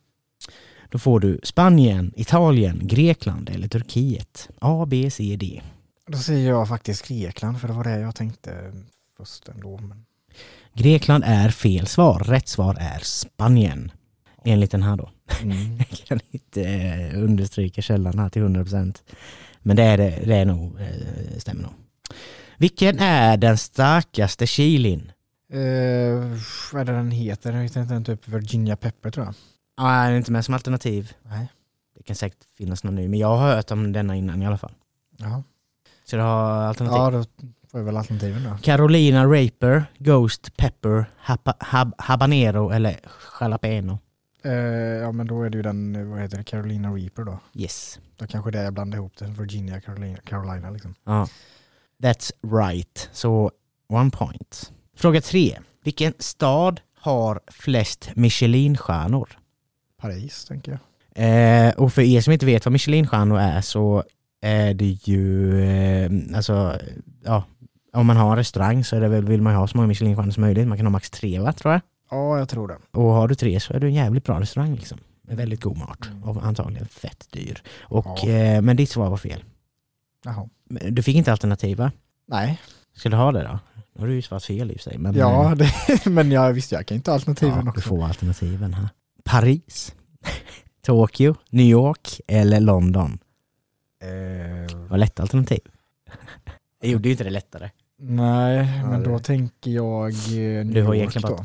Då 0.91 0.99
får 0.99 1.21
du 1.21 1.41
Spanien, 1.43 2.13
Italien, 2.17 2.81
Grekland 2.83 3.51
eller 3.51 3.69
Turkiet. 3.69 4.49
A, 4.59 4.87
B, 4.89 5.11
C, 5.11 5.37
D. 5.41 5.63
Då 6.07 6.19
säger 6.19 6.49
jag 6.49 6.69
faktiskt 6.69 7.09
Grekland, 7.09 7.61
för 7.61 7.69
det 7.69 7.75
var 7.75 7.85
det 7.85 8.01
jag 8.01 8.15
tänkte 8.15 8.73
först 9.17 9.49
ändå. 9.49 9.79
Men... 9.79 10.05
Grekland 10.79 11.25
är 11.27 11.49
fel 11.49 11.87
svar. 11.87 12.19
Rätt 12.21 12.49
svar 12.49 12.77
är 12.81 12.99
Spanien. 12.99 13.93
Enligt 14.45 14.71
den 14.71 14.83
här 14.83 14.97
då. 14.97 15.11
Mm. 15.43 15.77
Jag 15.79 15.99
kan 15.99 16.21
inte 16.31 16.63
eh, 16.63 17.23
understryka 17.23 17.83
källan 17.83 18.19
här 18.19 18.29
till 18.29 18.43
100%. 18.43 18.97
Men 19.63 19.77
det 19.77 19.83
är, 19.83 19.99
det, 19.99 20.23
det 20.25 20.35
är 20.35 20.45
nog, 20.45 20.81
eh, 20.81 21.39
stämmer 21.39 21.63
nog. 21.63 21.73
Vilken 22.57 22.99
är 22.99 23.37
den 23.37 23.59
starkaste 23.59 24.47
chilin? 24.47 25.13
Eh, 25.53 25.59
vad 26.73 26.81
är 26.81 26.85
det 26.85 26.93
den 26.93 27.11
heter? 27.11 27.53
Den 27.53 27.63
heter 27.63 27.97
inte 27.97 28.17
typ 28.17 28.29
Virginia 28.29 28.77
Pepper 28.77 29.11
tror 29.11 29.27
jag. 29.27 29.35
Ja, 29.77 29.85
den 29.85 30.13
är 30.13 30.17
inte 30.17 30.33
med 30.33 30.45
som 30.45 30.55
alternativ. 30.55 31.13
Nej. 31.23 31.49
Det 31.97 32.03
kan 32.03 32.17
säkert 32.17 32.45
finnas 32.59 32.85
någon 32.85 32.95
ny, 32.95 33.09
men 33.09 33.19
jag 33.19 33.37
har 33.37 33.55
hört 33.55 33.71
om 33.71 33.93
denna 33.93 34.17
innan 34.17 34.43
i 34.43 34.47
alla 34.47 34.59
fall. 34.59 34.73
Jaha. 35.17 35.43
Så 36.05 36.17
du 36.17 36.23
har 36.23 36.51
alternativ? 36.51 36.97
Ja, 36.97 37.11
då 37.11 37.25
får 37.71 37.83
väl 37.83 37.97
alternativen 37.97 38.45
då. 38.45 38.57
Carolina 38.63 39.25
Raper, 39.25 39.85
Ghost 39.99 40.57
Pepper, 40.57 41.05
hapa, 41.17 41.55
hab, 41.59 41.95
Habanero 41.99 42.71
eller 42.71 42.97
Jalapeno. 43.41 43.99
Eh, 44.45 44.53
ja, 44.53 45.13
men 45.13 45.27
då 45.27 45.43
är 45.43 45.51
det 45.51 45.57
ju 45.57 45.63
den, 45.63 46.11
vad 46.11 46.21
heter 46.21 46.39
det, 46.39 46.45
Carolina 46.45 46.91
Reaper 46.91 47.25
då. 47.25 47.39
Yes. 47.55 48.01
Då 48.17 48.27
kanske 48.27 48.51
det 48.51 48.59
är 48.59 48.65
jag 48.65 48.75
blandar 48.75 48.99
ihop 48.99 49.17
det. 49.19 49.27
Virginia, 49.27 49.81
Carolina, 49.81 50.19
Carolina 50.25 50.71
liksom. 50.71 50.95
Ja. 51.05 51.29
That's 52.03 52.33
right. 52.61 53.09
Så 53.13 53.51
one 53.89 54.11
point. 54.11 54.73
Fråga 54.97 55.21
tre. 55.21 55.59
Vilken 55.85 56.13
stad 56.19 56.81
har 57.01 57.41
flest 57.47 58.11
Michelinstjärnor? 58.15 59.29
Paris, 60.01 60.45
tänker 60.45 60.73
jag. 60.73 60.81
Eh, 61.15 61.75
och 61.75 61.93
för 61.93 62.03
er 62.03 62.21
som 62.21 62.33
inte 62.33 62.47
vet 62.47 62.65
vad 62.65 62.73
Michelinstjärnor 62.73 63.39
är 63.39 63.61
så 63.61 64.05
är 64.41 64.75
det 64.75 65.09
ju, 65.09 65.61
eh, 65.63 66.11
alltså, 66.37 66.79
ja, 67.25 67.45
om 67.99 68.07
man 68.07 68.17
har 68.17 68.31
en 68.31 68.37
restaurang 68.37 68.85
så 68.85 68.97
är 68.97 69.01
det 69.01 69.09
väl, 69.09 69.25
vill 69.25 69.43
man 69.43 69.53
ju 69.53 69.59
ha 69.59 69.67
så 69.67 69.77
många 69.77 69.87
Michelinstjärnor 69.87 70.31
som 70.33 70.41
möjligt. 70.41 70.69
Man 70.69 70.77
kan 70.79 70.87
ha 70.87 70.91
max 70.91 71.11
tre 71.11 71.39
va, 71.41 71.53
tror 71.53 71.73
jag. 71.73 71.81
Ja, 72.11 72.39
jag 72.39 72.49
tror 72.49 72.69
det. 72.69 72.77
Och 72.91 73.03
har 73.05 73.29
du 73.29 73.35
tre 73.35 73.61
så 73.61 73.73
är 73.75 73.81
du 73.81 73.87
en 73.87 73.95
jävligt 73.95 74.25
bra 74.25 74.41
restaurang 74.41 74.75
liksom. 74.75 74.99
Med 75.23 75.37
väldigt 75.37 75.61
god 75.63 75.77
mat. 75.79 76.07
Mm. 76.07 76.25
Och 76.25 76.45
antagligen 76.47 76.87
fett 76.89 77.27
dyr. 77.31 77.63
Och, 77.81 78.07
Ja. 78.23 78.29
eh, 78.29 78.63
men 78.63 78.77
ditt 78.77 78.91
svar 78.91 79.11
var 79.11 79.17
fel. 79.17 79.45
Jaha. 80.25 80.49
Du 80.91 81.03
fick 81.03 81.17
inte 81.17 81.33
alternativ 81.33 81.79
va? 81.79 81.93
Nej, 82.29 82.61
Ska 82.95 83.09
du 83.09 83.17
ha 83.17 83.33
det 83.33 83.43
då? 83.43 83.59
Nu 83.95 84.01
har 84.01 84.07
du 84.09 84.15
ju 84.15 84.23
svarat 84.23 84.45
fel 84.45 84.71
i 84.71 84.75
och 84.75 84.81
för 84.81 84.91
sig. 84.91 84.99
Men, 84.99 85.15
ja, 85.15 85.45
eh, 85.53 85.57
det, 85.57 86.07
men 86.11 86.31
jag 86.31 86.53
visste 86.53 86.75
jag 86.75 86.87
kan 86.87 86.95
inte 86.97 87.13
alternativen 87.13 87.57
ja, 87.57 87.63
du 87.63 87.69
också. 87.69 87.81
får 87.81 88.05
alternativen 88.05 88.75
här. 88.75 88.89
Paris, 89.25 89.95
Tokyo, 90.83 91.35
New 91.51 91.67
York 91.67 92.21
eller 92.27 92.61
London. 92.61 93.19
Eh, 94.03 94.77
Vad 94.89 95.01
lätt 95.01 95.21
alternativ. 95.21 95.61
Det 96.81 96.89
gjorde 96.89 97.09
ju 97.09 97.13
inte 97.13 97.25
det 97.25 97.31
lättare. 97.31 97.71
Nej, 97.99 98.57
Ja, 98.83 98.91
men 98.91 99.03
det- 99.03 99.11
då 99.11 99.19
tänker 99.19 99.71
jag 99.71 100.09
eh, 100.11 100.65
New 100.65 100.65
Du 100.75 100.83
har 100.83 100.95
York 100.95 100.97
egentligen 101.01 101.37
då. 101.37 101.45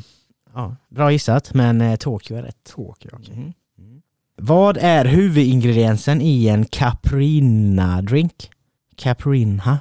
Ja, 0.54 0.76
bra 0.90 1.12
gissat, 1.12 1.54
men 1.54 1.82
eh, 1.82 1.96
Tokyo 1.96 2.38
är 2.38 2.42
rätt. 2.44 2.64
Tokyo, 2.76 3.10
okej. 3.14 3.34
Mm. 3.34 3.54
Mm. 3.80 4.02
Vad 4.42 4.78
är 4.78 5.06
huvudingrediensen 5.06 6.22
i 6.22 6.48
en 6.48 6.66
caprina-drink? 6.66 8.50
Caprina 8.96 9.80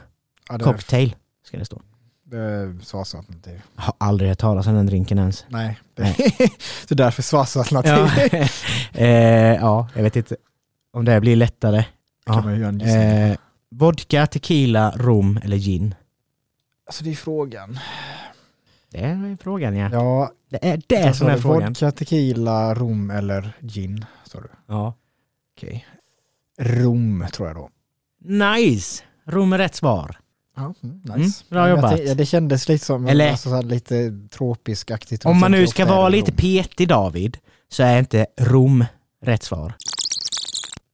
Ja, 0.49 0.59
det, 0.59 0.65
cocktail, 0.65 1.15
ska 1.47 1.59
det 1.59 1.65
stå. 1.65 1.81
det 2.25 2.75
svarsalternativ. 2.83 3.61
Har 3.75 3.95
aldrig 3.99 4.29
hört 4.31 4.39
talas 4.39 4.67
om 4.67 4.75
den 4.75 4.87
drinken 4.87 5.19
ens. 5.19 5.45
Nej, 5.49 5.79
det, 5.95 6.03
Nej. 6.03 6.35
så 6.89 6.95
därför 6.95 7.23
svarsalternativ. 7.23 7.93
Ja. 8.33 8.47
eh, 9.01 9.55
ja, 9.55 9.89
jag 9.95 10.03
vet 10.03 10.17
inte 10.17 10.37
om 10.93 11.05
det 11.05 11.21
blir 11.21 11.37
lättare. 11.37 11.85
kan 12.27 12.37
Ja. 12.37 12.43
man 12.43 12.53
ju 12.55 12.59
göra 12.61 12.69
en 12.69 12.79
gissning. 12.79 13.03
Eh, 13.03 13.37
vodka, 13.71 14.27
tequila, 14.27 14.91
rom 14.97 15.41
eller 15.45 15.57
gin? 15.57 15.95
Alltså 16.93 17.05
det 17.05 17.11
är 17.11 17.15
frågan. 17.15 17.79
Det 18.91 18.99
är 18.99 19.37
frågan 19.43 19.77
ja. 19.77 19.89
Ja, 19.93 20.33
Det 20.51 20.69
är 20.69 20.83
det 20.87 21.03
alltså, 21.03 21.25
som 21.25 21.29
är 21.29 21.37
frågan. 21.39 21.69
Vodka, 21.69 21.91
tequila, 21.91 22.75
rom 22.75 23.11
eller 23.11 23.53
gin, 23.61 24.05
sa 24.25 24.41
du. 24.41 24.49
Ja. 24.67 24.95
Okej. 25.57 25.87
Rom 26.61 27.27
tror 27.33 27.49
jag 27.49 27.57
då. 27.57 27.71
Nice! 28.25 29.03
Rom 29.25 29.53
är 29.53 29.59
rätt 29.59 29.75
svar. 29.75 30.17
Ja, 30.57 30.75
mm, 30.83 31.01
nice. 31.01 31.15
Mm, 31.15 31.31
bra 31.49 31.69
jobbat. 31.69 32.01
Ja, 32.01 32.15
det 32.15 32.27
kändes 32.27 32.69
lite 32.69 32.85
som 32.85 33.07
Eller- 33.07 33.31
alltså, 33.31 33.49
så 33.49 33.55
här, 33.55 33.63
lite 33.63 34.19
tropisk-aktigt. 34.31 35.27
Om 35.27 35.41
man 35.41 35.51
nu 35.51 35.67
ska 35.67 35.87
vara 35.87 36.11
det 36.11 36.17
lite 36.17 36.31
rom. 36.31 36.37
petig 36.37 36.89
David, 36.89 37.39
så 37.69 37.83
är 37.83 37.99
inte 37.99 38.27
rom 38.41 38.85
rätt 39.23 39.43
svar. 39.43 39.75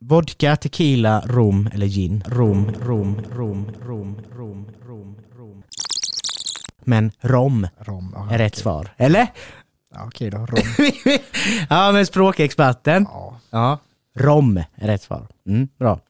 Vodka, 0.01 0.57
tequila, 0.57 1.21
rom 1.27 1.71
eller 1.73 1.87
gin. 1.87 2.25
Rom, 2.27 2.73
rom, 2.81 3.21
rom, 3.33 3.71
rom, 3.87 4.17
rom, 4.37 4.67
rom, 4.87 5.17
rom. 5.37 5.63
Men 6.85 7.13
rom 7.21 7.67
Rom, 7.79 8.13
ja, 8.17 8.35
är 8.35 8.39
rätt 8.39 8.53
okej. 8.53 8.63
svar. 8.63 8.95
Eller? 8.97 9.27
Ja, 9.95 10.05
okej 10.07 10.31
då, 10.31 10.39
rom. 10.47 10.63
ja, 11.71 11.93
men 11.93 12.07
språkexperten. 12.07 13.07
ja. 13.13 13.41
Ja. 13.51 13.79
Rom 14.17 14.57
är 14.75 14.87
rätt 14.87 15.03
svar. 15.03 15.27
Mm, 15.47 15.69
bra. 15.79 16.01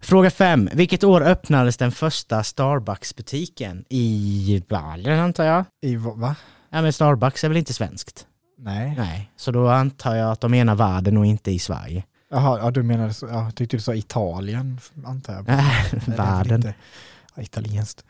Fråga 0.00 0.30
fem. 0.30 0.68
Vilket 0.72 1.04
år 1.04 1.20
öppnades 1.22 1.76
den 1.76 1.92
första 1.92 2.42
Starbucks-butiken? 2.42 3.84
I 3.88 4.62
Balen 4.68 5.18
antar 5.20 5.44
jag? 5.44 5.64
I, 5.82 5.96
va- 5.96 6.14
va? 6.16 6.36
Ja 6.70 6.82
men 6.82 6.92
Starbucks 6.92 7.44
är 7.44 7.48
väl 7.48 7.56
inte 7.56 7.74
svenskt? 7.74 8.26
Nej. 8.58 8.94
Nej, 8.98 9.30
så 9.36 9.50
då 9.50 9.68
antar 9.68 10.14
jag 10.16 10.30
att 10.32 10.40
de 10.40 10.50
menar 10.50 10.74
världen 10.74 11.16
och 11.16 11.26
inte 11.26 11.50
i 11.50 11.58
Sverige. 11.58 12.04
Jaha, 12.30 12.58
ja, 12.58 12.70
du 12.70 12.82
menar 12.82 13.10
så, 13.10 13.26
ja, 13.26 13.50
tyckte 13.50 13.76
du 13.76 13.80
sa 13.80 13.94
Italien, 13.94 14.80
antar 15.06 15.34
jag. 15.34 15.44
Världen. 16.16 16.72
Ja, 17.34 17.42
italienskt. 17.42 18.04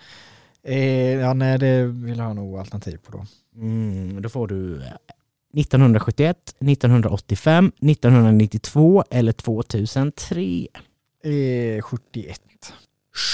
Eh, 0.63 1.15
ja, 1.15 1.35
nej, 1.35 1.59
det 1.59 1.85
vill 1.85 2.19
jag 2.19 2.25
ha 2.25 2.33
nog 2.33 2.59
alternativ 2.59 2.99
på 2.99 3.13
då. 3.13 3.25
Mm, 3.57 4.23
då 4.23 4.29
får 4.29 4.49
du 4.49 4.77
eh, 4.77 4.93
1971, 5.57 6.55
1985, 6.61 7.73
1992 7.83 9.05
eller 9.11 9.33
2003. 9.33 10.67
Eh, 11.25 11.83
71. 11.83 12.41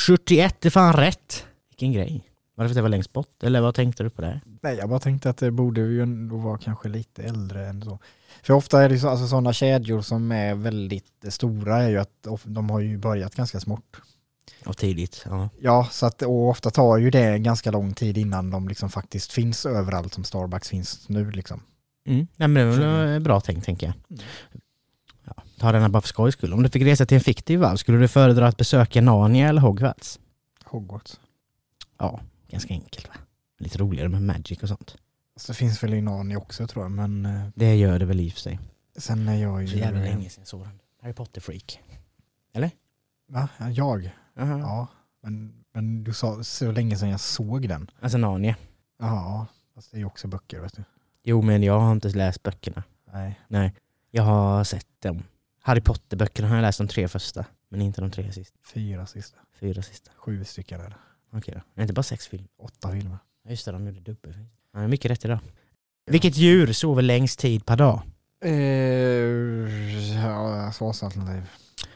71 0.06 0.64
är 0.64 0.70
fan 0.70 0.92
rätt. 0.92 1.46
Vilken 1.70 1.92
grej. 1.92 2.24
Var 2.56 2.64
det 2.64 2.68
för 2.68 2.72
att 2.72 2.76
det 2.76 2.82
var 2.82 2.88
längst 2.88 3.12
bort? 3.12 3.42
Eller 3.42 3.60
vad 3.60 3.74
tänkte 3.74 4.02
du 4.02 4.10
på 4.10 4.22
det? 4.22 4.40
Nej, 4.62 4.76
jag 4.76 4.88
bara 4.88 4.98
tänkte 4.98 5.30
att 5.30 5.36
det 5.36 5.50
borde 5.50 5.80
ju 5.80 6.02
ändå 6.02 6.36
vara 6.36 6.58
kanske 6.58 6.88
lite 6.88 7.22
äldre 7.22 7.66
än 7.66 7.82
så. 7.82 7.98
För 8.42 8.54
ofta 8.54 8.82
är 8.82 8.88
det 8.88 8.98
så, 8.98 9.08
alltså 9.08 9.26
sådana 9.26 9.52
kedjor 9.52 10.00
som 10.00 10.32
är 10.32 10.54
väldigt 10.54 11.24
stora 11.28 11.82
är 11.82 11.88
ju 11.88 11.98
att 11.98 12.26
de 12.44 12.70
har 12.70 12.80
ju 12.80 12.98
börjat 12.98 13.34
ganska 13.34 13.60
smått. 13.60 13.96
Och 14.66 14.76
tidigt. 14.76 15.22
Ja. 15.28 15.48
Ja, 15.60 15.88
så 15.90 16.06
att, 16.06 16.22
och 16.22 16.48
ofta 16.48 16.70
tar 16.70 16.96
ju 16.98 17.10
det 17.10 17.38
ganska 17.38 17.70
lång 17.70 17.94
tid 17.94 18.18
innan 18.18 18.50
de 18.50 18.68
liksom 18.68 18.90
faktiskt 18.90 19.32
finns 19.32 19.66
överallt 19.66 20.14
som 20.14 20.24
Starbucks 20.24 20.68
finns 20.68 21.08
nu 21.08 21.30
liksom. 21.30 21.62
Mm. 22.06 22.26
Nej, 22.36 22.48
men 22.48 22.54
det 22.80 22.86
var 22.86 23.04
väl 23.06 23.20
bra 23.22 23.40
tänkt 23.40 23.64
tänker 23.64 23.86
jag. 23.86 24.18
Ja, 25.24 25.42
ta 25.58 25.72
den 25.72 25.82
här 25.82 25.88
bara 25.88 26.00
för 26.00 26.08
skojs 26.08 26.34
skull. 26.34 26.52
Om 26.52 26.62
du 26.62 26.68
fick 26.68 26.82
resa 26.82 27.06
till 27.06 27.14
en 27.14 27.20
fiktiv 27.20 27.60
värld, 27.60 27.78
skulle 27.78 27.98
du 27.98 28.08
föredra 28.08 28.48
att 28.48 28.56
besöka 28.56 29.00
Narnia 29.00 29.48
eller 29.48 29.60
Hogwarts? 29.60 30.20
Hogwarts. 30.64 31.20
Ja, 31.98 32.20
ganska 32.48 32.74
enkelt 32.74 33.08
va? 33.08 33.14
Lite 33.58 33.78
roligare 33.78 34.08
med 34.08 34.22
Magic 34.22 34.62
och 34.62 34.68
sånt. 34.68 34.96
Så 35.36 35.52
det 35.52 35.56
finns 35.56 35.82
väl 35.82 35.94
i 35.94 36.00
Narnia 36.02 36.38
också 36.38 36.66
tror 36.66 36.84
jag, 36.84 36.90
men 36.92 37.26
eh, 37.26 37.46
Det 37.54 37.74
gör 37.76 37.98
det 37.98 38.04
väl 38.04 38.20
i 38.20 38.28
och 38.28 38.32
för 38.32 38.40
sig. 38.40 38.60
sen 38.96 39.28
är 39.28 39.42
jag 39.42 39.62
ju... 39.62 39.68
Så 39.68 39.76
jävla 39.76 40.00
länge 40.00 40.30
sedan 40.30 40.46
såg 40.46 40.60
den. 40.62 40.80
Harry 41.02 41.12
Potter-freak. 41.12 41.80
Va? 43.28 43.48
Ja, 43.58 43.70
Jag? 43.70 44.10
Jaha. 44.34 44.58
Ja. 44.58 44.86
Men, 45.22 45.64
men 45.72 46.04
du 46.04 46.12
sa 46.12 46.42
så 46.44 46.72
länge 46.72 46.96
sedan 46.96 47.08
jag 47.08 47.20
såg 47.20 47.68
den. 47.68 47.90
Alltså 48.00 48.18
Narnia. 48.18 48.56
Ja, 48.98 49.46
fast 49.74 49.90
det 49.90 49.96
är 49.96 49.98
ju 49.98 50.04
också 50.04 50.28
böcker 50.28 50.60
vet 50.60 50.76
du. 50.76 50.84
Jo, 51.22 51.42
men 51.42 51.62
jag 51.62 51.80
har 51.80 51.92
inte 51.92 52.08
läst 52.08 52.42
böckerna. 52.42 52.82
Nej. 53.12 53.40
Nej, 53.48 53.74
jag 54.10 54.22
har 54.22 54.64
sett 54.64 54.86
dem. 54.98 55.22
Harry 55.62 55.80
Potter-böckerna 55.80 56.48
har 56.48 56.54
jag 56.56 56.62
läst 56.62 56.78
de 56.78 56.88
tre 56.88 57.08
första, 57.08 57.44
men 57.68 57.82
inte 57.82 58.00
de 58.00 58.10
tre 58.10 58.32
sista. 58.32 58.58
Fyra 58.74 59.06
sista. 59.06 59.38
Fyra 59.60 59.82
sista. 59.82 60.10
Sju 60.16 60.44
stycken 60.44 60.80
är 60.80 60.88
det. 60.88 60.96
Okej 61.32 61.54
då. 61.54 61.60
Är 61.60 61.64
det 61.74 61.82
inte 61.82 61.94
bara 61.94 62.02
sex 62.02 62.28
filmer? 62.28 62.48
Åtta 62.58 62.92
filmer. 62.92 63.18
Ja, 63.44 63.50
Just 63.50 63.64
det, 63.64 63.72
de 63.72 63.86
gjorde 63.86 64.00
dubbelfilm. 64.00 64.46
Ja, 64.72 64.88
mycket 64.88 65.10
rätt 65.10 65.24
idag. 65.24 65.38
Vilket 66.06 66.36
djur 66.36 66.72
sover 66.72 67.02
längst 67.02 67.38
tid 67.38 67.66
per 67.66 67.76
dag? 67.76 68.02
Eh, 68.44 68.50
ja, 70.24 70.72
svarsalternativ. 70.72 71.42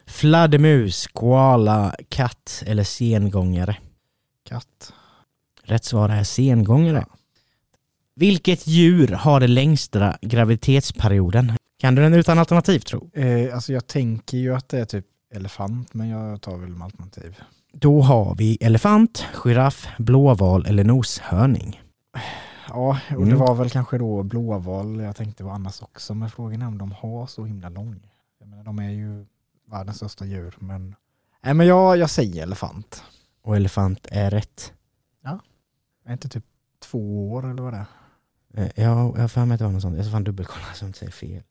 Fladdermus, 0.06 1.06
koala, 1.06 1.94
katt 2.08 2.62
eller 2.66 2.84
sengångare? 2.84 3.76
Katt. 4.48 4.92
Rätt 5.62 5.84
svar 5.84 6.08
är 6.08 6.24
sengångare. 6.24 7.04
Vilket 8.16 8.66
djur 8.66 9.08
har 9.08 9.40
den 9.40 9.54
längsta 9.54 10.18
graviditetsperioden? 10.22 11.52
Kan 11.80 11.94
du 11.94 12.02
den 12.02 12.14
utan 12.14 12.38
alternativ 12.38 12.78
tro? 12.80 13.10
Eh, 13.14 13.54
alltså 13.54 13.72
jag 13.72 13.86
tänker 13.86 14.38
ju 14.38 14.54
att 14.54 14.68
det 14.68 14.78
är 14.80 14.84
typ 14.84 15.06
elefant, 15.34 15.94
men 15.94 16.08
jag 16.08 16.40
tar 16.42 16.56
väl 16.56 16.68
med 16.70 16.84
alternativ. 16.84 17.36
Då 17.72 18.00
har 18.00 18.34
vi 18.34 18.58
elefant, 18.60 19.26
giraff, 19.32 19.88
blåval 19.98 20.66
eller 20.66 20.84
noshörning. 20.84 21.80
Ja, 22.68 22.98
och 23.08 23.16
Mm. 23.16 23.28
det 23.28 23.34
var 23.36 23.54
väl 23.54 23.70
kanske 23.70 23.98
då 23.98 24.22
blåval 24.22 25.00
jag 25.00 25.16
tänkte 25.16 25.44
var 25.44 25.52
annars 25.52 25.82
också, 25.82 26.14
men 26.14 26.30
frågan 26.30 26.62
är 26.62 26.66
om 26.66 26.78
de 26.78 26.92
har 26.92 27.26
så 27.26 27.44
himla 27.44 27.68
lång. 27.68 28.00
Jag 28.40 28.48
menar, 28.48 28.64
de 28.64 28.78
är 28.78 28.90
ju 28.90 29.26
världens 29.70 29.96
största 29.96 30.24
djur, 30.24 30.54
men... 30.58 30.94
Nej, 31.42 31.54
men 31.54 31.66
jag, 31.66 31.96
jag 31.96 32.10
säger 32.10 32.42
elefant. 32.42 33.02
Och 33.42 33.56
elefant 33.56 34.06
är 34.10 34.30
rätt. 34.30 34.72
Är 36.06 36.12
inte 36.12 36.28
typ 36.28 36.44
två 36.90 37.32
år 37.32 37.50
eller 37.50 37.62
vad 37.62 37.72
det 37.72 37.76
är? 38.54 38.62
Eh, 38.64 38.70
Ja, 38.76 39.12
jag 39.14 39.20
har 39.20 39.28
för 39.28 39.44
mig 39.44 39.54
att 39.54 39.58
det 39.58 39.64
var 39.64 39.72
något 39.72 39.82
sånt. 39.82 39.96
Jag 39.96 40.04
ska 40.04 40.12
fan 40.12 40.24
dubbelkolla 40.24 40.64
så 40.74 40.84
jag 40.84 40.88
inte 40.88 40.98
säger 40.98 41.12
fel. 41.12 41.42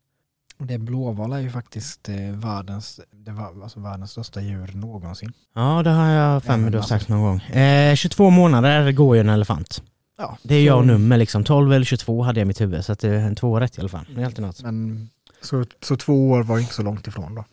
Det 0.58 0.78
blåval 0.78 1.32
är 1.32 1.38
ju 1.38 1.50
faktiskt 1.50 2.08
eh, 2.08 2.16
världens, 2.32 3.00
det 3.10 3.32
var, 3.32 3.62
alltså 3.62 3.80
världens 3.80 4.10
största 4.10 4.40
djur 4.40 4.70
någonsin. 4.74 5.32
Ja, 5.54 5.82
det 5.82 5.90
har 5.90 6.06
jag 6.06 6.42
för 6.44 6.56
mig 6.56 6.70
du 6.70 6.78
har 6.78 6.84
sagt 6.84 7.08
någon 7.08 7.20
gång. 7.22 7.40
Eh, 7.40 7.94
22 7.94 8.30
månader 8.30 8.92
går 8.92 9.16
ju 9.16 9.20
en 9.20 9.28
elefant. 9.28 9.82
Ja, 10.18 10.38
Det 10.42 10.54
är 10.54 10.64
jag 10.64 10.78
och 10.78 10.86
nummer 10.86 11.16
liksom. 11.16 11.44
12 11.44 11.72
eller 11.72 11.84
22 11.84 12.22
hade 12.22 12.40
jag 12.40 12.44
i 12.44 12.48
mitt 12.48 12.60
huvud. 12.60 12.84
Så 12.84 12.92
att 12.92 12.98
det 12.98 13.08
är 13.08 13.18
en 13.18 13.34
två 13.36 13.60
rätt 13.60 13.78
i 13.78 13.80
alla 13.80 13.88
fall. 13.88 14.06
Det 14.14 14.20
är 14.20 14.24
alltid 14.26 14.44
något. 14.44 14.62
Men 14.62 15.08
så, 15.42 15.64
så 15.82 15.96
två 15.96 16.30
år 16.30 16.42
var 16.42 16.58
inte 16.58 16.74
så 16.74 16.82
långt 16.82 17.06
ifrån 17.06 17.34
då. 17.34 17.44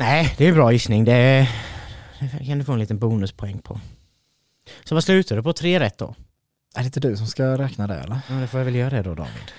Nej, 0.00 0.34
det 0.38 0.46
är 0.46 0.52
bra 0.52 0.72
gissning. 0.72 1.04
Det, 1.04 1.48
kan 2.46 2.58
du 2.58 2.64
få 2.64 2.72
en 2.72 2.78
liten 2.78 2.98
bonuspoäng 2.98 3.58
på. 3.58 3.80
Så 4.84 4.94
vad 4.94 5.04
slutar 5.04 5.36
du 5.36 5.42
på? 5.42 5.52
Tre 5.52 5.80
rätt 5.80 5.98
då? 5.98 6.14
Är 6.74 6.80
det 6.80 6.84
inte 6.86 7.00
du 7.00 7.16
som 7.16 7.26
ska 7.26 7.58
räkna 7.58 7.86
det 7.86 7.94
eller? 7.94 8.20
Ja, 8.28 8.34
det 8.34 8.46
får 8.46 8.60
jag 8.60 8.64
väl 8.64 8.74
göra 8.74 8.90
det 8.90 9.02
då 9.02 9.14
David. 9.14 9.52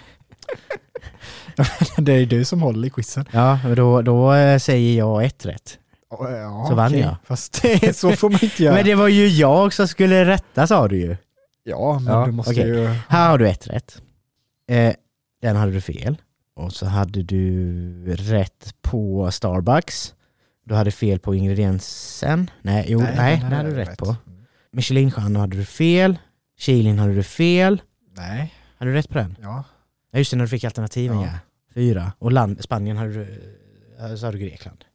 det 2.06 2.14
är 2.14 2.18
ju 2.18 2.26
du 2.26 2.46
som 2.46 2.62
håller 2.62 2.88
i 2.88 2.90
quizen. 2.90 3.26
Ja, 3.32 3.60
då, 3.76 4.02
då 4.02 4.34
eh, 4.34 4.60
säger 4.60 4.98
jag 4.98 5.26
ett 5.26 5.46
rätt. 5.46 5.78
Ja, 6.10 6.66
Så 6.70 6.76
vann 6.76 6.88
okej. 6.88 7.00
jag. 7.00 7.16
Fast 7.24 7.62
det, 7.62 7.98
så 7.98 8.12
får 8.12 8.30
man 8.30 8.40
inte 8.44 8.64
göra. 8.64 8.76
Men 8.76 8.86
det 8.86 8.96
var 8.96 9.08
ju 9.08 9.28
jag 9.28 9.74
som 9.74 9.88
skulle 9.88 10.26
rätta 10.26 10.68
sa 10.68 10.88
du 10.88 11.00
ju. 11.00 11.18
Ja, 11.64 12.00
men 12.00 12.14
Ja, 12.14 12.26
du 12.26 12.32
måste 12.32 12.52
okej. 12.52 12.68
ju... 12.68 12.88
Här 13.10 13.30
har 13.30 13.38
du 13.38 13.50
ett 13.50 13.68
rätt. 13.68 14.02
Eh, 14.70 14.94
den 15.42 15.56
hade 15.56 15.72
du 15.72 15.82
fel. 15.82 16.18
Och 16.56 16.74
så 16.74 16.86
hade 16.86 17.24
du 17.24 18.16
rätt 18.16 18.76
på 18.82 19.32
Starbucks. 19.32 20.14
Du 20.64 20.76
hade 20.76 20.92
fel 20.92 21.20
på 21.20 21.36
ingrediensen. 21.36 22.50
Nej, 22.62 22.86
jo, 22.88 23.00
nej, 23.00 23.40
den 23.42 23.50
det 23.50 23.56
hade 23.56 23.70
du 23.70 23.76
rätt 23.76 23.98
på. 23.98 24.16
Michelinstjärna 24.72 25.40
hade 25.40 25.58
du 25.58 25.66
fel. 25.66 26.18
Chilin 26.58 27.00
hade 27.00 27.14
du 27.14 27.24
fel. 27.24 27.82
Nej, 28.18 28.54
Hade 28.78 28.92
du 28.92 28.98
rätt 28.98 29.10
på 29.10 29.18
den? 29.18 29.38
ja. 29.42 29.64
Ja 30.12 30.18
just 30.20 30.32
det, 30.32 30.38
när 30.38 30.44
du 30.46 30.50
fick 30.50 30.64
alternativen 30.64 31.20
ja. 31.22 31.26
Ja. 31.28 31.34
Fyra. 31.74 32.14
Och 32.20 32.32
land, 32.32 32.64
Spanien 32.64 32.98
hade 32.98 33.14
du, 33.14 33.22
eh, 34.00 34.16
så 34.16 34.26
hade 34.26 34.38
du 34.38 34.46
Grekland. 34.46 34.86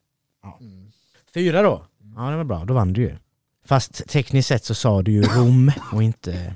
Mm. 0.61 0.93
Fyra 1.35 1.62
då? 1.62 1.87
Ja 2.17 2.31
det 2.31 2.37
var 2.37 2.45
bra, 2.45 2.64
då 2.64 2.75
vann 2.75 2.93
du 2.93 3.01
ju. 3.03 3.17
Fast 3.64 4.09
tekniskt 4.09 4.49
sett 4.49 4.64
så 4.64 4.75
sa 4.75 5.03
du 5.03 5.12
ju 5.12 5.23
Rom 5.23 5.73
och 5.93 6.03
inte... 6.03 6.55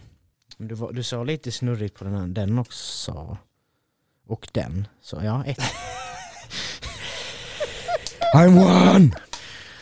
Du, 0.57 0.75
var, 0.75 0.93
du 0.93 1.03
sa 1.03 1.25
lite 1.25 1.53
snurrigt 1.53 1.99
på 1.99 2.05
den 2.05 2.15
här, 2.15 2.27
den 2.27 2.59
också. 2.59 3.39
Och 4.27 4.49
den. 4.53 4.89
Så 5.03 5.21
ja, 5.25 5.45
ett. 5.45 5.59
I 8.35 8.47
won! 8.47 9.15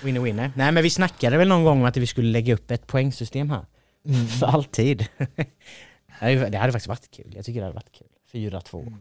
Winner 0.02 0.20
winner. 0.20 0.52
Nej 0.54 0.72
men 0.72 0.82
vi 0.82 0.90
snackade 0.90 1.36
väl 1.36 1.48
någon 1.48 1.64
gång 1.64 1.78
om 1.78 1.84
att 1.84 1.96
vi 1.96 2.06
skulle 2.06 2.28
lägga 2.32 2.54
upp 2.54 2.70
ett 2.70 2.86
poängsystem 2.86 3.50
här. 3.50 3.64
Mm. 4.06 4.26
För 4.26 4.46
alltid. 4.54 5.06
Det 6.20 6.58
hade 6.58 6.72
faktiskt 6.72 6.86
varit 6.86 7.10
kul. 7.10 7.32
Jag 7.36 7.44
tycker 7.44 7.60
det 7.60 7.66
hade 7.66 7.74
varit 7.74 7.92
kul. 7.92 8.06
4-2. 8.32 8.96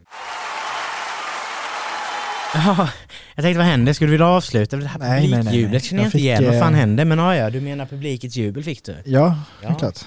Ja, 2.54 2.90
jag 3.34 3.42
tänkte 3.44 3.58
vad 3.58 3.66
händer? 3.66 3.92
Skulle 3.92 4.10
vi 4.10 4.16
då 4.16 4.24
avsluta? 4.24 4.76
Det 4.76 4.86
här 4.86 4.98
Nej, 4.98 5.30
nej, 5.30 5.42
nej, 5.44 5.44
känner 5.44 5.62
jag 5.62 5.72
Jag 5.74 6.06
inte 6.06 6.10
fick, 6.10 6.20
igen. 6.20 6.44
Vad 6.44 6.58
fan 6.58 6.74
eh, 6.74 6.80
hände? 6.80 7.04
Men 7.04 7.18
ja, 7.18 7.36
ja, 7.36 7.50
du 7.50 7.60
menar 7.60 7.86
publikets 7.86 8.36
jubel 8.36 8.64
fick 8.64 8.84
du? 8.84 8.92
Ja, 8.92 9.00
Ja. 9.04 9.68
ja. 9.68 9.74
klart. 9.74 9.98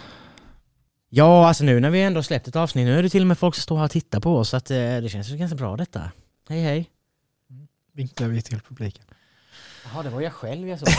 Ja, 1.10 1.48
alltså 1.48 1.64
nu 1.64 1.80
när 1.80 1.90
vi 1.90 2.02
ändå 2.02 2.24
släppt 2.24 2.48
ett 2.48 2.56
avsnitt, 2.56 2.86
nu 2.86 3.00
är 3.00 3.04
det 3.04 3.10
till 3.10 3.22
och 3.22 3.28
med 3.28 3.38
folk 3.38 3.56
som 3.56 3.62
står 3.62 3.78
här 3.78 3.86
och 3.86 3.92
tittar 3.92 4.20
på 4.20 4.38
oss, 4.38 4.50
så 4.50 4.58
att 4.58 4.72
eh, 4.72 4.78
det 4.78 5.10
känns 5.12 5.30
ju 5.30 5.38
ganska 5.38 5.56
bra 5.56 5.78
detta. 5.78 6.12
Hej 6.50 6.64
hej. 6.64 6.90
Vinklar 7.94 8.28
vi 8.28 8.42
till 8.42 8.60
publiken. 8.62 9.06
Jaha, 9.84 10.04
det 10.04 10.10
var 10.10 10.22
jag 10.22 10.34
själv 10.34 10.68
jag 10.68 10.80
såg. 10.80 10.88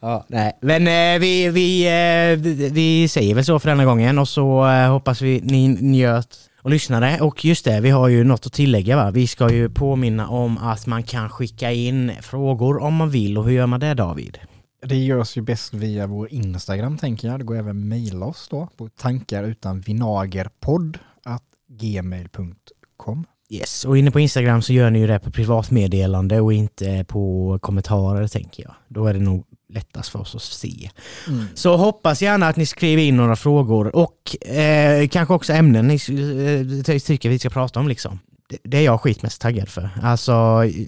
ja, 0.00 0.24
nej. 0.28 0.58
Men 0.60 0.86
eh, 0.88 1.20
vi, 1.20 1.48
vi, 1.48 1.86
eh, 1.86 2.38
vi- 2.72 3.08
säger 3.08 3.34
väl 3.34 3.44
så 3.44 3.58
för 3.58 3.68
denna 3.68 3.84
gången 3.84 4.18
och 4.18 4.28
så 4.28 4.66
eh, 4.68 4.90
hoppas 4.92 5.22
vi 5.22 5.40
ni 5.40 5.68
njöt 5.68 6.38
och 6.62 6.70
lyssnade. 6.70 7.20
Och 7.20 7.44
just 7.44 7.64
det, 7.64 7.80
vi 7.80 7.90
har 7.90 8.08
ju 8.08 8.24
något 8.24 8.46
att 8.46 8.52
tillägga 8.52 8.96
va? 8.96 9.10
Vi 9.10 9.26
ska 9.26 9.50
ju 9.52 9.68
påminna 9.70 10.28
om 10.28 10.58
att 10.58 10.86
man 10.86 11.02
kan 11.02 11.28
skicka 11.30 11.72
in 11.72 12.12
frågor 12.22 12.82
om 12.82 12.94
man 12.94 13.10
vill 13.10 13.38
och 13.38 13.44
hur 13.44 13.52
gör 13.52 13.66
man 13.66 13.80
det 13.80 13.94
David? 13.94 14.38
Det 14.86 14.96
görs 14.96 15.36
ju 15.36 15.40
bäst 15.42 15.74
via 15.74 16.06
vår 16.06 16.32
Instagram 16.32 16.98
tänker 16.98 17.28
jag. 17.28 17.40
Det 17.40 17.44
går 17.44 17.56
även 17.56 17.88
mejla 17.88 18.26
oss 18.26 18.48
då 18.50 18.68
på 18.76 18.88
tankar 18.88 19.44
utan 19.44 19.80
vinagerpodd 19.80 20.98
at 21.24 21.42
gmail.com. 21.68 23.24
Yes, 23.50 23.84
och 23.84 23.98
inne 23.98 24.10
på 24.10 24.20
Instagram 24.20 24.62
så 24.62 24.72
gör 24.72 24.90
ni 24.90 24.98
ju 24.98 25.06
det 25.06 25.18
på 25.18 25.30
privatmeddelande 25.30 26.40
och 26.40 26.52
inte 26.52 27.04
på 27.08 27.58
kommentarer 27.62 28.28
tänker 28.28 28.62
jag. 28.62 28.74
Då 28.88 29.06
är 29.06 29.14
det 29.14 29.20
nog 29.20 29.44
lättast 29.68 30.08
för 30.08 30.18
oss 30.18 30.34
att 30.34 30.42
se. 30.42 30.90
Mm. 31.28 31.44
Så 31.54 31.76
hoppas 31.76 32.22
gärna 32.22 32.48
att 32.48 32.56
ni 32.56 32.66
skriver 32.66 33.02
in 33.02 33.16
några 33.16 33.36
frågor 33.36 33.96
och 33.96 34.46
eh, 34.46 35.08
kanske 35.08 35.34
också 35.34 35.52
ämnen 35.52 35.88
ni 35.88 35.94
eh, 35.94 36.98
tycker 36.98 37.28
vi 37.28 37.38
ska 37.38 37.50
prata 37.50 37.80
om 37.80 37.88
liksom. 37.88 38.18
Det, 38.48 38.58
det 38.64 38.76
är 38.78 38.82
jag 38.82 39.00
skitmest 39.00 39.40
taggad 39.40 39.68
för. 39.68 39.90
Alltså, 40.02 40.32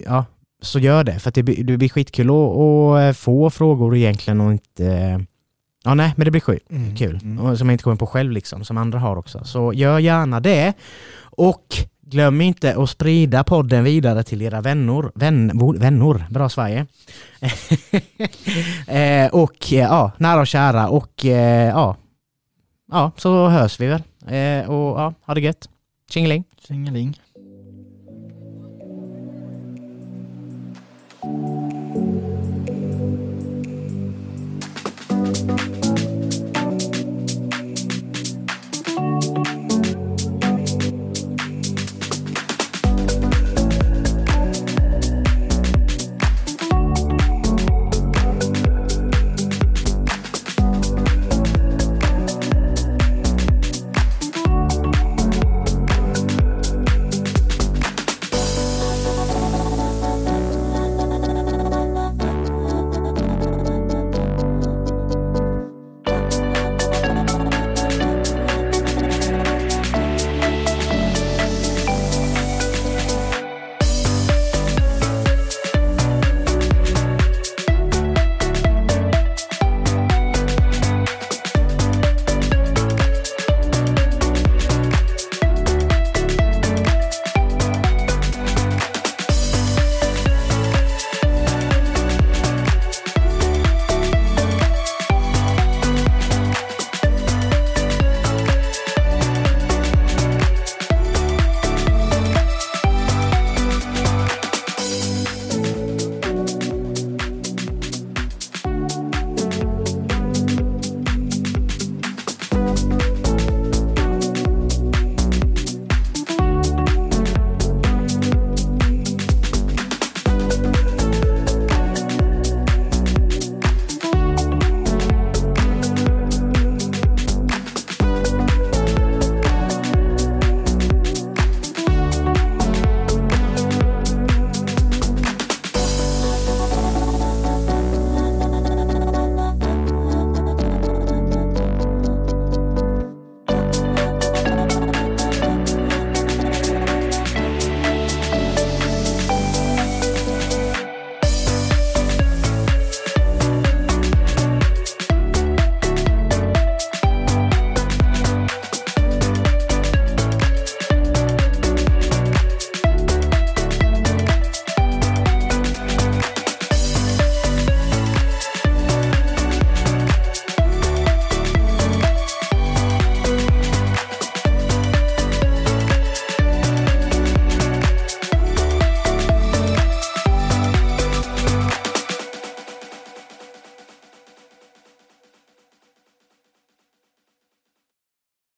ja, 0.05 0.25
så 0.61 0.79
gör 0.79 1.03
det. 1.03 1.19
För 1.19 1.29
att 1.29 1.35
det, 1.35 1.43
blir- 1.43 1.63
det 1.63 1.77
blir 1.77 1.89
skitkul 1.89 2.29
att, 2.29 3.17
få 3.17 3.49
frågor 3.49 3.95
egentligen 3.95 4.41
och 4.41 4.51
inte... 4.51 5.25
Ja, 5.83 5.93
nej, 5.93 6.13
men 6.17 6.25
det 6.25 6.31
blir 6.31 6.41
skit. 6.41 6.71
Mm. 6.71 6.95
Kul. 6.95 7.19
Mm. 7.23 7.57
Som 7.57 7.69
jag 7.69 7.73
inte 7.73 7.83
kommer 7.83 7.97
på 7.97 8.07
själv 8.07 8.31
liksom, 8.31 8.63
som 8.63 8.77
andra 8.77 8.99
har 8.99 9.15
också. 9.17 9.43
Så 9.43 9.73
gör 9.73 9.99
gärna 9.99 10.39
det. 10.39 10.73
Och 11.19 11.65
Glöm 12.09 12.41
inte 12.41 12.75
att 12.75 12.89
sprida 12.89 13.43
podden 13.43 13.83
vidare 13.83 14.23
till 14.23 14.41
era 14.41 14.61
vänner. 14.61 15.11
Vän, 15.15 15.51
vänner, 15.79 16.25
bra 16.29 16.49
Sverige. 16.49 16.85
eh, 18.87 19.33
och 19.33 19.73
eh, 19.73 19.79
ja, 19.79 20.11
nära 20.17 20.39
och 20.39 20.47
kära 20.47 20.89
och 20.89 21.25
eh, 21.25 21.67
ja, 21.67 21.95
ja, 22.91 23.11
så 23.17 23.47
hörs 23.47 23.79
vi 23.79 23.87
väl. 23.87 24.03
Eh, 24.27 24.69
och 24.69 24.99
ja, 24.99 25.13
ha 25.25 25.33
det 25.33 25.41
gött. 25.41 25.69
Tjingeling. 26.09 26.43
Tjingeling. 26.67 27.19